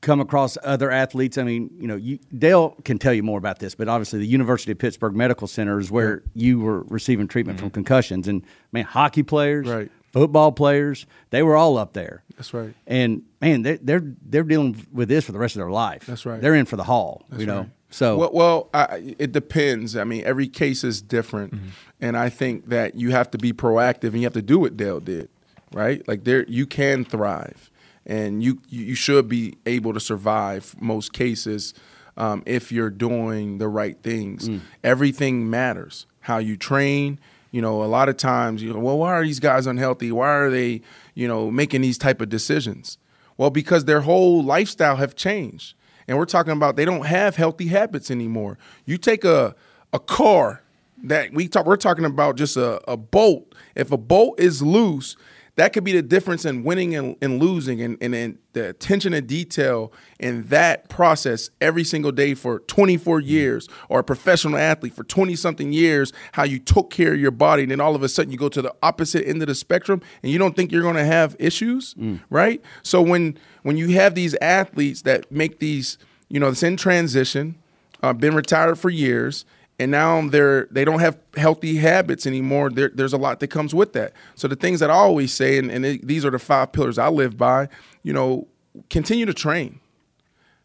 come 0.02 0.20
across 0.20 0.58
other 0.64 0.90
athletes. 0.90 1.38
I 1.38 1.44
mean, 1.44 1.70
you 1.78 1.86
know, 1.86 1.96
you, 1.96 2.18
Dale 2.36 2.76
can 2.84 2.98
tell 2.98 3.14
you 3.14 3.22
more 3.22 3.38
about 3.38 3.60
this, 3.60 3.74
but 3.74 3.88
obviously 3.88 4.18
the 4.18 4.26
University 4.26 4.72
of 4.72 4.78
Pittsburgh 4.78 5.14
Medical 5.14 5.46
Center 5.46 5.78
is 5.78 5.90
where 5.90 6.22
you 6.34 6.60
were 6.60 6.82
receiving 6.84 7.28
treatment 7.28 7.58
from 7.58 7.68
mm-hmm. 7.68 7.74
concussions, 7.74 8.26
and 8.28 8.44
man, 8.72 8.84
hockey 8.84 9.22
players, 9.22 9.68
Right. 9.68 9.90
Football 10.12 10.52
players, 10.52 11.06
they 11.30 11.42
were 11.42 11.56
all 11.56 11.76
up 11.78 11.92
there. 11.94 12.22
That's 12.36 12.52
right. 12.54 12.74
And 12.86 13.22
man, 13.40 13.62
they're 13.62 13.78
they're 13.82 14.04
they're 14.24 14.42
dealing 14.44 14.86
with 14.92 15.08
this 15.08 15.24
for 15.26 15.32
the 15.32 15.38
rest 15.38 15.56
of 15.56 15.60
their 15.60 15.70
life. 15.70 16.06
That's 16.06 16.24
right. 16.26 16.40
They're 16.40 16.54
in 16.54 16.66
for 16.66 16.76
the 16.76 16.84
haul. 16.84 17.22
you 17.36 17.46
know. 17.46 17.58
right. 17.60 17.70
So 17.90 18.16
Well, 18.16 18.30
well 18.32 18.70
I, 18.72 19.14
it 19.18 19.32
depends. 19.32 19.96
I 19.96 20.04
mean, 20.04 20.22
every 20.24 20.48
case 20.48 20.82
is 20.84 21.02
different, 21.02 21.52
Mm-hmm. 21.54 21.68
and 22.00 22.16
I 22.16 22.28
think 22.30 22.68
that 22.68 22.94
you 22.94 23.10
have 23.10 23.30
to 23.32 23.38
be 23.38 23.52
proactive 23.52 24.08
and 24.08 24.16
you 24.18 24.24
have 24.24 24.32
to 24.34 24.42
do 24.42 24.58
what 24.58 24.76
Dale 24.78 24.98
did, 25.00 25.28
right? 25.72 26.06
Like 26.08 26.24
there, 26.24 26.44
you 26.48 26.66
can 26.66 27.04
thrive, 27.04 27.70
and 28.06 28.42
you 28.42 28.60
you 28.68 28.84
you 28.86 28.94
should 28.94 29.28
be 29.28 29.56
able 29.66 29.92
to 29.92 30.00
survive 30.00 30.74
most 30.80 31.12
cases 31.12 31.74
um, 32.16 32.42
if 32.46 32.72
you're 32.72 32.90
doing 32.90 33.58
the 33.58 33.68
right 33.68 33.98
things. 34.02 34.48
Mm. 34.48 34.60
Everything 34.82 35.48
matters. 35.50 36.06
How 36.20 36.38
you 36.38 36.56
train. 36.56 37.18
You 37.52 37.62
know, 37.62 37.84
a 37.84 37.86
lot 37.86 38.08
of 38.08 38.16
times, 38.16 38.62
you 38.62 38.72
know, 38.72 38.80
well, 38.80 38.98
why 38.98 39.12
are 39.12 39.22
these 39.22 39.38
guys 39.38 39.66
unhealthy? 39.66 40.10
Why 40.10 40.28
are 40.28 40.50
they, 40.50 40.80
you 41.14 41.28
know, 41.28 41.50
making 41.50 41.82
these 41.82 41.98
type 41.98 42.20
of 42.20 42.28
decisions? 42.28 42.98
Well, 43.36 43.50
because 43.50 43.84
their 43.84 44.00
whole 44.00 44.42
lifestyle 44.42 44.96
have 44.96 45.14
changed. 45.14 45.74
And 46.08 46.18
we're 46.18 46.24
talking 46.24 46.52
about 46.52 46.76
they 46.76 46.84
don't 46.84 47.06
have 47.06 47.36
healthy 47.36 47.68
habits 47.68 48.10
anymore. 48.10 48.58
You 48.86 48.98
take 48.98 49.24
a 49.24 49.54
a 49.92 50.00
car 50.00 50.62
that 51.04 51.32
we 51.32 51.48
talk 51.48 51.66
we're 51.66 51.76
talking 51.76 52.04
about 52.04 52.36
just 52.36 52.56
a, 52.56 52.80
a 52.90 52.96
bolt. 52.96 53.54
If 53.74 53.92
a 53.92 53.96
bolt 53.96 54.40
is 54.40 54.62
loose, 54.62 55.16
that 55.56 55.74
could 55.74 55.84
be 55.84 55.92
the 55.92 56.02
difference 56.02 56.44
in 56.46 56.64
winning 56.64 56.94
and, 56.94 57.16
and 57.20 57.38
losing 57.38 57.82
and, 57.82 57.98
and, 58.00 58.14
and 58.14 58.38
the 58.54 58.70
attention 58.70 59.12
to 59.12 59.20
detail 59.20 59.92
in 60.18 60.44
that 60.44 60.88
process 60.88 61.50
every 61.60 61.84
single 61.84 62.10
day 62.10 62.32
for 62.32 62.60
24 62.60 63.20
years 63.20 63.68
or 63.90 64.00
a 64.00 64.04
professional 64.04 64.56
athlete 64.56 64.94
for 64.94 65.04
20 65.04 65.36
something 65.36 65.72
years, 65.72 66.12
how 66.32 66.42
you 66.42 66.58
took 66.58 66.90
care 66.90 67.12
of 67.12 67.20
your 67.20 67.30
body. 67.30 67.62
And 67.64 67.70
then 67.70 67.80
all 67.80 67.94
of 67.94 68.02
a 68.02 68.08
sudden 68.08 68.32
you 68.32 68.38
go 68.38 68.48
to 68.48 68.62
the 68.62 68.74
opposite 68.82 69.28
end 69.28 69.42
of 69.42 69.48
the 69.48 69.54
spectrum 69.54 70.00
and 70.22 70.32
you 70.32 70.38
don't 70.38 70.56
think 70.56 70.72
you're 70.72 70.82
going 70.82 70.96
to 70.96 71.04
have 71.04 71.36
issues, 71.38 71.94
right? 72.30 72.62
So 72.82 73.02
when, 73.02 73.38
when 73.62 73.76
you 73.76 73.88
have 73.88 74.14
these 74.14 74.34
athletes 74.40 75.02
that 75.02 75.30
make 75.30 75.58
these, 75.58 75.98
you 76.28 76.40
know, 76.40 76.48
it's 76.48 76.62
in 76.62 76.78
transition, 76.78 77.56
uh, 78.02 78.14
been 78.14 78.34
retired 78.34 78.78
for 78.78 78.88
years, 78.88 79.44
and 79.78 79.90
now 79.90 80.28
they're 80.28 80.66
they 80.70 80.84
don't 80.84 81.00
have 81.00 81.18
healthy 81.36 81.76
habits 81.76 82.26
anymore. 82.26 82.70
There, 82.70 82.90
there's 82.94 83.12
a 83.12 83.18
lot 83.18 83.40
that 83.40 83.48
comes 83.48 83.74
with 83.74 83.92
that. 83.94 84.12
So 84.34 84.48
the 84.48 84.56
things 84.56 84.80
that 84.80 84.90
I 84.90 84.94
always 84.94 85.32
say, 85.32 85.58
and, 85.58 85.70
and 85.70 85.84
it, 85.84 86.06
these 86.06 86.24
are 86.24 86.30
the 86.30 86.38
five 86.38 86.72
pillars 86.72 86.98
I 86.98 87.08
live 87.08 87.36
by. 87.36 87.68
You 88.02 88.12
know, 88.12 88.48
continue 88.90 89.26
to 89.26 89.34
train, 89.34 89.80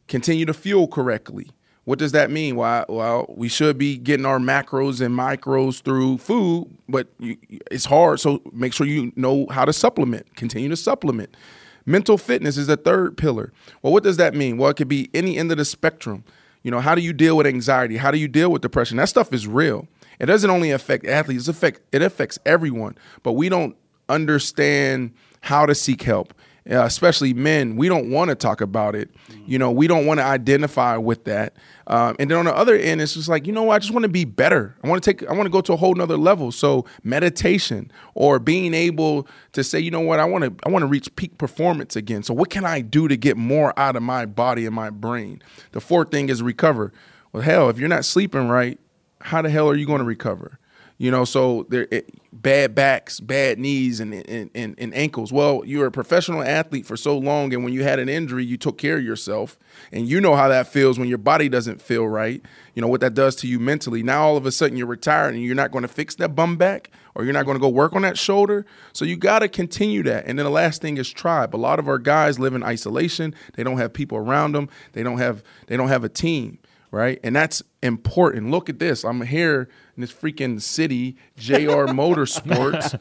continue 0.07 0.45
to 0.45 0.53
fuel 0.53 0.87
correctly. 0.87 1.49
What 1.85 1.99
does 1.99 2.11
that 2.11 2.29
mean? 2.29 2.57
Well, 2.57 2.85
well, 2.89 3.25
we 3.29 3.47
should 3.47 3.77
be 3.77 3.97
getting 3.97 4.25
our 4.25 4.39
macros 4.39 4.99
and 4.99 5.17
micros 5.17 5.81
through 5.81 6.17
food, 6.17 6.67
but 6.89 7.07
you, 7.17 7.37
it's 7.71 7.85
hard. 7.85 8.19
So 8.19 8.41
make 8.51 8.73
sure 8.73 8.85
you 8.85 9.13
know 9.15 9.47
how 9.49 9.63
to 9.63 9.71
supplement. 9.71 10.35
Continue 10.35 10.67
to 10.67 10.75
supplement. 10.75 11.37
Mental 11.85 12.17
fitness 12.17 12.57
is 12.57 12.67
the 12.67 12.75
third 12.75 13.15
pillar. 13.15 13.53
Well, 13.81 13.93
what 13.93 14.03
does 14.03 14.17
that 14.17 14.33
mean? 14.35 14.57
Well, 14.57 14.69
it 14.69 14.75
could 14.75 14.89
be 14.89 15.09
any 15.13 15.37
end 15.37 15.49
of 15.51 15.57
the 15.57 15.63
spectrum. 15.63 16.25
You 16.67 16.71
know, 16.71 16.81
how 16.81 16.95
do 16.95 17.01
you 17.01 17.13
deal 17.13 17.37
with 17.37 17.47
anxiety? 17.47 17.95
How 17.95 18.11
do 18.11 18.17
you 18.17 18.27
deal 18.27 18.51
with 18.51 18.61
depression? 18.61 18.97
That 18.97 19.07
stuff 19.07 19.31
is 19.31 19.47
real. 19.47 19.87
It 20.19 20.25
doesn't 20.25 20.49
only 20.49 20.71
affect 20.71 21.05
athletes, 21.05 21.47
it 21.47 21.51
affect 21.51 21.79
it 21.93 22.01
affects 22.01 22.37
everyone. 22.45 22.97
But 23.23 23.33
we 23.33 23.47
don't 23.47 23.77
understand 24.09 25.13
how 25.39 25.65
to 25.65 25.73
seek 25.73 26.01
help. 26.01 26.33
Uh, 26.69 26.83
especially 26.83 27.33
men, 27.33 27.77
we 27.77 27.87
don't 27.87 28.09
want 28.09 28.29
to 28.29 28.35
talk 28.35 28.59
about 28.59 28.93
it. 28.93 29.09
You 29.45 29.57
know, 29.57 29.71
we 29.71 29.87
don't 29.87 30.05
want 30.05 30.19
to 30.19 30.25
identify 30.25 30.97
with 30.97 31.23
that. 31.23 31.55
Um, 31.87 32.17
and 32.19 32.29
then 32.29 32.37
on 32.37 32.45
the 32.45 32.53
other 32.53 32.75
end, 32.75 32.99
it's 32.99 33.13
just 33.13 33.29
like, 33.29 33.47
you 33.47 33.53
know 33.53 33.63
what? 33.63 33.75
I 33.75 33.79
just 33.79 33.93
want 33.93 34.03
to 34.03 34.09
be 34.09 34.25
better. 34.25 34.75
I 34.83 34.89
want 34.89 35.01
to 35.01 35.13
take, 35.13 35.29
I 35.29 35.33
want 35.33 35.45
to 35.45 35.49
go 35.49 35.61
to 35.61 35.71
a 35.71 35.77
whole 35.77 35.95
nother 35.95 36.17
level. 36.17 36.51
So 36.51 36.85
meditation 37.03 37.89
or 38.15 38.39
being 38.39 38.73
able 38.73 39.29
to 39.53 39.63
say, 39.63 39.79
you 39.79 39.91
know 39.91 40.01
what? 40.01 40.19
I 40.19 40.25
want 40.25 40.43
to, 40.43 40.53
I 40.65 40.69
want 40.69 40.83
to 40.83 40.87
reach 40.87 41.15
peak 41.15 41.37
performance 41.37 41.95
again. 41.95 42.23
So 42.23 42.33
what 42.33 42.49
can 42.49 42.65
I 42.65 42.81
do 42.81 43.07
to 43.07 43.15
get 43.15 43.37
more 43.37 43.73
out 43.79 43.95
of 43.95 44.03
my 44.03 44.25
body 44.25 44.65
and 44.65 44.75
my 44.75 44.89
brain? 44.89 45.41
The 45.71 45.79
fourth 45.79 46.11
thing 46.11 46.27
is 46.27 46.41
recover. 46.41 46.91
Well, 47.31 47.43
hell, 47.43 47.69
if 47.69 47.77
you're 47.77 47.87
not 47.87 48.03
sleeping 48.03 48.49
right, 48.49 48.77
how 49.21 49.41
the 49.41 49.49
hell 49.49 49.69
are 49.69 49.75
you 49.75 49.85
going 49.85 49.99
to 49.99 50.05
recover? 50.05 50.59
You 50.99 51.11
know, 51.11 51.25
so 51.25 51.67
there 51.69 51.87
it, 51.91 52.09
bad 52.33 52.73
backs, 52.73 53.19
bad 53.19 53.59
knees, 53.59 53.99
and, 53.99 54.13
and 54.13 54.49
and 54.55 54.75
and 54.79 54.95
ankles. 54.95 55.31
Well, 55.31 55.61
you're 55.63 55.85
a 55.85 55.91
professional 55.91 56.41
athlete 56.41 56.87
for 56.87 56.97
so 56.97 57.17
long, 57.17 57.53
and 57.53 57.63
when 57.63 57.71
you 57.71 57.83
had 57.83 57.99
an 57.99 58.09
injury, 58.09 58.43
you 58.43 58.57
took 58.57 58.79
care 58.79 58.97
of 58.97 59.03
yourself, 59.03 59.59
and 59.91 60.07
you 60.07 60.19
know 60.19 60.35
how 60.35 60.47
that 60.47 60.67
feels 60.67 60.97
when 60.97 61.07
your 61.07 61.19
body 61.19 61.49
doesn't 61.49 61.83
feel 61.83 62.07
right. 62.07 62.41
You 62.73 62.81
know 62.81 62.87
what 62.87 63.01
that 63.01 63.13
does 63.13 63.35
to 63.37 63.47
you 63.47 63.59
mentally. 63.59 64.01
Now 64.01 64.23
all 64.23 64.37
of 64.37 64.47
a 64.47 64.51
sudden 64.51 64.75
you're 64.75 64.87
retired, 64.87 65.35
and 65.35 65.43
you're 65.43 65.55
not 65.55 65.69
going 65.69 65.83
to 65.83 65.87
fix 65.87 66.15
that 66.15 66.35
bum 66.35 66.57
back, 66.57 66.89
or 67.13 67.23
you're 67.23 67.33
not 67.33 67.45
going 67.45 67.57
to 67.57 67.61
go 67.61 67.69
work 67.69 67.93
on 67.93 68.01
that 68.01 68.17
shoulder. 68.17 68.65
So 68.93 69.05
you 69.05 69.17
got 69.17 69.39
to 69.39 69.47
continue 69.47 70.01
that. 70.03 70.25
And 70.25 70.39
then 70.39 70.45
the 70.45 70.51
last 70.51 70.81
thing 70.81 70.97
is 70.97 71.11
tribe. 71.11 71.55
A 71.55 71.57
lot 71.57 71.77
of 71.77 71.87
our 71.87 71.99
guys 71.99 72.39
live 72.39 72.55
in 72.55 72.63
isolation. 72.63 73.35
They 73.53 73.63
don't 73.63 73.77
have 73.77 73.93
people 73.93 74.17
around 74.17 74.53
them. 74.53 74.67
They 74.93 75.03
don't 75.03 75.19
have 75.19 75.43
they 75.67 75.77
don't 75.77 75.89
have 75.89 76.03
a 76.03 76.09
team 76.09 76.57
right? 76.91 77.19
And 77.23 77.35
that's 77.35 77.61
important. 77.83 78.49
Look 78.49 78.69
at 78.69 78.79
this. 78.79 79.03
I'm 79.03 79.21
here 79.21 79.67
in 79.97 80.01
this 80.01 80.13
freaking 80.13 80.61
city, 80.61 81.17
JR 81.35 81.47
Motorsports, 81.91 82.99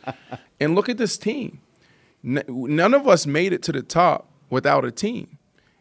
and 0.59 0.75
look 0.75 0.89
at 0.89 0.97
this 0.97 1.19
team. 1.19 1.61
None 2.23 2.95
of 2.95 3.07
us 3.07 3.27
made 3.27 3.53
it 3.53 3.63
to 3.65 3.73
the 3.73 3.83
top 3.83 4.29
without 4.51 4.85
a 4.85 4.91
team. 4.91 5.39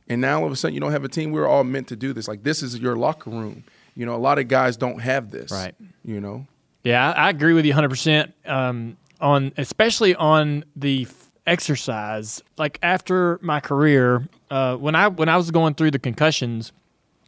And 0.07 0.22
now 0.22 0.41
all 0.41 0.45
of 0.45 0.51
a 0.51 0.55
sudden 0.55 0.76
you 0.76 0.80
don't 0.80 0.91
have 0.91 1.03
a 1.03 1.09
team. 1.09 1.32
We're 1.32 1.47
all 1.47 1.63
meant 1.63 1.88
to 1.88 1.95
do 1.95 2.13
this. 2.13 2.28
Like 2.28 2.43
this 2.43 2.61
is 2.61 2.78
your 2.78 2.95
locker 2.95 3.32
room. 3.32 3.63
You 3.95 4.05
know, 4.05 4.13
a 4.13 4.18
lot 4.18 4.38
of 4.38 4.47
guys 4.47 4.78
don't 4.78 4.99
have 4.99 5.32
this. 5.32 5.51
Right. 5.51 5.74
You 6.03 6.20
know. 6.22 6.45
Yeah, 6.84 7.11
I 7.13 7.32
agree 7.32 7.53
with 7.53 7.66
you 7.66 7.74
100% 7.74 8.32
um, 8.45 8.97
on 9.20 9.53
especially 9.57 10.13
on 10.13 10.66
the 10.76 11.07
f- 11.09 11.32
exercise. 11.47 12.43
Like 12.57 12.78
after 12.84 13.39
my 13.41 13.59
career, 13.59 14.28
uh, 14.51 14.76
when 14.76 14.93
I 14.93 15.07
when 15.07 15.30
I 15.30 15.38
was 15.38 15.49
going 15.49 15.74
through 15.74 15.91
the 15.91 15.99
concussions, 15.99 16.72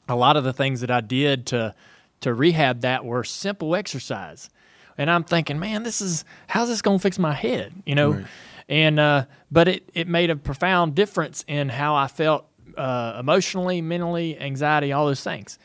a 0.08 0.16
lot 0.16 0.38
of 0.38 0.44
the 0.44 0.54
things 0.54 0.82
that 0.82 0.92
I 0.92 1.02
did 1.02 1.48
to 1.48 1.74
to 2.22 2.34
rehab 2.34 2.82
that 2.82 3.06
were 3.06 3.24
simple 3.24 3.76
exercise. 3.76 4.50
And 4.98 5.10
I'm 5.12 5.24
thinking, 5.24 5.60
man, 5.60 5.84
this 5.84 6.02
is 6.02 6.26
how's 6.48 6.70
this 6.70 6.82
going 6.82 6.98
to 6.98 7.02
fix 7.02 7.20
my 7.20 7.34
head, 7.34 7.74
you 7.86 7.96
know? 7.96 8.24
And 8.70 9.00
uh, 9.00 9.26
but 9.52 9.68
it 9.68 9.90
it 9.94 10.08
made 10.08 10.30
a 10.30 10.36
profound 10.36 10.96
difference 10.96 11.46
in 11.48 11.70
how 11.70 11.96
I 11.96 12.08
felt 12.08 12.48
uh, 12.76 13.18
emotionally, 13.20 13.82
mentally, 13.82 14.38
anxiety, 14.40 14.92
all 14.92 15.06
those 15.06 15.24
things. 15.24 15.58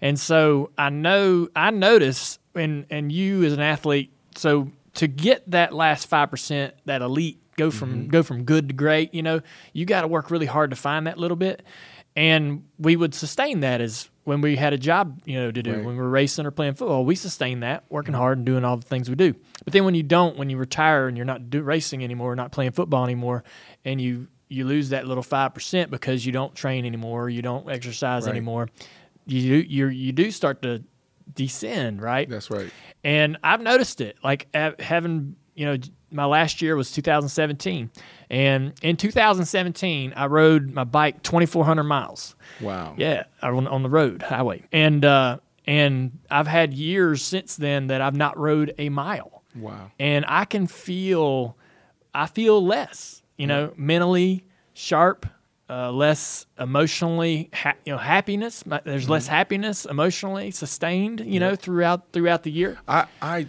And 0.00 0.18
so 0.18 0.70
I 0.78 0.90
know 0.90 1.48
I 1.54 1.70
notice, 1.70 2.38
and 2.54 2.86
and 2.88 3.10
you 3.10 3.44
as 3.44 3.52
an 3.52 3.60
athlete, 3.60 4.12
so 4.36 4.70
to 4.94 5.06
get 5.06 5.50
that 5.50 5.72
last 5.74 6.08
five 6.08 6.30
percent, 6.30 6.74
that 6.86 7.02
elite, 7.02 7.38
go 7.56 7.70
from 7.70 8.08
go 8.08 8.22
from 8.22 8.44
good 8.44 8.68
to 8.68 8.74
great, 8.74 9.12
you 9.12 9.22
know, 9.22 9.40
you 9.72 9.84
got 9.84 10.02
to 10.02 10.08
work 10.08 10.30
really 10.30 10.46
hard 10.46 10.70
to 10.70 10.76
find 10.76 11.06
that 11.06 11.18
little 11.18 11.36
bit. 11.36 11.62
And 12.14 12.64
we 12.78 12.96
would 12.96 13.14
sustain 13.14 13.60
that 13.60 13.80
as 13.82 14.08
when 14.26 14.40
we 14.40 14.56
had 14.56 14.72
a 14.72 14.78
job, 14.78 15.20
you 15.24 15.38
know, 15.38 15.52
to 15.52 15.62
do. 15.62 15.70
Right. 15.72 15.84
When 15.84 15.96
we 15.96 16.02
were 16.02 16.10
racing 16.10 16.46
or 16.46 16.50
playing 16.50 16.74
football, 16.74 17.04
we 17.04 17.14
sustain 17.14 17.60
that, 17.60 17.84
working 17.88 18.12
hard 18.12 18.38
and 18.38 18.44
doing 18.44 18.64
all 18.64 18.76
the 18.76 18.84
things 18.86 19.08
we 19.08 19.14
do. 19.14 19.34
But 19.64 19.72
then 19.72 19.84
when 19.84 19.94
you 19.94 20.02
don't, 20.02 20.36
when 20.36 20.50
you 20.50 20.56
retire 20.56 21.06
and 21.06 21.16
you're 21.16 21.24
not 21.24 21.48
do, 21.48 21.62
racing 21.62 22.02
anymore, 22.02 22.34
not 22.34 22.50
playing 22.50 22.72
football 22.72 23.04
anymore, 23.04 23.44
and 23.84 24.00
you 24.00 24.26
you 24.48 24.64
lose 24.64 24.88
that 24.90 25.06
little 25.06 25.22
five 25.22 25.54
percent 25.54 25.90
because 25.92 26.26
you 26.26 26.32
don't 26.32 26.54
train 26.56 26.84
anymore, 26.84 27.30
you 27.30 27.40
don't 27.40 27.70
exercise 27.70 28.24
Right. 28.24 28.32
anymore, 28.32 28.68
you 29.26 29.40
do, 29.62 29.68
you 29.68 29.86
you 29.86 30.12
do 30.12 30.30
start 30.32 30.60
to 30.62 30.82
descend, 31.34 32.02
right? 32.02 32.28
That's 32.28 32.50
right. 32.50 32.70
And 33.04 33.38
I've 33.44 33.60
noticed 33.60 34.00
it. 34.00 34.16
Like 34.24 34.48
having, 34.80 35.36
you 35.54 35.66
know, 35.66 35.76
my 36.10 36.24
last 36.24 36.62
year 36.62 36.74
was 36.76 36.90
2017, 36.92 37.90
and 38.30 38.72
in 38.82 38.96
2017 38.96 40.12
I 40.16 40.26
rode 40.26 40.72
my 40.72 40.84
bike 40.84 41.22
2,400 41.22 41.84
miles. 41.84 42.34
Wow. 42.60 42.94
Yeah, 42.96 43.24
on, 43.42 43.66
on 43.66 43.82
the 43.82 43.90
road 43.90 44.22
highway, 44.22 44.64
and 44.72 45.04
uh, 45.04 45.38
and 45.66 46.18
I've 46.30 46.46
had 46.46 46.72
years 46.72 47.22
since 47.22 47.56
then 47.56 47.88
that 47.88 48.00
I've 48.00 48.16
not 48.16 48.38
rode 48.38 48.74
a 48.78 48.88
mile, 48.88 49.42
Wow. 49.56 49.90
and 49.98 50.24
I 50.28 50.44
can 50.44 50.66
feel, 50.66 51.56
I 52.14 52.26
feel 52.26 52.64
less, 52.64 53.22
you 53.36 53.46
know, 53.46 53.72
mentally 53.76 54.44
sharp, 54.74 55.26
uh, 55.68 55.90
less 55.90 56.46
emotionally, 56.58 57.50
ha- 57.52 57.74
you 57.84 57.92
know, 57.92 57.98
happiness. 57.98 58.62
There's 58.84 59.08
less 59.08 59.26
happiness 59.26 59.84
emotionally 59.84 60.50
sustained, 60.52 61.20
you 61.26 61.40
know, 61.40 61.56
throughout 61.56 62.12
throughout 62.12 62.44
the 62.44 62.52
year. 62.52 62.78
I, 62.86 63.06
I, 63.20 63.48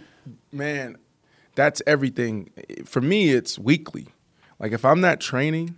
man, 0.52 0.98
that's 1.54 1.80
everything. 1.86 2.50
For 2.84 3.00
me, 3.00 3.30
it's 3.30 3.58
weekly. 3.58 4.08
Like 4.58 4.72
if 4.72 4.84
I'm 4.84 5.00
not 5.00 5.20
training, 5.20 5.76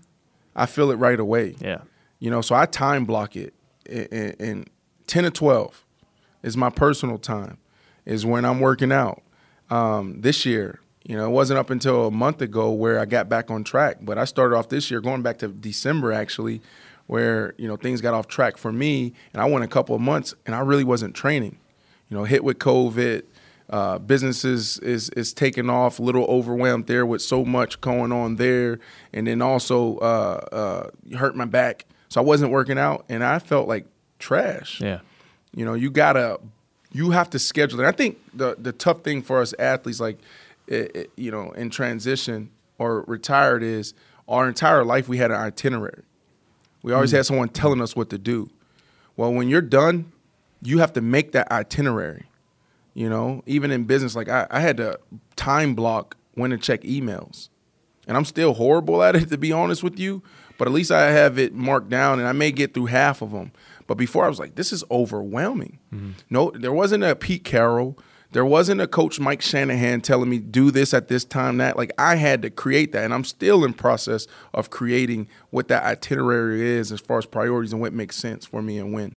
I 0.54 0.66
feel 0.66 0.90
it 0.90 0.96
right 0.96 1.18
away. 1.18 1.56
Yeah. 1.60 1.82
You 2.18 2.30
know, 2.30 2.40
so 2.40 2.54
I 2.54 2.66
time 2.66 3.04
block 3.04 3.36
it. 3.36 3.54
And, 3.90 4.36
and 4.38 4.70
10 5.06 5.24
to 5.24 5.30
12 5.30 5.84
is 6.42 6.56
my 6.56 6.70
personal 6.70 7.18
time, 7.18 7.58
is 8.04 8.24
when 8.24 8.44
I'm 8.44 8.60
working 8.60 8.92
out. 8.92 9.22
Um, 9.70 10.20
this 10.20 10.44
year, 10.44 10.80
you 11.04 11.16
know, 11.16 11.26
it 11.26 11.30
wasn't 11.30 11.58
up 11.58 11.70
until 11.70 12.06
a 12.06 12.10
month 12.10 12.42
ago 12.42 12.70
where 12.70 12.98
I 12.98 13.04
got 13.04 13.28
back 13.28 13.50
on 13.50 13.64
track, 13.64 13.98
but 14.02 14.18
I 14.18 14.24
started 14.24 14.56
off 14.56 14.68
this 14.68 14.90
year 14.90 15.00
going 15.00 15.22
back 15.22 15.38
to 15.38 15.48
December 15.48 16.12
actually, 16.12 16.60
where, 17.06 17.54
you 17.56 17.66
know, 17.66 17.76
things 17.76 18.00
got 18.00 18.14
off 18.14 18.28
track 18.28 18.56
for 18.56 18.72
me. 18.72 19.14
And 19.32 19.42
I 19.42 19.46
went 19.46 19.64
a 19.64 19.68
couple 19.68 19.94
of 19.94 20.00
months 20.00 20.34
and 20.46 20.54
I 20.54 20.60
really 20.60 20.84
wasn't 20.84 21.14
training. 21.14 21.58
You 22.08 22.16
know, 22.16 22.24
hit 22.24 22.44
with 22.44 22.58
COVID. 22.58 23.22
Uh, 23.70 23.98
businesses 24.00 24.78
is 24.78 25.10
is 25.10 25.32
taking 25.32 25.70
off, 25.70 26.00
a 26.00 26.02
little 26.02 26.24
overwhelmed 26.24 26.86
there 26.88 27.06
with 27.06 27.22
so 27.22 27.44
much 27.44 27.80
going 27.80 28.10
on 28.10 28.34
there, 28.36 28.80
and 29.12 29.26
then 29.28 29.40
also 29.40 29.96
uh, 29.98 30.90
uh, 31.12 31.16
hurt 31.16 31.36
my 31.36 31.44
back, 31.44 31.86
so 32.08 32.20
I 32.20 32.24
wasn't 32.24 32.50
working 32.50 32.78
out, 32.78 33.04
and 33.08 33.22
I 33.22 33.38
felt 33.38 33.68
like 33.68 33.86
trash. 34.18 34.80
Yeah. 34.80 35.00
You 35.54 35.64
know, 35.64 35.74
you 35.74 35.88
gotta, 35.90 36.40
you 36.92 37.10
have 37.10 37.30
to 37.30 37.38
schedule 37.38 37.78
it. 37.80 37.86
I 37.86 37.92
think 37.92 38.18
the 38.34 38.56
the 38.58 38.72
tough 38.72 39.02
thing 39.02 39.22
for 39.22 39.40
us 39.40 39.54
athletes, 39.58 40.00
like, 40.00 40.18
it, 40.66 40.96
it- 40.96 41.10
you 41.16 41.30
know, 41.30 41.52
in 41.52 41.70
transition 41.70 42.50
or 42.78 43.02
retired, 43.06 43.62
is 43.62 43.94
our 44.28 44.48
entire 44.48 44.84
life 44.84 45.08
we 45.08 45.18
had 45.18 45.30
an 45.30 45.36
itinerary. 45.36 46.02
We 46.82 46.92
always 46.92 47.12
had 47.12 47.24
someone 47.26 47.50
telling 47.50 47.80
us 47.80 47.94
what 47.94 48.10
to 48.10 48.18
do. 48.18 48.50
Well, 49.16 49.32
when 49.32 49.48
you're 49.48 49.60
done, 49.60 50.10
you 50.62 50.78
have 50.78 50.92
to 50.94 51.00
make 51.00 51.32
that 51.32 51.50
itinerary. 51.52 52.24
You 52.94 53.08
know, 53.08 53.42
even 53.46 53.70
in 53.70 53.84
business, 53.84 54.16
like 54.16 54.28
I, 54.28 54.46
I 54.50 54.60
had 54.60 54.76
to 54.78 54.98
time 55.36 55.74
block 55.74 56.16
when 56.34 56.50
to 56.50 56.58
check 56.58 56.82
emails. 56.82 57.48
And 58.06 58.16
I'm 58.16 58.24
still 58.24 58.54
horrible 58.54 59.02
at 59.02 59.14
it, 59.14 59.28
to 59.28 59.38
be 59.38 59.52
honest 59.52 59.82
with 59.82 59.98
you. 59.98 60.22
But 60.58 60.68
at 60.68 60.74
least 60.74 60.90
I 60.90 61.10
have 61.12 61.38
it 61.38 61.54
marked 61.54 61.88
down 61.88 62.18
and 62.18 62.28
I 62.28 62.32
may 62.32 62.50
get 62.52 62.74
through 62.74 62.86
half 62.86 63.22
of 63.22 63.30
them. 63.30 63.52
But 63.86 63.96
before 63.96 64.24
I 64.24 64.28
was 64.28 64.38
like, 64.38 64.56
this 64.56 64.72
is 64.72 64.84
overwhelming. 64.90 65.78
Mm-hmm. 65.92 66.10
No, 66.28 66.50
there 66.50 66.72
wasn't 66.72 67.04
a 67.04 67.16
Pete 67.16 67.44
Carroll. 67.44 67.98
There 68.32 68.44
wasn't 68.44 68.80
a 68.80 68.86
coach 68.86 69.18
Mike 69.18 69.42
Shanahan 69.42 70.00
telling 70.00 70.28
me 70.28 70.38
do 70.38 70.70
this 70.70 70.92
at 70.92 71.08
this 71.08 71.24
time, 71.24 71.56
that. 71.56 71.76
Like 71.76 71.92
I 71.98 72.16
had 72.16 72.42
to 72.42 72.50
create 72.50 72.92
that. 72.92 73.04
And 73.04 73.14
I'm 73.14 73.24
still 73.24 73.64
in 73.64 73.72
process 73.72 74.26
of 74.52 74.70
creating 74.70 75.28
what 75.50 75.68
that 75.68 75.84
itinerary 75.84 76.62
is 76.62 76.92
as 76.92 77.00
far 77.00 77.18
as 77.18 77.26
priorities 77.26 77.72
and 77.72 77.80
what 77.80 77.92
makes 77.92 78.16
sense 78.16 78.44
for 78.44 78.60
me 78.60 78.78
and 78.78 78.92
when. 78.92 79.14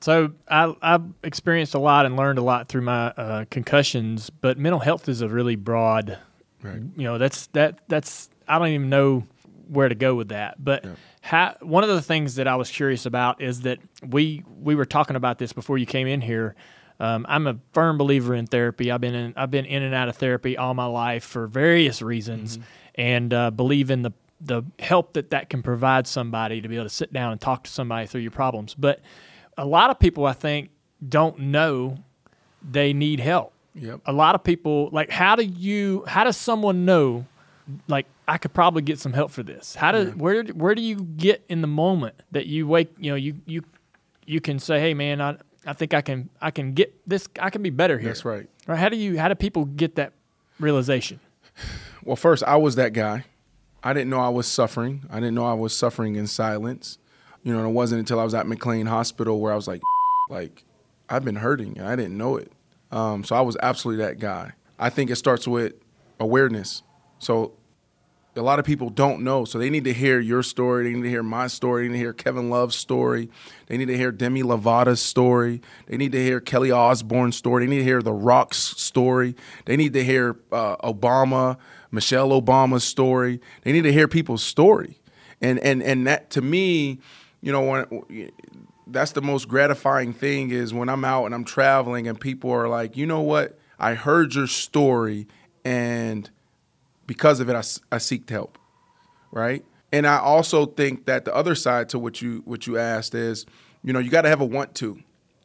So 0.00 0.32
I, 0.48 0.74
I've 0.80 1.02
experienced 1.24 1.74
a 1.74 1.78
lot 1.78 2.06
and 2.06 2.16
learned 2.16 2.38
a 2.38 2.42
lot 2.42 2.68
through 2.68 2.82
my 2.82 3.08
uh, 3.08 3.44
concussions, 3.50 4.30
but 4.30 4.56
mental 4.56 4.78
health 4.78 5.08
is 5.08 5.22
a 5.22 5.28
really 5.28 5.56
broad. 5.56 6.18
Right. 6.62 6.80
You 6.96 7.04
know, 7.04 7.18
that's 7.18 7.48
that 7.48 7.80
that's 7.88 8.30
I 8.46 8.58
don't 8.58 8.68
even 8.68 8.88
know 8.90 9.26
where 9.68 9.88
to 9.88 9.94
go 9.94 10.14
with 10.14 10.28
that. 10.28 10.62
But 10.62 10.84
how, 11.20 11.56
one 11.60 11.82
of 11.82 11.90
the 11.90 12.02
things 12.02 12.36
that 12.36 12.48
I 12.48 12.56
was 12.56 12.70
curious 12.70 13.06
about 13.06 13.40
is 13.40 13.62
that 13.62 13.78
we 14.06 14.44
we 14.60 14.74
were 14.74 14.86
talking 14.86 15.16
about 15.16 15.38
this 15.38 15.52
before 15.52 15.78
you 15.78 15.86
came 15.86 16.06
in 16.06 16.20
here. 16.20 16.54
Um, 17.00 17.26
I'm 17.28 17.46
a 17.46 17.58
firm 17.72 17.98
believer 17.98 18.34
in 18.34 18.46
therapy. 18.46 18.90
I've 18.90 19.00
been 19.00 19.14
in 19.14 19.34
I've 19.36 19.50
been 19.50 19.66
in 19.66 19.82
and 19.82 19.94
out 19.94 20.08
of 20.08 20.16
therapy 20.16 20.56
all 20.56 20.74
my 20.74 20.86
life 20.86 21.24
for 21.24 21.46
various 21.46 22.02
reasons, 22.02 22.58
and 22.94 23.32
uh, 23.32 23.50
believe 23.50 23.90
in 23.90 24.02
the 24.02 24.12
the 24.40 24.62
help 24.78 25.14
that 25.14 25.30
that 25.30 25.50
can 25.50 25.62
provide 25.62 26.06
somebody 26.06 26.60
to 26.60 26.68
be 26.68 26.76
able 26.76 26.86
to 26.86 26.90
sit 26.90 27.12
down 27.12 27.32
and 27.32 27.40
talk 27.40 27.64
to 27.64 27.70
somebody 27.70 28.06
through 28.06 28.20
your 28.20 28.30
problems. 28.30 28.74
But 28.74 29.00
a 29.58 29.66
lot 29.66 29.90
of 29.90 29.98
people, 29.98 30.24
I 30.24 30.32
think, 30.32 30.70
don't 31.06 31.38
know 31.38 31.98
they 32.62 32.92
need 32.92 33.20
help. 33.20 33.52
Yep. 33.74 34.00
A 34.06 34.12
lot 34.12 34.34
of 34.34 34.42
people 34.42 34.88
like 34.90 35.10
how 35.10 35.36
do 35.36 35.44
you 35.44 36.04
how 36.08 36.24
does 36.24 36.36
someone 36.36 36.84
know 36.84 37.26
like 37.86 38.06
I 38.26 38.38
could 38.38 38.52
probably 38.52 38.82
get 38.82 38.98
some 38.98 39.12
help 39.12 39.30
for 39.30 39.42
this? 39.42 39.74
How 39.74 39.92
do 39.92 40.06
where 40.16 40.42
where 40.44 40.74
do 40.74 40.82
you 40.82 40.96
get 40.96 41.44
in 41.48 41.60
the 41.60 41.68
moment 41.68 42.16
that 42.32 42.46
you 42.46 42.66
wake 42.66 42.90
you 42.98 43.12
know 43.12 43.16
you 43.16 43.36
you 43.46 43.62
you 44.26 44.40
can 44.40 44.58
say 44.58 44.80
hey 44.80 44.94
man 44.94 45.20
I 45.20 45.36
I 45.64 45.74
think 45.74 45.94
I 45.94 46.00
can 46.00 46.28
I 46.40 46.50
can 46.50 46.72
get 46.72 46.92
this 47.06 47.28
I 47.38 47.50
can 47.50 47.62
be 47.62 47.70
better 47.70 47.98
here. 47.98 48.08
That's 48.08 48.24
right. 48.24 48.48
Right? 48.66 48.78
How 48.78 48.88
do 48.88 48.96
you 48.96 49.18
how 49.18 49.28
do 49.28 49.36
people 49.36 49.66
get 49.66 49.94
that 49.94 50.12
realization? 50.58 51.20
Well, 52.04 52.16
first, 52.16 52.42
I 52.44 52.56
was 52.56 52.76
that 52.76 52.94
guy. 52.94 53.26
I 53.82 53.92
didn't 53.92 54.08
know 54.08 54.20
I 54.20 54.30
was 54.30 54.46
suffering. 54.46 55.04
I 55.10 55.16
didn't 55.16 55.34
know 55.34 55.44
I 55.44 55.52
was 55.52 55.76
suffering 55.76 56.16
in 56.16 56.26
silence. 56.26 56.98
You 57.42 57.52
know, 57.52 57.60
and 57.60 57.68
it 57.68 57.72
wasn't 57.72 58.00
until 58.00 58.20
I 58.20 58.24
was 58.24 58.34
at 58.34 58.46
McLean 58.46 58.86
Hospital 58.86 59.40
where 59.40 59.52
I 59.52 59.56
was 59.56 59.68
like, 59.68 59.80
like, 60.28 60.64
I've 61.08 61.24
been 61.24 61.36
hurting 61.36 61.78
and 61.78 61.86
I 61.86 61.96
didn't 61.96 62.16
know 62.16 62.36
it. 62.36 62.52
Um, 62.90 63.24
so 63.24 63.36
I 63.36 63.40
was 63.40 63.56
absolutely 63.62 64.04
that 64.04 64.18
guy. 64.18 64.52
I 64.78 64.90
think 64.90 65.10
it 65.10 65.16
starts 65.16 65.46
with 65.46 65.74
awareness. 66.20 66.82
So 67.18 67.54
a 68.38 68.42
lot 68.42 68.58
of 68.58 68.64
people 68.64 68.88
don't 68.90 69.22
know. 69.22 69.44
So 69.44 69.58
they 69.58 69.70
need 69.70 69.84
to 69.84 69.92
hear 69.92 70.20
your 70.20 70.42
story. 70.42 70.84
They 70.84 70.94
need 70.94 71.02
to 71.02 71.08
hear 71.08 71.22
my 71.22 71.48
story. 71.48 71.82
They 71.82 71.88
need 71.88 71.98
to 71.98 72.04
hear 72.04 72.12
Kevin 72.12 72.50
Love's 72.50 72.76
story. 72.76 73.28
They 73.66 73.76
need 73.76 73.88
to 73.88 73.96
hear 73.96 74.12
Demi 74.12 74.42
Lovato's 74.42 75.00
story. 75.00 75.60
They 75.86 75.96
need 75.96 76.12
to 76.12 76.22
hear 76.22 76.40
Kelly 76.40 76.70
Osbourne's 76.70 77.36
story. 77.36 77.64
They 77.64 77.70
need 77.70 77.78
to 77.78 77.84
hear 77.84 78.02
The 78.02 78.12
Rock's 78.12 78.58
story. 78.58 79.34
They 79.64 79.76
need 79.76 79.92
to 79.94 80.04
hear 80.04 80.36
uh, 80.52 80.76
Obama, 80.76 81.56
Michelle 81.90 82.30
Obama's 82.30 82.84
story. 82.84 83.40
They 83.62 83.72
need 83.72 83.82
to 83.82 83.92
hear 83.92 84.08
people's 84.08 84.42
story. 84.42 85.00
And 85.40 85.58
and 85.60 85.82
and 85.82 86.06
that 86.06 86.30
to 86.30 86.42
me, 86.42 86.98
you 87.40 87.52
know, 87.52 87.62
when 87.62 88.30
that's 88.86 89.12
the 89.12 89.22
most 89.22 89.48
gratifying 89.48 90.12
thing 90.12 90.50
is 90.50 90.72
when 90.72 90.88
I'm 90.88 91.04
out 91.04 91.26
and 91.26 91.34
I'm 91.34 91.44
traveling 91.44 92.08
and 92.08 92.20
people 92.20 92.50
are 92.50 92.68
like, 92.68 92.96
you 92.96 93.06
know 93.06 93.20
what? 93.20 93.58
I 93.78 93.94
heard 93.94 94.34
your 94.34 94.46
story 94.46 95.28
and 95.64 96.28
because 97.06 97.40
of 97.40 97.48
it, 97.48 97.54
I, 97.54 97.60
I 97.94 97.98
seeked 97.98 98.30
help, 98.30 98.58
right? 99.30 99.64
And 99.92 100.06
I 100.06 100.18
also 100.18 100.66
think 100.66 101.06
that 101.06 101.24
the 101.24 101.34
other 101.34 101.54
side 101.54 101.88
to 101.90 101.98
what 101.98 102.20
you 102.20 102.42
what 102.44 102.66
you 102.66 102.78
asked 102.78 103.14
is, 103.14 103.46
you 103.82 103.92
know, 103.92 103.98
you 103.98 104.10
got 104.10 104.22
to 104.22 104.28
have 104.28 104.40
a 104.40 104.44
want 104.44 104.74
to. 104.76 105.00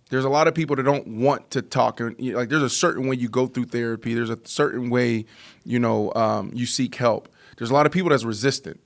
There's 0.10 0.26
a 0.26 0.30
lot 0.30 0.48
of 0.48 0.54
people 0.54 0.76
that 0.76 0.84
don't 0.84 1.08
want 1.08 1.50
to 1.52 1.62
talk, 1.62 2.00
and 2.00 2.16
you 2.20 2.34
know, 2.34 2.40
like 2.40 2.50
there's 2.50 2.62
a 2.62 2.70
certain 2.70 3.08
way 3.08 3.16
you 3.16 3.30
go 3.30 3.48
through 3.48 3.66
therapy. 3.66 4.14
There's 4.14 4.30
a 4.30 4.38
certain 4.44 4.90
way, 4.90 5.26
you 5.64 5.80
know, 5.80 6.14
um, 6.14 6.52
you 6.54 6.66
seek 6.66 6.96
help. 6.96 7.30
There's 7.58 7.70
a 7.70 7.74
lot 7.74 7.86
of 7.86 7.92
people 7.92 8.10
that's 8.10 8.26
resistant. 8.26 8.80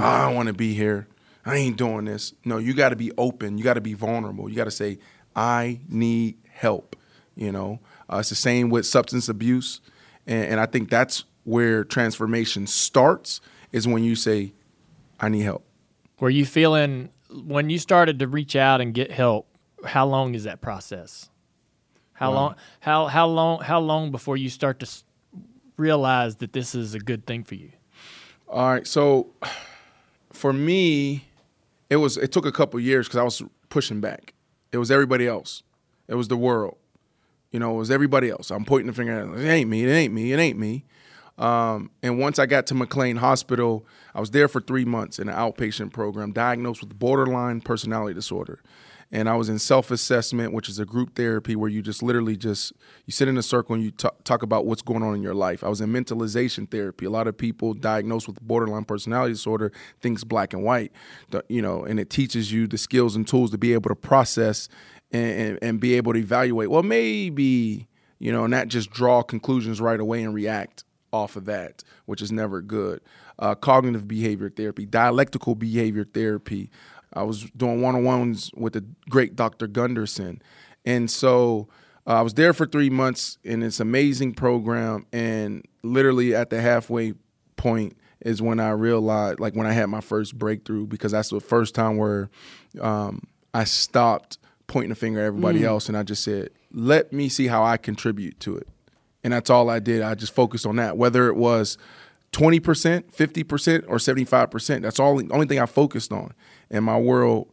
I 0.00 0.26
don't 0.26 0.34
want 0.34 0.48
to 0.48 0.52
be 0.52 0.74
here. 0.74 1.06
I 1.44 1.56
ain't 1.56 1.76
doing 1.76 2.04
this. 2.04 2.34
No, 2.44 2.58
you 2.58 2.74
got 2.74 2.90
to 2.90 2.96
be 2.96 3.12
open. 3.16 3.58
You 3.58 3.64
got 3.64 3.74
to 3.74 3.80
be 3.80 3.94
vulnerable. 3.94 4.48
You 4.48 4.56
got 4.56 4.64
to 4.64 4.70
say, 4.70 4.98
I 5.34 5.80
need 5.88 6.36
help. 6.50 6.96
You 7.34 7.52
know, 7.52 7.80
uh, 8.12 8.18
it's 8.18 8.30
the 8.30 8.34
same 8.34 8.68
with 8.68 8.84
substance 8.84 9.28
abuse, 9.28 9.80
and, 10.26 10.44
and 10.52 10.60
I 10.60 10.66
think 10.66 10.90
that's 10.90 11.24
where 11.44 11.84
transformation 11.84 12.66
starts. 12.66 13.40
Is 13.70 13.86
when 13.86 14.02
you 14.02 14.16
say, 14.16 14.54
I 15.20 15.28
need 15.28 15.42
help. 15.42 15.64
Were 16.18 16.30
you 16.30 16.44
feeling 16.44 17.10
when 17.30 17.70
you 17.70 17.78
started 17.78 18.18
to 18.18 18.26
reach 18.26 18.56
out 18.56 18.80
and 18.80 18.92
get 18.92 19.12
help? 19.12 19.46
how 19.84 20.06
long 20.06 20.34
is 20.34 20.44
that 20.44 20.60
process? 20.60 21.30
How 22.12 22.32
long? 22.32 22.56
How 22.80 23.06
how 23.06 23.26
long? 23.26 23.60
How 23.60 23.78
long 23.78 24.10
before 24.10 24.36
you 24.36 24.48
start 24.48 24.80
to 24.80 24.86
s- 24.86 25.04
realize 25.76 26.36
that 26.36 26.52
this 26.52 26.74
is 26.74 26.94
a 26.94 26.98
good 26.98 27.26
thing 27.26 27.44
for 27.44 27.54
you? 27.54 27.70
All 28.48 28.68
right, 28.68 28.86
so 28.86 29.28
for 30.32 30.52
me, 30.52 31.27
it 31.90 31.96
was 31.96 32.16
it 32.16 32.32
took 32.32 32.46
a 32.46 32.52
couple 32.52 32.78
years 32.80 33.06
because 33.06 33.18
I 33.18 33.22
was 33.22 33.42
pushing 33.68 34.00
back. 34.00 34.34
It 34.72 34.78
was 34.78 34.90
everybody 34.90 35.26
else. 35.26 35.62
It 36.08 36.14
was 36.14 36.28
the 36.28 36.36
world. 36.36 36.76
You 37.50 37.58
know, 37.58 37.74
it 37.74 37.78
was 37.78 37.90
everybody 37.90 38.28
else. 38.28 38.50
I'm 38.50 38.64
pointing 38.64 38.88
the 38.88 38.92
finger 38.92 39.12
at 39.12 39.26
it. 39.26 39.44
It 39.44 39.48
ain't 39.48 39.70
me. 39.70 39.84
It 39.84 39.90
ain't 39.90 40.12
me. 40.12 40.32
It 40.32 40.38
ain't 40.38 40.58
me. 40.58 40.84
Um, 41.38 41.90
and 42.02 42.18
once 42.18 42.38
I 42.38 42.46
got 42.46 42.66
to 42.66 42.74
McLean 42.74 43.16
Hospital, 43.16 43.86
I 44.14 44.20
was 44.20 44.32
there 44.32 44.48
for 44.48 44.60
three 44.60 44.84
months 44.84 45.18
in 45.18 45.28
an 45.28 45.34
outpatient 45.34 45.92
program, 45.92 46.32
diagnosed 46.32 46.80
with 46.80 46.98
borderline 46.98 47.60
personality 47.60 48.14
disorder. 48.14 48.60
And 49.10 49.28
I 49.28 49.36
was 49.36 49.48
in 49.48 49.58
self-assessment, 49.58 50.52
which 50.52 50.68
is 50.68 50.78
a 50.78 50.84
group 50.84 51.14
therapy 51.14 51.56
where 51.56 51.70
you 51.70 51.80
just 51.80 52.02
literally 52.02 52.36
just 52.36 52.74
you 53.06 53.12
sit 53.12 53.26
in 53.26 53.38
a 53.38 53.42
circle 53.42 53.74
and 53.74 53.82
you 53.82 53.90
talk, 53.90 54.22
talk 54.24 54.42
about 54.42 54.66
what's 54.66 54.82
going 54.82 55.02
on 55.02 55.14
in 55.14 55.22
your 55.22 55.34
life. 55.34 55.64
I 55.64 55.68
was 55.68 55.80
in 55.80 55.90
mentalization 55.90 56.70
therapy. 56.70 57.06
A 57.06 57.10
lot 57.10 57.26
of 57.26 57.36
people 57.36 57.72
diagnosed 57.72 58.26
with 58.26 58.40
borderline 58.42 58.84
personality 58.84 59.32
disorder 59.32 59.72
thinks 60.00 60.24
black 60.24 60.52
and 60.52 60.62
white, 60.62 60.92
you 61.48 61.62
know, 61.62 61.84
and 61.84 61.98
it 61.98 62.10
teaches 62.10 62.52
you 62.52 62.66
the 62.66 62.76
skills 62.76 63.16
and 63.16 63.26
tools 63.26 63.50
to 63.52 63.58
be 63.58 63.72
able 63.72 63.88
to 63.88 63.96
process 63.96 64.68
and, 65.10 65.40
and, 65.40 65.58
and 65.62 65.80
be 65.80 65.94
able 65.94 66.12
to 66.12 66.18
evaluate. 66.18 66.70
Well, 66.70 66.82
maybe 66.82 67.88
you 68.18 68.32
know, 68.32 68.46
not 68.46 68.68
just 68.68 68.90
draw 68.90 69.22
conclusions 69.22 69.80
right 69.80 70.00
away 70.00 70.22
and 70.22 70.34
react 70.34 70.84
off 71.12 71.36
of 71.36 71.46
that, 71.46 71.84
which 72.06 72.20
is 72.20 72.32
never 72.32 72.60
good. 72.60 73.00
Uh, 73.38 73.54
cognitive 73.54 74.08
behavior 74.08 74.50
therapy, 74.50 74.84
dialectical 74.84 75.54
behavior 75.54 76.04
therapy. 76.04 76.70
I 77.12 77.22
was 77.22 77.44
doing 77.56 77.80
one 77.80 77.94
on 77.94 78.04
ones 78.04 78.50
with 78.54 78.74
the 78.74 78.84
great 79.08 79.36
Dr. 79.36 79.66
Gunderson. 79.66 80.42
And 80.84 81.10
so 81.10 81.68
uh, 82.06 82.14
I 82.14 82.22
was 82.22 82.34
there 82.34 82.52
for 82.52 82.66
three 82.66 82.90
months 82.90 83.38
in 83.44 83.60
this 83.60 83.80
amazing 83.80 84.34
program. 84.34 85.06
And 85.12 85.64
literally 85.82 86.34
at 86.34 86.50
the 86.50 86.60
halfway 86.60 87.14
point 87.56 87.96
is 88.20 88.42
when 88.42 88.60
I 88.60 88.70
realized, 88.70 89.40
like 89.40 89.54
when 89.54 89.66
I 89.66 89.72
had 89.72 89.86
my 89.86 90.00
first 90.00 90.38
breakthrough, 90.38 90.86
because 90.86 91.12
that's 91.12 91.30
the 91.30 91.40
first 91.40 91.74
time 91.74 91.96
where 91.96 92.30
um, 92.80 93.22
I 93.54 93.64
stopped 93.64 94.38
pointing 94.66 94.92
a 94.92 94.96
finger 94.96 95.20
at 95.20 95.26
everybody 95.26 95.64
else 95.64 95.88
and 95.88 95.96
I 95.96 96.02
just 96.02 96.22
said, 96.22 96.50
let 96.72 97.12
me 97.12 97.28
see 97.28 97.46
how 97.46 97.64
I 97.64 97.78
contribute 97.78 98.38
to 98.40 98.56
it 98.56 98.68
and 99.24 99.32
that's 99.32 99.50
all 99.50 99.68
I 99.68 99.78
did. 99.78 100.02
I 100.02 100.14
just 100.14 100.34
focused 100.34 100.66
on 100.66 100.76
that, 100.76 100.96
whether 100.96 101.28
it 101.28 101.36
was 101.36 101.76
twenty 102.32 102.60
percent, 102.60 103.12
fifty 103.14 103.42
percent, 103.44 103.84
or 103.88 103.98
seventy-five 103.98 104.50
percent. 104.50 104.82
That's 104.82 104.98
all. 105.00 105.16
The 105.16 105.28
only 105.32 105.46
thing 105.46 105.58
I 105.60 105.66
focused 105.66 106.12
on, 106.12 106.32
and 106.70 106.84
my 106.84 106.98
world 106.98 107.48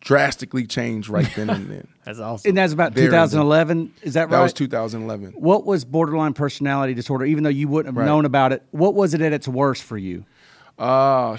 drastically 0.00 0.66
changed 0.66 1.08
right 1.08 1.28
then 1.34 1.50
and 1.50 1.68
then. 1.68 1.88
That's 2.04 2.20
awesome. 2.20 2.50
And 2.50 2.56
that's 2.56 2.72
about 2.72 2.92
Very 2.92 3.08
2011. 3.08 3.92
Is 4.02 4.14
that 4.14 4.22
right? 4.22 4.30
That 4.30 4.42
was 4.42 4.52
2011. 4.52 5.32
What 5.32 5.66
was 5.66 5.84
borderline 5.84 6.32
personality 6.34 6.94
disorder? 6.94 7.24
Even 7.24 7.42
though 7.42 7.50
you 7.50 7.66
wouldn't 7.66 7.92
have 7.92 7.98
Right. 7.98 8.06
known 8.06 8.24
about 8.24 8.52
it, 8.52 8.62
what 8.70 8.94
was 8.94 9.14
it 9.14 9.20
at 9.20 9.32
its 9.32 9.48
worst 9.48 9.82
for 9.82 9.98
you? 9.98 10.24
Uh, 10.78 11.36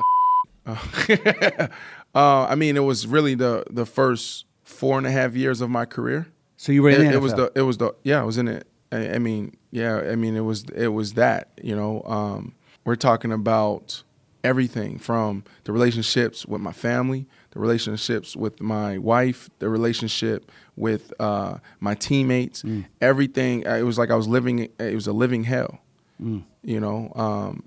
uh, 0.68 1.68
I 2.16 2.56
mean, 2.56 2.76
it 2.76 2.82
was 2.84 3.08
really 3.08 3.36
the 3.36 3.64
the 3.70 3.86
first 3.86 4.46
four 4.64 4.98
and 4.98 5.08
a 5.08 5.12
half 5.12 5.36
years 5.36 5.62
of 5.62 5.70
my 5.70 5.86
career. 5.86 6.28
So 6.58 6.72
you 6.72 6.84
were 6.84 6.90
in 6.90 7.02
it, 7.02 7.12
the 7.12 7.14
it 7.14 7.22
was 7.22 7.34
the 7.34 7.52
it 7.56 7.62
was 7.62 7.78
the 7.78 7.94
yeah, 8.04 8.20
I 8.20 8.24
was 8.24 8.38
in 8.38 8.48
it. 8.48 8.68
I, 8.92 9.12
I 9.16 9.20
mean, 9.20 9.56
yeah, 9.72 9.98
I 10.00 10.16
mean, 10.16 10.36
it 10.36 10.42
was 10.42 10.66
it 10.76 10.88
was 10.90 11.14
that. 11.14 11.50
You 11.62 11.76
know, 11.76 12.02
um, 12.06 12.54
we're 12.88 12.96
talking 12.96 13.32
about 13.34 14.04
everything 14.44 14.98
from 14.98 15.44
the 15.66 15.72
relationships 15.74 16.46
with 16.46 16.62
my 16.62 16.72
family, 16.72 17.28
the 17.52 17.60
relationships 17.60 18.36
with 18.36 18.62
my 18.62 18.98
wife, 18.98 19.50
the 19.60 19.68
relationship 19.68 20.50
with 20.78 21.12
uh, 21.20 21.58
my 21.82 21.94
teammates, 21.96 22.64
Mm. 22.64 22.86
everything. 23.02 23.68
uh, 23.68 23.76
It 23.76 23.84
was 23.84 23.98
like 23.98 24.10
I 24.10 24.16
was 24.16 24.28
living. 24.28 24.60
It 24.80 24.96
was 24.96 25.08
a 25.08 25.12
living 25.14 25.44
hell. 25.44 25.80
Mm. 26.22 26.44
You 26.64 26.80
know, 26.80 27.12
um, 27.16 27.64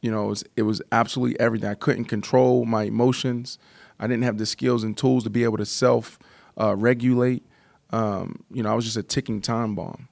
you 0.00 0.10
know, 0.10 0.24
it 0.24 0.28
was 0.28 0.44
it 0.56 0.62
was 0.62 0.80
absolutely 0.90 1.38
everything. 1.38 1.68
I 1.68 1.74
couldn't 1.74 2.06
control 2.06 2.64
my 2.64 2.84
emotions. 2.84 3.58
I 4.00 4.06
didn't 4.06 4.24
have 4.24 4.38
the 4.38 4.46
skills 4.46 4.82
and 4.84 4.96
tools 4.96 5.24
to 5.24 5.30
be 5.30 5.44
able 5.44 5.58
to 5.58 5.66
self 5.66 6.18
uh, 6.58 6.74
regulate. 6.76 7.42
Um, 7.90 8.42
you 8.50 8.62
know, 8.62 8.72
I 8.72 8.74
was 8.74 8.84
just 8.86 8.96
a 8.96 9.02
ticking 9.02 9.42
time 9.42 9.74
bomb. 9.74 10.08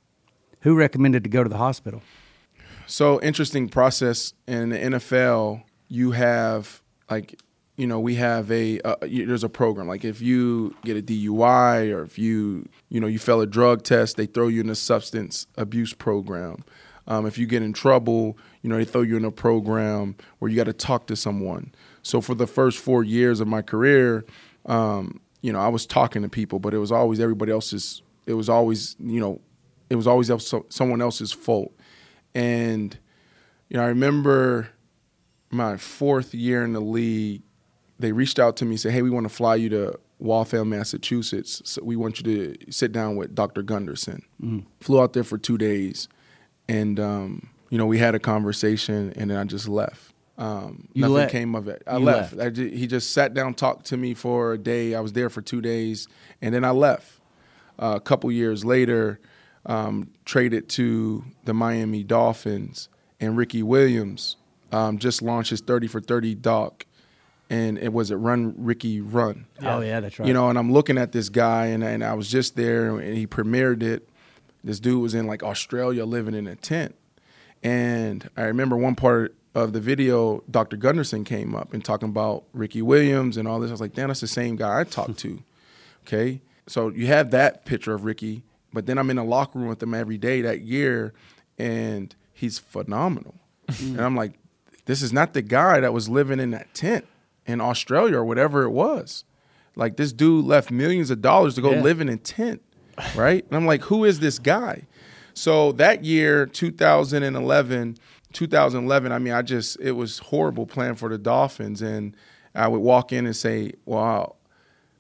Who 0.61 0.77
recommended 0.77 1.25
to 1.25 1.31
go 1.31 1.43
to 1.43 1.49
the 1.49 1.57
hospital? 1.57 2.03
So 2.91 3.21
interesting 3.21 3.69
process 3.69 4.35
in 4.49 4.71
the 4.71 4.77
NFL. 4.79 5.63
You 5.87 6.11
have 6.11 6.83
like, 7.09 7.41
you 7.77 7.87
know, 7.87 8.01
we 8.01 8.17
have 8.17 8.51
a 8.51 8.81
uh, 8.81 8.97
there's 9.03 9.45
a 9.45 9.49
program. 9.49 9.87
Like 9.87 10.05
if 10.05 10.21
you 10.21 10.75
get 10.85 10.97
a 10.97 11.01
DUI 11.01 11.95
or 11.95 12.03
if 12.03 12.19
you 12.19 12.69
you 12.89 13.01
know 13.01 13.07
you 13.07 13.21
fail 13.21 13.41
a 13.41 13.47
drug 13.47 13.85
test, 13.85 14.17
they 14.17 14.27
throw 14.27 14.49
you 14.49 14.61
in 14.61 14.69
a 14.69 14.75
substance 14.75 15.47
abuse 15.57 15.95
program. 15.95 16.65
Um, 17.07 17.27
if 17.27 17.39
you 17.39 17.47
get 17.47 17.63
in 17.63 17.73
trouble, 17.73 18.37
you 18.61 18.69
know 18.69 18.77
they 18.77 18.85
throw 18.85 19.03
you 19.03 19.17
in 19.17 19.25
a 19.25 19.31
program 19.31 20.17
where 20.41 20.51
you 20.51 20.57
got 20.57 20.65
to 20.65 20.73
talk 20.73 21.07
to 21.07 21.17
someone. 21.17 21.73
So 22.03 22.21
for 22.21 22.35
the 22.35 22.49
first 22.49 22.79
four 22.79 23.05
years 23.05 23.39
of 23.39 23.47
my 23.47 23.63
career, 23.63 24.25
um, 24.67 25.21
you 25.43 25.53
know, 25.53 25.61
I 25.61 25.69
was 25.69 25.87
talking 25.87 26.23
to 26.23 26.29
people, 26.29 26.59
but 26.59 26.75
it 26.75 26.79
was 26.79 26.91
always 26.91 27.21
everybody 27.21 27.53
else's. 27.53 28.03
It 28.27 28.35
was 28.35 28.49
always 28.49 28.97
you 28.99 29.21
know, 29.21 29.41
it 29.91 29.95
was 29.95 30.09
always 30.09 30.29
someone 30.71 31.01
else's 31.01 31.31
fault. 31.31 31.73
And 32.35 32.97
you 33.69 33.77
know, 33.77 33.83
I 33.85 33.89
remember 33.89 34.69
my 35.51 35.77
fourth 35.77 36.35
year 36.35 36.63
in 36.65 36.73
the 36.73 36.81
league, 36.81 37.43
they 37.99 38.13
reached 38.13 38.39
out 38.39 38.57
to 38.59 38.65
me 38.65 38.73
and 38.73 38.81
said, 38.81 38.93
"Hey, 38.93 39.03
we 39.03 39.11
want 39.11 39.25
to 39.29 39.35
fly 39.35 39.57
you 39.57 39.69
to 39.71 39.99
Waltham, 40.19 40.71
Massachusetts. 40.71 41.61
So 41.65 41.83
we 41.83 41.97
want 41.97 42.21
you 42.21 42.25
to 42.57 42.73
sit 42.73 42.93
down 42.93 43.17
with 43.17 43.35
Dr. 43.35 43.63
Gunderson." 43.63 44.23
Flew 44.81 45.01
out 45.01 45.13
there 45.13 45.25
for 45.25 45.39
two 45.39 45.59
days, 45.59 46.09
and 46.69 46.99
um, 47.01 47.51
you 47.69 47.79
know, 47.79 47.87
we 47.87 47.99
had 47.99 48.15
a 48.15 48.19
conversation, 48.19 49.13
and 49.17 49.31
then 49.31 49.37
I 49.39 49.45
just 49.45 49.69
left. 49.69 50.13
Um, 50.39 50.89
nothing 50.95 51.15
left. 51.15 51.33
came 51.33 51.55
of 51.55 51.69
it. 51.69 51.83
I 51.87 51.99
left. 51.99 52.35
left. 52.35 52.47
I 52.47 52.51
ju- 52.51 52.71
he 52.71 52.87
just 52.87 53.11
sat 53.13 53.35
down, 53.35 53.53
talked 53.53 53.85
to 53.87 53.97
me 53.99 54.15
for 54.15 54.55
a 54.55 54.59
day. 54.59 54.95
I 54.95 55.01
was 55.01 55.13
there 55.13 55.29
for 55.29 55.43
two 55.43 55.61
days, 55.61 56.09
and 56.41 56.55
then 56.55 56.65
I 56.65 56.71
left. 56.71 57.21
Uh, 57.79 57.95
a 57.97 58.01
couple 58.01 58.31
years 58.33 58.65
later, 58.65 59.21
um, 59.67 60.11
traded 60.25 60.69
to 60.71 61.25
the 61.45 61.55
Miami 61.55 62.03
Dolphins, 62.03 62.89
and 63.21 63.37
Ricky 63.37 63.63
Williams 63.63 64.37
um, 64.73 64.99
just 64.99 65.23
launched 65.23 65.51
his 65.51 65.61
30 65.61 65.87
for 65.87 66.01
30 66.01 66.35
doc, 66.37 66.87
and 67.49 67.79
it 67.79 67.93
was 67.93 68.11
it 68.11 68.17
Run 68.17 68.55
Ricky 68.57 69.01
Run. 69.01 69.47
Oh 69.63 69.81
yeah, 69.81 70.01
that's 70.01 70.19
right. 70.19 70.27
You 70.27 70.35
know, 70.35 70.49
and 70.49 70.59
I'm 70.59 70.73
looking 70.73 70.99
at 70.99 71.13
this 71.13 71.29
guy, 71.29 71.67
and, 71.67 71.83
and 71.85 72.03
I 72.05 72.15
was 72.15 72.31
just 72.31 72.57
there, 72.57 72.97
and 72.99 73.17
he 73.17 73.27
premiered 73.27 73.83
it. 73.83 74.09
This 74.63 74.81
dude 74.81 75.03
was 75.03 75.15
in 75.15 75.27
like 75.27 75.43
Australia 75.43 76.05
living 76.05 76.35
in 76.35 76.47
a 76.47 76.57
tent. 76.57 76.95
And 77.63 78.29
I 78.37 78.43
remember 78.43 78.77
one 78.77 78.95
part 78.95 79.35
of 79.55 79.73
the 79.73 79.81
video, 79.81 80.43
Dr. 80.51 80.77
Gunderson 80.77 81.25
came 81.25 81.55
up 81.55 81.75
and 81.75 81.85
talking 81.85 82.09
about 82.09 82.45
Ricky 82.53 82.83
Williams 82.83 83.37
and 83.37 83.49
all 83.49 83.61
this. 83.61 83.71
I 83.71 83.73
was 83.73 83.81
like, 83.81 83.95
damn, 83.95 84.09
that's 84.09 84.21
the 84.21 84.27
same 84.27 84.57
guy 84.57 84.81
I 84.81 84.85
talked 84.85 85.19
to. 85.19 85.43
Okay. 86.07 86.41
So 86.67 86.89
you 86.89 87.07
have 87.09 87.31
that 87.33 87.67
picture 87.67 87.93
of 87.93 88.05
Ricky, 88.05 88.43
but 88.73 88.87
then 88.87 88.99
I'm 88.99 89.11
in 89.11 89.17
the 89.17 89.25
locker 89.25 89.59
room 89.59 89.69
with 89.69 89.83
him 89.83 89.95
every 89.95 90.19
day 90.19 90.43
that 90.43 90.63
year, 90.63 91.13
and 91.59 92.15
he's 92.33 92.59
phenomenal. 92.59 93.35
Mm. 93.69 93.91
and 93.91 94.01
I'm 94.01 94.17
like, 94.17 94.33
this 94.87 95.03
is 95.03 95.13
not 95.13 95.33
the 95.35 95.43
guy 95.43 95.79
that 95.81 95.93
was 95.93 96.09
living 96.09 96.41
in 96.41 96.51
that 96.51 96.73
tent 96.75 97.07
in 97.47 97.61
Australia 97.61 98.17
or 98.17 98.25
whatever 98.25 98.63
it 98.65 98.71
was. 98.71 99.25
Like 99.77 99.97
this 99.97 100.13
dude 100.13 100.45
left 100.45 100.71
millions 100.71 101.11
of 101.11 101.21
dollars 101.23 101.55
to 101.55 101.61
go 101.61 101.71
Yeah. 101.73 101.81
live 101.83 102.01
in 102.01 102.09
a 102.09 102.17
tent, 102.17 102.63
right? 103.15 103.45
And 103.47 103.57
I'm 103.57 103.67
like, 103.67 103.83
who 103.83 104.05
is 104.05 104.19
this 104.21 104.39
guy? 104.41 104.87
So 105.35 105.71
that 105.73 106.05
year, 106.05 106.47
2011, 106.47 107.97
2011, 108.33 109.13
I 109.13 109.19
mean, 109.19 109.33
I 109.33 109.43
just 109.43 109.79
it 109.81 109.93
was 109.93 110.19
horrible 110.19 110.67
playing 110.67 110.97
for 110.97 111.09
the 111.09 111.19
Dolphins, 111.19 111.83
and 111.83 112.17
I 112.55 112.67
would 112.69 112.81
walk 112.81 113.13
in 113.13 113.27
and 113.27 113.37
say, 113.37 113.73
"Wow, 113.85 114.37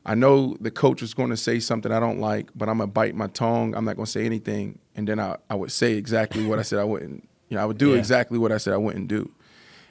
I 0.06 0.14
know 0.14 0.56
the 0.60 0.70
coach 0.70 1.02
was 1.02 1.12
going 1.14 1.30
to 1.30 1.36
say 1.36 1.60
something 1.60 1.92
I 1.92 2.00
don't 2.00 2.20
like, 2.20 2.48
but 2.54 2.68
I'm 2.68 2.78
gonna 2.78 2.86
bite 2.90 3.14
my 3.14 3.26
tongue. 3.28 3.74
I'm 3.74 3.84
not 3.84 3.96
going 3.96 4.06
to 4.06 4.10
say 4.10 4.24
anything, 4.24 4.78
and 4.96 5.06
then 5.06 5.20
I, 5.20 5.36
I 5.50 5.54
would 5.54 5.70
say 5.72 5.92
exactly 5.94 6.44
what 6.46 6.58
I 6.58 6.62
said 6.62 6.78
I 6.78 6.84
wouldn't. 6.84 7.28
You 7.48 7.56
know, 7.56 7.62
I 7.62 7.66
would 7.66 7.78
do 7.78 7.90
Yeah. 7.92 7.98
exactly 7.98 8.38
what 8.38 8.50
I 8.52 8.56
said 8.58 8.72
I 8.72 8.78
wouldn't 8.78 9.08
do. 9.08 9.18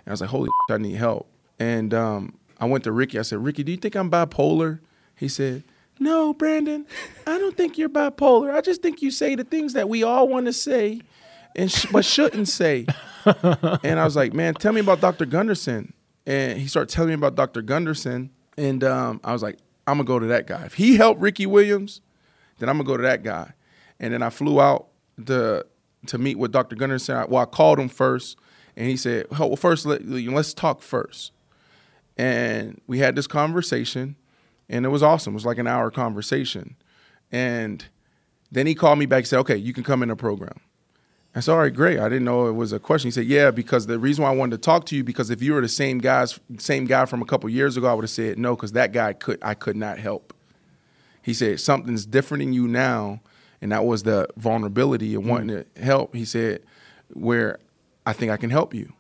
And 0.06 0.08
I 0.08 0.12
was 0.12 0.22
like, 0.22 0.30
"Holy, 0.32 0.50
I 0.70 0.78
need 0.78 0.96
help." 0.96 1.30
And 1.60 1.94
um, 1.94 2.34
I 2.60 2.66
went 2.66 2.84
to 2.86 2.92
Ricky. 2.92 3.20
I 3.20 3.22
said, 3.22 3.44
"Ricky, 3.44 3.64
do 3.64 3.72
you 3.72 3.78
think 3.78 3.96
I'm 3.96 4.10
bipolar?" 4.10 4.80
He 5.16 5.28
said, 5.28 5.64
"No, 6.00 6.34
Brandon, 6.34 6.88
I 7.28 7.38
don't 7.38 7.56
think 7.56 7.78
you're 7.78 7.90
bipolar. 7.90 8.54
I 8.54 8.62
just 8.62 8.82
think 8.82 9.02
you 9.04 9.12
say 9.12 9.36
the 9.36 9.44
things 9.44 9.74
that 9.74 9.90
we 9.90 10.02
all 10.04 10.28
want 10.28 10.46
to 10.48 10.54
say, 10.54 11.02
and 11.56 11.72
sh- 11.72 11.86
but 11.92 12.04
shouldn't 12.06 12.48
say." 12.48 12.88
and 13.26 14.00
I 14.00 14.06
was 14.06 14.16
like, 14.16 14.34
"Man, 14.34 14.54
tell 14.56 14.74
me 14.74 14.82
about 14.82 15.02
Dr. 15.02 15.26
Gunderson." 15.26 15.94
And 16.26 16.58
he 16.60 16.68
started 16.68 16.90
telling 16.94 17.10
me 17.10 17.16
about 17.16 17.36
Dr. 17.36 17.62
Gunderson, 17.62 18.32
and 18.58 18.84
um, 18.84 19.20
I 19.24 19.34
was 19.34 19.42
like, 19.44 19.58
"I'm 19.90 19.98
gonna 19.98 20.06
go 20.06 20.20
to 20.20 20.28
that 20.28 20.48
guy. 20.48 20.64
If 20.66 20.76
he 20.76 20.96
helped 20.98 21.22
Ricky 21.22 21.46
Williams, 21.46 22.02
then 22.60 22.70
I'm 22.70 22.78
gonna 22.78 22.88
go 22.88 22.98
to 22.98 23.04
that 23.04 23.24
guy." 23.24 23.54
And 24.00 24.14
then 24.14 24.24
I 24.24 24.30
flew 24.30 24.62
out 24.62 24.88
to 25.26 25.66
to 26.08 26.18
meet 26.18 26.38
with 26.38 26.52
Dr. 26.52 26.76
Gunderson. 26.76 27.16
I, 27.16 27.26
well, 27.26 27.42
I 27.44 27.46
called 27.46 27.80
him 27.80 27.90
first, 27.90 28.38
and 28.76 28.88
he 28.88 28.96
said, 28.98 29.28
"Well, 29.32 29.56
first 29.56 29.86
let, 29.86 30.06
let's 30.06 30.54
talk 30.54 30.82
first. 30.82 31.32
And 32.18 32.82
we 32.86 33.00
had 33.00 33.16
this 33.16 33.28
conversation, 33.28 34.18
and 34.68 34.86
it 34.86 34.90
was 34.90 35.02
awesome. 35.02 35.34
It 35.34 35.36
was 35.36 35.46
like 35.46 35.58
an 35.58 35.68
hour 35.68 35.90
conversation. 35.90 36.76
And 37.32 37.86
then 38.52 38.68
he 38.68 38.76
called 38.76 39.00
me 39.00 39.06
back 39.06 39.20
and 39.20 39.28
said, 39.28 39.40
okay, 39.40 39.56
you 39.56 39.74
can 39.74 39.84
come 39.84 40.04
in 40.04 40.10
the 40.10 40.16
program. 40.16 40.60
I 41.36 41.42
said, 41.42 41.52
all 41.52 41.60
right, 41.60 41.74
great. 41.74 42.00
I 42.00 42.10
didn't 42.10 42.26
know 42.26 42.48
it 42.48 42.54
was 42.54 42.74
a 42.74 42.80
question. 42.80 43.08
He 43.08 43.12
said, 43.12 43.26
yeah, 43.26 43.52
because 43.52 43.86
the 43.86 44.00
reason 44.00 44.24
why 44.24 44.32
I 44.32 44.36
wanted 44.36 44.58
to 44.58 44.62
talk 44.62 44.86
to 44.88 44.96
you 44.96 45.04
because 45.04 45.30
if 45.30 45.42
you 45.44 45.54
were 45.54 45.62
the 45.62 45.68
same 45.68 46.00
guys, 46.00 46.40
same 46.58 46.86
guy 46.86 47.06
from 47.06 47.22
a 47.22 47.26
couple 47.26 47.50
years 47.50 47.78
ago, 47.78 47.88
I 47.88 47.94
would 47.94 48.04
have 48.04 48.10
said 48.10 48.40
no, 48.40 48.56
because 48.56 48.72
that 48.72 48.92
guy 48.92 49.14
could 49.14 49.38
I 49.42 49.54
could 49.54 49.76
not 49.76 50.00
help. 50.00 50.34
He 51.22 51.34
said 51.34 51.60
something's 51.60 52.06
different 52.06 52.42
in 52.42 52.54
you 52.54 52.68
now, 52.68 53.22
and 53.62 53.72
that 53.72 53.86
was 53.86 54.04
the 54.04 54.28
vulnerability 54.38 55.14
and 55.14 55.24
mm-hmm. 55.24 55.32
wanting 55.32 55.48
to 55.50 55.82
help. 55.82 56.16
He 56.16 56.26
said, 56.26 56.64
where 57.14 57.60
I 58.06 58.14
think 58.14 58.32
I 58.32 58.38
can 58.38 58.50
help 58.50 58.74
you. 58.74 58.94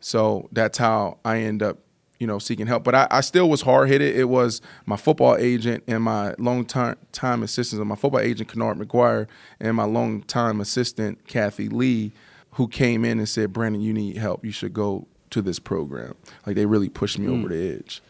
So 0.00 0.48
that's 0.52 0.76
how 0.76 1.18
I 1.24 1.38
end 1.38 1.62
up, 1.62 1.78
you 2.24 2.28
know, 2.28 2.38
seeking 2.38 2.66
help. 2.66 2.84
But 2.84 2.94
I, 2.94 3.06
I 3.10 3.20
still 3.20 3.50
was 3.50 3.60
hard 3.60 3.90
headed. 3.90 4.16
It 4.16 4.30
was 4.30 4.62
my 4.86 4.96
football 4.96 5.36
agent 5.36 5.84
and 5.86 6.02
my 6.02 6.34
long 6.38 6.64
time 6.64 6.96
time 7.12 7.42
assistant, 7.42 7.86
my 7.86 7.96
football 7.96 8.20
agent 8.20 8.48
Kennard 8.48 8.78
McGuire, 8.78 9.26
and 9.60 9.76
my 9.76 9.84
long 9.84 10.22
time 10.22 10.58
assistant 10.58 11.26
Kathy 11.26 11.68
Lee, 11.68 12.12
who 12.52 12.66
came 12.66 13.04
in 13.04 13.18
and 13.18 13.28
said, 13.28 13.52
"Brandon, 13.52 13.82
you 13.82 13.92
need 13.92 14.16
help. 14.16 14.42
You 14.42 14.52
should 14.52 14.72
go 14.72 15.06
to 15.28 15.42
this 15.42 15.58
program." 15.58 16.14
Like 16.46 16.56
they 16.56 16.64
really 16.64 16.88
pushed 16.88 17.18
me 17.18 17.28
over 17.28 17.48
the 17.48 17.74
edge. 17.76 18.00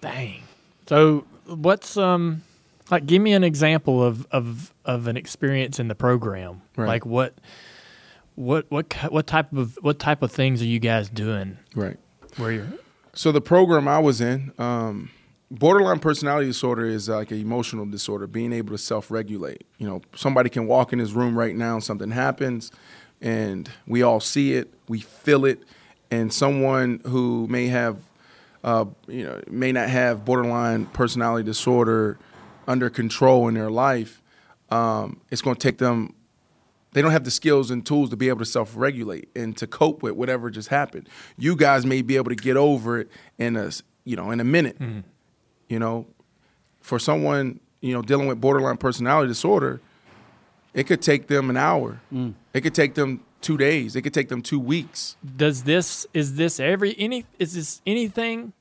Dang. 0.00 0.42
So 0.88 1.24
what's 1.46 1.96
um 1.96 2.42
like 2.90 3.06
give 3.06 3.22
me 3.22 3.32
an 3.32 3.44
example 3.44 4.02
of 4.02 4.26
of 4.32 4.74
of 4.84 5.06
an 5.06 5.16
experience 5.16 5.78
in 5.78 5.86
the 5.86 5.94
program. 5.94 6.62
Right. 6.76 6.88
Like 6.88 7.06
what 7.06 7.34
what 8.34 8.68
what 8.72 8.92
what 9.12 9.28
type 9.28 9.52
of 9.52 9.78
what 9.82 10.00
type 10.00 10.22
of 10.22 10.32
things 10.32 10.60
are 10.62 10.66
you 10.66 10.80
guys 10.80 11.08
doing 11.08 11.58
Right. 11.76 11.96
where 12.38 12.50
you're 12.50 12.66
So 13.14 13.30
the 13.30 13.42
program 13.42 13.88
I 13.88 13.98
was 13.98 14.22
in, 14.22 14.52
um, 14.58 15.10
borderline 15.50 15.98
personality 15.98 16.46
disorder 16.46 16.86
is 16.86 17.10
like 17.10 17.30
an 17.30 17.38
emotional 17.38 17.84
disorder, 17.84 18.26
being 18.26 18.54
able 18.54 18.70
to 18.70 18.78
self-regulate. 18.78 19.66
You 19.76 19.86
know, 19.86 20.02
somebody 20.14 20.48
can 20.48 20.66
walk 20.66 20.94
in 20.94 20.98
this 20.98 21.12
room 21.12 21.38
right 21.38 21.54
now, 21.54 21.74
and 21.74 21.84
something 21.84 22.10
happens, 22.10 22.72
and 23.20 23.70
we 23.86 24.02
all 24.02 24.18
see 24.18 24.54
it, 24.54 24.72
we 24.88 25.00
feel 25.00 25.44
it, 25.44 25.62
and 26.10 26.32
someone 26.32 27.02
who 27.06 27.46
may 27.48 27.66
have, 27.66 27.98
uh, 28.64 28.86
you 29.06 29.24
know, 29.24 29.42
may 29.46 29.72
not 29.72 29.90
have 29.90 30.24
borderline 30.24 30.86
personality 30.86 31.44
disorder 31.44 32.18
under 32.66 32.88
control 32.88 33.46
in 33.46 33.54
their 33.54 33.70
life, 33.70 34.22
um, 34.70 35.20
it's 35.30 35.42
going 35.42 35.56
to 35.56 35.60
take 35.60 35.76
them 35.76 36.14
they 36.92 37.02
don't 37.02 37.10
have 37.12 37.24
the 37.24 37.30
skills 37.30 37.70
and 37.70 37.84
tools 37.84 38.10
to 38.10 38.16
be 38.16 38.28
able 38.28 38.40
to 38.40 38.44
self-regulate 38.44 39.28
and 39.34 39.56
to 39.56 39.66
cope 39.66 40.02
with 40.02 40.12
whatever 40.12 40.50
just 40.50 40.68
happened. 40.68 41.08
You 41.38 41.56
guys 41.56 41.84
may 41.86 42.02
be 42.02 42.16
able 42.16 42.28
to 42.30 42.36
get 42.36 42.56
over 42.56 43.00
it 43.00 43.08
in 43.38 43.56
a 43.56 43.66
s- 43.66 43.82
you 44.04 44.16
know 44.16 44.30
in 44.30 44.40
a 44.40 44.44
minute. 44.44 44.78
Mm-hmm. 44.78 45.00
You 45.68 45.78
know, 45.78 46.06
for 46.80 46.98
someone 46.98 47.60
you 47.80 47.92
know 47.94 48.02
dealing 48.02 48.26
with 48.28 48.40
borderline 48.40 48.76
personality 48.76 49.28
disorder, 49.28 49.80
it 50.74 50.84
could 50.86 51.02
take 51.02 51.26
them 51.28 51.50
an 51.50 51.56
hour. 51.56 52.00
Mm. 52.12 52.34
It 52.54 52.60
could 52.62 52.74
take 52.74 52.94
them 52.94 53.22
two 53.40 53.56
days. 53.56 53.96
It 53.96 54.02
could 54.02 54.14
take 54.14 54.28
them 54.28 54.42
two 54.42 54.60
weeks. 54.60 55.16
does 55.36 55.62
this 55.64 56.06
is 56.14 56.36
this 56.36 56.60
every 56.60 56.94
any 56.98 57.24
is 57.38 57.54
this 57.54 57.80
anything 57.86 58.52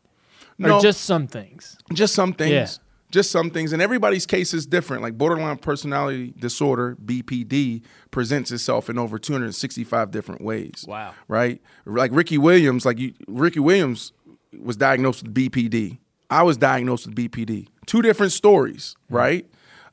No. 0.57 0.77
or 0.77 0.81
just 0.81 1.01
some 1.01 1.27
things? 1.27 1.77
Just 1.93 2.13
some 2.15 2.33
things. 2.33 2.51
Yeah. 2.51 2.67
Just 3.11 3.29
some 3.31 3.49
things. 3.49 3.73
And 3.73 3.81
everybody's 3.81 4.25
case 4.25 4.53
is 4.53 4.65
different. 4.65 5.03
Like 5.03 5.17
borderline 5.17 5.57
personality 5.57 6.33
disorder, 6.39 6.97
BPD, 7.03 7.83
presents 8.09 8.51
itself 8.51 8.89
in 8.89 8.97
over 8.97 9.19
265 9.19 10.11
different 10.11 10.41
ways. 10.41 10.85
Wow. 10.87 11.13
Right? 11.27 11.61
Like 11.85 12.11
Ricky 12.13 12.37
Williams, 12.37 12.85
like 12.85 12.97
you, 12.97 13.13
Ricky 13.27 13.59
Williams 13.59 14.13
was 14.59 14.77
diagnosed 14.77 15.23
with 15.23 15.33
BPD. 15.33 15.99
I 16.29 16.43
was 16.43 16.57
diagnosed 16.57 17.05
with 17.05 17.15
BPD. 17.15 17.67
Two 17.85 18.01
different 18.01 18.31
stories, 18.31 18.95
right? 19.09 19.45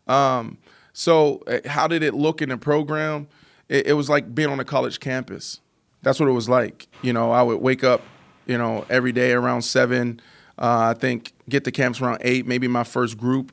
Um, 0.06 0.58
so 0.92 1.42
uh, 1.46 1.58
how 1.66 1.88
did 1.88 2.02
it 2.02 2.14
look 2.14 2.40
in 2.40 2.48
the 2.48 2.56
program? 2.56 3.28
It, 3.68 3.88
it 3.88 3.92
was 3.94 4.08
like 4.08 4.34
being 4.34 4.48
on 4.48 4.60
a 4.60 4.64
college 4.64 5.00
campus. 5.00 5.60
That's 6.02 6.20
what 6.20 6.28
it 6.28 6.32
was 6.32 6.48
like. 6.48 6.86
You 7.02 7.12
know, 7.12 7.32
I 7.32 7.42
would 7.42 7.60
wake 7.60 7.82
up, 7.82 8.02
you 8.46 8.56
know, 8.56 8.86
every 8.88 9.12
day 9.12 9.32
around 9.32 9.62
seven. 9.62 10.20
Uh, 10.58 10.94
I 10.94 10.98
think 10.98 11.32
get 11.48 11.64
to 11.64 11.70
camps 11.70 12.00
around 12.00 12.18
eight. 12.22 12.46
Maybe 12.46 12.68
my 12.68 12.84
first 12.84 13.16
group 13.16 13.52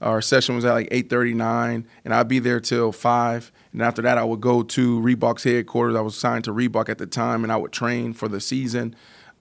our 0.00 0.22
session 0.22 0.54
was 0.54 0.64
at 0.64 0.72
like 0.72 0.88
eight 0.90 1.10
thirty 1.10 1.34
nine, 1.34 1.86
and 2.04 2.14
I'd 2.14 2.28
be 2.28 2.38
there 2.38 2.60
till 2.60 2.92
five. 2.92 3.50
And 3.72 3.82
after 3.82 4.02
that, 4.02 4.16
I 4.16 4.24
would 4.24 4.40
go 4.40 4.62
to 4.62 5.00
Reebok's 5.00 5.42
headquarters. 5.44 5.96
I 5.96 6.00
was 6.00 6.16
signed 6.16 6.44
to 6.44 6.52
Reebok 6.52 6.88
at 6.88 6.98
the 6.98 7.06
time, 7.06 7.42
and 7.42 7.52
I 7.52 7.56
would 7.56 7.72
train 7.72 8.12
for 8.12 8.28
the 8.28 8.40
season. 8.40 8.94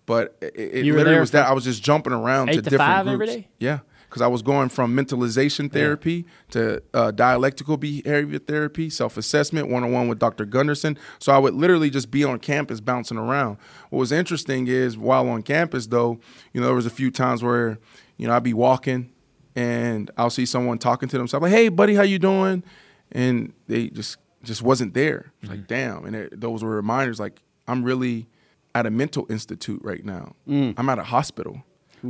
But 0.06 0.36
it, 0.42 0.56
it 0.56 0.86
literally 0.86 1.20
was 1.20 1.32
that 1.32 1.48
I 1.48 1.54
was 1.54 1.66
just 1.66 1.84
jumping 1.84 2.14
around 2.14 2.50
eight 2.50 2.56
to 2.56 2.62
to 2.62 2.70
different 2.72 2.90
five 2.90 3.06
groups. 3.06 3.30
every 3.30 3.42
day? 3.42 3.48
Yeah, 3.60 3.80
because 4.10 4.22
I 4.22 4.28
was 4.28 4.42
going 4.42 4.70
from 4.70 4.96
mentalization 4.96 5.72
therapy 5.72 6.26
to 6.52 6.82
uh, 6.94 7.12
dialectical 7.12 7.78
behavior 7.78 8.40
therapy, 8.40 8.90
self 8.90 9.18
assessment, 9.18 9.70
one 9.70 9.84
on 9.84 9.92
one 9.92 10.08
with 10.08 10.20
Dr. 10.20 10.46
Gunderson. 10.46 10.98
So 11.20 11.32
I 11.32 11.38
would 11.38 11.54
literally 11.54 11.90
just 11.90 12.10
be 12.12 12.24
on 12.24 12.40
campus 12.40 12.80
bouncing 12.80 13.18
around. 13.18 13.58
What 13.90 14.00
was 14.00 14.12
interesting 14.12 14.68
is 14.68 14.98
while 14.98 15.28
on 15.30 15.44
campus, 15.44 15.88
though, 15.88 16.20
you 16.54 16.62
know, 16.62 16.68
there 16.68 16.76
was 16.76 16.86
a 16.86 16.92
few 16.92 17.12
times 17.12 17.44
where, 17.44 17.80
you 18.18 18.28
know, 18.28 18.34
I'd 18.34 18.44
be 18.44 18.54
walking 18.54 19.12
and 19.56 20.10
I'll 20.18 20.30
see 20.30 20.46
someone 20.46 20.78
talking 20.78 21.10
to 21.10 21.18
themselves 21.18 21.42
like, 21.42 21.52
"Hey, 21.52 21.70
buddy, 21.70 21.96
how 21.96 22.04
you 22.04 22.20
doing?" 22.20 22.64
And 23.12 23.54
they 23.68 23.88
just 23.90 24.18
just 24.44 24.62
wasn't 24.62 24.94
there. 24.94 25.34
It's 25.42 25.50
Like, 25.50 25.68
damn. 25.68 26.06
And 26.06 26.16
it, 26.16 26.40
those 26.40 26.64
were 26.64 26.76
reminders. 26.76 27.20
Like, 27.20 27.42
I'm 27.68 27.84
really 27.84 28.28
at 28.76 28.86
a 28.86 28.92
mental 28.92 29.26
institute 29.30 29.82
right 29.84 30.06
now. 30.06 30.36
I'm 30.78 30.90
at 30.90 31.00
a 31.00 31.04
hospital, 31.04 31.64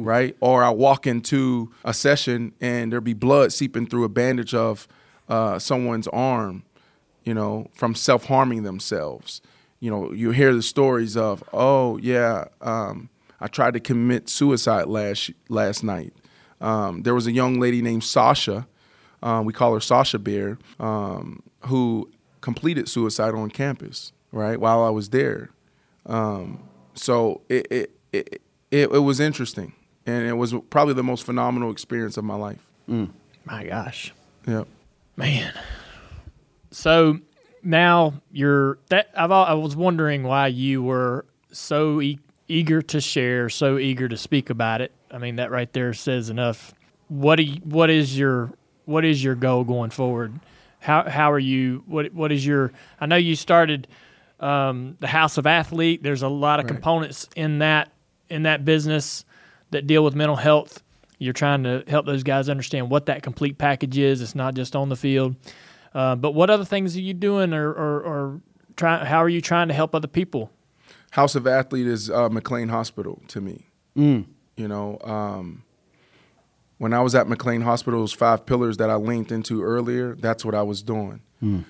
right? 0.03 0.35
Or 0.39 0.63
I 0.63 0.69
walk 0.69 1.07
into 1.07 1.71
a 1.83 1.93
session 1.93 2.53
and 2.61 2.91
there 2.91 3.01
be 3.01 3.13
blood 3.13 3.53
seeping 3.53 3.87
through 3.87 4.03
a 4.03 4.09
bandage 4.09 4.53
of 4.53 4.87
uh, 5.29 5.59
someone's 5.59 6.07
arm, 6.09 6.63
you 7.23 7.33
know, 7.33 7.67
from 7.73 7.95
self 7.95 8.25
harming 8.25 8.63
themselves. 8.63 9.41
You 9.79 9.91
know, 9.91 10.11
you 10.11 10.31
hear 10.31 10.53
the 10.53 10.63
stories 10.63 11.15
of, 11.15 11.43
oh 11.53 11.97
yeah, 11.97 12.45
um, 12.61 13.09
I 13.39 13.47
tried 13.47 13.73
to 13.73 13.79
commit 13.79 14.29
suicide 14.29 14.87
last 14.87 15.31
last 15.49 15.83
night. 15.83 16.13
Um, 16.59 17.03
there 17.03 17.13
was 17.13 17.27
a 17.27 17.31
young 17.31 17.59
lady 17.59 17.83
named 17.83 18.03
Sasha, 18.03 18.67
um, 19.21 19.45
we 19.45 19.53
call 19.53 19.73
her 19.73 19.79
Sasha 19.79 20.19
Bear, 20.19 20.57
um, 20.79 21.41
who 21.61 22.09
completed 22.41 22.87
suicide 22.87 23.33
on 23.33 23.49
campus, 23.49 24.11
right, 24.31 24.59
while 24.59 24.83
I 24.83 24.89
was 24.89 25.09
there. 25.09 25.49
Um, 26.05 26.67
so 26.93 27.41
it 27.49 27.67
it, 27.71 27.91
it 28.11 28.41
it 28.71 28.91
it 28.91 29.03
was 29.03 29.19
interesting, 29.19 29.73
and 30.07 30.25
it 30.25 30.33
was 30.33 30.55
probably 30.71 30.93
the 30.95 31.03
most 31.03 31.23
phenomenal 31.25 31.69
experience 31.69 32.17
of 32.17 32.23
my 32.23 32.35
life. 32.35 32.65
My 32.87 33.63
gosh. 33.65 34.13
Yeah. 34.47 34.63
Man. 35.15 35.53
So 36.71 37.19
now 37.63 38.21
you're 38.31 38.79
that 38.89 39.09
I've 39.15 39.31
I 39.31 39.53
was 39.53 39.75
wondering 39.75 40.23
why 40.23 40.47
you 40.47 40.81
were 40.81 41.25
so 41.51 42.01
e- 42.01 42.19
eager 42.47 42.81
to 42.81 43.01
share, 43.01 43.49
so 43.49 43.77
eager 43.77 44.07
to 44.07 44.17
speak 44.17 44.49
about 44.49 44.81
it. 44.81 44.91
I 45.11 45.17
mean 45.17 45.35
that 45.37 45.51
right 45.51 45.71
there 45.73 45.93
says 45.93 46.29
enough. 46.29 46.73
What 47.09 47.35
do 47.37 47.43
you, 47.43 47.61
what 47.63 47.89
is 47.89 48.17
your 48.17 48.51
what 48.85 49.05
is 49.05 49.23
your 49.23 49.35
goal 49.35 49.63
going 49.63 49.89
forward? 49.89 50.39
How 50.79 51.09
how 51.09 51.31
are 51.31 51.39
you 51.39 51.83
what 51.87 52.13
what 52.13 52.31
is 52.31 52.45
your 52.45 52.71
I 52.99 53.05
know 53.05 53.15
you 53.17 53.35
started 53.35 53.87
um, 54.39 54.97
the 54.99 55.07
House 55.07 55.37
of 55.37 55.47
Athlete. 55.47 56.03
There's 56.03 56.21
a 56.21 56.27
lot 56.29 56.59
of 56.59 56.65
Right. 56.65 56.73
components 56.75 57.27
in 57.35 57.59
that 57.59 57.91
in 58.29 58.43
that 58.43 58.63
business 58.65 59.25
that 59.71 59.87
deal 59.87 60.03
with 60.03 60.15
mental 60.15 60.35
health. 60.35 60.81
You're 61.19 61.33
trying 61.33 61.63
to 61.63 61.83
help 61.87 62.05
those 62.05 62.23
guys 62.23 62.47
understand 62.47 62.89
what 62.89 63.07
that 63.07 63.23
complete 63.23 63.57
package 63.57 63.97
is. 63.97 64.21
It's 64.21 64.35
not 64.35 64.53
just 64.53 64.75
on 64.75 64.89
the 64.89 64.95
field. 64.95 65.35
Uh, 65.93 66.15
but 66.15 66.31
what 66.31 66.49
other 66.49 66.65
things 66.65 66.95
are 66.95 67.01
you 67.01 67.13
doing, 67.13 67.53
or, 67.53 67.69
or, 67.71 68.01
or 68.01 68.41
try, 68.75 69.03
how 69.03 69.17
are 69.17 69.29
you 69.29 69.41
trying 69.41 69.67
to 69.69 69.73
help 69.73 69.95
other 69.95 70.07
people? 70.07 70.51
House 71.11 71.33
of 71.33 71.47
Athlete 71.47 71.87
is 71.87 72.09
uh, 72.11 72.29
McLean 72.29 72.67
Hospital 72.69 73.21
to 73.29 73.41
me. 73.41 73.65
You 74.57 74.67
know, 74.67 74.99
um, 75.03 75.63
when 76.77 76.93
I 76.93 77.01
was 77.01 77.15
at 77.15 77.27
McLean 77.27 77.61
Hospital, 77.61 78.01
those 78.01 78.13
five 78.13 78.45
pillars 78.45 78.77
that 78.77 78.91
I 78.91 78.95
linked 78.95 79.31
into 79.31 79.63
earlier, 79.63 80.13
that's 80.15 80.45
what 80.45 80.53
I 80.53 80.61
was 80.61 80.83
doing. 80.83 81.21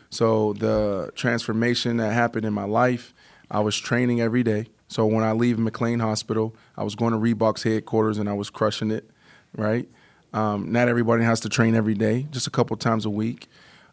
So 0.10 0.54
the 0.54 1.12
transformation 1.16 1.98
that 1.98 2.12
happened 2.14 2.46
in 2.46 2.54
my 2.54 2.64
life, 2.66 3.14
I 3.50 3.60
was 3.62 3.78
training 3.78 4.20
every 4.20 4.44
day. 4.44 4.68
So 4.88 5.06
when 5.06 5.24
I 5.24 5.34
leave 5.34 5.60
McLean 5.60 6.00
Hospital, 6.00 6.56
I 6.78 6.84
was 6.84 6.96
going 6.96 7.12
to 7.14 7.20
Reebok's 7.20 7.64
headquarters 7.64 8.18
and 8.18 8.30
I 8.30 8.34
was 8.34 8.50
crushing 8.50 8.92
it, 8.92 9.10
right? 9.56 9.88
Um, 10.34 10.72
not 10.72 10.88
everybody 10.88 11.24
has 11.24 11.40
to 11.42 11.50
train 11.50 11.76
every 11.76 11.94
day, 11.94 12.28
just 12.32 12.48
a 12.48 12.50
couple 12.50 12.76
times 12.78 13.06
a 13.06 13.10
week. 13.10 13.48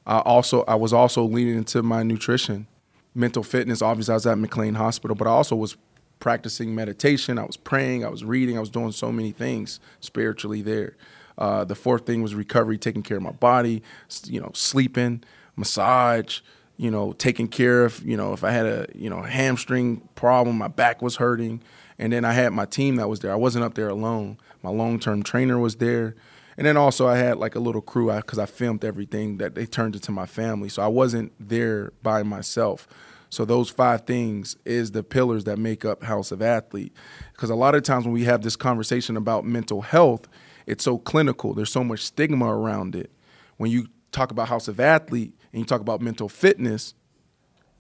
I 0.07 0.19
also, 0.19 0.65
I 0.65 0.75
was 0.75 0.93
also 0.93 1.25
leaning 1.25 1.57
into 1.57 1.83
my 1.83 2.03
nutrition, 2.03 2.67
mental 3.15 3.43
fitness. 3.43 3.83
Obviously, 3.83 4.13
I 4.13 4.17
was 4.17 4.27
at 4.27 4.39
McLean 4.39 4.75
Hospital, 4.75 5.17
but 5.17 5.27
I 5.27 5.31
also 5.31 5.57
was 5.57 5.77
practicing 6.21 6.75
meditation. 6.75 7.39
I 7.39 7.45
was 7.45 7.57
praying. 7.57 8.05
I 8.05 8.09
was 8.09 8.25
reading. 8.25 8.57
I 8.57 8.61
was 8.61 8.71
doing 8.71 8.93
so 8.93 9.11
many 9.11 9.33
things 9.33 9.81
spiritually 10.01 10.63
there. 10.63 10.97
Uh, 11.37 11.65
the 11.65 11.75
fourth 11.75 12.07
thing 12.07 12.23
was 12.23 12.35
recovery, 12.35 12.79
taking 12.79 13.03
care 13.03 13.17
of 13.17 13.23
my 13.23 13.33
body, 13.33 13.83
you 14.25 14.41
know, 14.41 14.51
sleeping, 14.55 15.25
massage, 15.57 16.41
you 16.77 16.91
know, 16.91 17.13
taking 17.13 17.49
care 17.49 17.85
of, 17.85 18.03
you 18.05 18.17
know, 18.17 18.33
if 18.33 18.43
I 18.43 18.51
had 18.51 18.67
a, 18.67 18.87
you 18.95 19.09
know, 19.09 19.23
hamstring 19.23 20.09
problem, 20.15 20.59
my 20.59 20.69
back 20.69 21.03
was 21.03 21.17
hurting. 21.17 21.63
And 21.99 22.13
then 22.13 22.25
I 22.25 22.33
had 22.33 22.53
my 22.53 22.65
team 22.65 22.97
that 22.97 23.09
was 23.09 23.21
there. 23.21 23.33
I 23.33 23.37
wasn't 23.37 23.65
up 23.65 23.75
there 23.75 23.89
alone. 23.89 24.39
My 24.63 24.71
long 24.71 24.99
term 24.99 25.23
trainer 25.23 25.59
was 25.59 25.77
there. 25.77 26.17
And 26.57 26.67
then 26.67 26.77
also 26.77 27.07
I 27.07 27.17
had 27.17 27.39
like 27.39 27.55
a 27.55 27.61
little 27.61 27.81
crew 27.81 28.13
because 28.13 28.39
I 28.39 28.47
filmed 28.47 28.85
everything 28.85 29.39
that 29.39 29.55
they 29.55 29.67
turned 29.67 29.95
into 29.95 30.13
my 30.13 30.27
family. 30.27 30.69
So 30.69 30.83
I 30.83 30.89
wasn't 30.89 31.33
there 31.39 31.93
by 32.03 32.23
myself. 32.23 32.87
So 33.31 33.45
those 33.45 33.69
five 33.69 34.03
things 34.03 34.57
is 34.65 34.93
the 34.93 35.03
pillars 35.03 35.45
that 35.45 35.59
make 35.59 35.85
up 35.85 36.05
House 36.05 36.31
of 36.31 36.41
Athlete. 36.41 36.93
Because 37.33 37.51
a 37.51 37.57
lot 37.57 37.75
of 37.75 37.83
times 37.83 38.05
when 38.05 38.15
we 38.15 38.25
have 38.25 38.43
this 38.43 38.55
conversation 38.55 39.17
about 39.17 39.45
mental 39.45 39.83
health, 39.83 40.29
it's 40.67 40.85
so 40.85 40.99
clinical. 40.99 41.53
There's 41.53 41.73
so 41.73 41.83
much 41.83 42.01
stigma 42.01 42.47
around 42.47 42.95
it. 42.95 43.11
When 43.57 43.71
you 43.71 43.89
talk 44.13 44.31
about 44.31 44.49
House 44.49 44.69
of 44.69 44.79
Athlete 44.79 45.35
and 45.55 45.61
you 45.61 45.65
talk 45.65 45.81
about 45.81 46.01
mental 46.01 46.29
fitness, 46.29 46.95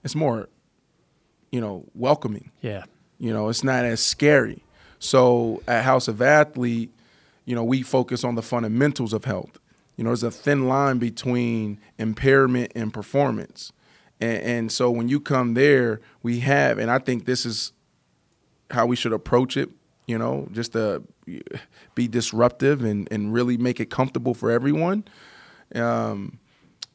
it's 0.05 0.15
more, 0.15 0.49
you 1.51 1.61
know, 1.61 1.85
welcoming. 1.93 2.53
Yeah. 2.61 2.85
You 3.19 3.33
know, 3.33 3.49
it's 3.49 3.65
not 3.65 3.85
as 3.85 4.01
scary. 4.01 4.63
So 5.01 5.61
at 5.67 5.83
House 5.83 6.07
of 6.07 6.23
Athlete, 6.23 6.93
you 7.45 7.57
know, 7.57 7.65
we 7.65 7.83
focus 7.83 8.23
on 8.23 8.37
the 8.37 8.43
fundamentals 8.43 9.13
of 9.13 9.25
health. 9.25 9.59
You 9.97 10.05
know, 10.05 10.11
there's 10.11 10.23
a 10.23 10.31
thin 10.31 10.69
line 10.69 10.99
between 10.99 11.81
impairment 11.99 12.71
and 12.77 12.95
performance. 12.95 13.73
And, 14.21 14.39
and 14.39 14.73
so 14.73 14.89
when 14.89 15.09
you 15.09 15.19
come 15.19 15.55
there, 15.55 16.01
we 16.23 16.41
have, 16.41 16.79
and 16.79 16.93
I 16.93 17.01
think 17.01 17.25
this 17.25 17.45
is 17.45 17.73
how 18.71 18.87
we 18.87 18.95
should 18.95 19.13
approach 19.13 19.57
it, 19.57 19.69
you 20.07 20.17
know, 20.17 20.47
just 20.53 20.75
to 20.75 21.03
be 21.97 22.07
disruptive 22.07 22.85
and, 22.85 23.09
and 23.11 23.33
really 23.33 23.57
make 23.57 23.81
it 23.81 23.91
comfortable 23.91 24.33
for 24.33 24.53
everyone. 24.53 25.05
Um, 25.75 26.39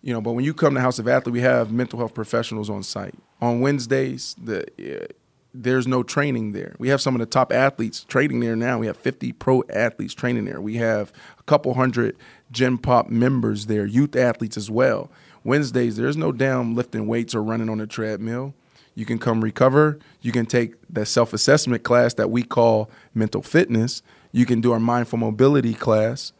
you 0.01 0.13
know, 0.13 0.21
but 0.21 0.33
when 0.33 0.45
you 0.45 0.53
come 0.53 0.75
to 0.75 0.81
House 0.81 0.99
of 0.99 1.07
Athlete, 1.07 1.33
we 1.33 1.41
have 1.41 1.71
mental 1.71 1.99
health 1.99 2.13
professionals 2.13 2.69
on 2.69 2.83
site. 2.83 3.15
On 3.41 3.59
Wednesdays, 3.61 4.35
the 4.41 4.65
uh, 4.79 5.05
there's 5.53 5.87
no 5.87 6.03
training 6.03 6.51
there. 6.51 6.75
We 6.77 6.89
have 6.89 7.01
some 7.01 7.15
of 7.15 7.19
the 7.19 7.25
top 7.25 7.51
athletes 7.51 8.03
training 8.03 8.39
there 8.39 8.55
now. 8.55 8.77
We 8.77 8.87
have 8.87 8.97
50 8.97 9.31
pro 9.33 9.63
athletes 9.69 10.13
training 10.13 10.45
there. 10.45 10.61
We 10.61 10.75
have 10.75 11.11
a 11.39 11.43
couple 11.43 11.73
hundred 11.73 12.15
Gen 12.51 12.77
Pop 12.77 13.09
members 13.09 13.65
there, 13.65 13.85
youth 13.85 14.15
athletes 14.15 14.57
as 14.57 14.69
well. 14.69 15.09
Wednesdays, 15.43 15.97
there's 15.97 16.17
no 16.17 16.31
damn 16.31 16.75
lifting 16.75 17.07
weights 17.07 17.33
or 17.33 17.41
running 17.41 17.69
on 17.69 17.81
a 17.81 17.87
treadmill. 17.87 18.53
You 18.95 19.05
can 19.05 19.17
come 19.17 19.41
recover. 19.41 19.97
You 20.21 20.31
can 20.31 20.45
take 20.45 20.75
the 20.89 21.05
self 21.05 21.33
assessment 21.33 21.83
class 21.83 22.13
that 22.15 22.29
we 22.29 22.43
call 22.43 22.89
mental 23.13 23.41
fitness. 23.41 24.01
You 24.31 24.45
can 24.45 24.61
do 24.61 24.71
our 24.71 24.79
mindful 24.79 25.17
mobility 25.17 25.73
class. 25.73 26.33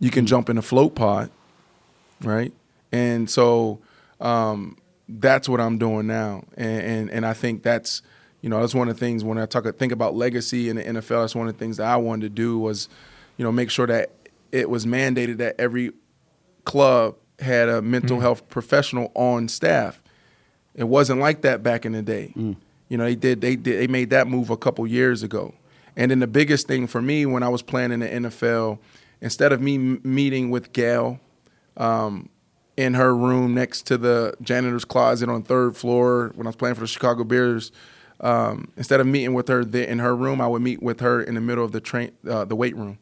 You 0.00 0.10
can 0.10 0.26
jump 0.26 0.48
in 0.48 0.58
a 0.58 0.62
float 0.62 0.94
pod, 0.94 1.30
right? 2.24 2.52
And 2.92 3.28
so 3.28 3.80
um, 4.20 4.76
that's 5.08 5.48
what 5.48 5.60
I'm 5.60 5.78
doing 5.78 6.06
now. 6.06 6.44
And, 6.56 6.82
and, 6.82 7.10
and 7.10 7.26
I 7.26 7.32
think 7.34 7.62
that's, 7.62 8.02
you 8.40 8.48
know, 8.48 8.60
that's 8.60 8.74
one 8.74 8.88
of 8.88 8.94
the 8.96 9.00
things 9.00 9.24
when 9.24 9.38
I 9.38 9.46
talk 9.46 9.64
think 9.78 9.92
about 9.92 10.14
legacy 10.14 10.68
in 10.68 10.76
the 10.76 10.82
NFL. 10.84 11.22
That's 11.22 11.34
one 11.34 11.48
of 11.48 11.54
the 11.54 11.58
things 11.58 11.76
that 11.78 11.86
I 11.86 11.96
wanted 11.96 12.22
to 12.22 12.28
do 12.28 12.58
was, 12.58 12.88
you 13.36 13.44
know, 13.44 13.52
make 13.52 13.70
sure 13.70 13.86
that 13.86 14.10
it 14.50 14.68
was 14.68 14.84
mandated 14.86 15.38
that 15.38 15.56
every 15.58 15.92
club 16.64 17.16
had 17.38 17.68
a 17.68 17.82
mental 17.82 18.18
Mm. 18.18 18.20
health 18.20 18.48
professional 18.48 19.10
on 19.14 19.48
staff. 19.48 20.02
It 20.74 20.84
wasn't 20.84 21.20
like 21.20 21.42
that 21.42 21.62
back 21.62 21.84
in 21.84 21.92
the 21.92 22.02
day. 22.02 22.32
You 22.36 22.98
know, 22.98 23.04
they 23.04 23.14
did 23.14 23.40
they 23.40 23.56
did 23.56 23.80
they 23.80 23.86
made 23.86 24.10
that 24.10 24.26
move 24.28 24.50
a 24.50 24.56
couple 24.56 24.86
years 24.86 25.22
ago. 25.22 25.54
And 25.96 26.10
then 26.10 26.20
the 26.20 26.26
biggest 26.26 26.66
thing 26.68 26.86
for 26.86 27.02
me 27.02 27.26
when 27.26 27.42
I 27.42 27.48
was 27.48 27.62
playing 27.62 27.92
in 27.92 28.00
the 28.00 28.08
NFL, 28.08 28.78
instead 29.20 29.52
of 29.52 29.60
me 29.60 29.74
m- 29.76 30.00
meeting 30.04 30.50
with 30.50 30.72
Gail 30.72 31.20
um, 31.76 32.28
in 32.76 32.94
her 32.94 33.14
room 33.14 33.54
next 33.54 33.86
to 33.86 33.98
the 33.98 34.34
janitor's 34.40 34.84
closet 34.84 35.28
on 35.28 35.42
third 35.42 35.76
floor 35.76 36.32
when 36.34 36.46
I 36.46 36.50
was 36.50 36.56
playing 36.56 36.74
for 36.74 36.80
the 36.82 36.86
Chicago 36.86 37.24
Bears, 37.24 37.72
um, 38.20 38.70
instead 38.76 39.00
of 39.00 39.06
meeting 39.06 39.34
with 39.34 39.48
her 39.48 39.64
there 39.64 39.84
in 39.84 39.98
her 39.98 40.14
room, 40.14 40.40
I 40.40 40.46
would 40.46 40.62
meet 40.62 40.82
with 40.82 41.00
her 41.00 41.22
in 41.22 41.34
the 41.34 41.40
middle 41.40 41.64
of 41.64 41.72
the 41.72 41.80
train, 41.80 42.12
uh, 42.28 42.44
the 42.44 42.56
weight 42.56 42.76
room, 42.76 42.98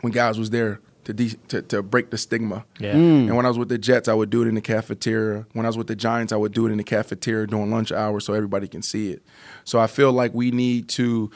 when 0.00 0.12
guys 0.12 0.38
was 0.38 0.50
there 0.50 0.80
to, 1.04 1.12
de- 1.12 1.36
to 1.48 1.62
to 1.62 1.82
break 1.82 2.10
the 2.10 2.18
stigma. 2.18 2.64
Yeah. 2.78 2.92
And 2.92 3.34
when 3.34 3.46
I 3.46 3.48
was 3.48 3.58
with 3.58 3.68
the 3.68 3.78
Jets, 3.78 4.08
I 4.08 4.14
would 4.14 4.30
do 4.30 4.42
it 4.42 4.46
in 4.46 4.54
the 4.54 4.60
cafeteria. 4.60 5.46
When 5.54 5.66
I 5.66 5.68
was 5.68 5.76
with 5.76 5.86
the 5.86 5.96
Giants, 5.96 6.32
I 6.32 6.36
would 6.36 6.52
do 6.52 6.66
it 6.66 6.70
in 6.70 6.76
the 6.76 6.84
cafeteria 6.84 7.46
during 7.46 7.70
lunch 7.70 7.90
hour 7.90 8.20
so 8.20 8.34
everybody 8.34 8.68
can 8.68 8.82
see 8.82 9.10
it. 9.10 9.22
So 9.64 9.80
I 9.80 9.86
feel 9.86 10.12
like 10.12 10.34
we 10.34 10.50
need 10.50 10.88
to 10.90 11.30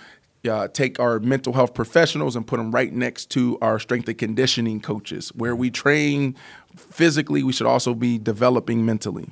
uh, 0.49 0.69
take 0.69 0.99
our 0.99 1.19
mental 1.21 1.53
health 1.53 1.75
professionals 1.75 2.37
and 2.37 2.47
put 2.47 2.57
them 2.57 2.73
right 2.73 2.93
next 2.93 3.31
to 3.31 3.59
our 3.63 3.79
strength 3.79 4.09
and 4.09 4.19
conditioning 4.19 4.81
coaches. 4.81 5.31
Where 5.35 5.55
we 5.55 5.71
train 5.71 6.37
physically, 6.77 7.43
we 7.43 7.53
should 7.53 7.67
also 7.67 7.95
be 7.95 8.19
developing 8.19 8.85
mentally. 8.85 9.31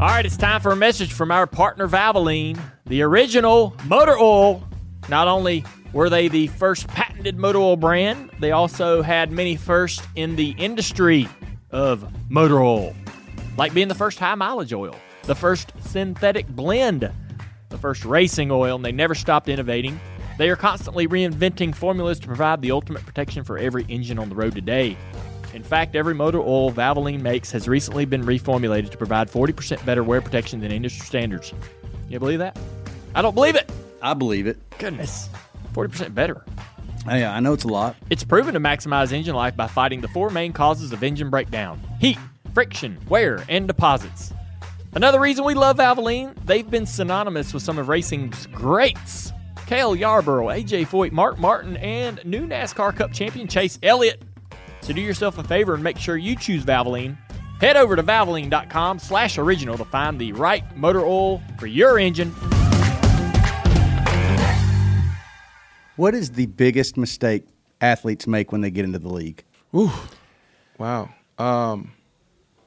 All 0.00 0.06
right, 0.06 0.24
it's 0.24 0.36
time 0.36 0.60
for 0.60 0.70
a 0.70 0.76
message 0.76 1.12
from 1.12 1.32
our 1.32 1.46
partner 1.46 1.88
Valvoline, 1.88 2.58
the 2.86 3.02
original 3.02 3.74
motor 3.84 4.16
oil. 4.16 4.62
Not 5.08 5.26
only 5.26 5.64
were 5.92 6.08
they 6.08 6.28
the 6.28 6.46
first 6.46 6.86
patented 6.86 7.36
motor 7.36 7.58
oil 7.58 7.76
brand, 7.76 8.30
they 8.38 8.52
also 8.52 9.02
had 9.02 9.32
many 9.32 9.56
firsts 9.56 10.06
in 10.14 10.36
the 10.36 10.50
industry 10.58 11.28
of 11.70 12.06
motor 12.30 12.60
oil, 12.60 12.94
like 13.56 13.74
being 13.74 13.88
the 13.88 13.94
first 13.94 14.20
high 14.20 14.36
mileage 14.36 14.72
oil, 14.72 14.94
the 15.28 15.34
first 15.34 15.72
synthetic 15.82 16.48
blend, 16.48 17.12
the 17.68 17.78
first 17.78 18.06
racing 18.06 18.50
oil, 18.50 18.76
and 18.76 18.84
they 18.84 18.92
never 18.92 19.14
stopped 19.14 19.48
innovating. 19.48 20.00
They 20.38 20.48
are 20.48 20.56
constantly 20.56 21.06
reinventing 21.06 21.74
formulas 21.74 22.18
to 22.20 22.26
provide 22.26 22.62
the 22.62 22.70
ultimate 22.70 23.04
protection 23.04 23.44
for 23.44 23.58
every 23.58 23.84
engine 23.90 24.18
on 24.18 24.30
the 24.30 24.34
road 24.34 24.54
today. 24.54 24.96
In 25.52 25.62
fact, 25.62 25.94
every 25.94 26.14
motor 26.14 26.40
oil 26.40 26.72
Valvoline 26.72 27.20
makes 27.20 27.52
has 27.52 27.68
recently 27.68 28.06
been 28.06 28.22
reformulated 28.22 28.90
to 28.90 28.96
provide 28.96 29.30
40% 29.30 29.84
better 29.84 30.02
wear 30.02 30.22
protection 30.22 30.60
than 30.60 30.72
industry 30.72 31.04
standards. 31.04 31.52
You 32.08 32.18
believe 32.18 32.38
that? 32.38 32.58
I 33.14 33.20
don't 33.20 33.34
believe 33.34 33.54
it. 33.54 33.70
I 34.00 34.14
believe 34.14 34.46
it. 34.46 34.56
Goodness. 34.78 35.28
40% 35.74 36.14
better. 36.14 36.42
Yeah, 37.06 37.34
I 37.34 37.40
know 37.40 37.52
it's 37.52 37.64
a 37.64 37.68
lot. 37.68 37.96
It's 38.08 38.24
proven 38.24 38.54
to 38.54 38.60
maximize 38.60 39.12
engine 39.12 39.34
life 39.34 39.56
by 39.56 39.66
fighting 39.66 40.00
the 40.00 40.08
four 40.08 40.30
main 40.30 40.54
causes 40.54 40.92
of 40.92 41.02
engine 41.02 41.28
breakdown 41.28 41.80
heat, 42.00 42.18
friction, 42.54 42.98
wear, 43.10 43.44
and 43.50 43.66
deposits. 43.66 44.32
Another 44.94 45.20
reason 45.20 45.44
we 45.44 45.54
love 45.54 45.76
Valvoline, 45.76 46.34
they've 46.46 46.68
been 46.68 46.86
synonymous 46.86 47.52
with 47.52 47.62
some 47.62 47.78
of 47.78 47.88
racing's 47.88 48.46
greats. 48.48 49.32
Cale 49.66 49.94
Yarborough, 49.94 50.46
AJ 50.48 50.86
Foyt, 50.86 51.12
Mark 51.12 51.38
Martin, 51.38 51.76
and 51.76 52.20
new 52.24 52.46
NASCAR 52.46 52.96
Cup 52.96 53.12
champion 53.12 53.46
Chase 53.46 53.78
Elliott. 53.82 54.22
So 54.80 54.94
do 54.94 55.00
yourself 55.02 55.36
a 55.36 55.44
favor 55.44 55.74
and 55.74 55.82
make 55.84 55.98
sure 55.98 56.16
you 56.16 56.34
choose 56.34 56.64
Valvoline. 56.64 57.18
Head 57.60 57.76
over 57.76 57.96
to 57.96 58.02
valvoline.com 58.02 58.98
slash 58.98 59.36
original 59.36 59.76
to 59.76 59.84
find 59.84 60.18
the 60.18 60.32
right 60.32 60.64
motor 60.76 61.04
oil 61.04 61.42
for 61.58 61.66
your 61.66 61.98
engine. 61.98 62.30
What 65.96 66.14
is 66.14 66.30
the 66.30 66.46
biggest 66.46 66.96
mistake 66.96 67.44
athletes 67.80 68.26
make 68.26 68.52
when 68.52 68.60
they 68.60 68.70
get 68.70 68.84
into 68.84 68.98
the 69.00 69.08
league? 69.12 69.44
Ooh, 69.74 69.90
Wow. 70.78 71.10
Um, 71.38 71.90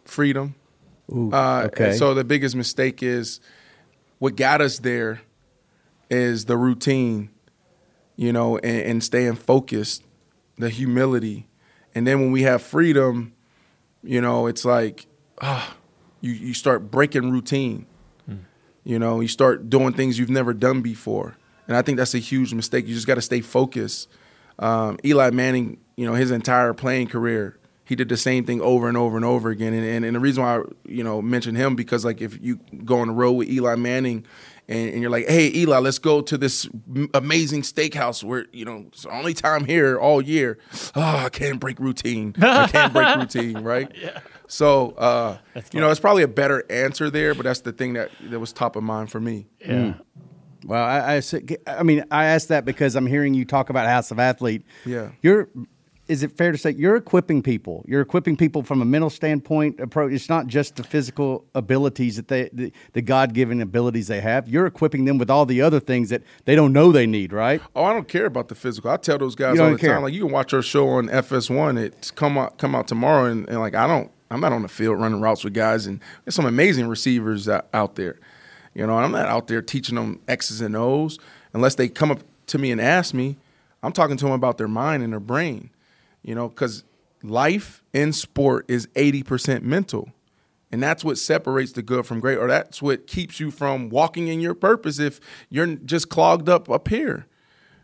freedom. 0.03 0.53
Uh, 1.11 1.63
okay. 1.67 1.93
So 1.93 2.13
the 2.13 2.23
biggest 2.23 2.55
mistake 2.55 3.03
is 3.03 3.39
what 4.19 4.35
got 4.35 4.61
us 4.61 4.79
there 4.79 5.21
is 6.09 6.45
the 6.45 6.57
routine, 6.57 7.29
you 8.15 8.31
know, 8.31 8.57
and, 8.57 8.81
and 8.81 9.03
staying 9.03 9.35
focused, 9.35 10.03
the 10.57 10.69
humility. 10.69 11.47
And 11.93 12.07
then 12.07 12.21
when 12.21 12.31
we 12.31 12.43
have 12.43 12.61
freedom, 12.61 13.33
you 14.03 14.21
know, 14.21 14.47
it's 14.47 14.63
like, 14.65 15.05
ah, 15.41 15.75
you, 16.21 16.31
you 16.31 16.53
start 16.53 16.91
breaking 16.91 17.31
routine. 17.31 17.85
You 18.83 18.97
know, 18.97 19.19
you 19.19 19.27
start 19.27 19.69
doing 19.69 19.93
things 19.93 20.17
you've 20.17 20.31
never 20.31 20.53
done 20.53 20.81
before. 20.81 21.37
And 21.67 21.77
I 21.77 21.83
think 21.83 21.97
that's 21.97 22.15
a 22.15 22.19
huge 22.19 22.53
mistake. 22.53 22.87
You 22.87 22.95
just 22.95 23.05
got 23.05 23.15
to 23.15 23.21
stay 23.21 23.41
focused. 23.41 24.09
Um, 24.57 24.97
Eli 25.05 25.29
Manning, 25.29 25.77
you 25.95 26.05
know, 26.05 26.15
his 26.15 26.31
entire 26.31 26.73
playing 26.73 27.07
career, 27.07 27.57
he 27.91 27.95
did 27.97 28.07
the 28.07 28.15
same 28.15 28.45
thing 28.45 28.61
over 28.61 28.87
and 28.87 28.95
over 28.95 29.17
and 29.17 29.25
over 29.25 29.49
again. 29.49 29.73
And, 29.73 29.85
and, 29.85 30.05
and 30.05 30.15
the 30.15 30.19
reason 30.21 30.43
why 30.43 30.59
I, 30.59 30.61
you 30.85 31.03
know, 31.03 31.21
mention 31.21 31.55
him 31.55 31.75
because 31.75 32.05
like 32.05 32.21
if 32.21 32.41
you 32.41 32.55
go 32.85 32.99
on 32.99 33.09
the 33.09 33.13
road 33.13 33.33
with 33.33 33.49
Eli 33.49 33.75
Manning 33.75 34.25
and, 34.69 34.93
and 34.93 35.01
you're 35.01 35.11
like, 35.11 35.27
hey, 35.27 35.51
Eli, 35.53 35.77
let's 35.79 35.99
go 35.99 36.21
to 36.21 36.37
this 36.37 36.69
amazing 37.13 37.63
steakhouse 37.63 38.23
where, 38.23 38.45
you 38.53 38.63
know, 38.63 38.85
it's 38.87 39.03
the 39.03 39.09
only 39.09 39.33
time 39.33 39.65
here 39.65 39.99
all 39.99 40.21
year. 40.21 40.57
Oh, 40.95 41.01
I 41.01 41.27
can't 41.27 41.59
break 41.59 41.79
routine. 41.79 42.33
I 42.41 42.67
can't 42.67 42.93
break 42.93 43.13
routine, 43.17 43.57
right? 43.57 43.91
Yeah. 43.93 44.21
So, 44.47 44.91
uh, 44.91 45.39
you 45.73 45.81
know, 45.81 45.91
it's 45.91 45.99
probably 45.99 46.23
a 46.23 46.29
better 46.29 46.63
answer 46.69 47.09
there, 47.09 47.35
but 47.35 47.43
that's 47.43 47.59
the 47.59 47.73
thing 47.73 47.91
that, 47.95 48.11
that 48.21 48.39
was 48.39 48.53
top 48.53 48.77
of 48.77 48.83
mind 48.83 49.11
for 49.11 49.19
me. 49.19 49.47
Yeah. 49.59 49.95
Well, 50.63 50.81
I, 50.81 51.17
I, 51.17 51.21
I 51.67 51.83
mean, 51.83 52.05
I 52.09 52.27
asked 52.27 52.47
that 52.47 52.63
because 52.63 52.95
I'm 52.95 53.05
hearing 53.05 53.33
you 53.33 53.43
talk 53.43 53.69
about 53.69 53.85
House 53.87 54.11
of 54.11 54.19
Athlete. 54.19 54.63
Yeah. 54.85 55.09
You're, 55.21 55.49
is 56.11 56.23
it 56.23 56.31
fair 56.33 56.51
to 56.51 56.57
say 56.57 56.71
you're 56.71 56.97
equipping 56.97 57.41
people? 57.41 57.85
You're 57.87 58.01
equipping 58.01 58.35
people 58.35 58.63
from 58.63 58.81
a 58.81 58.85
mental 58.85 59.09
standpoint 59.09 59.79
approach. 59.79 60.11
It's 60.11 60.27
not 60.27 60.47
just 60.47 60.75
the 60.75 60.83
physical 60.83 61.45
abilities 61.55 62.17
that 62.17 62.27
they, 62.27 62.49
the, 62.51 62.73
the 62.91 63.01
God 63.01 63.33
given 63.33 63.61
abilities 63.61 64.07
they 64.07 64.19
have. 64.19 64.49
You're 64.49 64.65
equipping 64.65 65.05
them 65.05 65.17
with 65.17 65.29
all 65.29 65.45
the 65.45 65.61
other 65.61 65.79
things 65.79 66.09
that 66.09 66.21
they 66.43 66.53
don't 66.53 66.73
know 66.73 66.91
they 66.91 67.07
need, 67.07 67.31
right? 67.31 67.61
Oh, 67.77 67.85
I 67.85 67.93
don't 67.93 68.09
care 68.09 68.25
about 68.25 68.49
the 68.49 68.55
physical. 68.55 68.91
I 68.91 68.97
tell 68.97 69.19
those 69.19 69.35
guys 69.35 69.57
all 69.57 69.71
the 69.71 69.77
care. 69.77 69.93
time. 69.93 70.03
Like 70.03 70.13
you 70.13 70.25
can 70.25 70.33
watch 70.33 70.53
our 70.53 70.61
show 70.61 70.89
on 70.89 71.07
FS1. 71.07 71.81
It's 71.81 72.11
come 72.11 72.37
out 72.37 72.57
come 72.57 72.75
out 72.75 72.89
tomorrow, 72.89 73.25
and, 73.25 73.47
and 73.47 73.61
like 73.61 73.73
I 73.73 73.87
don't. 73.87 74.11
I'm 74.29 74.41
not 74.41 74.51
on 74.51 74.63
the 74.63 74.69
field 74.69 74.99
running 74.99 75.21
routes 75.21 75.45
with 75.45 75.53
guys, 75.53 75.85
and 75.85 76.01
there's 76.25 76.35
some 76.35 76.45
amazing 76.45 76.87
receivers 76.87 77.47
out, 77.47 77.67
out 77.73 77.95
there. 77.95 78.19
You 78.73 78.85
know, 78.85 78.97
I'm 78.97 79.11
not 79.11 79.27
out 79.27 79.47
there 79.47 79.61
teaching 79.61 79.95
them 79.95 80.19
X's 80.27 80.59
and 80.59 80.75
O's. 80.75 81.19
unless 81.53 81.75
they 81.75 81.87
come 81.87 82.11
up 82.11 82.19
to 82.47 82.57
me 82.57 82.71
and 82.71 82.81
ask 82.81 83.13
me, 83.13 83.37
I'm 83.81 83.93
talking 83.93 84.17
to 84.17 84.25
them 84.25 84.33
about 84.33 84.57
their 84.57 84.67
mind 84.67 85.03
and 85.03 85.13
their 85.13 85.19
brain. 85.21 85.69
You 86.23 86.35
know, 86.35 86.49
because 86.49 86.83
life 87.23 87.83
in 87.93 88.13
sport 88.13 88.65
is 88.67 88.87
80% 88.87 89.63
mental. 89.63 90.09
And 90.71 90.81
that's 90.81 91.03
what 91.03 91.17
separates 91.17 91.73
the 91.73 91.81
good 91.81 92.05
from 92.05 92.19
great, 92.21 92.37
or 92.37 92.47
that's 92.47 92.81
what 92.81 93.05
keeps 93.05 93.39
you 93.39 93.51
from 93.51 93.89
walking 93.89 94.29
in 94.29 94.39
your 94.39 94.53
purpose 94.53 94.99
if 94.99 95.19
you're 95.49 95.75
just 95.75 96.09
clogged 96.09 96.47
up 96.47 96.69
up 96.69 96.87
here. 96.87 97.27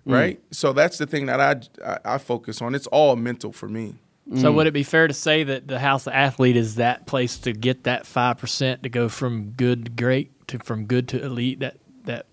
Mm. 0.08 0.14
Right. 0.14 0.44
So 0.52 0.72
that's 0.72 0.98
the 0.98 1.06
thing 1.06 1.26
that 1.26 1.42
I, 1.42 1.62
I, 1.86 2.14
I 2.14 2.18
focus 2.18 2.62
on. 2.62 2.76
It's 2.76 2.88
all 2.88 3.18
mental 3.18 3.52
for 3.52 3.68
me. 3.68 3.96
So 4.36 4.52
mm. 4.52 4.56
would 4.56 4.68
it 4.68 4.74
be 4.74 4.84
fair 4.84 5.08
to 5.08 5.14
say 5.14 5.44
that 5.44 5.68
the 5.68 5.80
House 5.80 6.08
of 6.08 6.14
Athlete 6.14 6.58
is 6.58 6.76
that 6.76 7.06
place 7.06 7.38
to 7.40 7.54
get 7.54 7.84
that 7.84 8.06
five 8.06 8.38
percent 8.38 8.84
to 8.84 8.90
go 8.90 9.10
from 9.10 9.52
good 9.52 9.86
to 9.86 9.92
great 9.92 10.48
to 10.48 10.60
from 10.60 10.86
good 10.86 11.10
to 11.10 11.24
elite? 11.24 11.60
That 11.60 11.78
that 12.06 12.26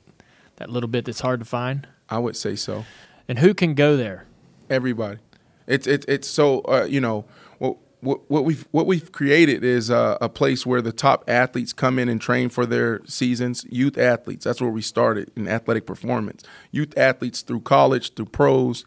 that 0.57 0.71
little 0.71 0.89
bit 0.89 1.05
that's 1.05 1.21
hard 1.21 1.41
to 1.41 1.47
find. 1.47 1.87
I 2.09 2.19
would 2.19 2.37
say 2.37 2.55
so. 2.57 2.85
And 3.29 3.39
who 3.39 3.55
can 3.55 3.75
go 3.75 3.97
there? 3.97 4.27
Everybody. 4.69 5.19
It's 5.67 5.87
it's 5.87 6.05
it's 6.07 6.29
so 6.29 6.61
uh, 6.63 6.87
you 6.89 7.01
know 7.01 7.25
what 7.59 7.77
what 8.01 8.31
what 8.31 8.45
we've 8.45 8.67
what 8.71 8.87
we've 8.87 9.11
created 9.13 9.65
is 9.65 9.91
uh, 9.91 10.19
a 10.21 10.29
place 10.29 10.67
where 10.67 10.83
the 10.83 10.93
top 10.93 11.25
athletes 11.29 11.73
come 11.73 11.99
in 11.99 12.09
and 12.09 12.21
train 12.21 12.49
for 12.49 12.67
their 12.67 13.05
seasons. 13.07 13.65
Youth 13.71 13.99
athletes. 13.99 14.45
That's 14.45 14.61
where 14.61 14.71
we 14.71 14.83
started 14.83 15.31
in 15.37 15.49
athletic 15.49 15.87
performance. 15.87 16.45
Youth 16.71 16.97
athletes 16.97 17.43
through 17.43 17.61
college, 17.61 18.15
through 18.15 18.27
pros. 18.27 18.85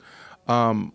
Um, 0.48 0.94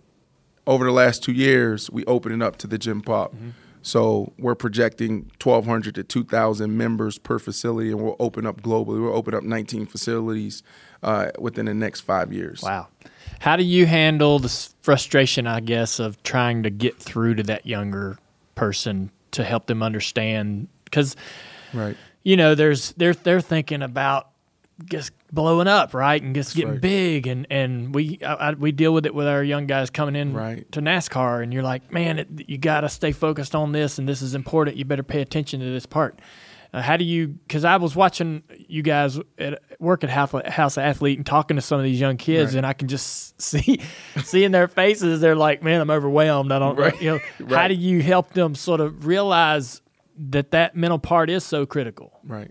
over 0.67 0.85
the 0.85 0.93
last 0.93 1.23
two 1.25 1.33
years, 1.33 1.91
we 1.91 2.05
opened 2.05 2.41
it 2.41 2.45
up 2.45 2.57
to 2.59 2.67
the 2.67 2.79
gen 2.79 3.01
pop. 3.01 3.35
So 3.83 4.33
we're 4.39 4.55
projecting 4.55 5.31
1,200 5.43 5.97
to 5.97 6.05
2,000 6.05 6.77
members 6.77 7.19
per 7.19 7.41
facility, 7.41 7.91
and 7.91 8.01
we'll 8.01 8.17
open 8.21 8.47
up 8.47 8.63
globally. 8.63 9.03
We'll 9.03 9.15
open 9.15 9.35
up 9.35 9.43
19 9.43 9.87
facilities 9.87 10.63
uh, 11.03 11.33
within 11.39 11.67
the 11.67 11.75
next 11.75 12.03
five 12.03 12.33
years. 12.33 12.63
Wow. 12.63 12.89
How 13.43 13.57
do 13.57 13.65
you 13.65 13.87
handle 13.87 14.39
the 14.39 14.49
frustration, 14.83 15.49
I 15.49 15.59
guess, 15.59 15.99
of 15.99 16.23
trying 16.23 16.63
to 16.63 16.71
get 16.71 16.97
through 17.01 17.35
to 17.35 17.43
that 17.45 17.67
younger 17.67 18.17
person 18.55 19.11
to 19.33 19.43
help 19.43 19.67
them 19.67 19.83
understand? 19.83 20.69
Because 20.85 21.17
Right. 21.75 21.97
you 22.23 22.37
know, 22.37 22.55
there's 22.55 22.93
they're 22.93 23.15
they're 23.15 23.41
thinking 23.41 23.83
about 23.83 24.29
just 24.85 25.11
blowing 25.33 25.67
up, 25.67 25.93
right, 25.93 26.23
and 26.23 26.37
just 26.37 26.55
getting 26.55 26.73
right. 26.75 26.81
big, 26.81 27.27
and 27.27 27.49
and 27.51 27.93
we 27.93 28.21
I, 28.25 28.35
I, 28.35 28.51
we 28.53 28.71
deal 28.71 28.95
with 28.95 29.07
it 29.07 29.15
with 29.15 29.27
our 29.27 29.43
young 29.43 29.67
guys 29.67 29.91
coming 29.91 30.15
in 30.15 30.35
Right. 30.35 30.71
to 30.71 30.81
NASCAR, 30.81 31.43
and 31.43 31.53
you're 31.53 31.65
like, 31.65 31.91
man, 31.93 32.21
it, 32.21 32.29
you 32.47 32.59
got 32.59 32.83
to 32.83 32.89
stay 32.89 33.11
focused 33.11 33.57
on 33.57 33.73
this, 33.73 33.99
and 33.99 34.09
this 34.09 34.23
is 34.23 34.37
important. 34.37 34.77
You 34.77 34.85
better 34.85 35.03
pay 35.03 35.21
attention 35.21 35.59
to 35.59 35.67
this 35.67 35.85
part. 35.87 36.21
Uh, 36.73 36.81
how 36.81 36.97
do 36.97 37.05
you? 37.05 37.29
Because 37.29 37.65
I 37.67 37.77
was 37.77 37.95
watching 37.95 38.43
you 38.69 38.83
guys 38.83 39.19
at 39.39 39.61
work 39.79 40.05
at 40.05 40.11
House, 40.11 40.79
Athlete 40.79 41.19
and 41.19 41.27
talking 41.27 41.57
to 41.57 41.61
some 41.61 41.79
of 41.79 41.85
these 41.85 42.01
young 42.01 42.17
kids, 42.17 42.53
Right. 42.53 42.59
and 42.59 42.67
I 42.67 42.73
can 42.73 42.89
just 42.89 43.41
see 43.43 43.81
see 44.25 44.45
in 44.45 44.53
their 44.53 44.69
faces 44.69 45.21
they're 45.21 45.37
like, 45.37 45.63
man, 45.63 45.81
I'm 45.83 45.91
overwhelmed. 45.91 46.51
I 46.51 46.59
don't, 46.59 46.77
Right. 46.79 47.01
you 47.03 47.21
know. 47.41 47.47
How 47.57 47.69
do 47.69 47.75
you 47.75 48.01
help 48.03 48.33
them 48.33 48.55
sort 48.55 48.81
of 48.81 49.07
realize 49.07 49.83
that 50.31 50.51
that 50.53 50.75
mental 50.75 50.99
part 50.99 51.29
is 51.29 51.45
so 51.45 51.67
critical? 51.67 52.19
Right. 52.25 52.51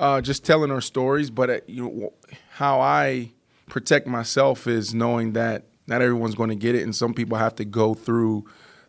Uh, 0.00 0.20
just 0.20 0.44
telling 0.44 0.70
our 0.70 0.80
stories, 0.80 1.28
but 1.30 1.50
uh, 1.50 1.60
you 1.66 1.82
know 1.82 2.12
how 2.52 2.80
I 2.80 3.32
protect 3.68 4.06
myself 4.06 4.66
is 4.66 4.94
knowing 4.94 5.32
that 5.32 5.64
not 5.86 6.00
everyone's 6.02 6.36
going 6.36 6.50
to 6.50 6.56
get 6.56 6.74
it, 6.74 6.84
and 6.84 6.94
some 6.94 7.12
people 7.12 7.36
have 7.36 7.54
to 7.56 7.64
go 7.64 7.92
through 7.94 8.44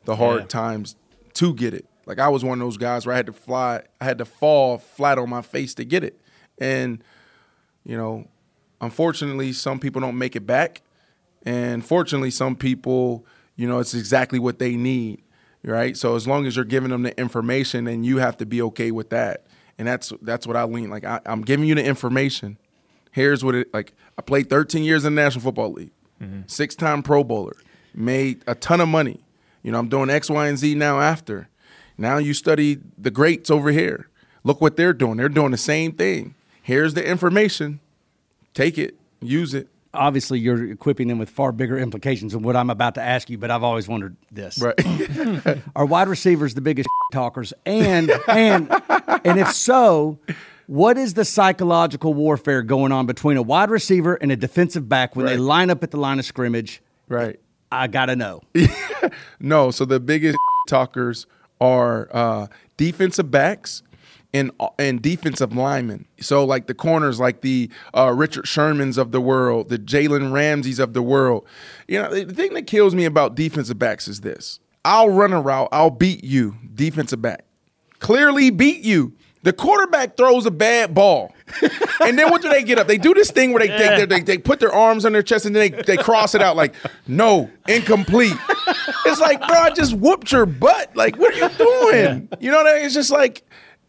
the 0.06 0.16
hard 0.16 0.42
Yeah. 0.42 0.48
times 0.48 0.96
to 1.34 1.54
get 1.54 1.74
it. 1.74 1.86
Like 2.10 2.18
I 2.18 2.28
was 2.28 2.44
one 2.44 2.60
of 2.60 2.66
those 2.66 2.78
guys 2.78 3.06
where 3.06 3.14
I 3.14 3.18
had 3.18 3.28
to 3.28 3.34
fly, 3.34 3.84
I 4.02 4.04
had 4.04 4.18
to 4.18 4.26
fall 4.26 4.80
flat 4.80 5.20
on 5.20 5.30
my 5.30 5.44
face 5.44 5.76
to 5.76 5.86
get 5.86 6.04
it, 6.04 6.20
and 6.58 7.04
you 7.86 7.96
know, 7.96 8.28
unfortunately, 8.82 9.54
some 9.54 9.80
people 9.80 10.02
don't 10.02 10.18
make 10.18 10.36
it 10.36 10.48
back, 10.48 10.82
and 11.44 11.86
fortunately, 11.86 12.32
some 12.32 12.56
people, 12.56 13.28
you 13.56 13.68
know, 13.68 13.78
it's 13.78 13.94
exactly 13.94 14.40
what 14.40 14.58
they 14.58 14.76
need, 14.76 15.22
right? 15.64 15.96
So 15.96 16.16
as 16.16 16.28
long 16.28 16.48
as 16.48 16.56
you're 16.56 16.66
giving 16.66 16.90
them 16.90 17.04
the 17.04 17.18
information, 17.20 17.86
then 17.86 18.04
you 18.04 18.18
have 18.18 18.38
to 18.38 18.46
be 18.48 18.60
okay 18.64 18.90
with 18.90 19.12
that, 19.12 19.46
and 19.78 19.88
that's 19.88 20.12
that's 20.24 20.48
what 20.48 20.58
I 20.58 20.64
lean. 20.64 20.90
Like 20.90 21.06
I, 21.06 21.22
I'm 21.28 21.44
giving 21.44 21.68
you 21.68 21.76
the 21.76 21.86
information. 21.86 22.58
Here's 23.12 23.46
what 23.46 23.54
it 23.54 23.72
like. 23.72 23.94
I 24.18 24.24
played 24.24 24.50
13 24.50 24.84
years 24.84 25.06
in 25.06 25.14
the 25.14 25.22
National 25.22 25.44
Football 25.44 25.74
League, 25.74 25.92
mm-hmm. 26.20 26.42
six-time 26.48 27.04
Pro 27.04 27.24
Bowler, 27.24 27.56
made 27.94 28.44
a 28.48 28.56
ton 28.56 28.82
of 28.82 28.90
money. 28.90 29.20
You 29.62 29.72
know, 29.74 29.78
I'm 29.78 29.90
doing 29.90 30.10
X, 30.10 30.28
Y, 30.28 30.48
and 30.48 30.58
Z 30.58 30.74
now. 30.74 31.00
After 31.00 31.50
now, 32.00 32.18
you 32.18 32.34
study 32.34 32.80
the 32.98 33.12
greats 33.12 33.52
over 33.52 33.72
here. 33.72 34.08
Look 34.46 34.62
what 34.62 34.78
they're 34.78 34.94
doing. 34.94 35.18
They're 35.18 35.28
doing 35.28 35.52
the 35.52 35.58
same 35.58 35.92
thing. 35.92 36.34
Here's 36.62 36.94
the 36.94 37.06
information. 37.06 37.82
Take 38.54 38.78
it, 38.78 38.96
use 39.22 39.54
it. 39.54 39.68
Obviously, 39.94 40.40
you're 40.40 40.72
equipping 40.72 41.10
them 41.10 41.18
with 41.18 41.30
far 41.30 41.52
bigger 41.52 41.78
implications 41.78 42.32
than 42.32 42.42
what 42.42 42.56
I'm 42.56 42.70
about 42.70 42.96
to 42.96 43.02
ask 43.02 43.30
you. 43.30 43.38
But 43.38 43.52
I've 43.52 43.64
always 43.64 43.88
wondered 43.88 44.16
this: 44.32 44.62
Right. 44.62 44.80
Are 45.76 45.86
wide 45.86 46.08
receivers 46.08 46.54
the 46.54 46.62
biggest 46.62 46.88
talkers? 47.12 47.54
And 47.66 48.12
and 48.28 48.72
and 49.26 49.40
if 49.40 49.52
so, 49.52 50.20
what 50.68 50.98
is 50.98 51.16
the 51.16 51.26
psychological 51.26 52.14
warfare 52.14 52.62
going 52.62 52.92
on 52.92 53.08
between 53.08 53.36
a 53.36 53.42
wide 53.42 53.72
receiver 53.72 54.14
and 54.16 54.32
a 54.32 54.36
defensive 54.36 54.88
back 54.88 55.16
when 55.16 55.26
they 55.26 55.38
line 55.38 55.70
up 55.72 55.84
at 55.84 55.92
the 55.92 55.98
line 55.98 56.20
of 56.20 56.26
scrimmage? 56.26 56.82
right. 57.10 57.40
I 57.72 57.88
gotta 57.88 58.16
know. 58.16 58.42
No, 59.40 59.72
so 59.72 59.86
the 59.86 60.00
biggest 60.00 60.38
talkers 60.68 61.26
are 61.60 62.10
uh, 62.12 62.48
defensive 62.78 63.32
backs 63.32 63.84
and 64.34 64.52
and 64.78 65.02
defensive 65.02 65.56
linemen. 65.56 66.06
So 66.20 66.46
like 66.46 66.68
the 66.68 66.74
corners, 66.74 67.20
like 67.20 67.42
the 67.42 67.70
uh, 67.96 68.14
Richard 68.16 68.46
Shermans 68.46 68.98
of 68.98 69.12
the 69.12 69.22
world, 69.22 69.70
the 69.70 69.80
Jalen 69.80 70.32
Ramseys 70.32 70.80
of 70.80 70.94
the 70.94 71.02
world. 71.02 71.46
You 71.88 72.02
know, 72.02 72.14
the 72.24 72.34
thing 72.34 72.54
that 72.54 72.68
kills 72.68 72.94
me 72.94 73.06
about 73.06 73.36
defensive 73.36 73.80
backs 73.80 74.08
is 74.08 74.22
this: 74.22 74.60
I'll 74.86 75.10
run 75.10 75.34
a 75.34 75.42
route, 75.42 75.70
I'll 75.72 75.90
beat 75.90 76.24
you, 76.24 76.56
defensive 76.74 77.22
back, 77.22 77.46
clearly 78.00 78.50
beat 78.50 78.82
you. 78.84 79.14
The 79.44 79.54
quarterback 79.54 80.18
throws 80.18 80.46
a 80.46 80.52
bad 80.52 80.94
ball. 80.94 81.34
and 82.02 82.20
then 82.20 82.30
what 82.30 82.42
do 82.42 82.50
they 82.50 82.62
get 82.62 82.78
up? 82.78 82.88
They 82.88 82.98
do 82.98 83.14
this 83.14 83.32
thing 83.32 83.54
where 83.54 83.66
they, 83.66 83.70
they, 83.70 84.06
they, 84.06 84.22
they 84.22 84.38
put 84.38 84.60
their 84.60 84.74
arms 84.74 85.06
on 85.06 85.14
their 85.14 85.24
chest 85.24 85.46
and 85.46 85.56
then 85.56 85.72
they, 85.72 85.82
they 85.84 85.98
cross 85.98 86.36
it 86.36 86.42
out 86.42 86.58
like, 86.58 86.76
no, 87.08 87.50
incomplete. 87.68 88.36
It's 89.06 89.22
like, 89.22 89.40
bro, 89.40 89.58
I 89.58 89.70
just 89.72 89.94
whooped 89.94 90.32
your 90.32 90.46
butt. 90.46 90.96
Like, 90.96 91.18
what 91.18 91.34
are 91.34 91.38
you 91.38 91.50
doing? 91.58 92.30
You 92.40 92.52
know 92.52 92.58
what 92.58 92.68
I 92.68 92.74
mean? 92.76 92.86
It's 92.86 92.94
just 92.94 93.12
like, 93.12 93.44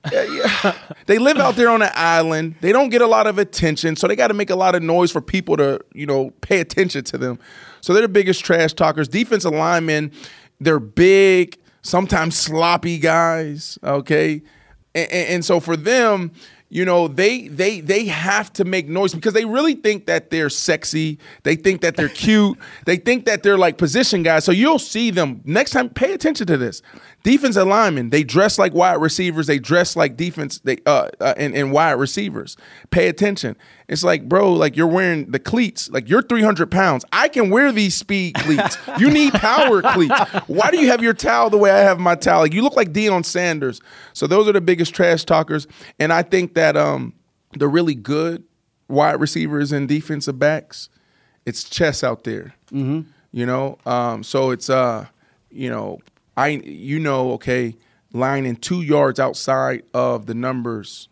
uh, 0.04 0.10
yeah. 0.22 0.74
they 1.06 1.18
live 1.18 1.36
out 1.36 1.56
there 1.56 1.68
on 1.68 1.82
an 1.82 1.90
island. 1.94 2.54
They 2.60 2.72
don't 2.72 2.88
get 2.88 3.02
a 3.02 3.06
lot 3.06 3.26
of 3.26 3.38
attention, 3.38 3.96
so 3.96 4.08
they 4.08 4.16
got 4.16 4.28
to 4.28 4.34
make 4.34 4.50
a 4.50 4.56
lot 4.56 4.74
of 4.74 4.82
noise 4.82 5.10
for 5.10 5.20
people 5.20 5.56
to, 5.58 5.80
you 5.92 6.06
know, 6.06 6.30
pay 6.40 6.60
attention 6.60 7.04
to 7.04 7.18
them. 7.18 7.38
So 7.80 7.92
they're 7.92 8.02
the 8.02 8.08
biggest 8.08 8.44
trash 8.44 8.72
talkers. 8.72 9.08
Defensive 9.08 9.52
linemen, 9.52 10.12
they're 10.58 10.80
big, 10.80 11.58
sometimes 11.82 12.36
sloppy 12.36 12.98
guys. 12.98 13.78
Okay, 13.84 14.42
and, 14.94 15.12
and, 15.12 15.44
so 15.44 15.60
for 15.60 15.76
them, 15.76 16.32
you 16.68 16.84
know, 16.84 17.08
they 17.08 17.48
they 17.48 17.80
they 17.80 18.06
have 18.06 18.52
to 18.54 18.64
make 18.64 18.88
noise 18.88 19.14
because 19.14 19.34
they 19.34 19.44
really 19.44 19.74
think 19.74 20.06
that 20.06 20.30
they're 20.30 20.50
sexy. 20.50 21.18
They 21.42 21.56
think 21.56 21.80
that 21.80 21.96
they're 21.96 22.08
cute. 22.08 22.58
they 22.86 22.96
think 22.96 23.24
that 23.26 23.42
they're 23.42 23.58
like 23.58 23.76
position 23.76 24.22
guys. 24.22 24.44
So 24.44 24.52
you'll 24.52 24.78
see 24.78 25.10
them 25.10 25.40
next 25.44 25.72
time. 25.72 25.88
Pay 25.88 26.12
attention 26.12 26.46
to 26.46 26.56
this. 26.56 26.82
Defensive 27.22 27.66
linemen, 27.66 28.10
they 28.10 28.24
dress 28.24 28.58
like 28.58 28.72
wide 28.72 28.94
receivers. 28.94 29.46
They 29.46 29.58
dress 29.58 29.94
like 29.94 30.16
defense. 30.16 30.58
They 30.60 30.78
uh, 30.86 31.08
uh 31.20 31.34
and, 31.36 31.54
and 31.54 31.70
wide 31.70 31.92
receivers. 31.92 32.56
Pay 32.90 33.08
attention. 33.08 33.56
It's 33.88 34.02
like, 34.02 34.28
bro, 34.28 34.52
like 34.52 34.76
you're 34.76 34.86
wearing 34.86 35.30
the 35.30 35.38
cleats. 35.38 35.90
Like 35.90 36.08
you're 36.08 36.22
300 36.22 36.70
pounds. 36.70 37.04
I 37.12 37.28
can 37.28 37.50
wear 37.50 37.72
these 37.72 37.94
speed 37.94 38.36
cleats. 38.36 38.78
you 38.98 39.10
need 39.10 39.34
power 39.34 39.82
cleats. 39.82 40.18
Why 40.46 40.70
do 40.70 40.78
you 40.78 40.88
have 40.88 41.02
your 41.02 41.12
towel 41.12 41.50
the 41.50 41.58
way 41.58 41.70
I 41.70 41.80
have 41.80 41.98
my 41.98 42.14
towel? 42.14 42.40
Like 42.40 42.54
you 42.54 42.62
look 42.62 42.76
like 42.76 42.92
Deion 42.92 43.24
Sanders. 43.24 43.80
So 44.14 44.26
those 44.26 44.48
are 44.48 44.52
the 44.52 44.60
biggest 44.60 44.94
trash 44.94 45.24
talkers. 45.24 45.66
And 45.98 46.12
I 46.12 46.22
think 46.22 46.54
that 46.54 46.76
um 46.76 47.14
the 47.52 47.68
really 47.68 47.94
good 47.94 48.44
wide 48.88 49.20
receivers 49.20 49.72
and 49.72 49.88
defensive 49.88 50.38
backs, 50.38 50.88
it's 51.46 51.64
chess 51.64 52.04
out 52.04 52.24
there. 52.24 52.54
Mm-hmm. 52.72 53.02
You 53.32 53.46
know, 53.46 53.78
um, 53.86 54.22
so 54.24 54.50
it's 54.50 54.68
uh, 54.68 55.06
you 55.50 55.70
know, 55.70 56.00
I 56.40 56.48
you 56.64 56.98
know, 56.98 57.32
okay, 57.32 57.76
lining 58.14 58.56
two 58.56 58.80
yards 58.80 59.20
outside 59.20 59.82
of 59.92 60.24
the 60.24 60.32
numbers, 60.32 61.10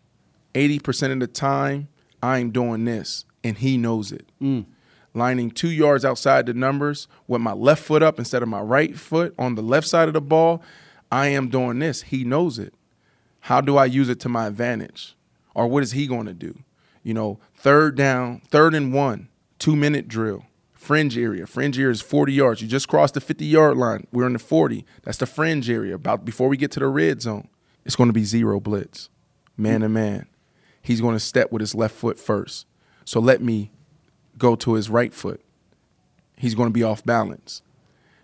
eighty 0.55 0.79
percent 0.79 1.13
of 1.13 1.19
the 1.19 1.27
time, 1.27 1.87
I'm 2.23 2.49
doing 2.49 2.85
this, 2.85 3.25
and 3.43 3.55
he 3.55 3.77
knows 3.77 4.11
it. 4.11 4.27
Mm. 4.41 4.65
Lining 5.13 5.51
two 5.51 5.69
yards 5.69 6.03
outside 6.03 6.47
the 6.47 6.55
numbers 6.55 7.07
with 7.27 7.41
my 7.41 7.53
left 7.53 7.83
foot 7.83 8.01
up 8.01 8.17
instead 8.17 8.41
of 8.41 8.49
my 8.49 8.59
right 8.59 8.97
foot 8.97 9.35
on 9.37 9.53
the 9.53 9.61
left 9.61 9.87
side 9.87 10.07
of 10.07 10.15
the 10.15 10.21
ball, 10.21 10.63
I 11.11 11.27
am 11.27 11.49
doing 11.49 11.77
this. 11.77 12.01
He 12.01 12.23
knows 12.23 12.57
it. 12.57 12.73
How 13.41 13.61
do 13.61 13.77
I 13.77 13.85
use 13.85 14.09
it 14.09 14.19
to 14.21 14.29
my 14.29 14.47
advantage? 14.47 15.15
Or 15.53 15.67
what 15.67 15.83
is 15.83 15.91
he 15.91 16.07
going 16.07 16.25
to 16.25 16.33
do? 16.33 16.57
You 17.03 17.13
know, 17.13 17.39
third 17.55 17.95
down, 17.95 18.41
third 18.49 18.73
and 18.73 18.91
one, 18.91 19.29
two 19.59 19.75
minute 19.75 20.07
drill, 20.07 20.45
fringe 20.79 21.17
area. 21.17 21.45
Fringe 21.45 21.77
area 21.77 21.91
is 21.91 22.01
40 22.01 22.33
yards. 22.33 22.61
You 22.61 22.67
just 22.67 22.87
crossed 22.87 23.13
the 23.13 23.21
50 23.21 23.45
yard 23.45 23.77
line. 23.77 24.07
We're 24.13 24.25
in 24.25 24.33
the 24.33 24.39
40. 24.39 24.85
That's 25.03 25.17
the 25.17 25.25
fringe 25.25 25.69
area. 25.69 25.95
About 25.95 26.23
before 26.23 26.47
we 26.47 26.55
get 26.55 26.71
to 26.71 26.79
the 26.79 26.87
red 26.87 27.21
zone, 27.21 27.49
it's 27.83 27.97
going 27.97 28.07
to 28.07 28.13
be 28.13 28.23
zero 28.23 28.59
blitz, 28.61 29.09
man 29.57 29.81
to 29.81 29.89
man. 29.89 30.27
He's 30.81 31.01
going 31.01 31.15
to 31.15 31.19
step 31.19 31.51
with 31.51 31.59
his 31.59 31.75
left 31.75 31.95
foot 31.95 32.17
first. 32.17 32.65
So 33.03 33.19
let 33.19 33.41
me 33.41 33.71
go 34.37 34.55
to 34.55 34.75
his 34.75 34.89
right 34.89 35.13
foot, 35.13 35.41
he's 36.37 36.55
going 36.55 36.69
to 36.69 36.73
be 36.73 36.83
off 36.83 37.03
balance. 37.03 37.61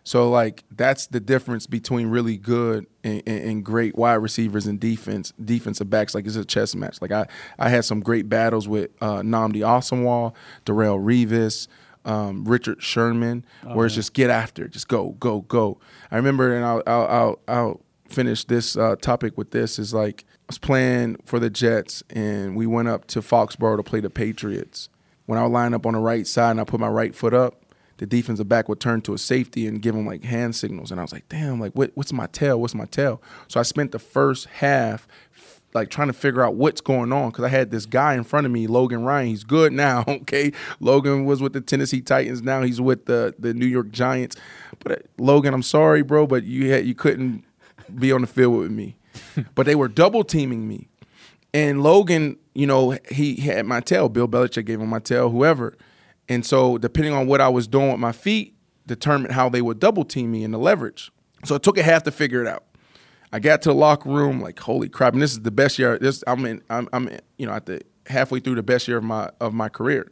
So 0.06 0.30
like 0.30 0.64
that's 0.72 1.08
the 1.08 1.20
difference 1.20 1.66
between 1.66 2.08
really 2.08 2.38
good 2.38 2.86
and, 3.04 3.24
and, 3.26 3.44
and 3.44 3.66
great 3.66 3.96
wide 3.96 4.16
receivers 4.16 4.68
and 4.68 4.80
defense 4.80 5.34
defensive 5.44 5.90
backs. 5.90 6.14
Like 6.14 6.28
it's 6.28 6.36
a 6.36 6.46
chess 6.46 6.76
match. 6.76 7.02
Like 7.02 7.12
I 7.12 7.26
I 7.58 7.70
had 7.70 7.86
some 7.86 8.02
great 8.02 8.30
battles 8.30 8.68
with 8.68 8.92
uh, 9.02 9.22
Nnamdi 9.22 9.62
Asomugha, 9.62 10.34
Darrelle 10.64 11.04
Revis, 11.04 11.68
um, 12.06 12.46
Richard 12.46 12.82
Sherman, 12.82 13.46
where 13.64 13.86
it's 13.86 13.96
just 13.96 14.14
get 14.14 14.30
after, 14.30 14.66
it, 14.66 14.72
just 14.72 14.88
go 14.88 15.12
go 15.20 15.42
go. 15.42 15.80
I 16.12 16.16
remember, 16.16 16.56
and 16.56 16.64
I'll 16.64 16.84
I'll 16.88 17.08
I'll, 17.08 17.40
I'll 17.48 17.82
finish 18.08 18.46
this 18.46 18.78
uh, 18.78 18.96
topic 18.96 19.38
with 19.38 19.52
this 19.52 19.80
is 19.80 19.94
like 19.94 20.26
I 20.32 20.46
was 20.48 20.58
playing 20.58 21.18
for 21.26 21.40
the 21.40 21.50
Jets 21.50 22.04
and 22.10 22.56
we 22.56 22.68
went 22.68 22.88
up 22.88 23.08
to 23.08 23.20
Foxborough 23.22 23.78
to 23.78 23.84
play 23.84 24.00
the 24.00 24.10
Patriots. 24.10 24.90
When 25.26 25.40
I 25.40 25.44
would 25.44 25.52
line 25.52 25.74
up 25.74 25.86
on 25.86 25.94
the 25.94 26.00
right 26.00 26.28
side 26.28 26.52
and 26.52 26.62
I 26.62 26.66
put 26.66 26.80
my 26.80 26.88
right 26.88 27.16
foot 27.16 27.34
up, 27.34 27.64
the 27.98 28.06
defensive 28.06 28.48
back 28.48 28.70
would 28.70 28.80
turn 28.80 29.02
to 29.02 29.14
a 29.14 29.18
safety 29.18 29.68
and 29.68 29.82
give 29.82 29.96
him 29.96 30.06
like 30.06 30.24
hand 30.24 30.56
signals. 30.56 30.92
And 30.92 31.00
I 31.00 31.04
was 31.04 31.14
like, 31.14 31.28
damn, 31.30 31.60
like 31.60 31.74
what, 31.74 31.92
what's 31.96 32.14
my 32.14 32.28
tail? 32.28 32.60
What's 32.60 32.76
my 32.76 32.86
tail? 32.86 33.22
So 33.48 33.60
I 33.60 33.64
spent 33.64 33.92
the 33.92 34.00
first 34.00 34.46
half 34.46 35.08
like 35.76 35.90
trying 35.90 36.08
to 36.08 36.14
figure 36.14 36.42
out 36.42 36.56
what's 36.56 36.82
going 36.82 37.12
on 37.12 37.30
because 37.30 37.44
I 37.44 37.50
had 37.50 37.70
this 37.70 37.86
guy 37.86 38.16
in 38.16 38.24
front 38.24 38.46
of 38.46 38.52
me, 38.52 38.66
Logan 38.66 39.04
Ryan. 39.04 39.28
He's 39.28 39.44
good 39.44 39.74
now, 39.74 40.04
okay. 40.08 40.52
Logan 40.80 41.26
was 41.26 41.42
with 41.42 41.54
the 41.54 41.62
Tennessee 41.62 42.02
Titans. 42.02 42.42
Now 42.42 42.64
he's 42.64 42.82
with 42.82 43.06
the 43.06 43.36
the 43.38 43.54
New 43.54 43.68
York 43.68 43.92
Giants. 43.92 44.36
But 44.80 44.92
uh, 44.92 44.96
Logan, 45.18 45.54
I'm 45.54 45.64
sorry, 45.64 46.02
bro, 46.02 46.26
but 46.26 46.44
you 46.44 46.72
had 46.72 46.86
you 46.86 46.96
couldn't 46.96 47.44
be 47.94 48.12
on 48.12 48.22
the 48.22 48.28
field 48.28 48.58
with 48.58 48.72
me. 48.72 48.98
but 49.56 49.66
they 49.66 49.76
were 49.76 49.88
double 49.88 50.24
teaming 50.24 50.68
me. 50.68 50.88
And 51.54 51.84
Logan, 51.84 52.38
you 52.54 52.68
know, 52.68 52.98
he 53.10 53.36
had 53.36 53.66
my 53.66 53.80
tail. 53.80 54.10
Bill 54.10 54.28
Belichick 54.28 54.66
gave 54.66 54.82
him 54.82 54.90
my 54.90 55.00
tail, 55.00 55.30
whoever. 55.30 55.78
And 56.28 56.46
so, 56.46 56.78
depending 56.78 57.14
on 57.14 57.28
what 57.28 57.40
I 57.40 57.50
was 57.50 57.68
doing 57.68 57.92
with 57.92 58.00
my 58.00 58.12
feet, 58.12 58.56
determined 58.88 59.34
how 59.34 59.50
they 59.50 59.62
would 59.62 59.80
double 59.80 60.04
team 60.04 60.32
me 60.32 60.44
in 60.44 60.52
the 60.52 60.60
leverage. 60.60 61.12
So 61.44 61.56
it 61.56 61.64
took 61.64 61.78
a 61.78 61.84
half 61.84 62.04
to 62.04 62.12
figure 62.12 62.42
it 62.42 62.48
out. 62.48 62.64
I 63.36 63.40
got 63.40 63.62
to 63.64 63.70
the 63.70 63.76
locker 63.76 64.08
room, 64.08 64.40
like, 64.40 64.58
holy 64.58 64.88
crap! 64.88 65.12
And 65.12 65.22
this 65.22 65.34
is 65.34 65.42
the 65.42 65.52
best 65.52 65.78
year. 65.78 66.00
This 66.00 66.24
I'm 66.26 66.46
in. 66.46 66.62
I'm, 66.70 66.88
I'm 66.94 67.10
in, 67.10 67.20
you 67.38 67.46
know 67.46 67.52
at 67.52 67.66
the 67.66 67.82
halfway 68.08 68.40
through 68.40 68.56
the 68.56 68.64
best 68.64 68.88
year 68.88 68.96
of 68.96 69.04
my 69.04 69.30
of 69.42 69.54
my 69.54 69.68
career. 69.68 70.10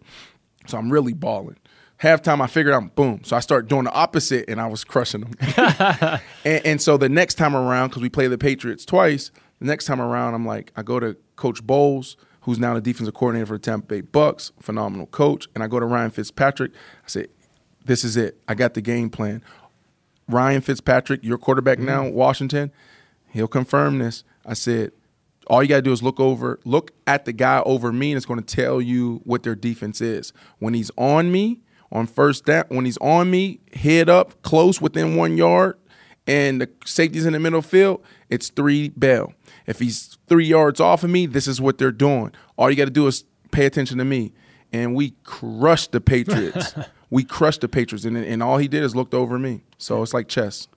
So 0.67 0.77
I'm 0.77 0.91
really 0.91 1.13
balling. 1.13 1.55
Halftime, 2.01 2.41
I 2.41 2.47
figured 2.47 2.73
out, 2.73 2.95
boom. 2.95 3.21
So 3.23 3.37
I 3.37 3.39
started 3.39 3.69
doing 3.69 3.85
the 3.85 3.93
opposite, 3.93 4.49
and 4.49 4.59
I 4.59 4.67
was 4.67 4.83
crushing 4.83 5.21
them. 5.21 5.35
and, 6.43 6.65
and 6.65 6.81
so 6.81 6.97
the 6.97 7.07
next 7.07 7.35
time 7.35 7.55
around, 7.55 7.89
because 7.89 8.01
we 8.01 8.09
play 8.09 8.27
the 8.27 8.37
Patriots 8.37 8.83
twice, 8.83 9.31
the 9.59 9.67
next 9.67 9.85
time 9.85 10.01
around, 10.01 10.33
I'm 10.33 10.45
like, 10.45 10.73
I 10.75 10.83
go 10.83 10.99
to 10.99 11.15
Coach 11.37 11.63
Bowles, 11.63 12.17
who's 12.41 12.59
now 12.59 12.73
the 12.73 12.81
defensive 12.81 13.13
coordinator 13.13 13.45
for 13.45 13.53
the 13.53 13.59
Tampa 13.59 13.87
Bay 13.87 14.01
Bucks, 14.01 14.51
phenomenal 14.59 15.05
coach, 15.05 15.47
and 15.55 15.63
I 15.63 15.67
go 15.67 15.79
to 15.79 15.85
Ryan 15.85 16.11
Fitzpatrick. 16.11 16.73
I 16.73 17.07
say, 17.07 17.27
this 17.85 18.03
is 18.03 18.17
it. 18.17 18.37
I 18.49 18.53
got 18.53 18.73
the 18.73 18.81
game 18.81 19.09
plan. 19.09 19.41
Ryan 20.27 20.59
Fitzpatrick, 20.59 21.23
your 21.23 21.37
quarterback 21.37 21.77
mm-hmm. 21.77 21.87
now, 21.87 22.09
Washington, 22.09 22.73
he'll 23.33 23.47
confirm 23.47 23.99
this. 23.99 24.23
I 24.45 24.53
said, 24.53 24.91
all 25.47 25.61
you 25.61 25.69
got 25.69 25.77
to 25.77 25.81
do 25.81 25.91
is 25.91 26.01
look 26.01 26.19
over, 26.19 26.59
look 26.63 26.91
at 27.05 27.25
the 27.25 27.33
guy 27.33 27.61
over 27.65 27.91
me, 27.91 28.11
and 28.11 28.17
it's 28.17 28.25
going 28.25 28.41
to 28.41 28.55
tell 28.55 28.81
you 28.81 29.21
what 29.25 29.43
their 29.43 29.55
defense 29.55 29.99
is. 29.99 30.31
When 30.59 30.73
he's 30.73 30.91
on 30.97 31.31
me, 31.31 31.61
on 31.91 32.07
first 32.07 32.45
down, 32.45 32.65
when 32.69 32.85
he's 32.85 32.97
on 32.97 33.29
me, 33.29 33.59
head 33.73 34.09
up, 34.09 34.41
close 34.41 34.79
within 34.79 35.15
one 35.15 35.37
yard, 35.37 35.77
and 36.25 36.61
the 36.61 36.69
safety's 36.85 37.25
in 37.25 37.33
the 37.33 37.39
middle 37.39 37.61
field, 37.61 38.03
it's 38.29 38.49
three 38.49 38.89
bell. 38.89 39.33
If 39.65 39.79
he's 39.79 40.17
three 40.27 40.45
yards 40.45 40.79
off 40.79 41.03
of 41.03 41.09
me, 41.09 41.25
this 41.25 41.47
is 41.47 41.59
what 41.59 41.77
they're 41.77 41.91
doing. 41.91 42.31
All 42.57 42.69
you 42.69 42.77
got 42.77 42.85
to 42.85 42.91
do 42.91 43.07
is 43.07 43.25
pay 43.51 43.65
attention 43.65 43.97
to 43.97 44.05
me. 44.05 44.33
And 44.71 44.95
we 44.95 45.11
crushed 45.23 45.91
the 45.91 46.01
Patriots. 46.01 46.73
we 47.09 47.23
crushed 47.23 47.61
the 47.61 47.67
Patriots, 47.67 48.05
and, 48.05 48.17
and 48.17 48.41
all 48.41 48.57
he 48.57 48.67
did 48.67 48.83
is 48.83 48.95
looked 48.95 49.13
over 49.13 49.37
me. 49.37 49.63
So 49.77 50.01
it's 50.01 50.13
like 50.13 50.27
chess. 50.27 50.67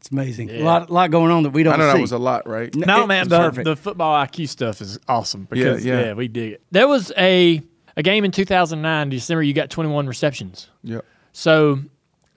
It's 0.00 0.10
amazing. 0.10 0.50
A 0.50 0.60
lot, 0.62 0.90
lot 0.90 1.10
going 1.10 1.30
on 1.32 1.42
that 1.42 1.50
we 1.50 1.62
don't 1.64 1.74
I 1.74 1.76
know 1.76 1.88
see. 1.90 1.96
that 1.96 2.00
was 2.00 2.12
a 2.12 2.18
lot, 2.18 2.48
right? 2.48 2.72
No, 2.74 3.02
It- 3.04 3.06
man, 3.08 3.28
the, 3.28 3.38
perfect. 3.38 3.64
the 3.64 3.76
football 3.76 4.14
IQ 4.24 4.48
stuff 4.48 4.80
is 4.80 4.98
awesome 5.08 5.46
because 5.50 5.84
Yeah, 5.84 5.94
yeah, 5.98 6.04
yeah. 6.06 6.12
we 6.14 6.28
dig 6.28 6.52
it. 6.52 6.62
There 6.70 6.86
was 6.88 7.12
a 7.18 7.60
a 7.96 8.02
game 8.02 8.24
in 8.24 8.30
2009 8.30 9.08
December. 9.10 9.42
You 9.42 9.52
got 9.52 9.70
21 9.70 10.06
receptions, 10.06 10.68
Yep. 10.84 11.04
so 11.32 11.80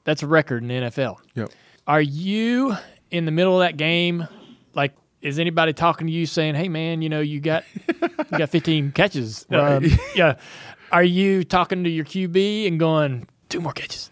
that's 0.05 0.23
a 0.23 0.27
record 0.27 0.63
in 0.63 0.69
the 0.69 0.73
NFL. 0.89 1.17
Yep. 1.35 1.51
Are 1.87 2.01
you 2.01 2.75
in 3.11 3.25
the 3.25 3.31
middle 3.31 3.61
of 3.61 3.67
that 3.67 3.77
game? 3.77 4.27
Like, 4.73 4.93
is 5.21 5.37
anybody 5.37 5.73
talking 5.73 6.07
to 6.07 6.13
you 6.13 6.25
saying, 6.25 6.55
"Hey, 6.55 6.67
man, 6.67 7.03
you 7.03 7.09
know, 7.09 7.19
you 7.21 7.39
got 7.39 7.63
you 8.01 8.37
got 8.39 8.49
15 8.49 8.91
catches"? 8.95 9.45
Um, 9.51 9.85
yeah. 10.15 10.35
Are 10.91 11.03
you 11.03 11.43
talking 11.43 11.83
to 11.83 11.89
your 11.91 12.05
QB 12.05 12.67
and 12.67 12.79
going, 12.79 13.27
two 13.49 13.61
more 13.61 13.71
catches"? 13.73 14.09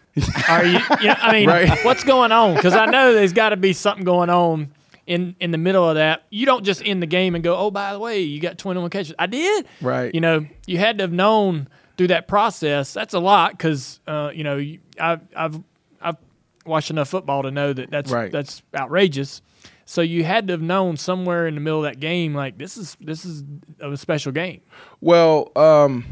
Are 0.47 0.65
you? 0.65 0.79
you 1.01 1.07
know, 1.07 1.15
I 1.19 1.31
mean, 1.33 1.47
Right. 1.49 1.83
what's 1.85 2.03
going 2.03 2.31
on? 2.31 2.55
Because 2.55 2.73
I 2.73 2.85
know 2.85 3.13
there's 3.13 3.33
got 3.33 3.49
to 3.49 3.57
be 3.57 3.73
something 3.73 4.03
going 4.05 4.29
on 4.29 4.71
in 5.07 5.35
in 5.39 5.51
the 5.51 5.57
middle 5.57 5.87
of 5.87 5.95
that. 5.95 6.23
You 6.29 6.45
don't 6.45 6.63
just 6.63 6.81
end 6.85 7.01
the 7.01 7.07
game 7.07 7.35
and 7.35 7.43
go, 7.43 7.55
"Oh, 7.57 7.71
by 7.71 7.93
the 7.93 7.99
way, 7.99 8.19
you 8.21 8.39
got 8.39 8.57
21 8.57 8.89
catches." 8.89 9.13
I 9.19 9.25
did. 9.27 9.65
Right. 9.81 10.13
You 10.13 10.21
know, 10.21 10.45
you 10.67 10.77
had 10.77 10.97
to 10.99 11.03
have 11.03 11.11
known 11.13 11.67
through 11.97 12.07
that 12.07 12.27
process. 12.27 12.93
That's 12.93 13.13
a 13.13 13.19
lot 13.19 13.51
because 13.51 13.99
uh, 14.07 14.31
you 14.33 14.43
know 14.43 14.57
I, 14.99 15.19
I've 15.35 15.59
I've 16.01 16.17
watched 16.65 16.91
enough 16.91 17.09
football 17.09 17.43
to 17.43 17.51
know 17.51 17.73
that 17.73 17.89
that's 17.89 18.11
Right. 18.11 18.31
that's 18.31 18.61
outrageous. 18.75 19.41
So 19.85 20.01
you 20.01 20.23
had 20.23 20.45
to 20.47 20.53
have 20.53 20.61
known 20.61 20.97
somewhere 20.97 21.47
in 21.47 21.55
the 21.55 21.61
middle 21.61 21.83
of 21.83 21.91
that 21.91 21.99
game, 21.99 22.35
like 22.35 22.59
this 22.59 22.77
is 22.77 22.95
this 23.01 23.25
is 23.25 23.43
a 23.79 23.97
special 23.97 24.31
game. 24.31 24.61
Well, 25.01 25.51
um, 25.55 26.05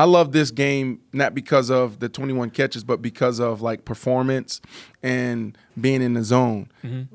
I 0.00 0.04
love 0.04 0.32
this 0.32 0.50
game 0.50 1.00
not 1.12 1.34
because 1.34 1.70
of 1.70 2.00
the 2.00 2.08
21 2.08 2.48
catches, 2.52 2.84
but 2.84 3.02
because 3.02 3.38
of 3.38 3.60
like 3.60 3.84
performance 3.84 4.62
and 5.02 5.58
being 5.78 6.00
in 6.00 6.14
the 6.14 6.24
zone. 6.24 6.70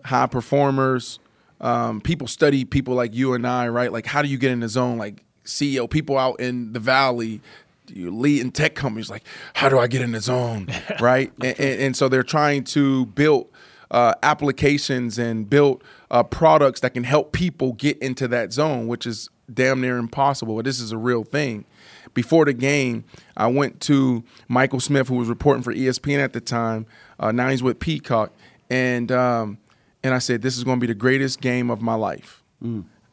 High 0.06 0.28
performers, 0.28 1.18
um, 1.60 2.00
people 2.00 2.28
study 2.28 2.64
people 2.64 2.94
like 2.94 3.16
you 3.16 3.34
and 3.34 3.48
I, 3.48 3.70
right? 3.70 3.92
Like, 3.92 4.06
how 4.06 4.22
do 4.22 4.28
you 4.28 4.38
get 4.38 4.52
in 4.52 4.60
the 4.60 4.70
zone? 4.70 5.00
Like 5.00 5.24
CEO, 5.46 5.90
people 5.90 6.20
out 6.20 6.40
in 6.40 6.74
the 6.74 6.80
valley, 6.80 7.42
you 7.88 8.12
lead 8.12 8.42
in 8.42 8.52
tech 8.52 8.76
companies, 8.76 9.10
like, 9.10 9.24
how 9.56 9.68
do 9.68 9.80
I 9.80 9.88
get 9.88 10.04
in 10.04 10.12
the 10.12 10.22
zone, 10.22 10.68
right? 11.00 11.32
and, 11.42 11.60
and, 11.60 11.82
and 11.82 11.98
so 11.98 12.08
they're 12.08 12.22
trying 12.22 12.66
to 12.66 13.08
build 13.08 13.48
uh, 13.90 14.14
applications 14.22 15.18
and 15.18 15.50
build 15.50 15.84
uh, 16.12 16.22
products 16.22 16.82
that 16.82 16.94
can 16.94 17.04
help 17.04 17.32
people 17.32 17.74
get 17.74 17.98
into 17.98 18.28
that 18.28 18.54
zone, 18.54 18.86
which 18.86 19.08
is 19.08 19.28
damn 19.52 19.82
near 19.82 19.98
impossible. 19.98 20.56
But 20.56 20.66
this 20.66 20.80
is 20.80 20.92
a 20.92 20.98
real 21.00 21.24
thing. 21.24 21.66
Before 22.14 22.46
the 22.46 22.54
game, 22.54 23.04
I 23.36 23.48
went 23.48 23.82
to 23.82 24.24
Michael 24.48 24.80
Smith, 24.80 25.08
who 25.08 25.16
was 25.16 25.28
reporting 25.28 25.64
for 25.64 25.74
ESPN 25.74 26.20
at 26.20 26.34
the 26.34 26.42
time. 26.42 26.86
Uh, 27.20 27.32
now 27.32 27.50
he's 27.50 27.64
with 27.64 27.80
Peacock, 27.80 28.32
and 28.70 29.12
um, 29.12 29.58
and 30.04 30.14
I 30.14 30.20
said, 30.20 30.42
"This 30.42 30.58
is 30.58 30.64
going 30.64 30.78
to 30.78 30.82
be 30.82 30.88
the 30.88 30.98
greatest 30.98 31.42
game 31.42 31.70
of 31.70 31.82
my 31.82 31.96
life." 31.96 32.44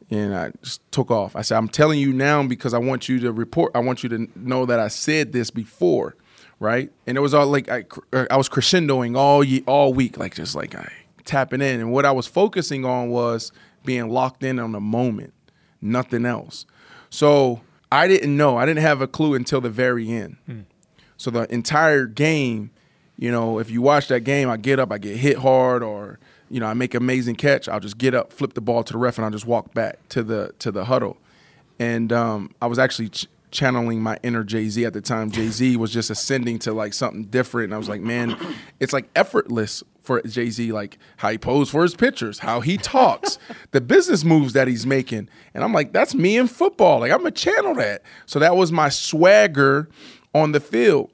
And 0.09 0.35
I 0.35 0.51
just 0.61 0.81
took 0.91 1.11
off. 1.11 1.35
I 1.35 1.41
said, 1.41 1.57
"I'm 1.57 1.69
telling 1.69 1.99
you 1.99 2.13
now 2.13 2.43
because 2.43 2.73
I 2.73 2.77
want 2.77 3.09
you 3.09 3.19
to 3.21 3.31
report. 3.31 3.71
I 3.75 3.79
want 3.79 4.03
you 4.03 4.09
to 4.09 4.27
know 4.35 4.65
that 4.65 4.79
I 4.79 4.87
said 4.87 5.33
this 5.33 5.49
before." 5.49 6.15
right? 6.59 6.91
And 7.05 7.17
it 7.17 7.19
was 7.19 7.33
all 7.33 7.47
like 7.47 7.67
I, 7.67 7.83
I 8.31 8.37
was 8.37 8.47
crescendoing 8.47 9.17
all 9.17 9.43
ye, 9.43 9.63
all 9.67 9.93
week, 9.93 10.17
like 10.17 10.35
just 10.35 10.55
like 10.55 10.75
I 10.75 10.89
tapping 11.25 11.61
in. 11.61 11.79
And 11.79 11.91
what 11.91 12.05
I 12.05 12.11
was 12.11 12.27
focusing 12.27 12.85
on 12.85 13.09
was 13.09 13.51
being 13.85 14.09
locked 14.09 14.43
in 14.43 14.59
on 14.59 14.71
the 14.71 14.79
moment, 14.79 15.33
nothing 15.81 16.25
else. 16.25 16.65
So 17.09 17.61
I 17.93 18.07
didn't 18.07 18.35
know. 18.35 18.57
I 18.57 18.65
didn't 18.65 18.81
have 18.81 19.01
a 19.01 19.07
clue 19.07 19.35
until 19.35 19.61
the 19.61 19.69
very 19.69 20.09
end. 20.09 20.37
So 21.17 21.29
the 21.31 21.51
entire 21.53 22.05
game, 22.05 22.71
you 23.17 23.31
know, 23.31 23.59
if 23.59 23.69
you 23.69 23.81
watch 23.81 24.07
that 24.07 24.21
game, 24.21 24.49
I 24.49 24.57
get 24.57 24.79
up, 24.79 24.91
I 24.91 24.97
get 24.97 25.17
hit 25.17 25.37
hard, 25.37 25.83
or 25.83 26.19
you 26.49 26.59
know, 26.59 26.65
I 26.65 26.73
make 26.73 26.93
an 26.93 27.01
amazing 27.03 27.35
catch. 27.35 27.69
I'll 27.69 27.79
just 27.79 27.97
get 27.97 28.13
up, 28.13 28.33
flip 28.33 28.53
the 28.53 28.61
ball 28.61 28.83
to 28.83 28.93
the 28.93 28.99
ref, 28.99 29.17
and 29.17 29.25
I'll 29.25 29.31
just 29.31 29.45
walk 29.45 29.73
back 29.73 29.99
to 30.09 30.23
the 30.23 30.53
to 30.59 30.71
the 30.71 30.85
huddle. 30.85 31.17
And 31.79 32.11
um, 32.11 32.53
I 32.61 32.67
was 32.67 32.79
actually 32.79 33.09
ch- 33.09 33.27
channeling 33.53 34.01
my 34.01 34.17
inner 34.23 34.43
Jay 34.43 34.67
Z 34.67 34.83
at 34.83 34.93
the 34.93 35.01
time. 35.01 35.31
Jay 35.31 35.47
Z 35.47 35.77
was 35.77 35.93
just 35.93 36.09
ascending 36.09 36.59
to 36.59 36.73
like 36.73 36.93
something 36.93 37.25
different, 37.25 37.65
and 37.65 37.73
I 37.73 37.77
was 37.77 37.87
like, 37.87 38.01
man, 38.01 38.35
it's 38.79 38.91
like 38.91 39.09
effortless 39.15 39.83
for 40.01 40.21
Jay 40.23 40.49
Z, 40.49 40.73
like 40.73 40.97
how 41.17 41.29
he 41.29 41.37
posed 41.37 41.71
for 41.71 41.83
his 41.83 41.95
pictures, 41.95 42.39
how 42.39 42.59
he 42.59 42.75
talks, 42.75 43.39
the 43.71 43.79
business 43.79 44.25
moves 44.25 44.51
that 44.53 44.67
he's 44.67 44.85
making, 44.85 45.29
and 45.53 45.63
I'm 45.63 45.71
like, 45.71 45.93
that's 45.93 46.13
me 46.13 46.37
in 46.37 46.47
football. 46.47 46.99
Like 46.99 47.11
I'm 47.11 47.19
gonna 47.19 47.31
channel 47.31 47.75
that. 47.75 48.01
So 48.25 48.39
that 48.39 48.57
was 48.57 48.71
my 48.71 48.89
swagger 48.89 49.89
on 50.33 50.51
the 50.51 50.59
field 50.59 51.11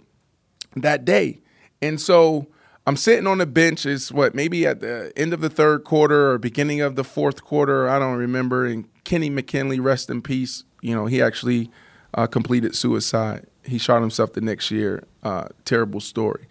that 0.75 1.05
day. 1.05 1.41
And 1.81 1.99
so 1.99 2.47
I'm 2.85 2.97
sitting 2.97 3.27
on 3.27 3.37
the 3.37 3.45
bench. 3.45 3.85
It's 3.85 4.11
what 4.11 4.33
maybe 4.33 4.65
at 4.65 4.79
the 4.79 5.13
end 5.15 5.33
of 5.33 5.41
the 5.41 5.49
third 5.49 5.83
quarter 5.83 6.31
or 6.31 6.37
beginning 6.37 6.81
of 6.81 6.95
the 6.95 7.03
fourth 7.03 7.43
quarter. 7.43 7.87
I 7.87 7.99
don't 7.99 8.17
remember. 8.17 8.65
And 8.65 8.87
Kenny 9.03 9.29
McKinley, 9.29 9.79
rest 9.79 10.09
in 10.09 10.21
peace. 10.21 10.63
You 10.81 10.95
know, 10.95 11.05
he 11.05 11.21
actually 11.21 11.69
uh, 12.13 12.27
completed 12.27 12.75
suicide. 12.75 13.45
He 13.63 13.77
shot 13.77 14.01
himself 14.01 14.33
the 14.33 14.41
next 14.41 14.71
year. 14.71 15.03
Uh, 15.23 15.49
terrible 15.65 15.99
story. 15.99 16.47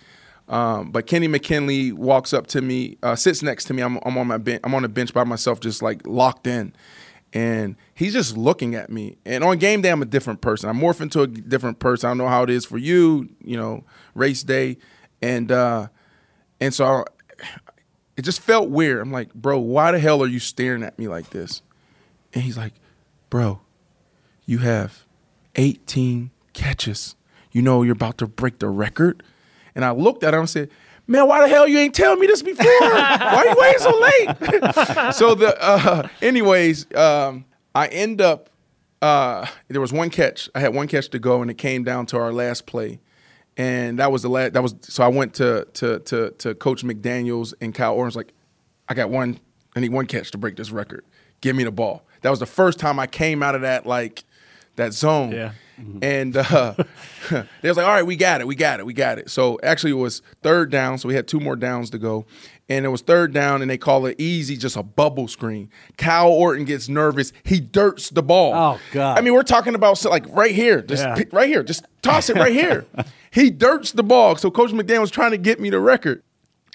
Um, 0.49 0.91
but 0.93 1.07
Kenny 1.07 1.29
McKinley 1.29 1.93
walks 1.93 2.33
up 2.33 2.47
to 2.49 2.63
me, 2.63 2.97
uh, 3.03 3.17
sits 3.17 3.43
next 3.43 3.65
to 3.67 3.75
me. 3.75 3.83
I'm, 3.83 3.99
I'm 4.05 4.17
on 4.17 4.27
my 4.27 4.39
bench. 4.39 4.61
I'm 4.65 4.75
on 4.75 4.85
a 4.85 4.89
bench 4.89 5.13
by 5.13 5.25
myself, 5.25 5.61
just 5.61 5.83
like 5.83 6.07
locked 6.07 6.47
in. 6.47 6.73
and 7.33 7.77
he's 7.95 8.13
just 8.13 8.37
looking 8.37 8.75
at 8.75 8.91
me. 8.91 9.17
And 9.25 9.45
on 9.45 9.59
game 9.59 9.83
day, 9.83 9.91
I'm 9.91 10.03
a 10.03 10.07
different 10.07 10.41
person. 10.41 10.69
I 10.71 10.73
morph 10.73 11.01
into 11.01 11.23
a 11.23 11.27
different 11.27 11.79
person. 11.79 12.07
I 12.07 12.11
don't 12.11 12.19
know 12.19 12.29
how 12.29 12.43
it 12.43 12.51
is 12.51 12.65
for 12.65 12.79
you, 12.79 13.29
you 13.43 13.57
know, 13.57 13.85
race 14.15 14.43
day, 14.43 14.79
and 15.21 15.51
uh, 15.53 15.89
and 16.61 16.73
so 16.73 16.85
I, 16.87 17.05
it 18.17 18.23
just 18.23 18.41
felt 18.41 18.71
weird. 18.71 19.01
I'm 19.01 19.13
like, 19.13 19.35
bro, 19.35 19.59
why 19.59 19.93
the 19.93 19.99
hell 19.99 20.23
are 20.23 20.27
you 20.27 20.39
staring 20.39 20.83
at 20.83 20.99
me 20.99 21.09
like 21.09 21.31
this? 21.31 21.63
And 22.33 22.43
he's 22.43 22.57
like, 22.57 22.73
bro, 23.31 23.61
you 24.47 24.59
have 24.59 25.05
18 25.59 26.31
catches. 26.55 27.15
You 27.53 27.61
know 27.61 27.83
you're 27.83 27.93
about 27.93 28.17
to 28.19 28.27
break 28.27 28.61
the 28.61 28.69
record. 28.69 29.23
And 29.75 29.85
I 29.85 29.91
looked 29.91 30.25
at 30.25 30.33
him 30.33 30.41
and 30.41 30.51
said, 30.51 30.71
Man, 31.07 31.27
why 31.27 31.41
the 31.41 31.49
hell 31.49 31.67
you 31.67 31.79
ain't 31.79 31.95
tell 31.95 32.17
me 32.17 32.27
this 32.27 32.43
before? 32.43 32.67
why 32.81 33.45
are 33.45 33.47
you 33.47 33.57
waiting 33.59 33.79
so 33.79 33.99
late? 33.99 35.15
so 35.15 35.35
the 35.35 35.57
uh, 35.59 36.07
anyways, 36.21 36.95
um, 36.95 37.47
I 37.75 37.87
end 37.87 38.21
up 38.21 38.51
uh, 39.01 39.47
there 39.69 39.81
was 39.81 39.93
one 39.93 40.11
catch. 40.11 40.51
I 40.55 40.61
had 40.61 40.75
one 40.75 40.89
catch 40.89 41.09
to 41.11 41.19
go, 41.19 41.41
and 41.41 41.51
it 41.51 41.59
came 41.59 41.85
down 41.85 42.07
to 42.07 42.19
our 42.19 42.33
last 42.33 42.67
play, 42.67 43.01
and 43.57 43.99
that 43.99 44.13
was 44.13 44.23
the 44.23 44.29
last. 44.29 44.53
That 44.55 44.63
was 44.63 44.75
so 44.83 45.03
I 45.05 45.09
went 45.09 45.35
to 45.35 45.67
to 45.75 46.01
to 46.01 46.31
to 46.33 46.55
Coach 46.55 46.85
McDaniels 46.85 47.55
and 47.61 47.75
Kyle 47.75 47.95
Orton 47.95 48.17
like, 48.17 48.33
I 48.89 48.95
got 48.95 49.11
one. 49.11 49.41
I 49.77 49.81
need 49.81 49.93
one 49.93 50.07
catch 50.07 50.31
to 50.33 50.39
break 50.39 50.57
this 50.57 50.71
record. 50.71 51.05
Give 51.41 51.55
me 51.55 51.65
the 51.65 51.71
ball. 51.71 52.03
That 52.23 52.31
was 52.31 52.41
the 52.41 52.47
first 52.47 52.79
time 52.79 52.99
I 52.99 53.07
came 53.07 53.43
out 53.43 53.55
of 53.55 53.61
that 53.61 53.87
like 53.87 54.25
that 54.79 54.93
zone. 54.95 55.31
Yeah. 55.33 55.53
And 56.03 56.37
uh, 56.37 56.75
they 57.31 57.69
was 57.69 57.77
like, 57.77 57.87
all 57.87 57.93
right, 57.93 58.03
we 58.07 58.17
got 58.17 58.41
it, 58.41 58.47
we 58.49 58.57
got 58.57 58.81
it, 58.81 58.87
we 58.87 58.93
got 58.95 59.19
it. 59.19 59.31
So 59.31 59.61
actually, 59.63 59.93
it 59.93 59.97
was 59.97 60.23
third 60.43 60.73
down, 60.73 60.99
so 60.99 61.07
we 61.07 61.15
had 61.15 61.29
two 61.29 61.39
more 61.39 61.55
downs 61.55 61.91
to 61.91 61.99
go. 61.99 62.27
And 62.71 62.85
it 62.85 62.89
was 62.89 63.01
third 63.01 63.33
down, 63.33 63.63
and 63.63 63.71
they 63.71 63.79
call 63.79 64.05
it 64.07 64.17
easy, 64.21 64.57
just 64.57 64.77
a 64.77 64.83
bubble 64.83 65.29
screen. 65.29 65.71
Kyle 65.97 66.29
Orton 66.29 66.65
gets 66.65 66.89
nervous. 66.89 67.33
He 67.45 67.61
dirts 67.61 68.11
the 68.11 68.23
ball. 68.23 68.53
Oh, 68.55 68.81
God. 68.93 69.17
I 69.19 69.21
mean, 69.23 69.33
we're 69.35 69.43
talking 69.43 69.75
about 69.75 70.05
like 70.05 70.27
right 70.29 70.55
here, 70.55 70.83
just 70.83 71.05
Yeah. 71.05 71.15
pick- 71.15 71.33
right 71.33 71.49
here, 71.49 71.63
just 71.63 71.85
toss 72.03 72.29
it 72.29 72.37
right 72.37 72.53
here. 72.53 72.85
he 73.31 73.49
dirts 73.51 73.93
the 73.93 74.03
ball. 74.03 74.35
So 74.37 74.51
Coach 74.51 74.71
McDaniel 74.73 75.01
was 75.03 75.11
trying 75.11 75.31
to 75.31 75.39
get 75.39 75.61
me 75.61 75.71
the 75.71 75.81
record. 75.81 76.23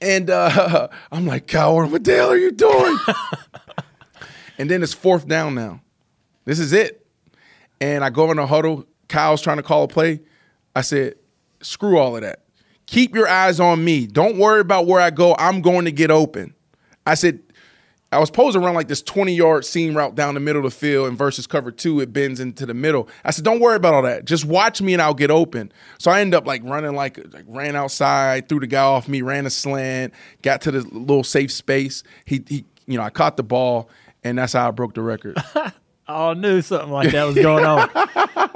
And 0.02 0.30
uh, 0.30 0.88
I'm 1.12 1.28
like, 1.28 1.48
Kyle 1.48 1.74
Orton, 1.74 1.92
what 1.92 2.04
the 2.06 2.16
hell 2.16 2.32
are 2.32 2.38
you 2.38 2.52
doing? 2.52 2.98
and 4.58 4.70
then 4.70 4.82
it's 4.82 4.94
fourth 4.94 5.28
down 5.28 5.56
now. 5.56 5.82
This 6.46 6.60
is 6.60 6.74
it. 6.74 7.03
And 7.84 8.02
I 8.02 8.10
go 8.12 8.32
in 8.32 8.38
the 8.38 8.48
huddle. 8.48 8.86
Kyle's 9.10 9.42
trying 9.42 9.58
to 9.58 9.64
call 9.64 9.84
a 9.84 9.88
play. 9.90 10.22
I 10.74 10.80
said, 10.80 11.16
screw 11.62 11.98
all 11.98 12.16
of 12.16 12.22
that. 12.22 12.46
Keep 12.86 13.14
your 13.14 13.28
eyes 13.28 13.60
on 13.60 13.84
me. 13.84 14.08
Don't 14.08 14.38
worry 14.38 14.62
about 14.62 14.88
where 14.88 15.02
I 15.02 15.10
go. 15.10 15.36
I'm 15.38 15.62
going 15.62 15.84
to 15.84 15.92
get 15.92 16.10
open. 16.10 16.56
I 17.06 17.16
said, 17.16 17.42
I 18.14 18.20
was 18.20 18.30
supposed 18.30 18.54
to 18.54 18.62
run 18.62 18.74
like 18.74 18.88
this 18.88 19.02
20 19.02 19.36
yard 19.36 19.66
seam 19.66 19.98
route 19.98 20.16
down 20.16 20.34
the 20.34 20.40
middle 20.40 20.66
of 20.66 20.72
the 20.72 20.78
field, 20.78 21.10
and 21.10 21.18
versus 21.18 21.46
cover 21.46 21.72
two, 21.72 22.00
it 22.00 22.14
bends 22.14 22.40
into 22.40 22.66
the 22.66 22.74
middle. 22.74 23.10
I 23.26 23.32
said, 23.32 23.44
Don't 23.44 23.60
worry 23.60 23.76
about 23.76 23.96
all 23.96 24.04
that. 24.04 24.24
Just 24.24 24.46
watch 24.46 24.82
me 24.82 24.94
and 24.94 25.02
I'll 25.02 25.14
get 25.14 25.30
open. 25.30 25.70
So 25.98 26.10
I 26.10 26.22
end 26.22 26.34
up 26.34 26.48
like 26.48 26.62
running 26.64 26.96
like, 26.96 27.18
like 27.34 27.46
ran 27.50 27.76
outside, 27.76 28.48
threw 28.48 28.62
the 28.62 28.68
guy 28.68 28.84
off 28.84 29.10
me, 29.10 29.22
ran 29.24 29.46
a 29.46 29.50
slant, 29.50 30.14
got 30.42 30.62
to 30.62 30.72
the 30.72 30.82
little 30.84 31.26
safe 31.26 31.52
space. 31.52 32.04
He, 32.24 32.46
he 32.48 32.64
you 32.88 32.98
know, 32.98 33.04
I 33.04 33.10
caught 33.10 33.36
the 33.36 33.44
ball, 33.44 33.90
and 34.24 34.38
that's 34.38 34.54
how 34.54 34.70
I 34.70 34.72
broke 34.72 34.94
the 34.94 35.02
record. 35.02 35.38
Oh, 36.08 36.30
I 36.30 36.34
knew 36.34 36.62
something 36.62 36.90
like 36.92 37.12
that 37.12 37.24
was 37.26 37.36
going 37.36 37.64
on. 37.66 37.90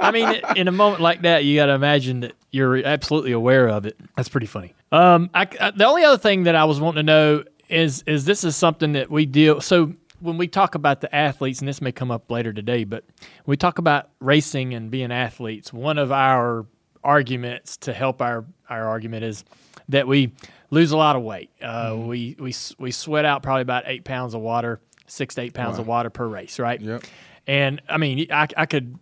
I 0.00 0.10
mean, 0.10 0.40
in 0.56 0.68
a 0.68 0.72
moment 0.72 1.02
like 1.02 1.22
that, 1.22 1.44
you 1.44 1.56
got 1.56 1.66
to 1.66 1.72
imagine 1.72 2.20
that 2.20 2.32
you're 2.50 2.76
absolutely 2.84 3.32
aware 3.32 3.68
of 3.68 3.86
it. 3.86 3.96
That's 4.16 4.28
pretty 4.28 4.46
funny. 4.46 4.74
Um, 4.92 5.30
I, 5.34 5.46
I- 5.60 5.70
the 5.72 5.86
only 5.86 6.04
other 6.04 6.18
thing 6.18 6.44
that 6.44 6.54
I 6.54 6.64
was 6.64 6.80
wanting 6.80 7.04
to 7.06 7.12
know 7.12 7.44
is 7.68 8.02
is 8.06 8.24
this 8.24 8.44
is 8.44 8.56
something 8.56 8.92
that 8.94 9.10
we 9.10 9.26
deal. 9.26 9.60
So 9.60 9.92
when 10.20 10.38
we 10.38 10.48
talk 10.48 10.74
about 10.74 11.00
the 11.00 11.14
athletes, 11.14 11.60
and 11.60 11.68
this 11.68 11.80
may 11.82 11.92
come 11.92 12.10
up 12.10 12.30
later 12.30 12.52
today, 12.52 12.84
but 12.84 13.04
when 13.44 13.52
we 13.52 13.56
talk 13.56 13.78
about 13.78 14.08
racing 14.20 14.74
and 14.74 14.90
being 14.90 15.12
athletes. 15.12 15.72
One 15.72 15.98
of 15.98 16.10
our 16.12 16.66
arguments 17.04 17.76
to 17.78 17.92
help 17.92 18.20
our 18.20 18.44
our 18.68 18.86
argument 18.88 19.24
is 19.24 19.44
that 19.88 20.06
we 20.06 20.32
lose 20.70 20.90
a 20.90 20.96
lot 20.96 21.16
of 21.16 21.22
weight. 21.22 21.50
Uh, 21.62 21.94
We 21.98 22.36
we 22.38 22.54
we 22.78 22.90
sweat 22.90 23.24
out 23.24 23.42
probably 23.42 23.62
about 23.62 23.84
eight 23.86 24.04
pounds 24.04 24.34
of 24.34 24.40
water, 24.40 24.80
six 25.06 25.34
to 25.36 25.42
eight 25.42 25.54
pounds 25.54 25.78
of 25.78 25.86
water 25.86 26.10
per 26.10 26.26
race, 26.26 26.58
right? 26.58 26.80
Yep. 26.80 27.04
And 27.48 27.80
I 27.88 27.96
mean, 27.96 28.30
I, 28.30 28.46
I 28.56 28.66
could 28.66 28.98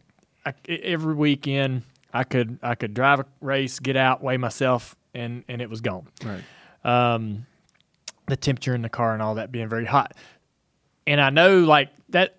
I, 0.46 0.54
every 0.68 1.14
weekend 1.14 1.82
I 2.14 2.24
could 2.24 2.58
I 2.62 2.76
could 2.76 2.94
drive 2.94 3.20
a 3.20 3.26
race, 3.40 3.78
get 3.80 3.96
out, 3.96 4.22
weigh 4.22 4.38
myself, 4.38 4.96
and 5.12 5.44
and 5.48 5.60
it 5.60 5.68
was 5.68 5.80
gone. 5.82 6.06
right. 6.24 6.42
Um, 6.84 7.46
the 8.28 8.36
temperature 8.36 8.74
in 8.74 8.82
the 8.82 8.88
car 8.88 9.12
and 9.12 9.22
all 9.22 9.36
that 9.36 9.52
being 9.52 9.68
very 9.68 9.84
hot, 9.84 10.14
and 11.06 11.20
I 11.20 11.30
know 11.30 11.60
like 11.60 11.90
that. 12.10 12.38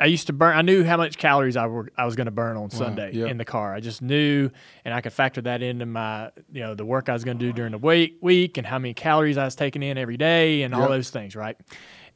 I 0.00 0.06
used 0.06 0.26
to 0.28 0.32
burn. 0.32 0.56
I 0.56 0.62
knew 0.62 0.82
how 0.82 0.96
much 0.96 1.16
calories 1.16 1.56
I 1.56 1.66
were 1.66 1.92
I 1.96 2.06
was 2.06 2.16
going 2.16 2.24
to 2.24 2.32
burn 2.32 2.56
on 2.56 2.70
Sunday 2.70 3.12
yep. 3.12 3.28
in 3.30 3.36
the 3.36 3.44
car. 3.44 3.72
I 3.72 3.78
just 3.78 4.02
knew, 4.02 4.50
and 4.84 4.92
I 4.92 5.00
could 5.00 5.12
factor 5.12 5.42
that 5.42 5.62
into 5.62 5.86
my 5.86 6.32
you 6.50 6.60
know 6.60 6.74
the 6.74 6.84
work 6.84 7.08
I 7.08 7.12
was 7.12 7.22
going 7.22 7.38
to 7.38 7.44
do 7.44 7.52
during 7.52 7.70
the 7.70 7.78
week 7.78 8.18
week 8.20 8.56
and 8.56 8.66
how 8.66 8.78
many 8.78 8.94
calories 8.94 9.38
I 9.38 9.44
was 9.44 9.54
taking 9.54 9.82
in 9.82 9.98
every 9.98 10.16
day 10.16 10.62
and 10.62 10.74
all 10.74 10.88
those 10.88 11.10
things, 11.10 11.36
right? 11.36 11.56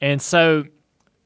And 0.00 0.20
so 0.20 0.64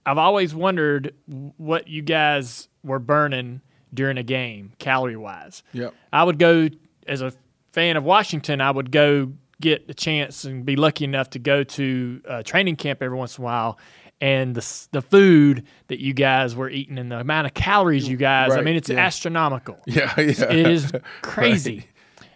I've 0.07 0.19
always 0.19 0.55
wondered 0.55 1.15
what 1.57 1.89
you 1.89 2.03
guys 2.03 2.69
were 2.83 2.99
burning 2.99 3.61
during 3.93 4.19
a 4.19 4.23
game, 4.23 4.73
calorie 4.79 5.17
wise. 5.17 5.63
Yep. 5.73 5.95
I 6.13 6.25
would 6.25 6.39
go 6.39 6.69
as 7.07 7.23
a 7.23 7.33
fan 7.73 7.97
of 7.97 8.05
Washington. 8.05 8.61
I 8.61 8.71
would 8.71 8.91
go 8.91 9.33
get 9.61 9.85
a 9.89 9.95
chance 9.95 10.45
and 10.45 10.65
be 10.65 10.77
lucky 10.77 11.05
enough 11.05 11.31
to 11.31 11.39
go 11.39 11.63
to 11.63 12.23
a 12.25 12.43
training 12.43 12.77
camp 12.77 13.03
every 13.03 13.17
once 13.17 13.39
in 13.39 13.43
a 13.43 13.45
while. 13.45 13.79
And 14.23 14.55
the 14.55 14.89
the 14.93 15.01
food 15.01 15.67
that 15.87 15.99
you 15.99 16.13
guys 16.13 16.55
were 16.55 16.69
eating 16.69 16.99
and 16.99 17.11
the 17.11 17.21
amount 17.21 17.47
of 17.47 17.55
calories 17.55 18.07
you 18.07 18.19
guys, 18.19 18.53
I 18.53 18.61
mean, 18.61 18.77
it's 18.77 18.91
yeah. 18.91 18.99
astronomical. 18.99 19.79
Yeah, 19.87 20.13
yeah. 20.19 20.53
It 20.53 20.67
is 20.67 20.93
crazy. 21.23 21.87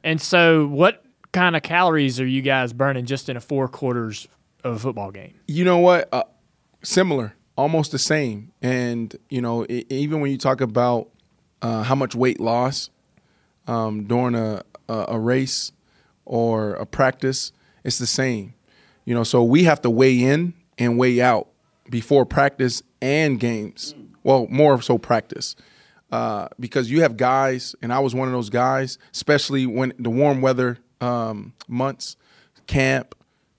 And 0.02 0.20
so, 0.20 0.66
what 0.66 1.04
kind 1.32 1.56
of 1.56 1.62
calories 1.62 2.20
are 2.20 2.26
you 2.26 2.40
guys 2.40 2.72
burning 2.72 3.04
just 3.04 3.28
in 3.28 3.36
a 3.36 3.40
four 3.40 3.68
quarters 3.68 4.26
of 4.62 4.76
a 4.76 4.78
football 4.78 5.10
game? 5.10 5.34
You 5.46 5.64
know 5.64 5.78
what? 5.78 6.08
Uh, 6.10 6.24
similar, 6.82 7.34
almost 7.56 7.92
the 7.92 7.98
same. 7.98 8.52
And 8.62 9.14
you 9.28 9.40
know, 9.40 9.64
e- 9.68 9.84
even 9.88 10.20
when 10.20 10.30
you 10.30 10.38
talk 10.38 10.60
about 10.60 11.08
uh, 11.62 11.82
how 11.82 11.94
much 11.94 12.14
weight 12.14 12.40
loss 12.40 12.90
um, 13.66 14.04
during 14.04 14.34
a, 14.34 14.62
a 14.88 15.04
a 15.08 15.18
race 15.18 15.72
or 16.24 16.74
a 16.74 16.86
practice, 16.86 17.52
it's 17.84 17.98
the 17.98 18.06
same. 18.06 18.54
You 19.04 19.14
know, 19.14 19.24
so 19.24 19.42
we 19.42 19.64
have 19.64 19.82
to 19.82 19.90
weigh 19.90 20.22
in 20.22 20.54
and 20.78 20.98
weigh 20.98 21.20
out 21.20 21.48
before 21.90 22.24
practice 22.24 22.82
and 23.00 23.38
games. 23.38 23.94
Well, 24.22 24.46
more 24.48 24.80
so 24.80 24.98
practice. 24.98 25.56
Uh, 26.10 26.48
because 26.60 26.90
you 26.90 27.02
have 27.02 27.16
guys, 27.16 27.74
and 27.82 27.92
I 27.92 27.98
was 27.98 28.14
one 28.14 28.28
of 28.28 28.32
those 28.32 28.48
guys, 28.48 28.98
especially 29.12 29.66
when 29.66 29.92
the 29.98 30.10
warm 30.10 30.40
weather 30.40 30.78
um, 31.00 31.54
months, 31.66 32.16
camp, 32.66 33.14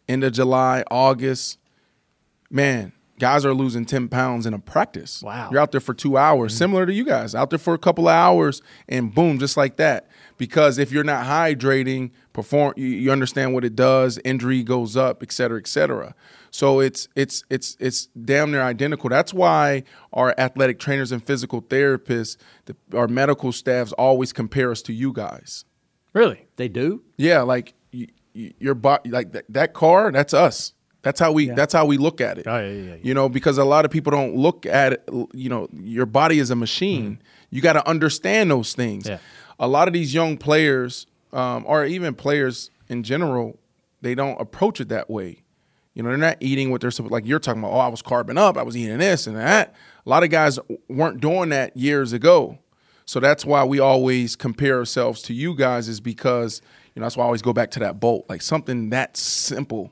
end 0.07 0.23
of 0.23 0.34
July, 0.34 0.84
August, 0.89 1.59
man, 2.49 2.93
guys 3.20 3.46
are 3.46 3.54
losing 3.54 3.86
10 3.86 4.10
pounds 4.10 4.46
in 4.46 4.54
a 4.54 4.60
practice. 4.60 5.22
Wow. 5.22 5.50
You're 5.52 5.62
out 5.62 5.72
there 5.72 5.82
for 5.82 5.94
two 5.94 6.18
hours, 6.18 6.54
mm-hmm. 6.54 6.58
similar 6.58 6.86
to 6.86 6.94
you 6.94 7.06
guys, 7.06 7.34
out 7.36 7.50
there 7.50 7.60
for 7.60 7.74
a 7.74 7.78
couple 7.78 8.08
of 8.08 8.14
hours, 8.14 8.62
and 8.88 9.14
boom, 9.14 9.40
just 9.40 9.58
like 9.58 9.78
that. 9.78 10.08
Because 10.38 10.78
if 10.78 10.92
you're 10.92 11.04
not 11.04 11.26
hydrating, 11.26 12.12
perform, 12.34 12.74
you, 12.76 13.12
understand 13.12 13.54
what 13.54 13.64
it 13.64 13.76
does, 13.76 14.20
injury 14.26 14.64
goes 14.64 14.98
up, 14.98 15.24
et 15.24 15.32
cetera, 15.32 15.58
et 15.58 15.68
cetera. 15.68 16.14
So 16.52 16.80
it's 16.80 17.08
it's 17.16 17.44
it's 17.50 17.76
it's 17.80 18.08
damn 18.08 18.52
near 18.52 18.62
identical. 18.62 19.10
That's 19.10 19.34
why 19.34 19.84
our 20.14 20.34
athletic 20.38 20.80
trainers 20.80 21.12
and 21.12 21.22
physical 21.22 21.62
therapists, 21.62 22.38
the, 22.66 22.76
our 22.94 23.08
medical 23.08 23.52
staffs 23.52 23.92
always 23.94 24.32
compare 24.32 24.72
us 24.72 24.82
to 24.84 24.94
you 24.94 25.12
guys. 25.12 25.66
Really? 26.14 26.48
They 26.56 26.70
do. 26.70 27.04
Yeah, 27.18 27.42
like 27.42 27.74
your 28.34 28.76
body, 28.76 29.10
like 29.10 29.32
that, 29.34 29.46
that 29.50 29.74
car, 29.74 30.12
that's 30.12 30.34
us. 30.34 30.74
That's 31.06 31.19
how 31.19 31.32
we. 31.32 31.49
That's 31.52 31.72
how 31.72 31.86
we 31.86 31.98
look 31.98 32.19
at 32.19 32.40
it. 32.40 32.48
Oh, 32.48 32.57
yeah, 32.57 32.68
yeah, 32.68 32.90
yeah. 32.90 32.95
You 33.03 33.14
know, 33.14 33.30
because 33.30 33.60
a 33.60 33.64
lot 33.64 33.86
of 33.86 33.91
people 33.91 34.10
don't 34.10 34.36
look 34.36 34.65
at 34.65 34.94
it. 34.94 35.07
You 35.34 35.49
know, 35.49 35.68
your 35.72 36.07
body 36.07 36.40
is 36.40 36.49
a 36.49 36.56
machine. 36.56 37.22
You 37.52 37.61
got 37.61 37.73
to 37.73 37.88
understand 37.88 38.49
those 38.49 38.73
things. 38.73 39.07
Yeah. 39.07 39.19
A 39.60 39.68
lot 39.68 39.88
of 39.88 39.94
these 39.94 40.15
young 40.15 40.36
players, 40.36 41.06
um, 41.32 41.64
or 41.68 41.86
even 41.86 42.15
players 42.15 42.72
in 42.90 43.03
general, 43.03 43.60
they 44.02 44.15
don't 44.15 44.41
approach 44.41 44.82
it 44.82 44.90
that 44.90 45.07
way. 45.07 45.44
You 45.94 46.02
know, 46.02 46.10
they're 46.10 46.18
not 46.18 46.38
eating 46.40 46.72
what 46.72 46.82
they're 46.82 46.90
supposed. 46.90 47.11
Like 47.11 47.27
you're 47.27 47.38
talking 47.38 47.61
about. 47.61 47.72
Oh, 47.72 47.77
I 47.77 47.88
was 47.88 48.02
carbon 48.02 48.40
up. 48.40 48.57
I 48.57 48.64
was 48.64 48.76
eating 48.76 48.98
this 48.98 49.27
and 49.27 49.38
that. 49.38 49.76
A 50.07 50.10
lot 50.10 50.23
of 50.23 50.32
guys 50.32 50.57
weren't 50.90 51.22
doing 51.22 51.49
that 51.49 51.77
years 51.77 52.14
ago. 52.14 52.57
So 53.06 53.19
that's 53.19 53.45
why 53.45 53.64
we 53.64 53.80
always 53.80 54.36
compare 54.36 54.80
ourselves 54.80 55.22
to 55.23 55.36
you 55.36 55.56
guys, 55.56 55.88
is 55.88 55.99
because 55.99 56.64
you 56.95 56.99
know 56.99 57.06
that's 57.06 57.15
why 57.15 57.26
I 57.26 57.27
always 57.27 57.44
go 57.44 57.53
back 57.53 57.69
to 57.72 57.80
that 57.82 57.99
bolt. 57.99 58.26
Like 58.27 58.41
something 58.41 58.90
that 58.90 59.15
simple 59.15 59.91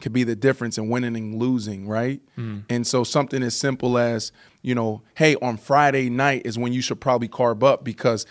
could 0.00 0.12
be 0.12 0.24
the 0.24 0.36
difference 0.36 0.78
in 0.78 0.88
winning 0.88 1.16
and 1.16 1.34
losing, 1.36 1.88
right? 1.88 2.20
Mm. 2.36 2.64
And 2.68 2.86
so 2.86 3.04
something 3.04 3.42
as 3.42 3.56
simple 3.56 3.98
as 3.98 4.32
you 4.62 4.74
know, 4.74 5.02
hey, 5.14 5.36
on 5.36 5.56
Friday 5.56 6.10
night 6.10 6.42
is 6.44 6.58
when 6.58 6.72
you 6.72 6.82
should 6.82 7.00
probably 7.00 7.28
carb 7.28 7.62
up 7.62 7.84
because 7.84 8.26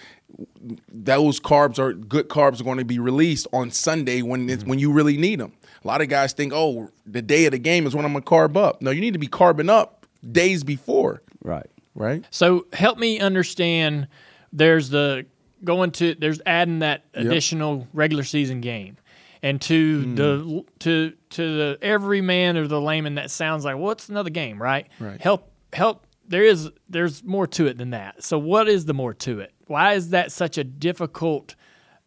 those 0.92 1.40
carbs 1.40 1.80
are 1.80 1.94
good 1.94 2.30
carbs 2.30 2.60
are 2.60 2.64
going 2.64 2.78
to 2.78 2.86
be 2.86 3.00
released 3.00 3.48
on 3.54 3.72
Sunday 3.72 4.22
when 4.22 4.50
it's, 4.50 4.62
mm-hmm. 4.62 4.70
when 4.70 4.80
you 4.80 4.92
really 4.92 5.18
need 5.18 5.40
them. 5.40 5.54
A 5.84 5.88
lot 5.88 6.02
of 6.02 6.10
guys 6.10 6.34
think, 6.34 6.52
oh, 6.54 6.90
the 7.06 7.22
day 7.22 7.46
of 7.46 7.52
the 7.52 7.60
game 7.60 7.88
is 7.88 7.96
when 7.96 8.06
I'm 8.06 8.14
gonna 8.14 8.26
carb 8.26 8.58
up. 8.58 8.82
No, 8.82 8.92
you 8.92 9.02
need 9.02 9.14
to 9.14 9.20
be 9.20 9.28
carbing 9.28 9.70
up 9.70 10.06
days 10.30 10.64
before. 10.64 11.22
Right. 11.44 11.70
right? 11.96 12.26
So 12.30 12.68
help 12.74 12.98
me 12.98 13.20
understand. 13.20 14.08
There's 14.52 14.90
the 14.90 15.26
going 15.64 15.92
to 15.92 16.16
there's 16.16 16.42
adding 16.46 16.80
that 16.80 17.06
additional 17.14 17.88
regular 17.94 18.24
season 18.24 18.62
game, 18.62 18.98
and 19.44 19.62
to 19.62 20.02
Hmm. 20.02 20.16
the 20.16 20.64
to 20.80 21.14
to 21.32 21.56
the 21.58 21.78
everyman 21.82 22.58
or 22.58 22.68
the 22.68 22.82
layman 22.82 23.16
that 23.16 23.32
sounds 23.32 23.66
like 23.66 23.78
well, 23.78 23.92
it's 23.92 24.10
another 24.10 24.30
game, 24.30 24.62
right? 24.62 24.88
Right. 25.00 25.20
Help 25.22 25.52
help. 25.74 26.06
There 26.28 26.44
is 26.44 26.70
there's 26.90 27.24
more 27.24 27.48
to 27.48 27.68
it 27.68 27.78
than 27.78 27.92
that. 27.92 28.24
So 28.24 28.38
what 28.38 28.68
is 28.68 28.86
the 28.86 28.94
more 28.94 29.14
to 29.16 29.40
it? 29.40 29.54
Why 29.68 29.94
is 29.94 30.10
that 30.10 30.32
such 30.32 30.58
a 30.58 30.64
difficult 30.64 31.56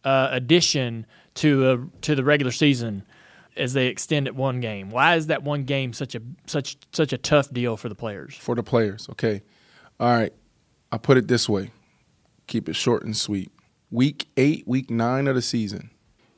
uh, 0.05 0.28
addition 0.31 1.07
to 1.35 1.70
a, 1.70 2.01
to 2.02 2.15
the 2.15 2.24
regular 2.24 2.52
season? 2.52 3.05
As 3.57 3.73
they 3.74 3.89
extend 3.89 4.27
it 4.27 4.35
one 4.36 4.61
game, 4.61 4.90
why 4.90 5.16
is 5.16 5.27
that 5.27 5.43
one 5.43 5.65
game 5.65 5.93
such 5.93 6.15
a 6.15 6.23
such 6.47 6.77
such 6.93 7.12
a 7.12 7.19
tough 7.19 7.52
deal 7.52 7.77
for 7.77 7.89
the 7.89 7.94
players? 7.94 8.35
for 8.36 8.55
the 8.55 8.62
players. 8.62 9.09
Okay. 9.11 9.43
All 9.98 10.09
right. 10.11 10.32
I 10.93 10.98
put 10.98 11.16
it 11.19 11.28
this 11.28 11.48
way. 11.48 11.70
Keep 12.47 12.69
it 12.69 12.77
short 12.77 13.05
and 13.05 13.16
sweet. 13.16 13.51
Week 13.90 14.28
eight, 14.36 14.66
week 14.66 14.89
nine 14.90 15.27
of 15.27 15.35
the 15.35 15.43
season, 15.43 15.90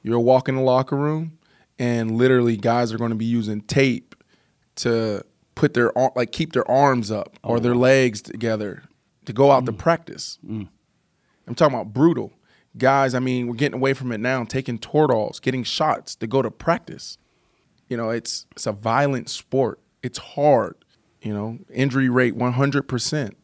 you're 0.02 0.20
walking 0.20 0.56
in 0.56 0.60
the 0.60 0.64
locker 0.64 0.96
room, 0.96 1.38
and 1.78 2.12
literally 2.12 2.56
guys 2.56 2.92
are 2.92 2.98
going 2.98 3.10
to 3.10 3.16
be 3.16 3.24
using 3.24 3.60
tape 3.62 4.14
to 4.76 5.24
put 5.54 5.74
their 5.74 5.92
like 6.16 6.32
keep 6.32 6.52
their 6.52 6.68
arms 6.70 7.10
up 7.10 7.38
oh, 7.44 7.50
or 7.50 7.60
their 7.60 7.74
legs 7.74 8.22
together 8.22 8.82
to 9.26 9.32
go 9.32 9.50
out 9.50 9.66
to 9.66 9.72
mm. 9.72 9.78
practice. 9.78 10.38
Mm. 10.46 10.68
I'm 11.46 11.54
talking 11.54 11.74
about 11.74 11.92
brutal. 11.92 12.32
Guys, 12.76 13.14
I 13.14 13.18
mean, 13.18 13.48
we're 13.48 13.54
getting 13.54 13.78
away 13.78 13.92
from 13.92 14.12
it 14.12 14.18
now, 14.18 14.44
taking 14.44 14.78
Toradols, 14.78 15.42
getting 15.42 15.62
shots 15.62 16.14
to 16.16 16.26
go 16.26 16.40
to 16.40 16.50
practice. 16.50 17.18
You 17.88 17.96
know, 17.96 18.10
it's 18.10 18.46
it's 18.52 18.66
a 18.66 18.72
violent 18.72 19.28
sport. 19.28 19.78
It's 20.02 20.18
hard. 20.18 20.76
You 21.20 21.34
know, 21.34 21.58
injury 21.72 22.08
rate 22.08 22.36
100%. 22.36 23.34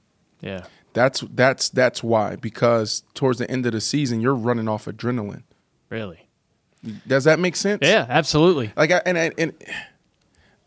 Yeah. 0.40 0.64
That's 0.94 1.20
that's 1.30 1.68
that's 1.68 2.02
why 2.02 2.36
because 2.36 3.05
towards 3.14 3.39
the 3.39 3.48
end 3.48 3.66
of 3.66 3.72
the 3.72 3.80
season 3.80 4.20
you're 4.20 4.35
running 4.35 4.66
off 4.68 4.86
adrenaline. 4.86 5.44
Really? 5.90 6.27
Does 7.06 7.24
that 7.24 7.38
make 7.38 7.56
sense? 7.56 7.80
Yeah, 7.82 8.06
absolutely. 8.09 8.72
Like 8.76 8.90
I, 8.90 9.02
and 9.05 9.18
I, 9.18 9.32
and 9.36 9.52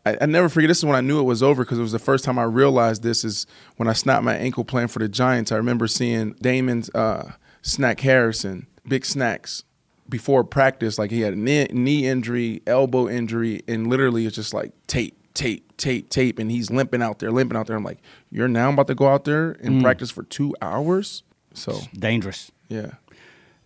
I, 0.05 0.17
I 0.21 0.25
never 0.25 0.49
forget. 0.49 0.67
This 0.67 0.79
is 0.79 0.85
when 0.85 0.95
I 0.95 1.01
knew 1.01 1.19
it 1.19 1.23
was 1.23 1.41
over 1.41 1.63
because 1.63 1.79
it 1.79 1.83
was 1.83 1.91
the 1.91 1.99
first 1.99 2.23
time 2.25 2.37
I 2.39 2.43
realized 2.43 3.03
this 3.03 3.23
is 3.23 3.47
when 3.77 3.87
I 3.87 3.93
snapped 3.93 4.23
my 4.23 4.35
ankle 4.35 4.63
playing 4.63 4.89
for 4.89 4.99
the 4.99 5.07
Giants. 5.07 5.51
I 5.51 5.57
remember 5.57 5.87
seeing 5.87 6.33
Damon's 6.41 6.89
uh, 6.93 7.33
Snack 7.61 7.99
Harrison, 8.01 8.67
big 8.87 9.05
snacks, 9.05 9.63
before 10.09 10.43
practice. 10.43 10.97
Like 10.99 11.11
he 11.11 11.21
had 11.21 11.33
a 11.33 11.37
knee, 11.37 11.67
knee 11.71 12.07
injury, 12.07 12.61
elbow 12.67 13.07
injury, 13.07 13.61
and 13.67 13.87
literally 13.87 14.25
it's 14.25 14.35
just 14.35 14.53
like 14.53 14.71
tape, 14.87 15.17
tape, 15.33 15.77
tape, 15.77 16.09
tape, 16.09 16.37
and 16.39 16.51
he's 16.51 16.69
limping 16.69 17.01
out 17.01 17.19
there, 17.19 17.31
limping 17.31 17.57
out 17.57 17.67
there. 17.67 17.77
I'm 17.77 17.83
like, 17.83 17.99
you're 18.29 18.47
now 18.47 18.71
about 18.71 18.87
to 18.87 18.95
go 18.95 19.07
out 19.07 19.23
there 19.23 19.51
and 19.61 19.81
practice 19.81 20.11
for 20.11 20.23
two 20.23 20.55
hours. 20.61 21.23
So 21.53 21.79
Dangerous. 21.93 22.51
yeah, 22.69 22.91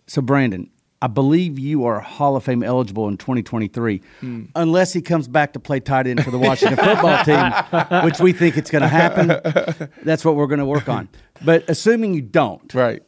So, 0.06 0.20
Brandon, 0.20 0.70
I 1.02 1.08
believe 1.08 1.58
you 1.58 1.84
are 1.84 2.00
Hall 2.00 2.36
of 2.36 2.44
Fame 2.44 2.62
eligible 2.62 3.06
in 3.08 3.18
2023, 3.18 4.00
unless 4.54 4.92
he 4.94 5.02
comes 5.02 5.28
back 5.28 5.52
to 5.52 5.60
play 5.60 5.78
tight 5.78 6.06
end 6.06 6.24
for 6.24 6.30
the 6.30 6.38
Washington 6.38 6.78
football 6.84 7.22
team, 7.24 8.02
which 8.04 8.18
we 8.18 8.32
think 8.32 8.56
it's 8.56 8.70
going 8.70 8.82
to 8.82 8.88
happen. 8.88 9.28
That's 10.04 10.24
what 10.24 10.36
we're 10.36 10.46
going 10.46 10.60
to 10.60 10.66
work 10.66 10.88
on. 10.88 11.08
But 11.44 11.68
assuming 11.68 12.14
you 12.14 12.22
don't, 12.22 12.72
right. 12.74 13.02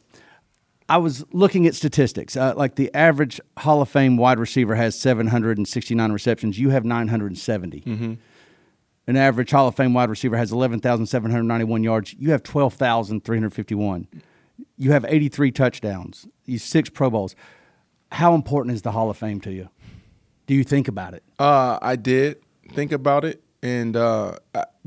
I 0.87 0.97
was 0.97 1.23
looking 1.31 1.67
at 1.67 1.75
statistics. 1.75 2.35
Uh, 2.35 2.53
like 2.55 2.75
the 2.75 2.93
average 2.95 3.39
Hall 3.57 3.81
of 3.81 3.89
Fame 3.89 4.17
wide 4.17 4.39
receiver 4.39 4.75
has 4.75 4.99
769 4.99 6.11
receptions. 6.11 6.57
You 6.59 6.69
have 6.69 6.83
970. 6.85 8.17
An 9.07 9.15
average 9.15 9.49
Hall 9.49 9.67
of 9.67 9.75
Fame 9.75 9.93
wide 9.93 10.09
receiver 10.09 10.37
has 10.37 10.51
11,791 10.51 11.83
yards. 11.83 12.13
You 12.19 12.31
have 12.31 12.43
12,351. 12.43 14.07
You 14.77 14.91
have 14.91 15.05
83 15.07 15.51
touchdowns. 15.51 16.27
You 16.45 16.59
six 16.59 16.89
Pro 16.89 17.09
Bowls. 17.09 17.35
How 18.11 18.35
important 18.35 18.75
is 18.75 18.81
the 18.81 18.91
Hall 18.91 19.09
of 19.09 19.17
Fame 19.17 19.39
to 19.41 19.51
you? 19.51 19.69
Do 20.47 20.55
you 20.55 20.63
think 20.63 20.87
about 20.87 21.13
it? 21.13 21.23
Uh, 21.37 21.77
I 21.81 21.95
did 21.95 22.37
think 22.73 22.91
about 22.91 23.23
it, 23.23 23.43
and 23.61 23.95
uh, 23.95 24.35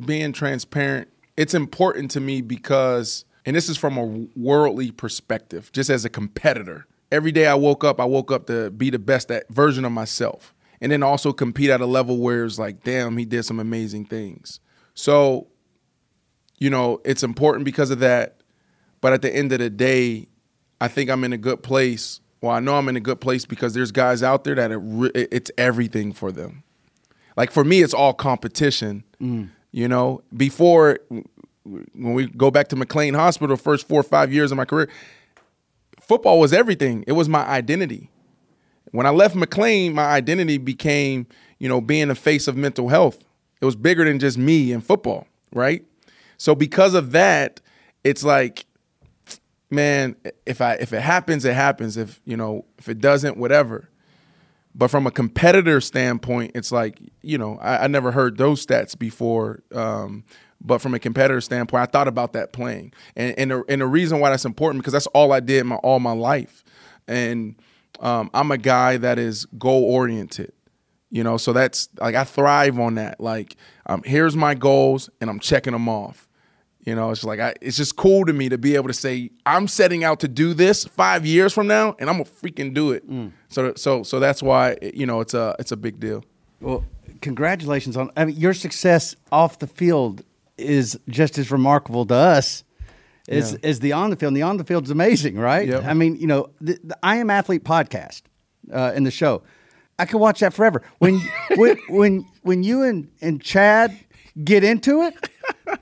being 0.04 0.32
transparent, 0.32 1.08
it's 1.36 1.54
important 1.54 2.10
to 2.12 2.20
me 2.20 2.40
because, 2.40 3.24
and 3.46 3.54
this 3.54 3.68
is 3.68 3.76
from 3.76 3.96
a 3.96 4.26
worldly 4.36 4.90
perspective, 4.90 5.70
just 5.72 5.88
as 5.88 6.04
a 6.04 6.10
competitor. 6.10 6.86
Every 7.10 7.32
day 7.32 7.46
I 7.46 7.54
woke 7.54 7.84
up, 7.84 8.00
I 8.00 8.04
woke 8.04 8.32
up 8.32 8.46
to 8.46 8.70
be 8.70 8.90
the 8.90 8.98
best 8.98 9.28
that 9.28 9.48
version 9.50 9.84
of 9.84 9.92
myself, 9.92 10.54
and 10.80 10.90
then 10.90 11.02
also 11.02 11.32
compete 11.32 11.70
at 11.70 11.80
a 11.80 11.86
level 11.86 12.18
where 12.18 12.44
it's 12.44 12.58
like, 12.58 12.82
damn, 12.82 13.16
he 13.16 13.24
did 13.24 13.44
some 13.44 13.60
amazing 13.60 14.06
things. 14.06 14.58
So, 14.94 15.46
you 16.58 16.70
know, 16.70 17.00
it's 17.04 17.22
important 17.22 17.64
because 17.64 17.90
of 17.90 18.00
that. 18.00 18.38
But 19.00 19.12
at 19.12 19.22
the 19.22 19.34
end 19.34 19.52
of 19.52 19.58
the 19.58 19.70
day, 19.70 20.28
I 20.80 20.88
think 20.88 21.10
I'm 21.10 21.24
in 21.24 21.32
a 21.32 21.38
good 21.38 21.62
place. 21.62 22.20
Well, 22.42 22.52
I 22.52 22.60
know 22.60 22.74
I'm 22.74 22.88
in 22.88 22.96
a 22.96 23.00
good 23.00 23.20
place 23.20 23.46
because 23.46 23.72
there's 23.72 23.92
guys 23.92 24.22
out 24.22 24.44
there 24.44 24.56
that 24.56 24.72
it 24.72 25.28
it's 25.32 25.50
everything 25.56 26.12
for 26.12 26.32
them. 26.32 26.64
Like 27.36 27.50
for 27.50 27.64
me, 27.64 27.82
it's 27.82 27.94
all 27.94 28.12
competition. 28.12 29.04
Mm. 29.20 29.48
You 29.70 29.88
know, 29.88 30.22
before 30.36 30.98
when 31.62 32.14
we 32.14 32.26
go 32.26 32.50
back 32.50 32.68
to 32.68 32.76
McLean 32.76 33.14
Hospital, 33.14 33.56
first 33.56 33.86
four 33.88 34.00
or 34.00 34.04
five 34.04 34.32
years 34.32 34.50
of 34.50 34.56
my 34.56 34.64
career, 34.64 34.88
football 36.00 36.40
was 36.40 36.52
everything. 36.52 37.04
It 37.06 37.12
was 37.12 37.28
my 37.28 37.46
identity. 37.46 38.10
When 38.90 39.06
I 39.06 39.10
left 39.10 39.34
McLean, 39.34 39.94
my 39.94 40.06
identity 40.06 40.58
became, 40.58 41.26
you 41.58 41.68
know, 41.68 41.80
being 41.80 42.08
the 42.08 42.14
face 42.14 42.48
of 42.48 42.56
mental 42.56 42.88
health. 42.88 43.24
It 43.60 43.64
was 43.64 43.76
bigger 43.76 44.04
than 44.04 44.18
just 44.18 44.36
me 44.36 44.72
and 44.72 44.84
football, 44.84 45.28
right? 45.54 45.84
So 46.36 46.56
because 46.56 46.94
of 46.94 47.12
that, 47.12 47.60
it's 48.02 48.24
like, 48.24 48.66
man, 49.72 50.16
if 50.46 50.60
I 50.60 50.74
if 50.74 50.92
it 50.92 51.00
happens, 51.00 51.44
it 51.44 51.54
happens. 51.54 51.96
If 51.96 52.20
you 52.24 52.36
know, 52.36 52.66
if 52.78 52.88
it 52.88 53.00
doesn't, 53.00 53.36
whatever. 53.36 53.88
But 54.74 54.88
from 54.88 55.06
a 55.06 55.10
competitor 55.10 55.80
standpoint, 55.80 56.52
it's 56.54 56.70
like 56.70 57.00
you 57.22 57.38
know 57.38 57.58
I, 57.60 57.84
I 57.84 57.86
never 57.88 58.12
heard 58.12 58.36
those 58.36 58.64
stats 58.64 58.96
before. 58.96 59.62
Um, 59.74 60.24
but 60.64 60.80
from 60.80 60.94
a 60.94 60.98
competitor 60.98 61.40
standpoint, 61.40 61.82
I 61.82 61.86
thought 61.86 62.06
about 62.06 62.34
that 62.34 62.52
playing, 62.52 62.92
and 63.16 63.36
and 63.38 63.50
the, 63.50 63.64
and 63.68 63.80
the 63.80 63.86
reason 63.86 64.20
why 64.20 64.30
that's 64.30 64.44
important 64.44 64.82
because 64.82 64.92
that's 64.92 65.08
all 65.08 65.32
I 65.32 65.40
did 65.40 65.64
my 65.64 65.76
all 65.76 65.98
my 65.98 66.12
life, 66.12 66.62
and 67.08 67.56
um, 68.00 68.30
I'm 68.34 68.50
a 68.50 68.58
guy 68.58 68.96
that 68.98 69.18
is 69.18 69.46
goal 69.58 69.84
oriented. 69.84 70.52
You 71.10 71.22
know, 71.22 71.36
so 71.36 71.52
that's 71.52 71.88
like 72.00 72.14
I 72.14 72.24
thrive 72.24 72.78
on 72.78 72.94
that. 72.94 73.20
Like, 73.20 73.56
um, 73.86 74.02
here's 74.04 74.34
my 74.34 74.54
goals, 74.54 75.10
and 75.20 75.28
I'm 75.28 75.40
checking 75.40 75.74
them 75.74 75.88
off. 75.88 76.26
You 76.84 76.94
know, 76.96 77.10
it's 77.10 77.22
like 77.22 77.38
I, 77.38 77.54
it's 77.60 77.76
just 77.76 77.94
cool 77.96 78.24
to 78.26 78.32
me 78.32 78.48
to 78.48 78.58
be 78.58 78.74
able 78.74 78.88
to 78.88 78.92
say 78.94 79.30
I'm 79.46 79.68
setting 79.68 80.02
out 80.02 80.18
to 80.20 80.28
do 80.28 80.52
this 80.52 80.84
five 80.84 81.24
years 81.24 81.52
from 81.52 81.68
now, 81.68 81.94
and 82.00 82.10
I'm 82.10 82.16
gonna 82.18 82.28
freaking 82.28 82.74
do 82.74 82.90
it. 82.92 83.04
So, 83.50 83.72
so, 83.76 84.02
so 84.02 84.18
that's 84.18 84.42
why 84.42 84.76
you 84.82 85.06
know 85.06 85.20
it's 85.20 85.34
a 85.34 85.54
it's 85.60 85.70
a 85.70 85.76
big 85.76 86.00
deal. 86.00 86.24
Well, 86.60 86.84
congratulations 87.20 87.96
on. 87.96 88.10
I 88.16 88.24
mean, 88.24 88.36
your 88.36 88.52
success 88.54 89.14
off 89.30 89.58
the 89.60 89.66
field 89.68 90.24
is 90.58 90.98
just 91.08 91.38
as 91.38 91.50
remarkable 91.50 92.04
to 92.06 92.14
us 92.14 92.64
as, 93.28 93.52
Yeah. 93.52 93.58
as 93.62 93.80
the 93.80 93.92
on 93.92 94.10
the 94.10 94.16
field. 94.16 94.30
And 94.30 94.36
the 94.36 94.42
on 94.42 94.56
the 94.56 94.64
field 94.64 94.84
is 94.84 94.90
amazing, 94.90 95.36
right? 95.38 95.66
Yep. 95.68 95.84
I 95.84 95.94
mean, 95.94 96.16
you 96.16 96.26
know, 96.26 96.50
the, 96.60 96.78
the 96.84 96.96
I 97.02 97.16
Am 97.16 97.30
Athlete 97.30 97.64
podcast 97.64 98.22
uh, 98.72 98.92
in 98.94 99.04
the 99.04 99.10
show. 99.10 99.42
I 99.98 100.04
could 100.04 100.18
watch 100.18 100.40
that 100.40 100.52
forever. 100.52 100.82
When 100.98 101.20
when 101.56 101.78
when 101.88 102.26
when 102.42 102.62
you 102.64 102.82
and, 102.82 103.08
and 103.20 103.40
Chad 103.40 103.96
get 104.44 104.64
into 104.64 105.02
it 105.02 105.14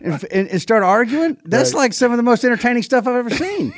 and, 0.00 0.24
and, 0.32 0.48
and 0.48 0.60
start 0.62 0.82
arguing, 0.82 1.36
that's 1.44 1.72
Right. 1.72 1.80
like 1.80 1.92
some 1.92 2.10
of 2.10 2.16
the 2.16 2.22
most 2.22 2.44
entertaining 2.44 2.82
stuff 2.82 3.06
I've 3.06 3.16
ever 3.16 3.30
seen. 3.30 3.72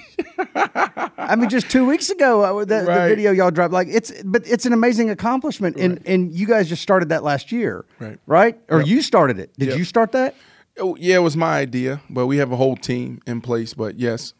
I 1.18 1.36
mean, 1.36 1.48
just 1.50 1.70
two 1.70 1.84
weeks 1.86 2.10
ago, 2.10 2.42
uh, 2.42 2.60
the, 2.64 2.82
the 2.82 3.06
video 3.08 3.32
y'all 3.32 3.50
dropped, 3.50 3.72
like 3.72 3.88
it's, 3.90 4.12
but 4.24 4.46
it's 4.46 4.66
an 4.66 4.72
amazing 4.72 5.10
accomplishment, 5.10 5.76
and 5.76 6.00
and 6.06 6.32
you 6.32 6.46
guys 6.46 6.68
just 6.68 6.82
started 6.82 7.10
that 7.10 7.22
last 7.22 7.52
year, 7.52 7.84
Right. 7.98 8.18
Right? 8.26 8.58
Or 8.68 8.78
Yep. 8.78 8.88
you 8.88 9.02
started 9.02 9.38
it? 9.38 9.52
Did 9.58 9.70
Yep. 9.70 9.78
you 9.78 9.84
start 9.84 10.12
that? 10.12 10.34
Oh, 10.78 10.96
yeah, 10.96 11.16
it 11.16 11.22
was 11.22 11.36
my 11.36 11.58
idea, 11.58 12.00
but 12.08 12.26
we 12.26 12.38
have 12.38 12.50
a 12.52 12.56
whole 12.56 12.76
team 12.76 13.20
in 13.26 13.40
place. 13.42 13.74
But 13.74 13.98
yes, 13.98 14.32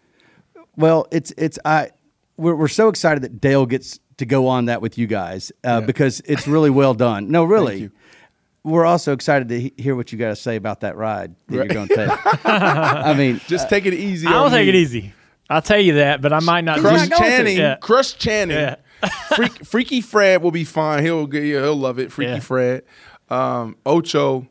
Well, 0.77 1.07
it's 1.11 1.33
it's 1.37 1.59
I 1.65 1.91
we're 2.39 2.55
we're 2.55 2.69
so 2.69 2.89
excited 2.89 3.23
that 3.23 3.41
Dale 3.41 3.67
gets 3.67 4.01
to 4.17 4.25
go 4.27 4.47
on 4.47 4.65
that 4.67 4.81
with 4.81 4.97
you 4.99 5.07
guys 5.07 5.53
uh, 5.65 5.81
because 5.83 6.21
it's 6.25 6.47
really 6.47 6.71
well 6.71 6.95
done. 6.95 7.31
No, 7.31 7.45
really. 7.45 7.91
You. 8.65 8.71
We're 8.71 8.85
also 8.85 9.13
excited 9.13 9.49
to 9.49 9.61
he- 9.61 9.75
hear 9.77 9.95
what 9.97 10.13
you 10.13 10.19
got 10.19 10.29
to 10.29 10.37
say 10.37 10.57
about 10.57 10.81
that 10.81 10.97
ride 10.97 11.35
that 11.49 11.55
you're 11.55 11.67
going 11.67 11.89
to 11.89 11.95
take. 11.97 12.11
I 12.47 13.15
mean, 13.15 13.41
just 13.47 13.69
take 13.69 13.87
it 13.87 13.95
easy. 13.95 14.27
I'll 14.27 14.51
take 14.51 14.65
me. 14.65 14.69
it 14.71 14.75
easy. 14.77 15.13
I'll 15.51 15.63
tell 15.63 15.81
you 15.81 15.95
that, 15.95 16.23
but 16.23 16.33
I 16.33 16.41
might 16.41 16.63
not. 16.65 16.79
Crush 16.81 17.03
do- 17.05 17.09
not 17.11 17.19
going 17.21 17.31
to. 17.31 17.37
Channing, 17.37 17.57
Yeah. 17.59 17.77
Crush 17.77 18.15
Channing, 18.15 18.57
Yeah. 18.57 18.77
Freak, 19.37 19.65
Freaky 19.67 20.01
Fred 20.01 20.43
will 20.43 20.51
be 20.53 20.65
fine. 20.65 21.03
He'll 21.05 21.27
get- 21.27 21.43
he'll 21.45 21.75
love 21.77 21.99
it. 21.99 22.11
Freaky 22.13 22.33
Yeah. 22.33 22.39
Fred, 22.41 22.83
um, 23.29 23.77
Ocho, 23.85 24.47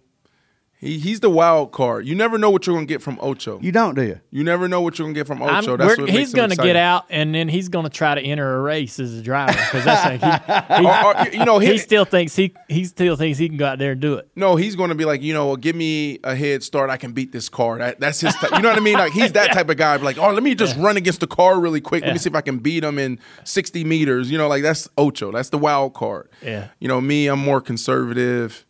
He, 0.81 0.97
he's 0.97 1.19
the 1.19 1.29
wild 1.29 1.71
card. 1.71 2.07
You 2.07 2.15
never 2.15 2.39
know 2.39 2.49
what 2.49 2.65
you're 2.65 2.75
gonna 2.75 2.87
get 2.87 3.03
from 3.03 3.19
Ocho. 3.21 3.59
You 3.61 3.71
don't, 3.71 3.93
do 3.93 4.01
you? 4.01 4.19
You 4.31 4.43
never 4.43 4.67
know 4.67 4.81
what 4.81 4.97
you're 4.97 5.07
gonna 5.07 5.13
get 5.13 5.27
from 5.27 5.43
I'm- 5.43 5.63
Ocho. 5.63 5.77
That's 5.77 5.89
we're- 5.89 6.01
what 6.01 6.09
he's 6.09 6.17
makes 6.19 6.31
him 6.33 6.37
going 6.37 6.49
to 6.49 6.55
get 6.55 6.75
out, 6.75 7.05
and 7.11 7.35
then 7.35 7.47
he's 7.49 7.69
going 7.69 7.83
to 7.83 7.91
try 7.91 8.15
to 8.15 8.21
enter 8.21 8.57
a 8.57 8.61
race 8.61 8.99
as 8.99 9.13
a 9.15 9.21
driver 9.21 9.51
because 9.53 9.85
that's 9.85 10.23
like 10.23 10.47
he, 10.47 10.75
he, 10.81 10.85
Or- 10.87 11.17
or, 11.17 11.27
you 11.29 11.45
know, 11.45 11.59
he 11.59 11.73
he, 11.73 11.77
still 11.77 12.03
thinks 12.03 12.35
he 12.35 12.55
he 12.67 12.85
still 12.85 13.15
thinks 13.15 13.37
he 13.37 13.47
can 13.47 13.57
go 13.57 13.67
out 13.67 13.77
there 13.77 13.91
and 13.91 14.01
do 14.01 14.15
it. 14.15 14.27
no, 14.35 14.55
he's 14.55 14.75
going 14.75 14.89
to 14.89 14.95
be 14.95 15.05
like, 15.05 15.21
you 15.21 15.35
know, 15.35 15.55
give 15.55 15.75
me 15.75 16.17
a 16.23 16.35
head 16.35 16.63
start. 16.63 16.89
I 16.89 16.97
can 16.97 17.11
beat 17.11 17.31
this 17.31 17.47
car. 17.47 17.77
That, 17.77 17.99
that's 17.99 18.19
his. 18.19 18.33
Type, 18.33 18.51
you 18.51 18.61
know 18.61 18.69
what 18.69 18.77
I 18.77 18.81
mean? 18.81 18.95
Like 18.97 19.13
he's 19.13 19.33
that 19.33 19.51
type 19.53 19.69
of 19.69 19.77
guy. 19.77 19.97
Like, 19.97 20.17
oh, 20.17 20.31
let 20.31 20.41
me 20.41 20.55
just 20.55 20.75
run 20.77 20.97
against 20.97 21.19
the 21.19 21.27
car 21.27 21.59
really 21.59 21.79
quick. 21.81 22.03
Let 22.03 22.13
me 22.13 22.17
see 22.17 22.29
if 22.29 22.35
I 22.35 22.41
can 22.41 22.57
beat 22.57 22.83
him 22.83 22.97
in 22.97 23.19
60 23.43 23.83
meters. 23.83 24.31
You 24.31 24.39
know, 24.39 24.47
like 24.47 24.63
that's 24.63 24.89
Ocho. 24.97 25.31
That's 25.31 25.49
the 25.49 25.59
wild 25.59 25.93
card. 25.93 26.27
Yeah. 26.41 26.69
You 26.79 26.87
know, 26.87 26.99
me, 26.99 27.27
I'm 27.27 27.39
more 27.39 27.61
conservative. 27.61 28.65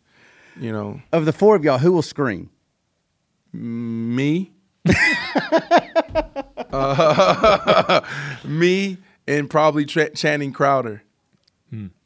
You 0.60 0.72
know, 0.72 1.00
Of 1.12 1.24
the 1.24 1.32
four 1.32 1.56
of 1.56 1.64
y'all, 1.64 1.78
who 1.78 1.92
will 1.92 2.02
scream? 2.02 2.50
me, 3.52 4.52
Uh, 6.72 8.00
me, 8.44 8.98
and 9.26 9.48
probably 9.50 9.84
Tra- 9.84 10.10
Channing 10.10 10.52
Crowder. 10.52 11.02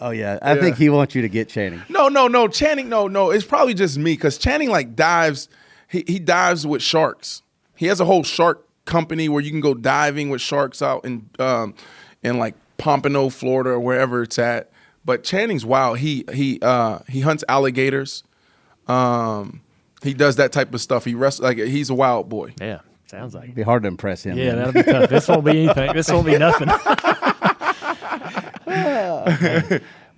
Oh 0.01 0.11
yeah, 0.11 0.39
I 0.43 0.55
Yeah. 0.55 0.61
think 0.61 0.77
he 0.77 0.89
wants 0.89 1.15
you 1.17 1.23
to 1.23 1.29
get 1.29 1.49
Channing. 1.49 1.83
No, 1.89 2.09
no, 2.09 2.29
no. 2.29 2.47
Channing, 2.47 2.89
no, 2.89 3.09
no. 3.09 3.31
It's 3.31 3.45
probably 3.45 3.75
just 3.75 3.99
me 3.99 4.13
because 4.13 4.39
Channing 4.39 4.71
like 4.71 4.95
dives. 4.95 5.49
He 5.89 6.05
he 6.07 6.19
dives 6.21 6.65
with 6.67 6.83
sharks. 6.83 7.43
He 7.75 7.87
has 7.87 7.99
a 7.99 8.05
whole 8.05 8.23
shark 8.23 8.65
company 8.85 9.29
where 9.29 9.43
you 9.43 9.51
can 9.51 9.61
go 9.61 9.75
diving 9.75 10.31
with 10.31 10.41
sharks 10.41 10.83
out 10.83 11.05
in 11.05 11.29
um 11.41 11.75
in 12.23 12.39
like 12.39 12.55
Pompano, 12.79 13.29
Florida, 13.29 13.71
or 13.71 13.81
wherever 13.81 14.23
it's 14.23 14.39
at. 14.39 14.71
But 15.05 15.25
Channing's 15.25 15.65
wild. 15.67 15.99
He 15.99 16.25
he 16.33 16.61
uh 16.63 17.01
he 17.09 17.21
hunts 17.23 17.43
alligators. 17.49 18.23
Um, 18.89 19.63
he 20.03 20.15
does 20.15 20.37
that 20.37 20.53
type 20.53 20.73
of 20.75 20.81
stuff. 20.81 21.05
He 21.05 21.15
wrestles 21.15 21.45
like 21.45 21.59
he's 21.59 21.91
a 21.91 21.95
wild 21.95 22.29
boy. 22.29 22.55
Yeah, 22.61 22.81
sounds 23.07 23.35
like. 23.35 23.45
It'd 23.45 23.57
be 23.57 23.63
hard 23.63 23.83
to 23.83 23.89
impress 23.89 24.23
him. 24.23 24.39
Yeah, 24.39 24.55
man. 24.55 24.57
that'll 24.57 24.73
be 24.73 24.83
tough. 24.83 25.11
This 25.11 25.29
won't 25.29 25.45
be 25.45 25.65
anything. 25.65 25.93
This 25.93 26.11
won't 26.11 26.27
be 26.27 26.39
nothing. 26.47 26.69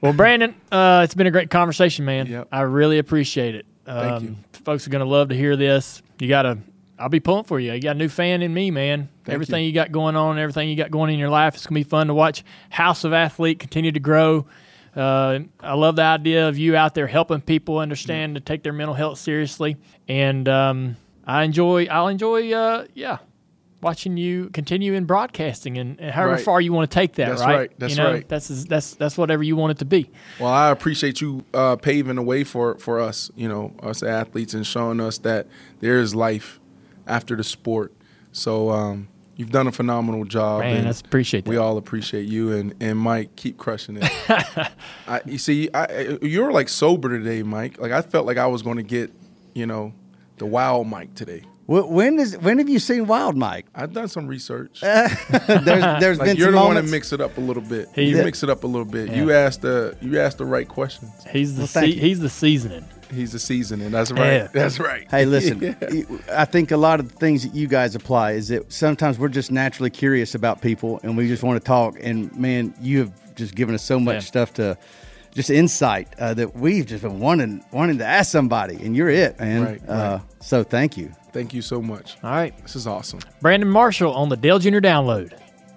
well, 0.01 0.13
Brandon, 0.15 0.55
uh, 0.73 1.03
it's 1.05 1.15
been 1.15 1.27
a 1.27 1.31
great 1.31 1.51
conversation, 1.51 2.05
man. 2.05 2.27
Yep. 2.27 2.49
I 2.51 2.63
really 2.63 2.99
appreciate 2.99 3.55
it. 3.55 3.67
Um, 3.87 4.25
you. 4.25 4.37
Folks 4.65 4.87
are 4.87 4.91
going 4.91 5.05
to 5.05 5.11
love 5.11 5.31
to 5.31 5.35
hear 5.35 5.57
this. 5.57 6.03
You 6.19 6.29
got 6.29 6.43
to. 6.43 6.59
I'll 6.99 7.09
be 7.09 7.21
pulling 7.21 7.45
for 7.45 7.61
you. 7.61 7.73
You 7.73 7.81
got 7.81 7.95
a 7.95 7.99
new 7.99 8.09
fan 8.09 8.43
in 8.43 8.53
me, 8.53 8.73
man. 8.73 9.09
Thank 9.25 9.35
everything 9.35 9.63
you. 9.63 9.69
you. 9.69 9.75
got 9.75 9.93
going 9.93 10.17
on, 10.17 10.39
everything 10.39 10.69
you 10.69 10.75
got 10.75 10.91
going 10.91 11.13
in 11.13 11.19
your 11.21 11.29
life, 11.29 11.55
it's 11.55 11.65
gonna 11.65 11.79
be 11.79 11.85
fun 11.85 12.09
to 12.09 12.15
watch. 12.15 12.43
House 12.71 13.05
of 13.05 13.13
Athlete 13.13 13.61
continue 13.61 13.93
to 13.93 14.01
grow. 14.01 14.47
Uh, 14.99 15.41
I 15.61 15.75
love 15.75 15.97
the 15.97 16.03
idea 16.03 16.49
of 16.49 16.59
you 16.59 16.77
out 16.77 16.95
there 16.95 17.07
helping 17.07 17.41
people 17.41 17.79
understand 17.79 18.35
to 18.35 18.41
take 18.41 18.63
their 18.63 18.73
mental 18.73 18.95
health 18.95 19.19
seriously, 19.19 19.77
and 20.09 20.49
um, 20.49 20.97
I 21.25 21.45
enjoy. 21.45 21.87
I'll 21.87 22.09
enjoy. 22.09 22.53
Uh, 22.53 22.87
yeah, 22.95 23.19
watching 23.81 24.17
you 24.17 24.51
continue 24.51 24.95
in 24.95 25.05
broadcasting 25.05 25.79
and, 25.79 26.01
and 26.01 26.11
however 26.11 26.33
Right. 26.33 26.45
far 26.45 26.61
you 26.61 26.73
want 26.73 26.91
to 26.91 26.95
take 26.95 27.15
that. 27.15 27.29
That's 27.29 27.43
right. 27.43 27.59
right. 27.59 27.73
That's 27.79 27.97
you 27.97 28.03
know, 28.03 28.13
right. 28.13 28.29
That's 28.29 28.49
that's 28.65 28.95
that's 28.95 29.17
whatever 29.17 29.43
you 29.43 29.57
want 29.57 29.71
it 29.73 29.79
to 29.79 29.85
be. 29.85 30.11
Well, 30.41 30.53
I 30.53 30.71
appreciate 30.71 31.21
you 31.21 31.45
uh, 31.55 31.77
paving 31.77 32.17
the 32.17 32.23
way 32.23 32.45
for 32.45 32.77
for 32.79 33.01
us, 33.01 33.31
you 33.37 33.49
know, 33.49 33.73
us 33.83 34.03
athletes, 34.03 34.55
and 34.55 34.67
showing 34.67 35.01
us 35.01 35.19
that 35.19 35.47
there 35.81 36.01
is 36.01 36.15
life 36.15 36.59
after 37.07 37.37
the 37.37 37.45
sport. 37.45 37.93
So 38.33 38.71
um, 38.71 39.09
you've 39.39 39.51
done 39.51 39.67
a 39.67 39.73
phenomenal 39.73 40.25
job. 40.27 40.61
Man, 40.61 40.77
and 40.77 40.87
I 40.87 40.91
appreciate 40.91 41.45
that. 41.47 41.51
We 41.51 41.57
all 41.57 41.79
appreciate 41.79 42.27
you, 42.29 42.53
and 42.53 42.75
and 42.81 42.99
Mike, 42.99 43.35
keep 43.37 43.57
crushing 43.57 43.97
it. 44.03 44.11
I, 45.09 45.23
you 45.25 45.39
see, 45.39 45.71
I, 45.73 45.85
I- 45.85 46.19
you 46.21 46.43
were 46.43 46.53
like 46.53 46.69
sober 46.69 47.09
today, 47.09 47.43
Mike. 47.43 47.81
Like 47.81 47.93
I 47.93 48.03
felt 48.03 48.27
like 48.27 48.37
I 48.37 48.47
was 48.47 48.61
going 48.63 48.77
to 48.77 48.83
get, 48.83 49.11
you 49.55 49.65
know, 49.65 49.95
the 50.37 50.45
wow 50.45 50.83
Mike 50.83 51.15
today. 51.15 51.45
Wh- 51.69 51.89
When 51.91 52.19
is 52.19 52.37
when 52.39 52.59
have 52.59 52.69
you 52.69 52.79
seen 52.79 53.07
Wild 53.07 53.37
Mike? 53.37 53.67
I've 53.75 53.93
done 53.93 54.09
some 54.09 54.27
research. 54.27 54.81
there's 54.81 55.65
there's 55.65 56.19
like 56.19 56.27
been 56.29 56.37
you're 56.37 56.47
some 56.49 56.55
the 56.55 56.61
one 56.65 56.77
to 56.77 56.83
mix 56.83 57.13
it 57.13 57.21
up 57.21 57.37
a 57.39 57.41
little 57.41 57.63
bit. 57.63 57.89
He- 57.95 58.05
you 58.11 58.17
mix 58.17 58.43
it 58.43 58.51
up 58.51 58.65
a 58.65 58.67
little 58.67 58.87
bit. 58.87 59.13
You 59.13 59.33
asked 59.33 59.63
the 59.63 59.97
you 60.01 60.19
asked 60.19 60.39
the 60.39 60.47
right 60.47 60.67
questions. 60.67 61.13
He's 61.31 61.55
the 61.55 61.61
Well, 61.61 61.67
se- 61.69 61.93
he's 61.93 62.21
the 62.21 62.31
seasoning. 62.31 62.85
He's 63.11 63.33
the 63.33 63.39
seasoning. 63.39 63.91
That's 63.91 64.11
right. 64.13 64.33
Yeah. 64.35 64.49
That's 64.53 64.79
right. 64.79 65.07
Hey, 65.11 65.25
listen. 65.25 65.75
I 66.33 66.45
think 66.45 66.73
a 66.73 66.77
lot 66.77 67.01
of 67.01 67.09
the 67.11 67.15
things 67.17 67.43
that 67.43 67.55
you 67.55 67.67
guys 67.67 67.95
apply 67.95 68.33
is 68.33 68.49
that 68.49 68.71
sometimes 68.71 69.19
we're 69.19 69.29
just 69.31 69.51
naturally 69.51 69.89
curious 69.89 70.35
about 70.35 70.61
people, 70.61 71.01
and 71.03 71.17
we 71.17 71.27
just 71.27 71.43
want 71.43 71.59
to 71.59 71.67
talk. 71.67 71.97
And 72.03 72.35
man, 72.37 72.75
you 72.83 72.99
have 72.99 73.35
just 73.35 73.55
given 73.55 73.75
us 73.75 73.83
so 73.83 73.99
much 73.99 74.15
Yeah. 74.17 74.21
stuff 74.21 74.53
to, 74.55 74.77
just 75.39 75.51
insight 75.51 76.09
uh, 76.19 76.35
that 76.35 76.57
we've 76.57 76.85
just 76.85 77.05
been 77.05 77.21
wanting 77.21 77.65
wanting 77.71 77.99
to 77.99 78.05
ask 78.05 78.33
somebody, 78.33 78.75
and 78.75 78.97
you're 78.97 79.09
it, 79.09 79.39
man. 79.39 79.65
Right, 79.65 79.81
Uh, 79.89 79.95
right. 79.95 80.21
so 80.43 80.65
thank 80.65 80.97
you. 80.97 81.13
Thank 81.33 81.55
you 81.55 81.63
so 81.63 81.81
much. 81.81 82.17
All 82.25 82.31
right, 82.31 82.53
This 82.63 82.75
is 82.75 82.89
awesome. 82.89 83.21
Brandon 83.41 83.69
Marshall 83.71 84.13
on 84.15 84.31
the 84.31 84.37
Dale 84.37 84.59
Jr. 84.59 84.81
download. 84.81 85.33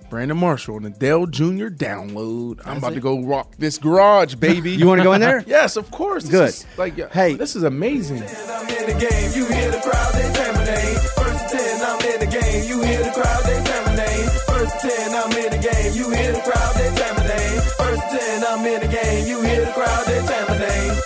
Brandon 0.09 0.35
Marshall 0.37 0.75
on 0.77 0.83
the 0.83 0.89
Dale 0.89 1.27
Jr. 1.27 1.67
download. 1.69 2.59
I'm 2.65 2.77
about 2.77 2.95
to 2.95 2.99
go 2.99 3.19
rock 3.21 3.53
this 3.59 3.77
garage, 3.77 4.33
baby. 4.35 4.71
You 4.71 4.87
want 4.87 4.99
to 4.99 5.03
go 5.03 5.13
in 5.13 5.21
there? 5.21 5.43
Yes, 5.47 5.75
of 5.77 5.91
course. 5.91 6.23
This 6.23 6.31
Good. 6.31 6.49
is 6.49 6.65
like, 6.79 6.97
yeah, 6.97 7.07
Hey. 7.11 7.35
this 7.35 7.55
is 7.55 7.61
amazing. 7.63 8.23
I'm 8.23 8.67
in 8.67 8.85
the 8.89 8.95
game, 8.99 9.31
you 9.37 9.45
hear 9.45 9.69
the 9.71 9.79
crowd, 9.79 10.13
they 10.15 10.27
terminate. 10.33 10.97
First 11.15 11.53
and 11.53 11.55
ten, 11.61 11.81
I'm 11.85 12.01
in 15.43 15.49
the 15.51 15.57
game, 15.69 15.85
you 15.95 16.01
hear 16.11 16.33
the 16.33 16.41
crowd, 16.41 16.73
they 16.79 16.81
terminate. 17.01 17.61
First 17.77 18.01
ten, 18.09 18.43
I'm 18.43 18.65
in 18.65 18.81
the 18.81 18.87
game, 18.87 19.27
you 19.27 19.40
hear 19.40 19.40
the 19.73 19.79
crowd, 19.79 20.05
they 20.05 20.19
they 20.19 20.27
terminate. 20.27 20.97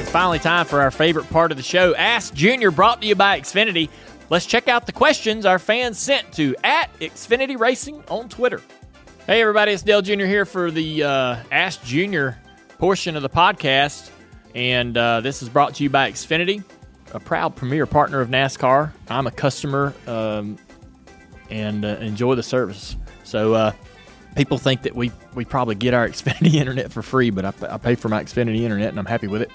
It's 0.00 0.10
finally 0.10 0.38
time 0.38 0.66
for 0.66 0.80
our 0.80 0.90
favorite 0.90 1.28
part 1.30 1.50
of 1.50 1.56
the 1.56 1.62
show, 1.62 1.94
Ask 1.94 2.34
Junior, 2.34 2.70
brought 2.70 3.02
to 3.02 3.08
you 3.08 3.14
by 3.14 3.40
Xfinity. 3.40 3.88
Let's 4.28 4.46
check 4.46 4.68
out 4.68 4.86
the 4.86 4.92
questions 4.92 5.46
our 5.46 5.58
fans 5.58 5.98
sent 5.98 6.32
to 6.32 6.56
at 6.64 6.92
Xfinity 7.00 7.58
Racing 7.58 8.02
on 8.08 8.28
Twitter. 8.28 8.60
Hey, 9.26 9.40
everybody, 9.40 9.72
it's 9.72 9.82
Dale 9.82 10.02
Jr. 10.02 10.24
here 10.24 10.44
for 10.44 10.70
the 10.70 11.02
uh, 11.04 11.36
Ask 11.52 11.84
Junior 11.84 12.38
portion 12.78 13.16
of 13.16 13.22
the 13.22 13.28
podcast. 13.28 14.10
And 14.54 14.96
uh, 14.96 15.20
this 15.20 15.42
is 15.42 15.48
brought 15.48 15.74
to 15.76 15.82
you 15.82 15.90
by 15.90 16.10
Xfinity, 16.10 16.64
a 17.12 17.20
proud 17.20 17.54
premier 17.54 17.86
partner 17.86 18.20
of 18.20 18.30
NASCAR. 18.30 18.90
I'm 19.08 19.26
a 19.26 19.30
customer 19.30 19.92
um, 20.06 20.58
and 21.50 21.84
uh, 21.84 21.88
enjoy 22.00 22.34
the 22.34 22.42
service. 22.42 22.96
So, 23.24 23.54
uh, 23.54 23.72
people 24.36 24.58
think 24.58 24.82
that 24.82 24.94
we, 24.94 25.10
we 25.34 25.44
probably 25.44 25.74
get 25.74 25.94
our 25.94 26.08
Xfinity 26.08 26.54
internet 26.54 26.92
for 26.92 27.02
free, 27.02 27.30
but 27.30 27.44
I, 27.44 27.74
I 27.74 27.78
pay 27.78 27.94
for 27.94 28.08
my 28.08 28.22
Xfinity 28.22 28.60
internet 28.60 28.90
and 28.90 28.98
I'm 28.98 29.06
happy 29.06 29.26
with 29.26 29.42
it. 29.42 29.50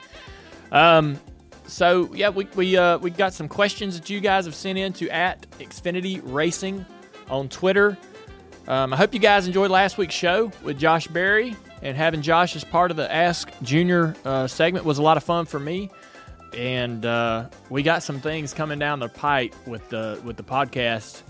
Um, 0.72 1.19
so 1.68 2.13
yeah, 2.13 2.30
we 2.30 2.47
we 2.55 2.76
uh, 2.76 2.97
we 2.97 3.11
got 3.11 3.34
some 3.34 3.47
questions 3.47 3.97
that 3.97 4.09
you 4.09 4.19
guys 4.19 4.45
have 4.45 4.55
sent 4.55 4.77
in 4.77 4.91
to 4.93 5.09
at 5.09 5.49
Xfinity 5.51 6.22
Racing 6.23 6.85
on 7.30 7.47
Twitter. 7.47 7.97
Um, 8.68 8.93
I 8.93 8.97
hope 8.97 9.13
you 9.13 9.19
guys 9.19 9.47
enjoyed 9.47 9.72
last 9.72 9.97
week's 9.97 10.13
show 10.13 10.51
with 10.63 10.77
Josh 10.77 11.07
Berry 11.07 11.55
and 11.81 11.95
having 11.97 12.22
Josh 12.22 12.55
as 12.55 12.63
part 12.63 12.91
of 12.91 12.97
the 12.97 13.11
Ask 13.11 13.49
Junior 13.63 14.15
uh, 14.26 14.47
segment 14.47 14.85
was 14.85 14.97
a 14.97 15.01
lot 15.01 15.18
of 15.18 15.23
fun 15.23 15.45
for 15.45 15.59
me. 15.59 15.89
And 16.55 17.05
uh, 17.05 17.47
we 17.69 17.81
got 17.81 18.03
some 18.03 18.19
things 18.19 18.53
coming 18.53 18.77
down 18.77 18.99
the 18.99 19.07
pipe 19.07 19.55
with 19.65 19.88
the 19.89 20.22
with 20.26 20.35
the 20.35 20.43
podcast 20.43 21.22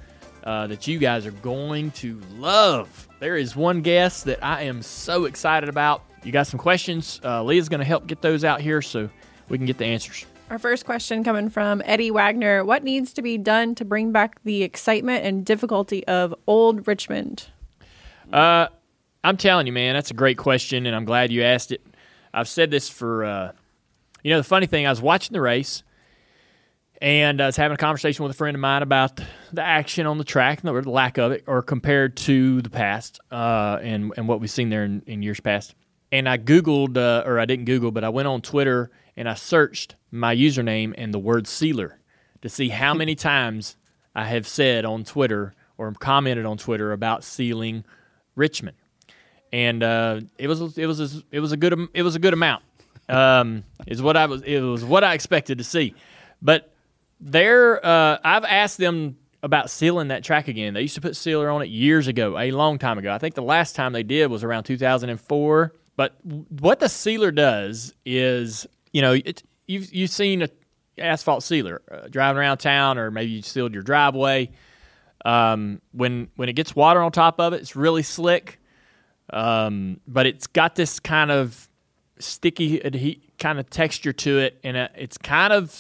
uh, 0.44 0.68
that 0.68 0.88
you 0.88 0.98
guys 1.00 1.26
are 1.26 1.32
going 1.32 1.92
to 1.92 2.20
love. 2.38 3.08
There 3.20 3.38
is 3.38 3.56
one 3.56 3.82
guest 3.82 4.26
that 4.26 4.44
I 4.44 4.64
am 4.64 4.82
so 4.82 5.26
excited 5.26 5.70
about. 5.70 6.04
You 6.24 6.32
got 6.32 6.48
some 6.48 6.60
questions? 6.60 7.20
Uh, 7.24 7.44
Leah's 7.44 7.70
going 7.70 7.80
to 7.80 7.86
help 7.86 8.08
get 8.08 8.22
those 8.22 8.44
out 8.44 8.62
here 8.62 8.82
so 8.82 9.10
we 9.50 9.58
can 9.58 9.66
get 9.66 9.78
the 9.78 9.86
answers. 9.86 10.26
Our 10.50 10.60
first 10.60 10.86
question 10.86 11.24
coming 11.24 11.50
from 11.50 11.82
Eddie 11.86 12.12
Wagner. 12.12 12.66
What 12.66 12.84
needs 12.84 13.14
to 13.14 13.22
be 13.22 13.38
done 13.38 13.74
to 13.76 13.86
bring 13.86 14.12
back 14.12 14.44
the 14.44 14.64
excitement 14.64 15.24
and 15.24 15.46
difficulty 15.46 16.06
of 16.08 16.36
Old 16.46 16.88
Richmond? 16.88 17.48
Uh, 18.34 18.68
I'm 19.24 19.38
telling 19.38 19.66
you, 19.66 19.74
man, 19.74 19.94
that's 19.94 20.12
a 20.12 20.14
great 20.14 20.38
question, 20.38 20.86
and 20.86 20.96
I'm 20.96 21.06
glad 21.06 21.32
you 21.32 21.44
asked 21.44 21.72
it. 21.72 21.82
I've 22.34 22.50
said 22.50 22.70
this 22.72 22.90
for, 22.90 23.24
uh, 23.24 23.52
you 24.24 24.32
know, 24.32 24.38
the 24.38 24.44
funny 24.44 24.66
thing, 24.66 24.86
I 24.86 24.90
was 24.90 25.02
watching 25.02 25.34
the 25.34 25.42
race, 25.42 25.84
and 27.02 27.42
I 27.42 27.48
was 27.48 27.56
having 27.56 27.74
a 27.74 27.78
conversation 27.78 28.24
with 28.24 28.32
a 28.32 28.36
friend 28.36 28.54
of 28.54 28.62
mine 28.62 28.84
about 28.84 29.20
the 29.52 29.64
action 29.64 30.06
on 30.06 30.20
the 30.20 30.24
track, 30.24 30.64
or 30.64 30.82
the 30.82 30.92
lack 30.92 31.18
of 31.18 31.32
it, 31.32 31.44
or 31.48 31.64
compared 31.64 32.16
to 32.18 32.62
the 32.62 32.70
past, 32.70 33.20
uh, 33.32 33.80
and 33.82 34.14
and 34.16 34.28
what 34.28 34.40
we've 34.40 34.52
seen 34.52 34.70
there 34.70 34.86
in, 34.86 35.02
in 35.08 35.24
years 35.24 35.40
past. 35.40 35.74
And 36.12 36.30
I 36.30 36.38
Googled, 36.38 36.98
uh, 36.98 37.24
or 37.26 37.40
I 37.40 37.46
didn't 37.46 37.66
Google, 37.66 37.92
but 37.92 38.04
I 38.04 38.10
went 38.10 38.28
on 38.28 38.42
Twitter 38.42 38.92
and 39.18 39.28
I 39.28 39.34
searched 39.34 39.96
my 40.12 40.36
username 40.36 40.94
and 40.98 41.14
the 41.14 41.20
word 41.20 41.48
sealer 41.48 42.00
to 42.42 42.50
see 42.50 42.70
how 42.70 42.94
many 42.94 43.16
times 43.32 43.78
I 44.14 44.26
have 44.26 44.48
said 44.48 44.86
on 44.86 45.04
Twitter 45.04 45.54
or 45.78 45.92
commented 45.94 46.46
on 46.46 46.58
Twitter 46.58 46.92
about 46.92 47.24
sealing 47.24 47.84
Richmond, 48.36 48.78
and 49.52 49.82
uh, 49.82 50.22
it 50.38 50.48
was 50.48 50.78
it 50.78 50.86
was 50.86 51.24
it 51.32 51.40
was 51.40 51.52
a 51.52 51.58
good 51.58 51.90
it 51.96 52.04
was 52.04 52.16
a 52.16 52.20
good 52.20 52.34
amount. 52.34 52.64
Um, 53.10 53.64
is 53.88 54.02
what 54.02 54.16
I 54.16 54.28
was 54.28 54.44
it 54.44 54.60
was 54.60 54.86
what 54.86 55.04
I 55.04 55.16
expected 55.16 55.58
to 55.58 55.64
see, 55.64 55.96
but 56.42 56.72
there 57.22 57.86
uh, 57.86 58.18
I've 58.24 58.44
asked 58.46 58.78
them 58.78 59.18
about 59.44 59.70
sealing 59.70 60.10
that 60.10 60.24
track 60.24 60.48
again. 60.48 60.74
They 60.74 60.82
used 60.82 60.96
to 60.96 61.02
put 61.02 61.16
sealer 61.16 61.50
on 61.50 61.62
it 61.62 61.70
years 61.70 62.08
ago, 62.08 62.38
a 62.38 62.52
long 62.52 62.78
time 62.78 62.98
ago. 62.98 63.12
I 63.12 63.18
think 63.18 63.36
the 63.36 63.42
last 63.42 63.76
time 63.76 63.94
they 63.94 64.04
did 64.04 64.28
was 64.28 64.44
around 64.44 64.64
2004. 64.64 65.74
But 65.96 66.16
what 66.24 66.80
the 66.80 66.90
sealer 66.90 67.32
does 67.32 67.94
is, 68.06 68.66
you 68.92 69.02
know, 69.02 69.14
it, 69.14 69.44
you've 69.68 69.94
you've 69.94 70.10
seen 70.10 70.42
a 70.44 70.50
asphalt 70.98 71.44
sealer 71.44 71.82
uh, 71.92 72.08
driving 72.08 72.40
around 72.40 72.58
town, 72.58 72.98
or 72.98 73.12
maybe 73.12 73.32
you 73.32 73.42
sealed 73.42 73.74
your 73.74 73.84
driveway. 73.84 74.50
Um, 75.24 75.82
when 75.92 76.30
when 76.36 76.50
it 76.50 76.54
gets 76.54 76.76
water 76.76 77.02
on 77.02 77.12
top 77.12 77.40
of 77.40 77.54
it, 77.54 77.62
it's 77.62 77.76
really 77.76 78.04
slick, 78.04 78.60
um, 79.32 80.00
but 80.08 80.26
it's 80.26 80.48
got 80.48 80.76
this 80.76 81.00
kind 81.00 81.30
of 81.30 81.70
sticky 82.20 82.80
adhe- 82.80 83.22
kind 83.38 83.60
of 83.60 83.70
texture 83.70 84.14
to 84.14 84.40
it, 84.40 84.60
and 84.64 84.78
uh, 84.78 84.88
it's 84.96 85.18
kind 85.18 85.54
of 85.54 85.72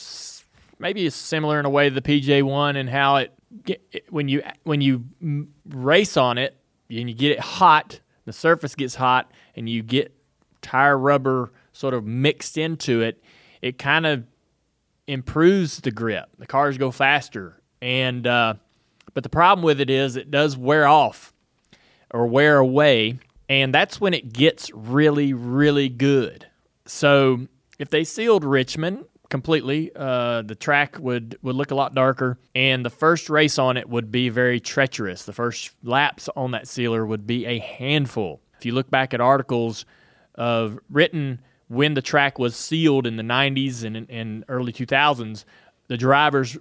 maybe 0.82 1.06
it's 1.06 1.16
similar 1.16 1.60
in 1.60 1.66
a 1.66 1.70
way 1.70 1.88
to 1.88 1.95
the 1.95 2.02
PJ 2.02 2.44
one 2.44 2.76
and 2.76 2.90
how 2.90 3.18
it, 3.18 3.34
when 4.10 4.28
you 4.28 4.41
when 4.64 4.82
you 4.82 5.06
race 5.70 6.18
on 6.18 6.38
it 6.38 6.58
and 6.90 7.10
you 7.10 7.16
get 7.16 7.32
it 7.32 7.40
hot, 7.40 8.02
the 8.26 8.34
surface 8.34 8.76
gets 8.76 8.95
hot, 8.95 9.32
and 9.56 9.70
you 9.70 9.84
get 9.84 10.14
tire 10.62 10.98
rubber 10.98 11.52
sort 11.72 11.94
of 11.94 12.06
mixed 12.06 12.58
into 12.58 13.02
it. 13.02 13.24
It 13.62 13.78
kind 13.78 14.06
of 14.06 14.26
improves 15.08 15.80
the 15.80 15.91
grip. 15.91 16.30
The 16.38 16.48
cars 16.48 16.78
go 16.78 16.91
faster, 16.91 17.62
and 17.82 18.26
uh, 18.26 18.56
but 19.14 19.24
the 19.24 19.30
problem 19.30 19.64
with 19.64 19.80
it 19.80 19.90
is 19.90 20.16
it 20.16 20.32
does 20.32 20.58
wear 20.58 20.88
off 20.88 21.34
or 22.12 22.28
wear 22.28 22.58
away, 22.58 23.20
and 23.48 23.74
that's 23.74 24.02
when 24.02 24.14
it 24.14 24.34
gets 24.34 24.72
really, 24.74 25.34
really 25.34 25.90
good. 25.90 26.48
So 26.86 27.48
if 27.78 27.90
they 27.90 28.03
sealed 28.03 28.44
Richmond 28.44 29.06
completely, 29.32 29.91
uh, 29.95 30.44
the 30.44 30.53
track 30.53 30.99
would 30.99 31.40
would 31.41 31.56
look 31.56 31.72
a 31.72 31.76
lot 31.76 31.95
darker, 31.95 32.38
and 32.53 32.86
the 32.86 32.91
first 32.91 33.30
race 33.30 33.58
on 33.58 33.78
it 33.78 33.90
would 33.90 34.12
be 34.12 34.30
very 34.30 34.60
treacherous. 34.60 35.24
The 35.24 35.34
first 35.34 35.72
laps 35.84 36.30
on 36.36 36.52
that 36.52 36.68
sealer 36.68 37.03
would 37.03 37.26
be 37.26 37.48
a 37.48 37.58
handful. 37.58 38.41
If 38.60 38.66
you 38.66 38.74
look 38.74 38.91
back 38.91 39.16
at 39.16 39.22
articles 39.22 39.86
of 40.36 40.78
written 40.91 41.40
when 41.68 41.95
the 41.95 42.02
track 42.02 42.38
was 42.38 42.56
sealed 42.56 43.08
in 43.08 43.16
the 43.16 43.24
90s 43.24 43.84
and, 43.84 44.08
and 44.10 44.44
early 44.49 44.74
2000s, 44.74 45.45
the 45.88 45.98
drivers 45.98 46.58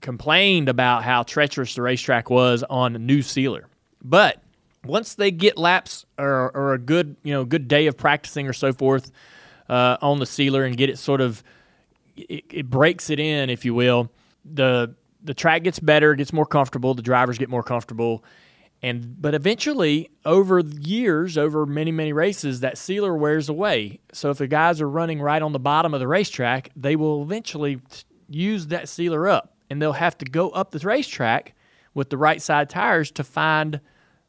complained 0.00 0.68
about 0.68 1.04
how 1.04 1.22
treacherous 1.22 1.76
the 1.76 1.82
racetrack 1.82 2.28
was 2.28 2.64
on 2.68 2.96
a 2.96 2.98
new 2.98 3.22
sealer. 3.22 3.68
But 4.02 4.42
once 4.84 5.14
they 5.14 5.30
get 5.30 5.56
laps 5.56 6.04
or, 6.18 6.50
or 6.54 6.74
a 6.74 6.78
good 6.78 7.16
you 7.22 7.32
know 7.32 7.44
good 7.44 7.68
day 7.68 7.86
of 7.86 7.96
practicing 7.96 8.48
or 8.48 8.52
so 8.52 8.72
forth 8.72 9.12
uh, 9.68 9.96
on 10.02 10.18
the 10.18 10.26
sealer 10.26 10.64
and 10.64 10.76
get 10.76 10.90
it 10.90 10.98
sort 10.98 11.20
of 11.20 11.44
it, 12.16 12.44
it 12.50 12.70
breaks 12.70 13.10
it 13.10 13.18
in, 13.20 13.50
if 13.50 13.64
you 13.64 13.74
will. 13.74 14.10
The 14.44 14.94
the 15.24 15.34
track 15.34 15.62
gets 15.62 15.78
better, 15.78 16.14
gets 16.14 16.32
more 16.32 16.46
comfortable. 16.46 16.94
The 16.94 17.02
drivers 17.02 17.38
get 17.38 17.48
more 17.48 17.62
comfortable, 17.62 18.24
and 18.82 19.20
but 19.20 19.34
eventually, 19.34 20.10
over 20.24 20.60
years, 20.60 21.38
over 21.38 21.64
many 21.64 21.92
many 21.92 22.12
races, 22.12 22.60
that 22.60 22.76
sealer 22.78 23.16
wears 23.16 23.48
away. 23.48 24.00
So 24.12 24.30
if 24.30 24.38
the 24.38 24.48
guys 24.48 24.80
are 24.80 24.88
running 24.88 25.20
right 25.20 25.42
on 25.42 25.52
the 25.52 25.60
bottom 25.60 25.94
of 25.94 26.00
the 26.00 26.08
racetrack, 26.08 26.70
they 26.74 26.96
will 26.96 27.22
eventually 27.22 27.80
use 28.28 28.66
that 28.68 28.88
sealer 28.88 29.28
up, 29.28 29.54
and 29.70 29.80
they'll 29.80 29.92
have 29.92 30.18
to 30.18 30.24
go 30.24 30.50
up 30.50 30.72
the 30.72 30.80
racetrack 30.80 31.54
with 31.94 32.10
the 32.10 32.16
right 32.16 32.42
side 32.42 32.68
tires 32.68 33.10
to 33.12 33.24
find 33.24 33.80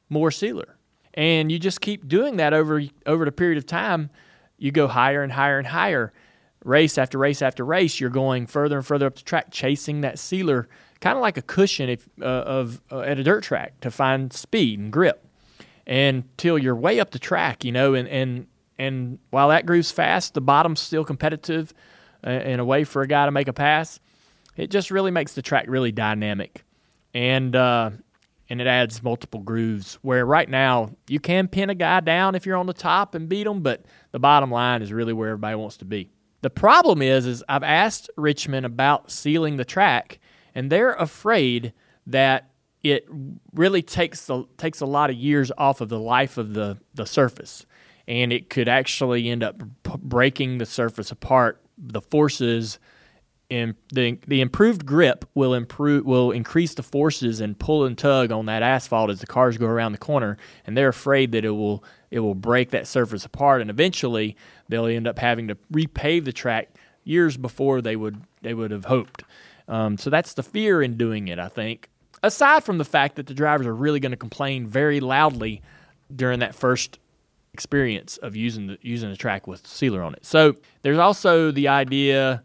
more 0.10 0.32
sealer. 0.32 0.78
And 1.14 1.52
you 1.52 1.60
just 1.60 1.82
keep 1.82 2.08
doing 2.08 2.38
that 2.38 2.54
over 2.54 2.84
over 3.06 3.26
the 3.26 3.32
period 3.32 3.58
of 3.58 3.66
time. 3.66 4.10
You 4.58 4.72
go 4.72 4.88
higher 4.88 5.24
and 5.24 5.32
higher 5.32 5.58
and 5.58 5.68
higher. 5.68 6.14
Race 6.64 6.98
after 6.98 7.18
race 7.18 7.42
after 7.42 7.66
race, 7.66 8.00
you're 8.00 8.10
going 8.10 8.48
further 8.48 8.78
and 8.78 8.86
further 8.86 9.08
up 9.08 9.16
the 9.16 9.22
track, 9.22 9.48
chasing 9.52 10.02
that 10.02 10.18
sealer, 10.18 10.70
kind 11.02 11.18
of 11.18 11.22
like 11.22 11.38
a 11.38 11.42
cushion 11.42 11.90
if, 11.90 12.08
uh, 12.22 12.26
of 12.26 12.82
uh, 12.90 13.02
at 13.02 13.20
a 13.20 13.24
dirt 13.24 13.44
track 13.44 13.80
to 13.82 13.92
find 13.92 14.32
speed 14.32 14.80
and 14.80 14.92
grip, 14.92 15.28
until 15.86 16.58
you're 16.58 16.76
way 16.76 17.02
up 17.02 17.12
the 17.12 17.20
track, 17.20 17.66
you 17.66 17.72
know. 17.74 17.94
And 17.94 18.08
and 18.08 18.48
and 18.80 19.20
while 19.30 19.50
that 19.50 19.66
groove's 19.66 19.92
fast, 19.92 20.36
the 20.36 20.42
bottom's 20.42 20.80
still 20.80 21.04
competitive, 21.04 21.74
uh, 22.26 22.30
in 22.30 22.62
a 22.62 22.66
way 22.66 22.86
for 22.86 23.02
a 23.02 23.08
guy 23.08 23.26
to 23.26 23.32
make 23.32 23.50
a 23.50 23.54
pass. 23.54 24.00
It 24.56 24.70
just 24.70 24.90
really 24.90 25.12
makes 25.12 25.34
the 25.34 25.42
track 25.42 25.66
really 25.68 25.92
dynamic, 25.92 26.64
and 27.14 27.54
uh, 27.56 27.90
and 28.50 28.62
it 28.62 28.68
adds 28.68 29.04
multiple 29.04 29.42
grooves. 29.42 29.96
Where 30.02 30.26
right 30.26 30.48
now 30.48 30.92
you 31.10 31.20
can 31.20 31.50
pin 31.50 31.70
a 31.70 31.76
guy 31.76 32.00
down 32.00 32.36
if 32.36 32.46
you're 32.46 32.56
on 32.56 32.68
the 32.68 32.74
top 32.74 33.16
and 33.16 33.28
beat 33.28 33.48
him, 33.48 33.62
but 33.62 33.84
the 34.12 34.20
bottom 34.20 34.50
line 34.50 34.82
is 34.82 34.94
really 34.94 35.12
where 35.12 35.32
everybody 35.32 35.56
wants 35.56 35.76
to 35.78 35.86
be. 35.86 36.10
The 36.44 36.50
problem 36.50 37.02
is, 37.02 37.26
is 37.26 37.42
I've 37.48 37.64
asked 37.64 38.10
Richmond 38.18 38.66
about 38.66 39.10
sealing 39.10 39.56
the 39.56 39.64
track, 39.64 40.20
and 40.54 40.70
they're 40.70 40.94
afraid 40.94 41.72
that 42.06 42.52
it 42.84 43.08
really 43.54 43.82
takes 43.82 44.30
a, 44.30 44.44
takes 44.58 44.82
a 44.82 44.86
lot 44.86 45.10
of 45.10 45.16
years 45.16 45.54
off 45.58 45.80
of 45.80 45.88
the 45.88 46.00
life 46.00 46.38
of 46.38 46.54
the, 46.54 46.80
the 46.94 47.06
surface, 47.06 47.66
and 48.10 48.34
it 48.34 48.50
could 48.50 48.68
actually 48.68 49.30
end 49.30 49.42
up 49.42 49.64
p- 49.84 49.94
breaking 50.00 50.58
the 50.58 50.66
surface 50.66 51.12
apart. 51.12 51.62
The 51.78 52.02
forces 52.02 52.78
and 53.50 53.76
the 53.94 54.20
the 54.28 54.42
improved 54.42 54.86
grip 54.86 55.26
will 55.36 55.54
improve 55.54 56.06
will 56.06 56.32
increase 56.32 56.74
the 56.74 56.84
forces 56.84 57.40
and 57.40 57.58
pull 57.58 57.86
and 57.86 57.98
tug 57.98 58.32
on 58.32 58.48
that 58.48 58.64
asphalt 58.64 59.10
as 59.10 59.20
the 59.20 59.28
cars 59.28 59.58
go 59.58 59.68
around 59.68 59.94
the 59.94 59.98
corner, 59.98 60.38
and 60.66 60.76
they're 60.76 60.90
afraid 60.90 61.32
that 61.32 61.46
it 61.46 61.52
will 61.52 61.84
it 62.12 62.20
will 62.20 62.36
break 62.36 62.72
that 62.72 62.88
surface 62.88 63.26
apart, 63.26 63.62
and 63.62 63.70
eventually 63.70 64.36
they'll 64.74 64.88
end 64.88 65.08
up 65.08 65.20
having 65.20 65.48
to 65.48 65.56
repave 65.72 66.26
the 66.26 66.34
track 66.34 66.70
years 67.04 67.38
before 67.38 67.82
they 67.82 67.96
would 67.96 68.22
they 68.42 68.54
would 68.54 68.72
have 68.72 68.86
hoped. 68.86 69.24
Um, 69.68 69.98
so 69.98 70.10
that's 70.10 70.34
the 70.34 70.44
fear 70.44 70.82
in 70.82 70.98
doing 70.98 71.28
it, 71.28 71.40
I 71.40 71.48
think. 71.48 71.90
Aside 72.22 72.64
from 72.64 72.78
the 72.78 72.86
fact 72.86 73.16
that 73.16 73.28
the 73.28 73.34
drivers 73.34 73.68
are 73.68 73.76
really 73.76 74.00
going 74.00 74.12
to 74.12 74.18
complain 74.18 74.68
very 74.68 75.00
loudly 75.00 75.62
during 76.14 76.40
that 76.40 76.56
first 76.56 77.00
experience 77.54 78.18
of 78.18 78.36
using 78.36 78.68
the 78.68 78.78
using 78.82 79.10
the 79.10 79.18
track 79.18 79.48
with 79.48 79.66
sealer 79.68 80.02
on 80.02 80.14
it. 80.14 80.26
So 80.26 80.56
there's 80.82 80.98
also 80.98 81.52
the 81.52 81.68
idea 81.68 82.44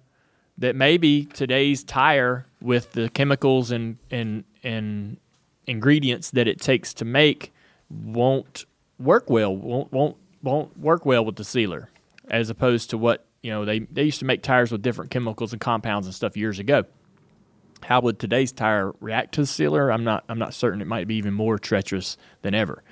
that 0.58 0.76
maybe 0.76 1.24
today's 1.24 1.82
tire 1.82 2.46
with 2.60 2.92
the 2.92 3.08
chemicals 3.10 3.70
and 3.70 3.96
and 4.10 4.44
and 4.62 5.16
ingredients 5.66 6.30
that 6.32 6.48
it 6.48 6.60
takes 6.60 6.92
to 6.94 7.04
make 7.04 7.52
won't 7.90 8.66
work 8.98 9.30
well 9.30 9.54
won't 9.54 9.92
won't 9.92 10.16
won't 10.42 10.78
work 10.78 11.06
well 11.06 11.24
with 11.24 11.36
the 11.36 11.44
sealer 11.44 11.88
as 12.30 12.50
opposed 12.50 12.90
to 12.90 12.98
what 12.98 13.26
you 13.42 13.50
know 13.50 13.64
they 13.64 13.80
they 13.80 14.04
used 14.04 14.18
to 14.18 14.24
make 14.24 14.42
tires 14.42 14.72
with 14.72 14.82
different 14.82 15.10
chemicals 15.10 15.52
and 15.52 15.60
compounds 15.60 16.06
and 16.06 16.14
stuff 16.14 16.36
years 16.36 16.58
ago 16.58 16.84
how 17.84 18.00
would 18.00 18.18
today's 18.18 18.50
tire 18.52 18.92
react 19.00 19.34
to 19.34 19.42
the 19.42 19.46
sealer 19.46 19.90
i'm 19.90 20.04
not 20.04 20.24
i'm 20.28 20.38
not 20.38 20.52
certain 20.54 20.80
it 20.80 20.86
might 20.86 21.06
be 21.06 21.14
even 21.14 21.32
more 21.32 21.58
treacherous 21.58 22.16
than 22.42 22.54
ever 22.54 22.82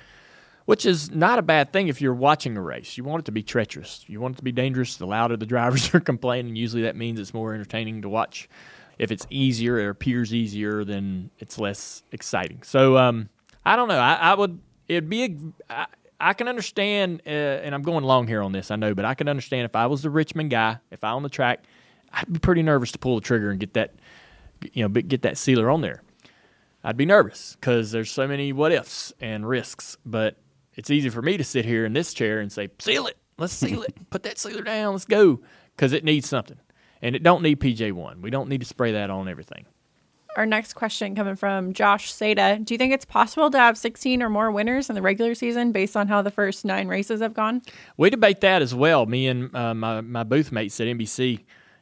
which 0.67 0.85
is 0.85 1.09
not 1.11 1.39
a 1.39 1.41
bad 1.41 1.71
thing 1.71 1.87
if 1.87 2.01
you're 2.01 2.13
watching 2.13 2.57
a 2.57 2.61
race. 2.61 2.97
You 2.97 3.05
want 3.05 3.21
it 3.21 3.25
to 3.27 3.31
be 3.31 3.41
treacherous. 3.41 4.03
You 4.07 4.19
want 4.19 4.35
it 4.35 4.37
to 4.39 4.43
be 4.43 4.51
dangerous. 4.51 4.97
The 4.97 5.07
louder 5.07 5.37
the 5.37 5.45
drivers 5.45 5.93
are 5.95 6.01
complaining, 6.01 6.57
usually 6.57 6.81
that 6.83 6.97
means 6.97 7.21
it's 7.21 7.33
more 7.33 7.53
entertaining 7.53 8.01
to 8.01 8.09
watch. 8.09 8.49
If 8.99 9.09
it's 9.09 9.25
easier 9.29 9.75
or 9.75 9.89
appears 9.89 10.33
easier, 10.33 10.83
then 10.83 11.29
it's 11.39 11.57
less 11.57 12.03
exciting. 12.11 12.63
So 12.63 12.97
um, 12.97 13.29
I 13.65 13.77
don't 13.77 13.87
know. 13.87 13.97
I, 13.97 14.15
I 14.15 14.33
would. 14.33 14.59
It'd 14.89 15.09
be. 15.09 15.51
A, 15.69 15.87
I, 16.19 16.33
can 16.33 16.47
understand, 16.47 17.21
uh, 17.25 17.29
and 17.29 17.73
I'm 17.75 17.81
going 17.81 18.03
long 18.03 18.27
here 18.27 18.41
on 18.41 18.51
this. 18.51 18.71
I 18.71 18.75
know, 18.75 18.93
but 18.93 19.05
I 19.05 19.13
can 19.13 19.27
understand 19.27 19.65
if 19.65 19.75
I 19.75 19.87
was 19.87 20.01
the 20.01 20.09
Richmond 20.09 20.49
guy, 20.49 20.77
if 20.91 21.03
I 21.03 21.09
on 21.09 21.23
the 21.23 21.29
track, 21.29 21.63
I'd 22.11 22.31
be 22.31 22.39
pretty 22.39 22.63
nervous 22.63 22.91
to 22.93 22.99
pull 22.99 23.15
the 23.15 23.21
trigger 23.21 23.49
and 23.49 23.59
get 23.59 23.73
that, 23.73 23.93
you 24.73 24.83
know, 24.83 24.89
get 24.89 25.21
that 25.23 25.37
sealer 25.37 25.69
on 25.69 25.81
there. 25.81 26.01
I'd 26.83 26.97
be 26.97 27.05
nervous 27.05 27.57
because 27.59 27.91
there's 27.91 28.11
so 28.11 28.27
many 28.27 28.53
what 28.53 28.71
ifs 28.71 29.11
and 29.19 29.47
risks, 29.47 29.97
but 30.05 30.37
it's 30.75 30.89
easy 30.89 31.09
for 31.09 31.21
me 31.21 31.37
to 31.37 31.43
sit 31.43 31.65
here 31.65 31.85
in 31.85 31.93
this 31.93 32.13
chair 32.13 32.39
and 32.39 32.51
say, 32.51 32.69
seal 32.79 33.07
it. 33.07 33.17
Let's 33.37 33.53
seal 33.53 33.83
it. 33.83 34.09
Put 34.09 34.23
that 34.23 34.37
sealer 34.37 34.63
down. 34.63 34.93
Let's 34.93 35.05
go. 35.05 35.41
Because 35.75 35.93
it 35.93 36.03
needs 36.03 36.27
something. 36.27 36.57
And 37.01 37.15
it 37.15 37.23
don't 37.23 37.43
need 37.43 37.59
PJ1. 37.59 38.21
We 38.21 38.29
don't 38.29 38.49
need 38.49 38.61
to 38.61 38.67
spray 38.67 38.93
that 38.93 39.09
on 39.09 39.27
everything. 39.27 39.65
Our 40.37 40.45
next 40.45 40.73
question 40.73 41.15
coming 41.15 41.35
from 41.35 41.73
Josh 41.73 42.13
Seda. 42.13 42.63
Do 42.63 42.75
you 42.75 42.77
think 42.77 42.93
it's 42.93 43.05
possible 43.05 43.49
to 43.49 43.57
have 43.57 43.75
16 43.75 44.21
or 44.21 44.29
more 44.29 44.51
winners 44.51 44.87
in 44.87 44.93
the 44.93 45.01
regular 45.01 45.33
season 45.33 45.71
based 45.71 45.97
on 45.97 46.07
how 46.07 46.21
the 46.21 46.29
first 46.29 46.63
nine 46.63 46.87
races 46.87 47.21
have 47.21 47.33
gone? 47.33 47.63
We 47.97 48.11
debate 48.11 48.41
that 48.41 48.61
as 48.61 48.75
well. 48.75 49.07
Me 49.07 49.25
and 49.25 49.53
uh, 49.55 49.73
my, 49.73 50.01
my 50.01 50.23
booth 50.23 50.51
mates 50.51 50.79
at 50.79 50.85
NBC, 50.85 51.39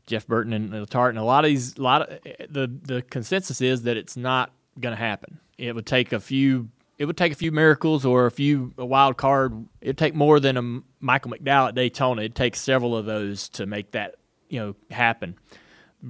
Jeff 0.07 0.25
Burton 0.25 0.53
and 0.53 0.71
Letarte, 0.71 1.09
and 1.09 1.17
a 1.17 1.23
lot 1.23 1.43
of 1.43 1.49
these, 1.49 1.75
a 1.75 1.81
lot 1.81 2.03
of 2.03 2.19
the 2.49 2.71
the 2.81 3.01
consensus 3.01 3.59
is 3.59 3.81
that 3.81 3.97
it's 3.97 4.15
not 4.15 4.51
going 4.79 4.95
to 4.95 5.01
happen. 5.01 5.41
It 5.57 5.75
would 5.75 5.85
take 5.85 6.13
a 6.13 6.21
few 6.21 6.69
it 6.97 7.03
would 7.07 7.17
take 7.17 7.33
a 7.33 7.35
few 7.35 7.51
miracles 7.51 8.05
or 8.05 8.25
a 8.25 8.31
few 8.31 8.73
a 8.77 8.85
wild 8.85 9.17
card. 9.17 9.65
It'd 9.81 9.97
take 9.97 10.15
more 10.15 10.39
than 10.39 10.55
a 10.55 10.81
Michael 11.01 11.31
McDowell 11.31 11.67
at 11.67 11.75
Daytona. 11.75 12.21
It'd 12.21 12.35
take 12.35 12.55
several 12.55 12.95
of 12.95 13.05
those 13.05 13.49
to 13.49 13.65
make 13.65 13.91
that 13.91 14.15
you 14.47 14.61
know 14.61 14.75
happen. 14.91 15.35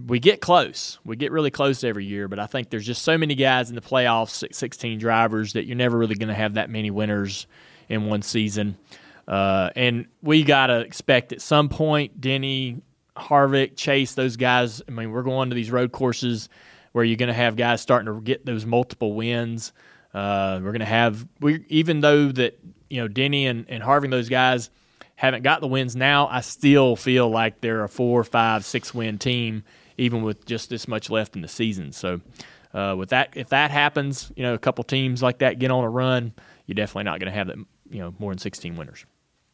We 0.07 0.19
get 0.19 0.41
close. 0.41 0.99
We 1.05 1.15
get 1.15 1.31
really 1.31 1.51
close 1.51 1.83
every 1.83 2.05
year, 2.05 2.27
but 2.27 2.39
I 2.39 2.47
think 2.47 2.69
there's 2.69 2.85
just 2.85 3.03
so 3.03 3.17
many 3.17 3.35
guys 3.35 3.69
in 3.69 3.75
the 3.75 3.81
playoffs, 3.81 4.53
16 4.53 4.99
drivers, 4.99 5.53
that 5.53 5.65
you're 5.65 5.77
never 5.77 5.97
really 5.97 6.15
going 6.15 6.29
to 6.29 6.35
have 6.35 6.55
that 6.55 6.69
many 6.69 6.91
winners 6.91 7.47
in 7.87 8.05
one 8.07 8.21
season. 8.21 8.77
Uh, 9.27 9.69
and 9.75 10.07
we 10.21 10.43
got 10.43 10.67
to 10.67 10.81
expect 10.81 11.31
at 11.31 11.41
some 11.41 11.69
point, 11.69 12.19
Denny, 12.19 12.81
Harvick, 13.15 13.75
Chase, 13.75 14.13
those 14.15 14.37
guys. 14.37 14.81
I 14.87 14.91
mean, 14.91 15.11
we're 15.11 15.23
going 15.23 15.49
to 15.49 15.55
these 15.55 15.71
road 15.71 15.91
courses 15.91 16.49
where 16.91 17.03
you're 17.03 17.17
going 17.17 17.27
to 17.27 17.33
have 17.33 17.55
guys 17.55 17.81
starting 17.81 18.13
to 18.13 18.21
get 18.21 18.45
those 18.45 18.65
multiple 18.65 19.13
wins. 19.13 19.73
Uh, 20.13 20.59
we're 20.63 20.71
going 20.71 20.79
to 20.79 20.85
have 20.85 21.27
we 21.41 21.65
even 21.67 22.01
though 22.01 22.31
that 22.31 22.57
you 22.89 23.01
know 23.01 23.07
Denny 23.07 23.47
and 23.47 23.65
and 23.67 23.83
Harvick 23.83 24.11
those 24.11 24.29
guys 24.29 24.69
haven't 25.15 25.43
got 25.43 25.61
the 25.61 25.67
wins 25.67 25.95
now. 25.95 26.27
I 26.27 26.41
still 26.41 26.95
feel 26.95 27.29
like 27.29 27.61
they're 27.61 27.83
a 27.83 27.89
four, 27.89 28.23
five, 28.23 28.65
six 28.65 28.93
win 28.93 29.17
team, 29.17 29.63
even 29.97 30.23
with 30.23 30.45
just 30.45 30.69
this 30.69 30.87
much 30.87 31.09
left 31.09 31.35
in 31.35 31.41
the 31.41 31.47
season. 31.47 31.91
So, 31.91 32.21
uh, 32.73 32.95
with 32.97 33.09
that, 33.09 33.29
if 33.35 33.49
that 33.49 33.71
happens, 33.71 34.31
you 34.35 34.43
know, 34.43 34.53
a 34.53 34.59
couple 34.59 34.83
teams 34.83 35.23
like 35.23 35.39
that 35.39 35.59
get 35.59 35.71
on 35.71 35.83
a 35.83 35.89
run, 35.89 36.33
you're 36.65 36.75
definitely 36.75 37.03
not 37.03 37.19
going 37.19 37.31
to 37.31 37.37
have 37.37 37.47
that, 37.47 37.57
you 37.89 37.99
know, 37.99 38.13
more 38.19 38.31
than 38.31 38.37
16 38.37 38.75
winners. 38.75 39.05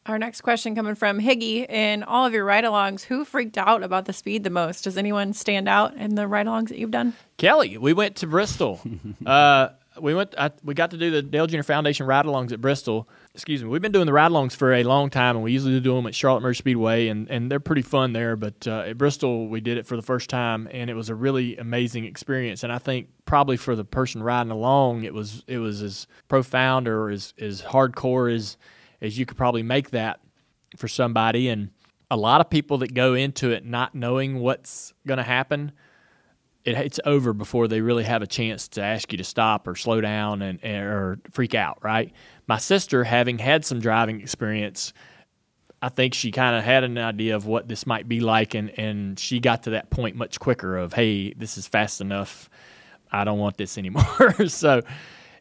Our 0.06 0.18
next 0.18 0.40
question 0.40 0.74
coming 0.74 0.96
from 0.96 1.20
Higgy. 1.20 1.68
In 1.70 2.02
all 2.02 2.26
of 2.26 2.32
your 2.32 2.44
ride 2.44 2.64
alongs, 2.64 3.02
who 3.02 3.24
freaked 3.24 3.56
out 3.56 3.84
about 3.84 4.06
the 4.06 4.12
speed 4.12 4.42
the 4.42 4.50
most? 4.50 4.82
Does 4.82 4.98
anyone 4.98 5.32
stand 5.32 5.68
out 5.68 5.94
in 5.94 6.16
the 6.16 6.26
ride 6.26 6.46
alongs 6.46 6.68
that 6.70 6.78
you've 6.78 6.90
done? 6.90 7.14
Kelley, 7.36 7.78
we 7.78 7.92
went 7.92 8.16
to 8.16 8.26
Bristol. 8.26 8.80
uh, 9.26 9.68
we 10.00 10.14
went. 10.14 10.34
I, 10.38 10.50
we 10.62 10.74
got 10.74 10.90
to 10.92 10.96
do 10.96 11.10
the 11.10 11.22
Dale 11.22 11.46
Junior 11.46 11.62
Foundation 11.62 12.06
ride-alongs 12.06 12.52
at 12.52 12.60
Bristol. 12.60 13.08
Excuse 13.34 13.62
me. 13.62 13.68
We've 13.68 13.82
been 13.82 13.92
doing 13.92 14.06
the 14.06 14.12
ride-alongs 14.12 14.54
for 14.54 14.72
a 14.72 14.82
long 14.84 15.10
time, 15.10 15.36
and 15.36 15.44
we 15.44 15.52
usually 15.52 15.78
do 15.80 15.94
them 15.94 16.06
at 16.06 16.14
Charlotte 16.14 16.40
Motor 16.40 16.54
Speedway, 16.54 17.08
and, 17.08 17.30
and 17.30 17.50
they're 17.50 17.60
pretty 17.60 17.82
fun 17.82 18.12
there. 18.12 18.36
But 18.36 18.66
uh, 18.66 18.84
at 18.86 18.98
Bristol, 18.98 19.48
we 19.48 19.60
did 19.60 19.78
it 19.78 19.86
for 19.86 19.96
the 19.96 20.02
first 20.02 20.30
time, 20.30 20.68
and 20.70 20.88
it 20.88 20.94
was 20.94 21.08
a 21.08 21.14
really 21.14 21.56
amazing 21.56 22.04
experience. 22.04 22.62
And 22.62 22.72
I 22.72 22.78
think 22.78 23.08
probably 23.24 23.56
for 23.56 23.76
the 23.76 23.84
person 23.84 24.22
riding 24.22 24.50
along, 24.50 25.04
it 25.04 25.14
was 25.14 25.44
it 25.46 25.58
was 25.58 25.82
as 25.82 26.06
profound 26.28 26.88
or 26.88 27.10
as 27.10 27.34
as 27.38 27.62
hardcore 27.62 28.34
as 28.34 28.56
as 29.00 29.18
you 29.18 29.26
could 29.26 29.36
probably 29.36 29.62
make 29.62 29.90
that 29.90 30.20
for 30.76 30.88
somebody. 30.88 31.48
And 31.48 31.70
a 32.10 32.16
lot 32.16 32.40
of 32.40 32.50
people 32.50 32.78
that 32.78 32.94
go 32.94 33.14
into 33.14 33.50
it 33.50 33.64
not 33.64 33.94
knowing 33.94 34.38
what's 34.40 34.92
going 35.06 35.18
to 35.18 35.24
happen 35.24 35.72
it, 36.64 36.76
it's 36.76 37.00
over 37.04 37.32
before 37.32 37.68
they 37.68 37.80
really 37.80 38.04
have 38.04 38.22
a 38.22 38.26
chance 38.26 38.68
to 38.68 38.82
ask 38.82 39.12
you 39.12 39.18
to 39.18 39.24
stop 39.24 39.66
or 39.66 39.74
slow 39.74 40.00
down 40.00 40.42
and 40.42 40.62
or 40.64 41.18
freak 41.32 41.54
out. 41.54 41.78
Right. 41.82 42.12
My 42.46 42.58
sister, 42.58 43.04
having 43.04 43.38
had 43.38 43.64
some 43.64 43.80
driving 43.80 44.20
experience, 44.20 44.92
I 45.80 45.88
think 45.88 46.14
she 46.14 46.30
kind 46.30 46.56
of 46.56 46.64
had 46.64 46.84
an 46.84 46.98
idea 46.98 47.34
of 47.36 47.46
what 47.46 47.68
this 47.68 47.86
might 47.86 48.08
be 48.08 48.20
like, 48.20 48.54
and 48.54 48.76
and 48.78 49.18
she 49.18 49.40
got 49.40 49.64
to 49.64 49.70
that 49.70 49.90
point 49.90 50.16
much 50.16 50.38
quicker 50.38 50.76
of, 50.76 50.92
hey, 50.92 51.32
this 51.34 51.58
is 51.58 51.66
fast 51.66 52.00
enough. 52.00 52.48
I 53.10 53.24
don't 53.24 53.38
want 53.38 53.56
this 53.56 53.76
anymore. 53.82 54.46
so 54.48 54.82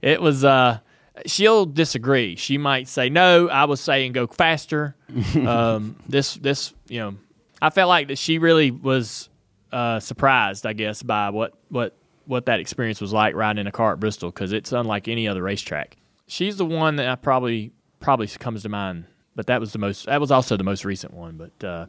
it 0.01 0.21
was. 0.21 0.43
uh 0.43 0.79
She'll 1.25 1.65
disagree. 1.65 2.37
She 2.37 2.57
might 2.57 2.87
say, 2.87 3.09
"No, 3.09 3.49
I 3.49 3.65
was 3.65 3.81
saying 3.81 4.13
go 4.13 4.27
faster." 4.27 4.95
um, 5.45 5.97
this, 6.07 6.35
this, 6.35 6.73
you 6.87 6.99
know, 6.99 7.15
I 7.61 7.69
felt 7.69 7.89
like 7.89 8.07
that 8.07 8.17
she 8.17 8.37
really 8.39 8.71
was 8.71 9.29
uh, 9.71 9.99
surprised, 9.99 10.65
I 10.65 10.73
guess, 10.73 11.03
by 11.03 11.29
what 11.29 11.53
what 11.69 11.95
what 12.25 12.45
that 12.45 12.59
experience 12.59 13.01
was 13.01 13.13
like 13.13 13.35
riding 13.35 13.61
in 13.61 13.67
a 13.67 13.71
car 13.71 13.93
at 13.93 13.99
Bristol 13.99 14.29
because 14.29 14.51
it's 14.51 14.71
unlike 14.71 15.07
any 15.07 15.27
other 15.27 15.41
racetrack. 15.41 15.97
She's 16.27 16.57
the 16.57 16.65
one 16.65 16.97
that 16.97 17.07
I 17.07 17.15
probably 17.15 17.71
probably 17.99 18.27
comes 18.27 18.63
to 18.63 18.69
mind, 18.69 19.05
but 19.35 19.47
that 19.47 19.59
was 19.59 19.73
the 19.73 19.79
most. 19.79 20.05
That 20.05 20.21
was 20.21 20.31
also 20.31 20.57
the 20.57 20.63
most 20.63 20.85
recent 20.85 21.13
one. 21.13 21.37
But 21.37 21.67
uh, 21.67 21.85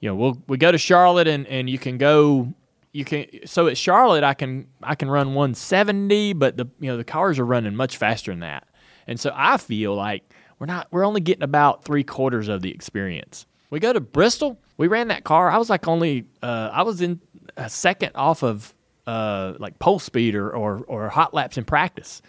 you 0.00 0.08
know, 0.08 0.14
we'll 0.14 0.42
we 0.46 0.58
go 0.58 0.70
to 0.72 0.78
Charlotte 0.78 1.28
and 1.28 1.46
and 1.46 1.68
you 1.68 1.78
can 1.78 1.98
go. 1.98 2.52
You 2.92 3.04
can 3.04 3.26
so 3.44 3.66
at 3.66 3.76
Charlotte 3.76 4.22
I 4.22 4.34
can 4.34 4.68
I 4.80 4.94
can 4.94 5.10
run 5.10 5.34
170, 5.34 6.34
but 6.34 6.56
the 6.56 6.66
you 6.78 6.88
know 6.88 6.96
the 6.96 7.04
cars 7.04 7.40
are 7.40 7.46
running 7.46 7.74
much 7.74 7.96
faster 7.96 8.30
than 8.30 8.40
that, 8.40 8.68
and 9.08 9.18
so 9.18 9.32
I 9.34 9.56
feel 9.56 9.96
like 9.96 10.22
we're 10.60 10.66
not 10.66 10.86
we're 10.92 11.04
only 11.04 11.20
getting 11.20 11.42
about 11.42 11.84
three 11.84 12.04
quarters 12.04 12.46
of 12.46 12.62
the 12.62 12.70
experience. 12.70 13.46
We 13.74 13.80
go 13.80 13.92
to 13.92 14.00
Bristol. 14.00 14.60
We 14.76 14.86
ran 14.86 15.08
that 15.08 15.24
car. 15.24 15.50
I 15.50 15.58
was 15.58 15.68
like 15.68 15.88
only 15.88 16.26
uh, 16.40 16.70
I 16.72 16.82
was 16.82 17.00
in 17.00 17.20
a 17.56 17.68
second 17.68 18.12
off 18.14 18.44
of 18.44 18.72
uh, 19.04 19.54
like 19.58 19.80
pole 19.80 19.98
speed 19.98 20.36
or, 20.36 20.48
or 20.54 20.84
or 20.86 21.08
hot 21.08 21.34
laps 21.34 21.58
in 21.58 21.64
practice. 21.64 22.22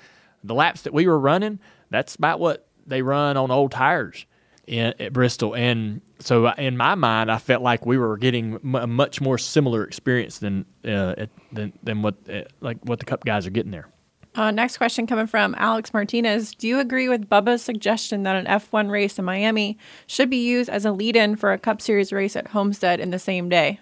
The 0.44 0.56
laps 0.56 0.82
that 0.82 0.94
we 0.94 1.06
were 1.06 1.20
running, 1.20 1.60
that's 1.92 2.16
about 2.16 2.40
what 2.40 2.68
they 2.88 3.04
run 3.04 3.38
on 3.38 3.52
old 3.52 3.72
tires 3.72 4.26
in, 4.66 4.96
at 5.00 5.14
Bristol. 5.14 5.56
And 5.56 6.02
so 6.18 6.50
in 6.54 6.78
my 6.78 6.96
mind, 6.96 7.32
I 7.32 7.38
felt 7.38 7.62
like 7.62 7.86
we 7.86 8.00
were 8.00 8.18
getting 8.18 8.56
a 8.74 8.88
much 8.88 9.22
more 9.22 9.38
similar 9.38 9.84
experience 9.84 10.40
than 10.40 10.66
uh, 10.84 11.28
than 11.52 11.74
than 11.84 12.02
what 12.02 12.16
uh, 12.28 12.42
like 12.60 12.80
what 12.86 12.98
the 12.98 13.06
Cup 13.06 13.24
guys 13.24 13.46
are 13.46 13.52
getting 13.52 13.72
there. 13.72 13.88
Uh, 14.36 14.52
next 14.52 14.78
question 14.78 15.07
coming 15.07 15.28
from 15.28 15.56
Alex 15.57 15.94
Martinez. 15.94 16.53
Do 16.53 16.68
you 16.68 16.80
agree 16.80 17.07
with 17.07 17.30
Bubba's 17.30 17.62
suggestion 17.62 18.24
that 18.24 18.36
an 18.36 18.45
F1 18.45 18.91
race 18.91 19.18
in 19.18 19.24
Miami 19.24 19.78
should 20.07 20.30
be 20.30 20.45
used 20.45 20.70
as 20.70 20.84
a 20.84 20.91
lead 20.91 21.16
in 21.16 21.38
for 21.38 21.53
a 21.53 21.57
Cup 21.57 21.82
Series 21.82 22.12
race 22.12 22.36
at 22.36 22.48
Homestead 22.48 22.99
in 22.99 23.12
the 23.12 23.20
same 23.20 23.48
day? 23.48 23.80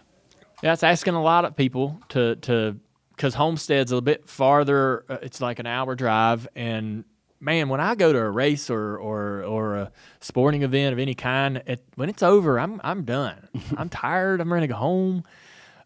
Yeah, 0.61 0.73
it's 0.73 0.83
asking 0.83 1.15
a 1.15 1.23
lot 1.23 1.43
of 1.43 1.55
people 1.55 1.99
to, 2.09 2.35
to 2.37 2.79
because 3.15 3.33
Homestead's 3.33 3.91
a 3.91 3.99
bit 3.99 4.29
farther. 4.29 5.05
Uh, 5.09 5.17
it's 5.23 5.41
like 5.41 5.57
an 5.57 5.65
hour 5.65 5.95
drive. 5.95 6.47
And 6.55 7.03
man, 7.39 7.67
when 7.69 7.81
I 7.81 7.95
go 7.95 8.13
to 8.13 8.19
a 8.19 8.29
race 8.29 8.69
or, 8.69 8.97
or, 8.97 9.43
or 9.43 9.75
a 9.75 9.91
sporting 10.19 10.61
event 10.61 10.93
of 10.93 10.99
any 10.99 11.15
kind, 11.15 11.63
it, 11.65 11.83
when 11.95 12.09
it's 12.09 12.21
over, 12.23 12.59
I'm, 12.59 12.79
I'm 12.83 13.05
done. 13.05 13.49
I'm 13.77 13.89
tired. 13.89 14.39
I'm 14.39 14.53
ready 14.53 14.67
to 14.67 14.73
go 14.73 14.77
home. 14.79 15.23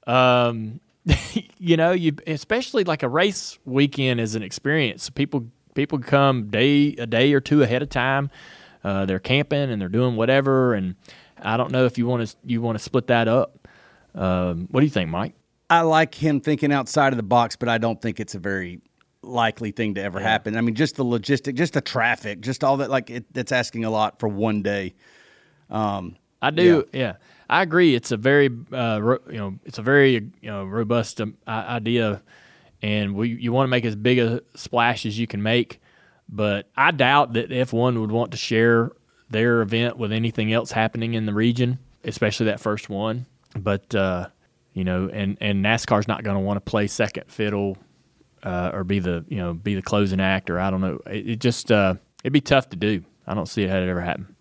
Um, 0.06 0.82
you 1.58 1.78
know, 1.78 1.92
you 1.92 2.14
especially 2.26 2.84
like 2.84 3.04
a 3.04 3.10
race 3.10 3.58
weekend 3.66 4.20
is 4.20 4.36
an 4.36 4.44
experience. 4.44 5.10
People 5.10 5.48
people 5.76 6.00
come 6.00 6.50
day 6.50 6.96
a 6.98 7.06
day 7.06 7.34
or 7.34 7.40
two 7.40 7.64
ahead 7.64 7.82
of 7.82 7.90
time. 7.90 8.30
Uh, 8.84 9.06
they're 9.06 9.20
camping 9.20 9.70
and 9.72 9.82
they're 9.82 9.90
doing 9.90 10.16
whatever, 10.16 10.74
and 10.74 10.96
I 11.42 11.58
don't 11.58 11.72
know 11.72 11.86
if 11.86 11.98
you 11.98 12.08
want 12.08 12.28
to 12.28 12.36
you 12.46 12.62
want 12.62 12.78
to 12.78 12.84
split 12.84 13.08
that 13.08 13.28
up. 13.28 13.68
Um, 14.16 14.68
what 14.72 14.82
do 14.82 14.86
you 14.86 14.92
think, 14.92 15.10
Mike? 15.10 15.34
I 15.70 15.82
like 15.82 16.16
him 16.16 16.40
thinking 16.40 16.72
outside 16.72 17.14
of 17.14 17.18
the 17.18 17.24
box, 17.24 17.56
but 17.56 17.70
I 17.70 17.78
don't 17.78 18.02
think 18.02 18.20
it's 18.20 18.36
a 18.36 18.40
very 18.40 18.82
likely 19.22 19.72
thing 19.72 19.96
to 19.96 20.02
ever 20.02 20.20
happen. 20.20 20.56
I 20.56 20.62
mean, 20.62 20.76
just 20.76 20.96
the 20.96 21.04
logistic, 21.04 21.56
just 21.56 21.74
the 21.74 21.82
traffic, 21.82 22.42
just 22.42 22.64
all 22.64 22.78
that. 22.78 22.90
Like 22.90 23.10
it, 23.10 23.26
it's 23.36 23.52
asking 23.52 23.86
a 23.86 23.90
lot 23.90 24.20
for 24.20 24.30
one 24.30 24.62
day. 24.62 24.96
Um, 25.70 26.16
I 26.42 26.52
do, 26.52 26.88
yeah. 26.94 27.16
I 27.50 27.62
agree. 27.62 27.96
It's 27.96 28.12
a 28.12 28.18
very, 28.18 28.50
uh, 28.72 29.00
ro- 29.02 29.20
you 29.30 29.38
know, 29.38 29.60
it's 29.66 29.78
a 29.78 29.82
very, 29.82 30.14
you 30.14 30.50
know, 30.50 30.66
robust 30.66 31.22
um, 31.22 31.38
idea, 31.48 32.22
and 32.82 33.16
we 33.16 33.30
you 33.30 33.52
want 33.52 33.68
to 33.68 33.70
make 33.70 33.86
as 33.86 33.96
big 33.96 34.20
a 34.20 34.42
splash 34.56 35.06
as 35.06 35.18
you 35.18 35.28
can 35.28 35.42
make. 35.42 35.80
But 36.30 36.70
I 36.76 36.92
doubt 36.92 37.34
that 37.34 37.52
F 37.52 37.72
one 37.72 38.02
would 38.02 38.12
want 38.12 38.32
to 38.32 38.38
share 38.38 38.92
their 39.30 39.62
event 39.62 39.98
with 39.98 40.12
anything 40.12 40.52
else 40.52 40.72
happening 40.72 41.14
in 41.14 41.26
the 41.26 41.34
region, 41.34 41.80
especially 42.04 42.48
that 42.48 42.60
first 42.60 42.90
one. 42.90 43.26
But 43.58 43.96
uh, 43.96 44.28
you 44.74 44.84
know, 44.84 45.10
and 45.12 45.38
and 45.42 45.64
NASCAR's 45.64 46.08
not 46.08 46.24
going 46.24 46.36
to 46.36 46.42
want 46.42 46.58
to 46.58 46.70
play 46.70 46.88
second 46.88 47.32
fiddle 47.32 47.78
uh, 48.44 48.72
or 48.74 48.84
be 48.84 49.00
the 49.00 49.26
you 49.30 49.38
know 49.38 49.54
be 49.54 49.76
the 49.76 49.82
closing 49.82 50.20
act 50.20 50.50
or 50.50 50.60
I 50.60 50.70
don't 50.70 50.82
know. 50.82 51.00
It, 51.08 51.30
it 51.30 51.40
just 51.40 51.72
uh, 51.72 51.96
it'd 52.24 52.34
be 52.34 52.42
tough 52.42 52.70
to 52.70 52.76
do. 52.76 53.04
I 53.26 53.34
don't 53.34 53.48
see 53.48 53.64
it 53.64 53.70
ever 53.70 54.02
happen. 54.02 54.36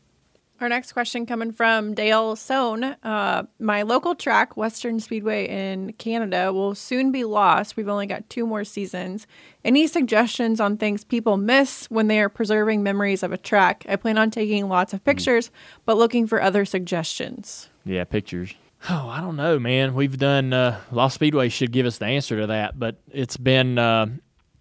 Our 0.58 0.70
next 0.70 0.92
question 0.92 1.26
coming 1.26 1.52
from 1.52 1.92
Dale 1.92 2.34
Sohn. 2.34 2.82
Uh, 2.82 3.42
my 3.58 3.82
local 3.82 4.14
track, 4.14 4.56
Western 4.56 5.00
Speedway 5.00 5.46
in 5.48 5.92
Canada, 5.94 6.50
will 6.50 6.74
soon 6.74 7.12
be 7.12 7.24
lost. 7.24 7.76
We've 7.76 7.90
only 7.90 8.06
got 8.06 8.30
two 8.30 8.46
more 8.46 8.64
seasons. 8.64 9.26
Any 9.66 9.86
suggestions 9.86 10.58
on 10.58 10.78
things 10.78 11.04
people 11.04 11.36
miss 11.36 11.84
when 11.90 12.06
they 12.06 12.20
are 12.20 12.30
preserving 12.30 12.82
memories 12.82 13.22
of 13.22 13.32
a 13.32 13.36
track? 13.36 13.84
I 13.86 13.96
plan 13.96 14.16
on 14.16 14.30
taking 14.30 14.66
lots 14.68 14.94
of 14.94 15.04
pictures, 15.04 15.50
but 15.84 15.98
looking 15.98 16.26
for 16.26 16.40
other 16.40 16.64
suggestions. 16.64 17.68
Yeah, 17.84 18.04
pictures. 18.04 18.54
Oh, 18.88 19.08
I 19.10 19.20
don't 19.20 19.36
know, 19.36 19.58
man. 19.58 19.94
We've 19.94 20.16
done 20.16 20.54
uh, 20.54 20.80
Lost 20.90 21.16
Speedway 21.16 21.50
should 21.50 21.70
give 21.70 21.84
us 21.84 21.98
the 21.98 22.06
answer 22.06 22.40
to 22.40 22.46
that, 22.46 22.78
but 22.78 22.96
it's 23.10 23.36
been. 23.36 23.78
Uh, 23.78 24.06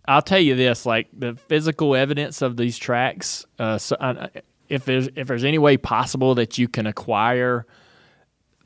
I'll 0.07 0.22
tell 0.22 0.39
you 0.39 0.55
this: 0.55 0.85
like 0.85 1.07
the 1.13 1.35
physical 1.35 1.95
evidence 1.95 2.41
of 2.41 2.57
these 2.57 2.77
tracks. 2.77 3.45
Uh, 3.57 3.77
so, 3.77 3.95
uh, 3.95 4.27
if 4.69 4.85
there's 4.85 5.09
if 5.15 5.27
there's 5.27 5.43
any 5.43 5.57
way 5.57 5.77
possible 5.77 6.35
that 6.35 6.57
you 6.57 6.67
can 6.67 6.87
acquire 6.87 7.65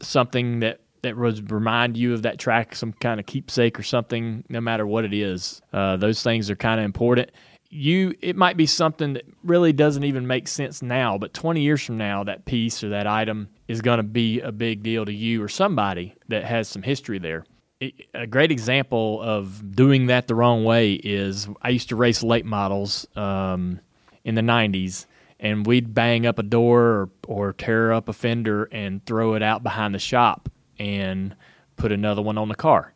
something 0.01 0.59
that 0.59 0.81
that 1.01 1.15
would 1.17 1.51
remind 1.51 1.97
you 1.97 2.13
of 2.13 2.23
that 2.23 2.37
track, 2.37 2.75
some 2.75 2.93
kind 2.93 3.19
of 3.19 3.25
keepsake 3.25 3.79
or 3.79 3.83
something, 3.83 4.43
no 4.49 4.59
matter 4.61 4.85
what 4.85 5.05
it 5.05 5.13
is, 5.13 5.61
uh, 5.73 5.97
those 5.97 6.21
things 6.23 6.49
are 6.49 6.55
kind 6.55 6.79
of 6.79 6.85
important. 6.85 7.31
You, 7.69 8.15
it 8.21 8.35
might 8.35 8.57
be 8.57 8.65
something 8.65 9.13
that 9.13 9.25
really 9.43 9.71
doesn't 9.71 10.03
even 10.03 10.25
make 10.25 10.47
sense 10.47 10.81
now, 10.81 11.17
but 11.17 11.33
20 11.33 11.61
years 11.61 11.83
from 11.83 11.97
now, 11.97 12.23
that 12.23 12.45
piece 12.45 12.83
or 12.83 12.89
that 12.89 13.05
item 13.05 13.49
is 13.67 13.81
going 13.81 13.97
to 13.97 14.03
be 14.03 14.41
a 14.41 14.51
big 14.51 14.81
deal 14.81 15.05
to 15.05 15.13
you 15.13 15.43
or 15.43 15.47
somebody 15.47 16.15
that 16.29 16.43
has 16.43 16.67
some 16.67 16.81
history 16.81 17.19
there. 17.19 17.45
It, 17.79 17.93
a 18.13 18.27
great 18.27 18.51
example 18.51 19.21
of 19.21 19.75
doing 19.75 20.07
that 20.07 20.27
the 20.27 20.35
wrong 20.35 20.65
way 20.65 20.93
is 20.93 21.47
I 21.61 21.69
used 21.69 21.89
to 21.89 21.95
race 21.95 22.23
late 22.23 22.45
models 22.45 23.07
um, 23.15 23.79
in 24.25 24.35
the 24.35 24.41
90s, 24.41 25.05
and 25.39 25.65
we'd 25.65 25.93
bang 25.93 26.25
up 26.25 26.37
a 26.39 26.43
door 26.43 26.81
or, 26.81 27.09
or 27.27 27.53
tear 27.53 27.93
up 27.93 28.09
a 28.09 28.13
fender 28.13 28.65
and 28.65 29.05
throw 29.05 29.35
it 29.35 29.41
out 29.43 29.63
behind 29.63 29.95
the 29.95 29.99
shop 29.99 30.49
and 30.77 31.35
put 31.77 31.91
another 31.91 32.21
one 32.21 32.37
on 32.37 32.49
the 32.49 32.55
car. 32.55 32.93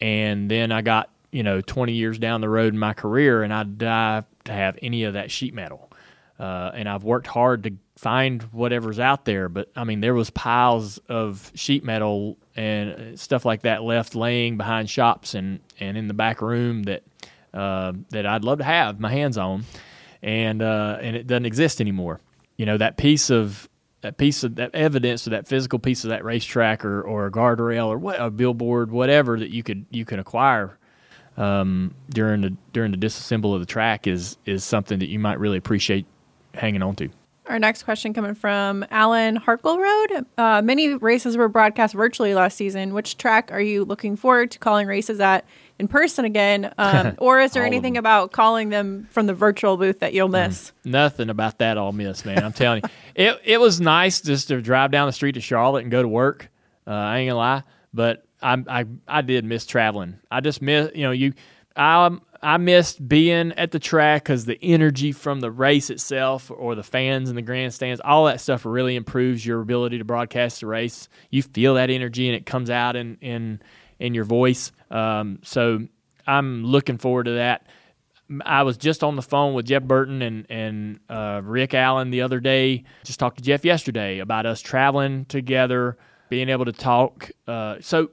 And 0.00 0.50
then 0.50 0.72
I 0.72 0.82
got, 0.82 1.10
you 1.30 1.42
know, 1.42 1.60
20 1.60 1.92
years 1.92 2.18
down 2.18 2.40
the 2.40 2.48
road 2.48 2.72
in 2.72 2.78
my 2.78 2.92
career 2.92 3.42
and 3.42 3.52
I'd 3.54 3.78
die 3.78 4.24
to 4.44 4.52
have 4.52 4.78
any 4.82 5.04
of 5.04 5.12
that 5.14 5.30
sheet 5.30 5.54
metal. 5.54 5.90
uh, 6.40 6.70
and 6.74 6.88
I've 6.88 7.04
worked 7.04 7.26
hard 7.26 7.64
to 7.64 7.72
find 7.96 8.42
whatever's 8.44 8.98
out 8.98 9.26
there. 9.26 9.50
But 9.50 9.70
I 9.76 9.84
mean, 9.84 10.00
there 10.00 10.14
was 10.14 10.30
piles 10.30 10.96
of 11.08 11.52
sheet 11.54 11.84
metal 11.84 12.38
and 12.56 13.20
stuff 13.20 13.44
like 13.44 13.62
that 13.62 13.82
left 13.82 14.14
laying 14.14 14.56
behind 14.56 14.88
shops 14.88 15.34
and, 15.34 15.60
and 15.78 15.98
in 15.98 16.08
the 16.08 16.14
back 16.14 16.40
room 16.40 16.84
that 16.84 17.02
uh, 17.52 17.92
that 18.08 18.24
I'd 18.26 18.42
love 18.44 18.58
to 18.58 18.64
have 18.64 19.00
my 19.00 19.10
hands 19.10 19.36
on, 19.36 19.64
and 20.22 20.62
uh, 20.62 20.98
and 21.00 21.16
it 21.16 21.26
doesn't 21.26 21.46
exist 21.46 21.80
anymore. 21.80 22.20
You 22.56 22.66
know 22.66 22.76
that 22.78 22.96
piece 22.96 23.30
of 23.30 23.68
that 24.02 24.16
piece 24.16 24.44
of 24.44 24.56
that 24.56 24.74
evidence 24.74 25.26
or 25.26 25.30
that 25.30 25.46
physical 25.46 25.78
piece 25.78 26.04
of 26.04 26.10
that 26.10 26.24
racetrack 26.24 26.84
or, 26.84 27.02
or 27.02 27.26
a 27.26 27.30
guardrail 27.30 27.86
or 27.88 27.98
what 27.98 28.20
a 28.20 28.30
billboard, 28.30 28.90
whatever 28.90 29.38
that 29.38 29.50
you 29.50 29.62
could 29.62 29.86
you 29.90 30.04
can 30.04 30.18
acquire 30.18 30.78
um, 31.36 31.94
during 32.10 32.40
the 32.40 32.56
during 32.72 32.90
the 32.90 32.96
disassemble 32.96 33.54
of 33.54 33.60
the 33.60 33.66
track 33.66 34.06
is 34.06 34.36
is 34.46 34.64
something 34.64 34.98
that 34.98 35.08
you 35.08 35.18
might 35.18 35.38
really 35.38 35.58
appreciate 35.58 36.06
hanging 36.54 36.82
on 36.82 36.96
to. 36.96 37.08
Our 37.46 37.58
next 37.58 37.82
question 37.82 38.14
coming 38.14 38.34
from 38.34 38.84
Alan 38.92 39.36
Harkle 39.36 39.76
Road. 39.78 40.26
Uh, 40.38 40.62
many 40.62 40.94
races 40.94 41.36
were 41.36 41.48
broadcast 41.48 41.94
virtually 41.94 42.32
last 42.32 42.56
season. 42.56 42.94
Which 42.94 43.16
track 43.16 43.50
are 43.50 43.60
you 43.60 43.84
looking 43.84 44.14
forward 44.14 44.52
to 44.52 44.58
calling 44.58 44.86
races 44.86 45.18
at 45.18 45.44
in 45.80 45.88
person 45.88 46.24
again? 46.24 46.72
Um, 46.80 47.14
or 47.18 47.40
is 47.40 47.52
there 47.52 47.64
anything 47.64 47.96
about 47.98 48.32
calling 48.32 48.70
them 48.70 49.06
from 49.10 49.26
the 49.26 49.34
virtual 49.34 49.76
booth 49.76 50.00
that 50.00 50.14
you'll 50.14 50.28
miss? 50.28 50.72
Nothing 50.84 51.28
about 51.28 51.58
that 51.58 51.76
I'll 51.76 51.92
miss, 51.92 52.24
man. 52.24 52.42
I'm 52.42 52.52
telling 52.52 52.82
you, 52.82 52.88
it 53.14 53.40
it 53.44 53.60
was 53.60 53.80
nice 53.80 54.20
just 54.20 54.48
to 54.48 54.62
drive 54.62 54.90
down 54.90 55.06
the 55.06 55.12
street 55.12 55.32
to 55.32 55.40
Charlotte 55.40 55.82
and 55.82 55.90
go 55.90 56.00
to 56.00 56.08
work. 56.08 56.48
Uh, 56.86 56.90
I 56.90 57.18
ain't 57.18 57.30
gonna 57.30 57.38
lie, 57.38 57.62
but 57.92 58.24
I 58.40 58.62
I 58.66 58.86
I 59.06 59.20
did 59.22 59.44
miss 59.44 59.66
traveling. 59.66 60.18
I 60.30 60.40
just 60.40 60.62
miss 60.62 60.90
you 60.94 61.02
know 61.02 61.10
you 61.10 61.34
I 61.76 62.16
I 62.42 62.56
missed 62.56 63.06
being 63.06 63.52
at 63.52 63.70
the 63.70 63.78
track 63.78 64.24
because 64.24 64.46
the 64.46 64.58
energy 64.62 65.12
from 65.12 65.40
the 65.40 65.50
race 65.50 65.90
itself 65.90 66.50
or 66.50 66.74
the 66.74 66.82
fans 66.82 67.28
and 67.28 67.36
the 67.36 67.42
grandstands, 67.42 68.00
all 68.02 68.24
that 68.26 68.40
stuff 68.40 68.64
really 68.64 68.96
improves 68.96 69.44
your 69.44 69.60
ability 69.60 69.98
to 69.98 70.04
broadcast 70.04 70.60
the 70.60 70.66
race. 70.66 71.08
You 71.28 71.42
feel 71.42 71.74
that 71.74 71.90
energy 71.90 72.28
and 72.28 72.36
it 72.36 72.46
comes 72.46 72.70
out 72.70 72.96
in 72.96 73.18
in 73.20 73.60
in 73.98 74.14
your 74.14 74.24
voice. 74.24 74.72
Um, 74.90 75.40
so 75.42 75.86
I'm 76.26 76.64
looking 76.64 76.98
forward 76.98 77.24
to 77.24 77.32
that. 77.32 77.66
I 78.44 78.62
was 78.62 78.76
just 78.76 79.02
on 79.02 79.16
the 79.16 79.22
phone 79.22 79.54
with 79.54 79.66
Jeff 79.66 79.82
Burton 79.82 80.22
and 80.22 80.46
and 80.48 81.00
uh, 81.08 81.40
Rick 81.42 81.74
Allen 81.74 82.10
the 82.10 82.22
other 82.22 82.38
day. 82.38 82.84
Just 83.04 83.18
talked 83.18 83.38
to 83.38 83.42
Jeff 83.42 83.64
yesterday 83.64 84.20
about 84.20 84.46
us 84.46 84.60
traveling 84.60 85.24
together, 85.24 85.98
being 86.28 86.48
able 86.48 86.64
to 86.64 86.72
talk. 86.72 87.30
Uh, 87.48 87.76
so 87.80 88.10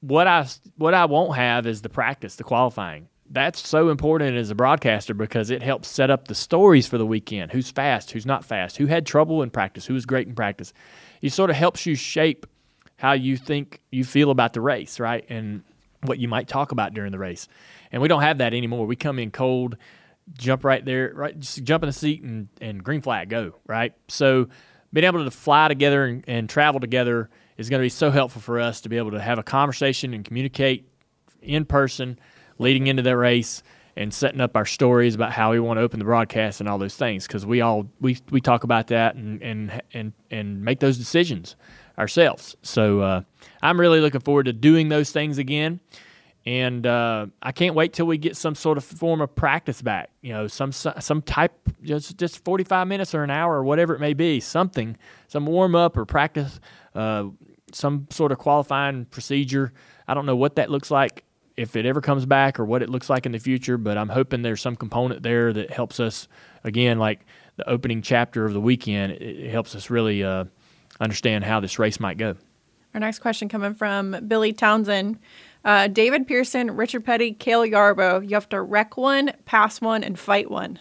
what 0.00 0.26
I 0.26 0.46
what 0.76 0.94
I 0.94 1.06
won't 1.06 1.34
have 1.36 1.66
is 1.66 1.82
the 1.82 1.88
practice, 1.88 2.36
the 2.36 2.44
qualifying. 2.44 3.08
That's 3.30 3.66
so 3.66 3.90
important 3.90 4.36
as 4.36 4.50
a 4.50 4.54
broadcaster 4.54 5.12
because 5.12 5.50
it 5.50 5.62
helps 5.62 5.88
set 5.88 6.08
up 6.08 6.28
the 6.28 6.34
stories 6.34 6.86
for 6.86 6.96
the 6.96 7.04
weekend. 7.04 7.52
Who's 7.52 7.70
fast? 7.70 8.12
Who's 8.12 8.24
not 8.24 8.44
fast? 8.44 8.78
Who 8.78 8.86
had 8.86 9.04
trouble 9.04 9.42
in 9.42 9.50
practice? 9.50 9.84
Who 9.84 9.94
was 9.94 10.06
great 10.06 10.26
in 10.28 10.34
practice? 10.34 10.72
It 11.20 11.32
sort 11.32 11.50
of 11.50 11.56
helps 11.56 11.84
you 11.84 11.94
shape 11.94 12.46
how 12.96 13.12
you 13.12 13.36
think 13.36 13.80
you 13.90 14.04
feel 14.04 14.30
about 14.30 14.54
the 14.54 14.60
race, 14.62 14.98
right? 14.98 15.26
And 15.28 15.62
what 16.02 16.18
you 16.18 16.28
might 16.28 16.48
talk 16.48 16.72
about 16.72 16.94
during 16.94 17.12
the 17.12 17.18
race. 17.18 17.48
And 17.92 18.02
we 18.02 18.08
don't 18.08 18.22
have 18.22 18.38
that 18.38 18.54
anymore. 18.54 18.86
We 18.86 18.96
come 18.96 19.18
in 19.18 19.30
cold, 19.30 19.76
jump 20.36 20.64
right 20.64 20.84
there, 20.84 21.12
right? 21.14 21.38
Just 21.38 21.62
jump 21.64 21.82
in 21.82 21.88
the 21.88 21.92
seat 21.92 22.22
and, 22.22 22.48
and 22.60 22.82
green 22.82 23.00
flag, 23.00 23.28
go, 23.28 23.54
right? 23.66 23.94
So 24.08 24.48
being 24.92 25.04
able 25.04 25.24
to 25.24 25.30
fly 25.30 25.68
together 25.68 26.04
and, 26.04 26.24
and 26.26 26.48
travel 26.48 26.80
together 26.80 27.30
is 27.56 27.68
going 27.68 27.80
to 27.80 27.84
be 27.84 27.90
so 27.90 28.10
helpful 28.10 28.40
for 28.40 28.60
us 28.60 28.80
to 28.82 28.88
be 28.88 28.96
able 28.96 29.10
to 29.12 29.20
have 29.20 29.38
a 29.38 29.42
conversation 29.42 30.14
and 30.14 30.24
communicate 30.24 30.88
in 31.42 31.64
person 31.64 32.18
leading 32.58 32.86
into 32.86 33.02
the 33.02 33.16
race 33.16 33.62
and 33.96 34.14
setting 34.14 34.40
up 34.40 34.56
our 34.56 34.66
stories 34.66 35.16
about 35.16 35.32
how 35.32 35.50
we 35.50 35.58
want 35.58 35.78
to 35.78 35.82
open 35.82 35.98
the 35.98 36.04
broadcast 36.04 36.60
and 36.60 36.68
all 36.68 36.78
those 36.78 36.94
things 36.94 37.26
because 37.26 37.44
we 37.44 37.60
all 37.60 37.88
we, 38.00 38.16
we 38.30 38.40
talk 38.40 38.64
about 38.64 38.86
that 38.88 39.16
and 39.16 39.42
and 39.42 39.82
and 39.92 40.12
and 40.30 40.62
make 40.62 40.78
those 40.78 40.98
decisions 40.98 41.56
ourselves 41.98 42.56
so 42.62 43.00
uh, 43.00 43.20
i'm 43.62 43.78
really 43.78 44.00
looking 44.00 44.20
forward 44.20 44.44
to 44.44 44.52
doing 44.52 44.88
those 44.88 45.10
things 45.10 45.38
again 45.38 45.80
and 46.48 46.86
uh, 46.86 47.26
I 47.42 47.52
can't 47.52 47.74
wait 47.74 47.92
till 47.92 48.06
we 48.06 48.16
get 48.16 48.34
some 48.34 48.54
sort 48.54 48.78
of 48.78 48.84
form 48.84 49.20
of 49.20 49.34
practice 49.34 49.82
back. 49.82 50.08
You 50.22 50.32
know, 50.32 50.46
some 50.46 50.72
some 50.72 51.20
type 51.20 51.52
just 51.82 52.16
just 52.16 52.42
forty 52.42 52.64
five 52.64 52.88
minutes 52.88 53.14
or 53.14 53.22
an 53.22 53.30
hour 53.30 53.56
or 53.56 53.64
whatever 53.64 53.94
it 53.94 54.00
may 54.00 54.14
be, 54.14 54.40
something, 54.40 54.96
some 55.26 55.44
warm 55.44 55.74
up 55.74 55.94
or 55.98 56.06
practice, 56.06 56.58
uh, 56.94 57.26
some 57.72 58.06
sort 58.08 58.32
of 58.32 58.38
qualifying 58.38 59.04
procedure. 59.04 59.74
I 60.06 60.14
don't 60.14 60.24
know 60.24 60.36
what 60.36 60.56
that 60.56 60.70
looks 60.70 60.90
like 60.90 61.22
if 61.58 61.76
it 61.76 61.84
ever 61.84 62.00
comes 62.00 62.24
back 62.24 62.58
or 62.58 62.64
what 62.64 62.82
it 62.82 62.88
looks 62.88 63.10
like 63.10 63.26
in 63.26 63.32
the 63.32 63.38
future, 63.38 63.76
but 63.76 63.98
I'm 63.98 64.08
hoping 64.08 64.40
there's 64.40 64.62
some 64.62 64.74
component 64.74 65.22
there 65.22 65.52
that 65.52 65.70
helps 65.70 66.00
us 66.00 66.28
again, 66.64 66.98
like 66.98 67.26
the 67.56 67.68
opening 67.68 68.00
chapter 68.00 68.46
of 68.46 68.54
the 68.54 68.60
weekend. 68.60 69.12
It 69.12 69.50
helps 69.50 69.74
us 69.74 69.90
really 69.90 70.24
uh, 70.24 70.44
understand 71.00 71.44
how 71.44 71.60
this 71.60 71.78
race 71.78 72.00
might 72.00 72.18
go. 72.18 72.36
Our 72.94 73.00
next 73.00 73.18
question 73.20 73.48
coming 73.48 73.74
from 73.74 74.16
Billy 74.26 74.52
Townsend. 74.52 75.18
Uh, 75.64 75.88
David 75.88 76.26
Pearson, 76.26 76.70
Richard 76.70 77.04
Petty, 77.04 77.32
Cale 77.32 77.66
Yarborough. 77.66 78.20
You 78.20 78.30
have 78.34 78.48
to 78.50 78.60
wreck 78.62 78.96
one, 78.96 79.32
pass 79.44 79.80
one, 79.80 80.02
and 80.04 80.18
fight 80.18 80.50
one. 80.50 80.78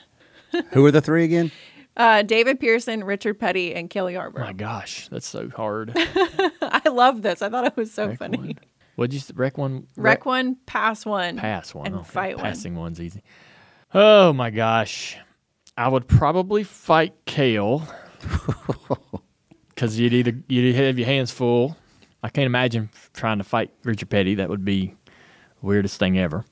Who 0.71 0.85
are 0.85 0.91
the 0.91 1.01
three 1.01 1.25
again? 1.25 1.51
Uh, 1.97 2.21
David 2.21 2.59
Pearson, 2.59 3.03
Richard 3.03 3.39
Petty, 3.39 3.73
and 3.75 3.89
Cale 3.89 4.09
Yarborough. 4.11 4.45
My 4.45 4.53
gosh, 4.53 5.09
that's 5.09 5.27
so 5.27 5.49
hard. 5.49 5.91
I 5.95 6.81
love 6.89 7.23
this. 7.23 7.41
I 7.41 7.49
thought 7.49 7.65
it 7.65 7.75
was 7.75 7.91
so 7.91 8.07
Wreck 8.07 8.19
funny. 8.19 8.37
one. 8.37 8.53
What'd 8.95 9.13
you 9.13 9.19
s- 9.19 9.31
wreck 9.35 9.57
one? 9.57 9.87
Wreck 9.97 10.25
one, 10.25 10.57
pass 10.65 11.05
one, 11.05 11.37
Pass 11.37 11.73
one. 11.75 11.87
and 11.87 11.95
okay. 11.97 12.07
fight 12.09 12.35
one. 12.37 12.45
Passing 12.45 12.75
one's 12.75 13.01
easy. 13.01 13.21
Oh 13.93 14.31
my 14.33 14.49
gosh. 14.51 15.17
I 15.75 15.87
would 15.87 16.07
probably 16.07 16.63
fight 16.63 17.13
Cale 17.25 17.87
because 19.77 19.99
you'd 19.99 20.13
either 20.13 20.33
you'd 20.47 20.75
have 20.75 20.97
your 20.97 21.05
hands 21.05 21.31
full. 21.31 21.77
I 22.23 22.29
can't 22.29 22.47
imagine 22.47 22.89
trying 23.13 23.37
to 23.37 23.43
fight 23.43 23.71
Richard 23.83 24.09
Petty. 24.09 24.33
That 24.35 24.49
would 24.49 24.65
be 24.65 24.95
weirdest 25.61 25.99
thing 25.99 26.17
ever. 26.17 26.43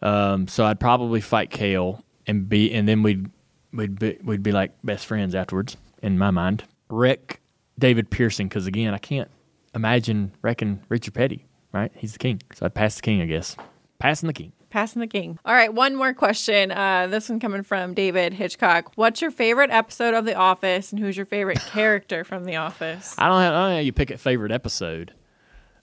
Um, 0.00 0.48
so 0.48 0.64
I'd 0.64 0.80
probably 0.80 1.20
fight 1.20 1.50
Cale 1.50 2.02
and 2.26 2.48
be, 2.48 2.72
and 2.72 2.88
then 2.88 3.02
we'd 3.02 3.30
we'd 3.74 3.98
be, 3.98 4.18
we'd 4.24 4.42
be 4.42 4.52
like 4.52 4.72
best 4.82 5.04
friends 5.04 5.34
afterwards. 5.34 5.76
In 6.02 6.16
my 6.16 6.30
mind, 6.30 6.64
wreck 6.88 7.40
David 7.78 8.10
Pearson 8.10 8.48
because 8.48 8.66
again, 8.66 8.94
I 8.94 8.98
can't 8.98 9.30
imagine 9.74 10.32
wrecking 10.40 10.80
Richard 10.88 11.12
Petty. 11.12 11.44
Right, 11.70 11.92
he's 11.94 12.14
the 12.14 12.18
king. 12.18 12.40
So 12.54 12.64
I'd 12.64 12.74
pass 12.74 12.96
the 12.96 13.02
king, 13.02 13.20
I 13.20 13.26
guess. 13.26 13.56
Passing 13.98 14.26
the 14.26 14.32
king. 14.32 14.52
Passing 14.70 15.00
the 15.00 15.06
king. 15.06 15.38
All 15.46 15.54
right, 15.54 15.72
one 15.72 15.94
more 15.96 16.12
question. 16.12 16.70
Uh, 16.70 17.06
this 17.06 17.30
one 17.30 17.40
coming 17.40 17.62
from 17.62 17.94
David 17.94 18.34
Hitchcock. 18.34 18.92
What's 18.96 19.22
your 19.22 19.30
favorite 19.30 19.70
episode 19.70 20.12
of 20.12 20.26
The 20.26 20.34
Office, 20.34 20.92
and 20.92 21.00
who's 21.00 21.16
your 21.16 21.24
favorite 21.24 21.60
character 21.70 22.22
from 22.22 22.44
The 22.44 22.56
Office? 22.56 23.14
I 23.16 23.28
don't 23.28 23.40
have. 23.40 23.54
I 23.54 23.56
don't 23.56 23.68
know 23.70 23.74
how 23.76 23.80
you 23.80 23.92
pick 23.92 24.10
a 24.10 24.18
favorite 24.18 24.52
episode. 24.52 25.14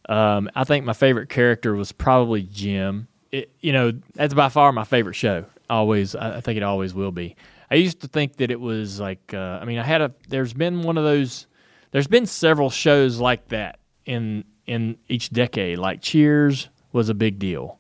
Um, 0.08 0.50
I 0.56 0.66
think 0.66 0.86
my 0.86 0.94
favorite 0.94 1.30
character 1.30 1.74
was 1.74 1.92
probably 1.92 2.44
Jim. 2.44 3.08
It, 3.32 3.52
you 3.60 3.74
know, 3.74 3.94
that's 4.14 4.36
by 4.36 4.50
far 4.50 4.72
my 4.72 4.84
favorite 4.84 5.16
show. 5.16 5.46
Always, 5.68 6.16
I 6.16 6.42
think 6.42 6.58
it 6.58 6.64
always 6.64 6.94
will 6.94 7.12
be. 7.12 7.36
I 7.72 7.76
used 7.76 8.02
to 8.02 8.08
think 8.08 8.36
that 8.38 8.52
it 8.52 8.60
was 8.60 9.00
like. 9.00 9.34
Uh, 9.34 9.60
I 9.62 9.66
mean, 9.66 9.80
I 9.80 9.84
had 9.84 10.02
a. 10.02 10.14
There's 10.30 10.54
been 10.54 10.84
one 10.84 11.00
of 11.00 11.04
those. 11.04 11.48
There's 11.90 12.08
been 12.08 12.28
several 12.28 12.70
shows 12.70 13.20
like 13.20 13.48
that 13.48 13.80
in 14.06 14.44
in 14.68 14.98
each 15.10 15.32
decade. 15.32 15.80
Like 15.80 16.02
Cheers 16.02 16.70
was 16.92 17.10
a 17.10 17.16
big 17.16 17.40
deal. 17.40 17.80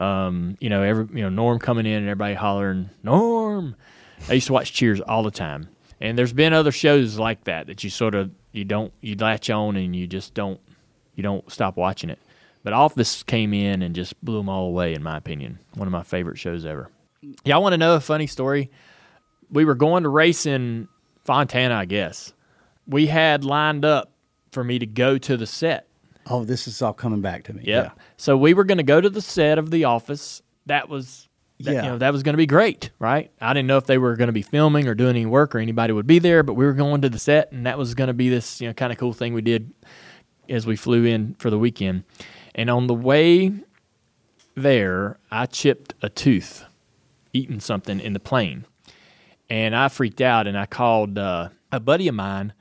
Um, 0.00 0.56
you 0.60 0.70
know, 0.70 0.82
every 0.82 1.06
you 1.14 1.22
know 1.22 1.28
Norm 1.28 1.58
coming 1.58 1.86
in 1.86 1.92
and 1.92 2.08
everybody 2.08 2.34
hollering 2.34 2.90
Norm. 3.02 3.76
I 4.28 4.32
used 4.34 4.48
to 4.48 4.52
watch 4.52 4.72
Cheers 4.72 5.00
all 5.00 5.22
the 5.22 5.30
time, 5.30 5.68
and 6.00 6.18
there's 6.18 6.32
been 6.32 6.52
other 6.52 6.72
shows 6.72 7.18
like 7.18 7.44
that 7.44 7.66
that 7.68 7.84
you 7.84 7.90
sort 7.90 8.14
of 8.14 8.30
you 8.52 8.64
don't 8.64 8.92
you 9.00 9.14
latch 9.16 9.50
on 9.50 9.76
and 9.76 9.94
you 9.94 10.06
just 10.06 10.34
don't 10.34 10.60
you 11.14 11.22
don't 11.22 11.50
stop 11.52 11.76
watching 11.76 12.10
it. 12.10 12.18
But 12.62 12.72
Office 12.72 13.22
came 13.22 13.54
in 13.54 13.82
and 13.82 13.94
just 13.94 14.22
blew 14.24 14.38
them 14.38 14.48
all 14.48 14.66
away, 14.66 14.94
in 14.94 15.02
my 15.02 15.16
opinion. 15.16 15.58
One 15.74 15.86
of 15.86 15.92
my 15.92 16.02
favorite 16.02 16.38
shows 16.38 16.66
ever. 16.66 16.90
Y'all 17.44 17.62
want 17.62 17.72
to 17.74 17.78
know 17.78 17.94
a 17.94 18.00
funny 18.00 18.26
story? 18.26 18.70
We 19.50 19.64
were 19.64 19.74
going 19.74 20.02
to 20.02 20.08
race 20.08 20.46
in 20.46 20.88
Fontana, 21.24 21.74
I 21.74 21.84
guess. 21.84 22.32
We 22.86 23.06
had 23.06 23.44
lined 23.44 23.84
up 23.84 24.12
for 24.52 24.64
me 24.64 24.78
to 24.78 24.86
go 24.86 25.16
to 25.18 25.36
the 25.36 25.46
set 25.46 25.86
Oh, 26.32 26.44
this 26.44 26.68
is 26.68 26.80
all 26.80 26.92
coming 26.92 27.20
back 27.20 27.42
to 27.44 27.52
me. 27.52 27.64
Yep. 27.64 27.98
So 28.16 28.36
we 28.36 28.54
were 28.54 28.62
going 28.64 28.78
to 28.78 28.84
go 28.84 29.00
to 29.00 29.10
the 29.10 29.20
set 29.20 29.58
of 29.58 29.70
The 29.72 29.84
Office. 29.84 30.42
That 30.66 30.88
was, 30.88 31.28
that, 31.58 31.72
Yeah. 31.72 31.82
you 31.82 31.88
know, 31.90 31.98
that 31.98 32.12
was 32.12 32.22
going 32.22 32.34
to 32.34 32.38
be 32.38 32.46
great, 32.46 32.90
right? 33.00 33.32
I 33.40 33.52
didn't 33.52 33.66
know 33.66 33.78
if 33.78 33.86
they 33.86 33.98
were 33.98 34.14
going 34.14 34.28
to 34.28 34.32
be 34.32 34.42
filming 34.42 34.86
or 34.86 34.94
doing 34.94 35.10
any 35.16 35.26
work 35.26 35.54
or 35.54 35.58
anybody 35.58 35.92
would 35.92 36.06
be 36.06 36.20
there, 36.20 36.44
but 36.44 36.54
we 36.54 36.64
were 36.64 36.72
going 36.72 37.00
to 37.02 37.08
the 37.08 37.18
set, 37.18 37.50
and 37.50 37.66
that 37.66 37.76
was 37.76 37.94
going 37.94 38.08
to 38.08 38.14
be 38.14 38.28
this, 38.28 38.60
you 38.60 38.68
know, 38.68 38.72
kind 38.74 38.92
of 38.92 38.98
cool 38.98 39.12
thing 39.12 39.34
we 39.34 39.42
did 39.42 39.72
as 40.48 40.66
we 40.66 40.76
flew 40.76 41.04
in 41.04 41.34
for 41.34 41.50
the 41.50 41.58
weekend. 41.58 42.04
And 42.54 42.70
on 42.70 42.86
the 42.86 42.94
way 42.94 43.52
there, 44.54 45.18
I 45.32 45.46
chipped 45.46 45.94
a 46.00 46.08
tooth 46.08 46.64
eating 47.32 47.58
something 47.60 47.98
in 48.00 48.12
the 48.12 48.20
plane, 48.20 48.66
and 49.48 49.74
I 49.74 49.88
freaked 49.88 50.20
out 50.20 50.46
and 50.46 50.56
I 50.56 50.66
called 50.66 51.18
uh, 51.18 51.48
a 51.72 51.80
buddy 51.80 52.06
of 52.08 52.14
mine 52.14 52.52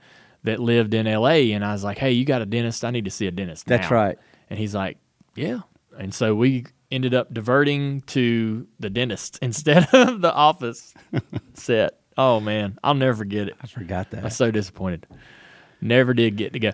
that 0.43 0.59
lived 0.59 0.93
in 0.93 1.07
L.A. 1.07 1.51
and 1.51 1.63
I 1.63 1.73
was 1.73 1.83
like, 1.83 1.97
"Hey, 1.97 2.11
you 2.11 2.25
got 2.25 2.41
a 2.41 2.45
dentist? 2.45 2.85
I 2.85 2.91
need 2.91 3.05
to 3.05 3.11
see 3.11 3.27
a 3.27 3.31
dentist." 3.31 3.65
That's 3.65 3.89
now." 3.89 3.95
right. 3.95 4.19
And 4.49 4.57
he's 4.57 4.75
like, 4.75 4.97
"Yeah." 5.35 5.59
And 5.97 6.13
so 6.13 6.33
we 6.35 6.65
ended 6.91 7.13
up 7.13 7.33
diverting 7.33 8.01
to 8.01 8.67
the 8.79 8.89
dentist 8.89 9.39
instead 9.41 9.87
of 9.93 10.21
the 10.21 10.33
office 10.33 10.93
set. 11.53 11.99
Oh 12.17 12.39
man, 12.39 12.77
I'll 12.83 12.95
never 12.95 13.15
forget 13.15 13.47
it. 13.47 13.55
I 13.61 13.67
forgot 13.67 14.11
that. 14.11 14.23
I'm 14.23 14.29
so 14.29 14.51
disappointed. 14.51 15.07
Never 15.81 16.13
did 16.13 16.35
get 16.35 16.53
to 16.53 16.59
go. 16.59 16.71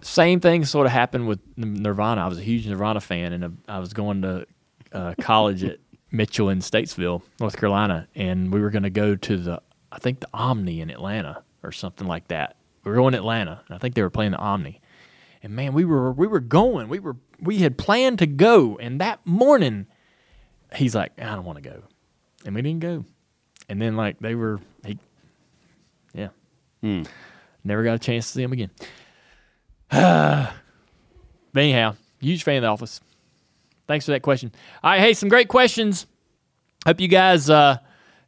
Same 0.00 0.40
thing 0.40 0.64
sort 0.64 0.86
of 0.86 0.92
happened 0.92 1.26
with 1.28 1.40
Nirvana. 1.56 2.24
I 2.24 2.28
was 2.28 2.38
a 2.38 2.42
huge 2.42 2.66
Nirvana 2.66 3.00
fan, 3.00 3.32
and 3.32 3.44
uh, 3.44 3.48
I 3.68 3.78
was 3.78 3.92
going 3.92 4.22
to 4.22 4.46
uh, 4.92 5.14
college 5.20 5.64
at 5.64 5.78
Mitchell 6.10 6.48
in 6.48 6.60
Statesville, 6.60 7.22
North 7.40 7.56
Carolina, 7.56 8.08
and 8.14 8.52
we 8.52 8.60
were 8.60 8.70
going 8.70 8.84
to 8.84 8.90
go 8.90 9.14
to 9.16 9.36
the, 9.36 9.62
I 9.92 9.98
think 9.98 10.20
the 10.20 10.28
Omni 10.32 10.80
in 10.80 10.90
Atlanta 10.90 11.42
or 11.62 11.72
something 11.72 12.06
like 12.06 12.28
that. 12.28 12.56
We 12.88 12.92
were 12.92 13.02
going 13.02 13.12
to 13.12 13.18
Atlanta, 13.18 13.60
and 13.68 13.74
I 13.74 13.78
think 13.78 13.94
they 13.94 14.00
were 14.00 14.08
playing 14.08 14.30
the 14.32 14.38
Omni. 14.38 14.80
And 15.42 15.54
man, 15.54 15.74
we 15.74 15.84
were 15.84 16.10
we 16.10 16.26
were 16.26 16.40
going. 16.40 16.88
We 16.88 17.00
were 17.00 17.16
we 17.38 17.58
had 17.58 17.76
planned 17.76 18.20
to 18.20 18.26
go, 18.26 18.78
and 18.78 19.02
that 19.02 19.20
morning, 19.26 19.86
he's 20.74 20.94
like, 20.94 21.12
I 21.20 21.34
don't 21.34 21.44
want 21.44 21.62
to 21.62 21.68
go, 21.68 21.82
and 22.46 22.54
we 22.54 22.62
didn't 22.62 22.80
go. 22.80 23.04
And 23.68 23.80
then 23.80 23.94
like 23.94 24.20
they 24.20 24.34
were, 24.34 24.58
he, 24.86 24.98
yeah, 26.14 26.28
never 27.62 27.84
got 27.84 27.92
a 27.92 27.98
chance 27.98 28.26
to 28.28 28.32
see 28.32 28.42
him 28.42 28.54
again. 28.54 28.70
but 29.90 30.54
anyhow, 31.54 31.94
huge 32.20 32.42
fan 32.42 32.56
of 32.56 32.62
The 32.62 32.68
Office. 32.68 33.02
Thanks 33.86 34.06
for 34.06 34.12
that 34.12 34.22
question. 34.22 34.50
All 34.82 34.92
right, 34.92 35.00
hey, 35.00 35.12
some 35.12 35.28
great 35.28 35.48
questions. 35.48 36.06
Hope 36.86 37.00
you 37.00 37.08
guys 37.08 37.50
uh, 37.50 37.76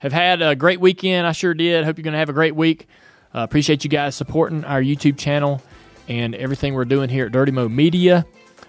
have 0.01 0.12
had 0.12 0.43
a 0.43 0.55
great 0.55 0.81
weekend. 0.81 1.27
I 1.27 1.32
sure 1.32 1.55
did. 1.55 1.87
Hope 1.87 1.97
you're 1.97 2.05
going 2.05 2.12
to 2.12 2.19
have 2.19 2.28
a 2.28 2.35
great 2.35 2.55
week. 2.55 2.89
Uh, 3.35 3.40
appreciate 3.40 3.85
you 3.85 3.90
guys 3.90 4.15
supporting 4.15 4.65
our 4.65 4.82
YouTube 4.82 5.19
channel 5.19 5.62
and 6.09 6.35
everything 6.35 6.74
we're 6.74 6.85
doing 6.85 7.09
here 7.09 7.27
at 7.27 7.32
Dirty 7.32 7.52
Mo 7.52 7.69
Media. 7.69 8.27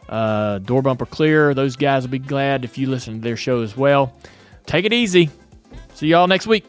Uh, 0.07 0.59
Door 0.59 0.83
Bumper 0.83 1.05
Clear. 1.05 1.53
Those 1.53 1.75
guys 1.75 2.03
will 2.03 2.11
be 2.11 2.19
glad 2.19 2.65
if 2.65 2.77
you 2.77 2.87
listen 2.87 3.15
to 3.15 3.21
their 3.21 3.37
show 3.37 3.61
as 3.61 3.75
well. 3.75 4.13
Take 4.65 4.85
it 4.85 4.93
easy. 4.93 5.29
See 5.95 6.07
y'all 6.07 6.27
next 6.27 6.47
week. 6.47 6.65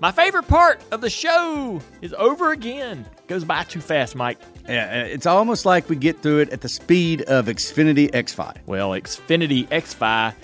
My 0.00 0.10
favorite 0.10 0.48
part 0.48 0.82
of 0.90 1.00
the 1.00 1.08
show 1.08 1.80
is 2.02 2.12
over 2.14 2.52
again. 2.52 3.06
Goes 3.26 3.44
by 3.44 3.62
too 3.64 3.80
fast, 3.80 4.16
Mike. 4.16 4.38
Yeah, 4.68 5.04
uh, 5.04 5.08
it's 5.08 5.26
almost 5.26 5.64
like 5.64 5.88
we 5.88 5.96
get 5.96 6.20
through 6.20 6.40
it 6.40 6.50
at 6.50 6.60
the 6.60 6.68
speed 6.68 7.22
of 7.22 7.46
Xfinity 7.46 8.10
xFi. 8.10 8.56
Well, 8.66 8.90
Xfinity 8.90 9.68
xFi 9.68 10.34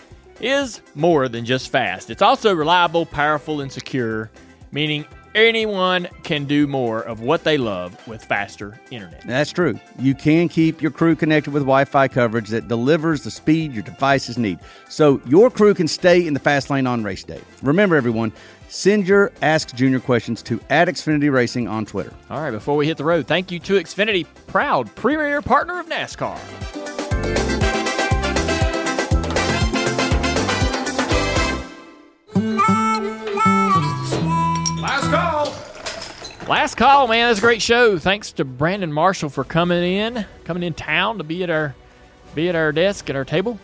is 0.41 0.81
more 0.95 1.29
than 1.29 1.45
just 1.45 1.71
fast. 1.71 2.11
It's 2.11 2.23
also 2.23 2.55
reliable, 2.55 3.05
powerful, 3.05 3.61
and 3.61 3.71
secure, 3.71 4.31
meaning 4.73 5.05
anyone 5.35 6.09
can 6.23 6.45
do 6.45 6.67
more 6.67 7.01
of 7.01 7.21
what 7.21 7.45
they 7.45 7.59
love 7.59 8.07
with 8.07 8.25
faster 8.25 8.79
internet. 8.91 9.23
That's 9.27 9.51
true. 9.51 9.79
You 9.99 10.15
can 10.15 10.49
keep 10.49 10.83
your 10.83 10.91
crew 10.91 11.15
connected 11.17 11.53
with 11.53 11.63
Wi 11.63 11.85
Fi 11.85 12.09
coverage 12.09 12.49
that 12.49 12.69
delivers 12.69 13.23
the 13.23 13.31
speed 13.31 13.73
your 13.73 13.83
devices 13.83 14.39
need. 14.39 14.59
So 14.89 15.21
your 15.27 15.51
crew 15.51 15.75
can 15.75 15.89
stay 15.89 16.27
in 16.27 16.35
the 16.35 16.41
fast 16.41 16.71
lane 16.71 16.87
on 16.87 17.03
race 17.03 17.25
day. 17.25 17.41
Remember, 17.63 17.97
everyone, 17.97 18.33
send 18.69 19.07
your 19.07 19.33
Ask 19.43 19.75
Junior 19.75 20.01
questions 20.01 20.43
to 20.43 20.61
at 20.71 20.89
Xfinity 20.89 21.33
Racing 21.33 21.69
on 21.69 21.87
Twitter. 21.87 22.13
All 22.31 22.41
right, 22.41 22.51
before 22.51 22.77
we 22.77 22.87
hit 22.87 22.97
the 22.97 23.05
road, 23.05 23.27
thank 23.27 23.51
you 23.51 23.59
to 23.61 23.75
Xfinity, 23.75 24.27
proud 24.47 24.95
premier 24.95 25.43
partner 25.43 25.81
of 25.81 25.89
NASCAR. 25.89 27.10
Last 36.51 36.75
call, 36.75 37.07
man. 37.07 37.29
That's 37.29 37.39
a 37.39 37.43
great 37.43 37.63
show. 37.63 37.97
Thanks 37.97 38.33
to 38.33 38.45
Brandon 38.45 38.93
Marshall 38.93 39.29
for 39.29 39.45
coming 39.45 39.85
in, 39.85 40.27
coming 40.43 40.65
in 40.65 40.75
town 40.75 41.19
to 41.19 41.23
be 41.23 41.45
at 41.45 41.49
our 41.49 41.77
be 42.35 42.49
at 42.49 42.57
our 42.57 42.73
desk 42.73 43.09
at 43.09 43.15
our 43.15 43.25
table. 43.25 43.57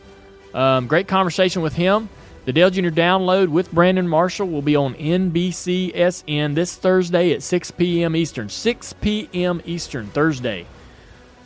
Um, 0.55 0.87
great 0.87 1.09
conversation 1.09 1.63
with 1.63 1.73
him. 1.73 2.09
The 2.45 2.53
Dale 2.53 2.71
Jr. 2.71 2.91
download 2.91 3.49
with 3.49 3.73
Brandon 3.73 4.07
Marshall 4.07 4.47
will 4.47 4.63
be 4.63 4.77
on 4.77 4.95
NBCSN 4.95 6.55
this 6.55 6.77
Thursday 6.77 7.33
at 7.33 7.43
6 7.43 7.73
p.m. 7.73 8.15
Eastern. 8.15 8.49
6 8.49 8.93
p.m. 9.01 9.61
Eastern 9.65 10.07
Thursday. 10.07 10.65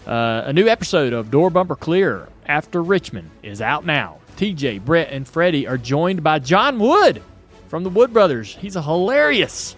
Uh, 0.07 0.43
a 0.45 0.53
new 0.53 0.69
episode 0.69 1.15
of 1.15 1.31
Door 1.31 1.53
Bumper 1.53 1.75
Clear 1.75 2.29
after 2.45 2.83
Richmond 2.83 3.31
is 3.43 3.63
out 3.63 3.87
now. 3.87 4.19
TJ, 4.37 4.85
Brett, 4.85 5.11
and 5.11 5.27
Freddie 5.27 5.67
are 5.67 5.79
joined 5.79 6.23
by 6.23 6.39
Jon 6.39 6.79
Wood 6.79 7.23
from 7.69 7.83
the 7.83 7.89
Wood 7.89 8.13
Brothers. 8.13 8.57
He's 8.57 8.77
a 8.77 8.83
hilarious. 8.83 9.75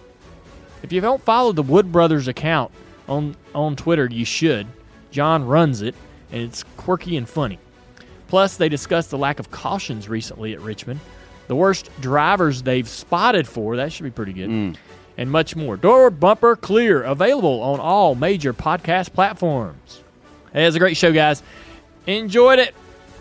If 0.83 0.91
you 0.91 1.01
don't 1.01 1.21
follow 1.21 1.53
the 1.53 1.63
Wood 1.63 1.91
Brothers 1.91 2.27
account 2.27 2.71
on 3.07 3.35
on 3.55 3.75
Twitter, 3.75 4.07
you 4.11 4.25
should. 4.25 4.67
Jon 5.11 5.45
runs 5.45 5.81
it, 5.81 5.95
and 6.31 6.41
it's 6.41 6.63
quirky 6.77 7.17
and 7.17 7.27
funny. 7.27 7.59
Plus, 8.27 8.57
they 8.57 8.67
discussed 8.69 9.09
the 9.09 9.17
lack 9.17 9.39
of 9.39 9.51
cautions 9.51 10.09
recently 10.09 10.53
at 10.53 10.61
Richmond, 10.61 10.99
the 11.47 11.55
worst 11.55 11.89
drivers 12.01 12.63
they've 12.63 12.87
spotted 12.87 13.47
for. 13.47 13.75
That 13.77 13.91
should 13.93 14.03
be 14.03 14.11
pretty 14.11 14.33
good. 14.33 14.49
Mm. 14.49 14.75
And 15.17 15.31
much 15.31 15.55
more. 15.55 15.77
Door 15.77 16.09
Bumper 16.11 16.55
Clear, 16.55 17.03
available 17.03 17.61
on 17.61 17.79
all 17.79 18.15
major 18.15 18.51
podcast 18.51 19.13
platforms. 19.13 20.01
Hey, 20.51 20.63
it 20.63 20.65
was 20.65 20.75
a 20.75 20.79
great 20.79 20.97
show, 20.97 21.13
guys. 21.13 21.43
Enjoyed 22.07 22.57
it. 22.57 22.73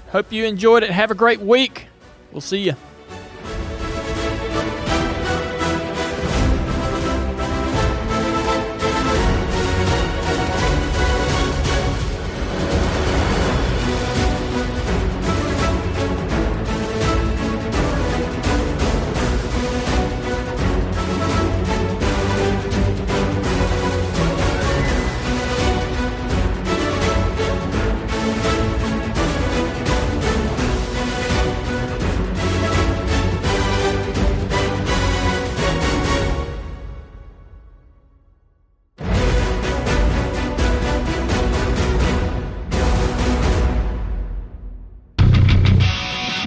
Hope 0.08 0.32
you 0.32 0.46
enjoyed 0.46 0.82
it. 0.82 0.90
Have 0.90 1.10
a 1.10 1.14
great 1.14 1.40
week. 1.40 1.86
We'll 2.32 2.40
see 2.40 2.60
you. 2.60 2.74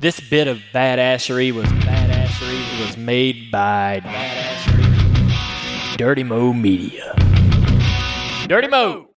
This 0.05 0.19
bit 0.19 0.47
of 0.47 0.59
badassery 0.71 1.51
was 1.51 1.65
badassery. 1.65 2.85
Was 2.85 2.95
made 2.95 3.49
by 3.49 4.01
badassery. 4.01 5.97
Dirty 5.97 6.21
Mo 6.23 6.53
Media. 6.53 7.15
Dirty 8.47 8.67
Mo. 8.67 9.07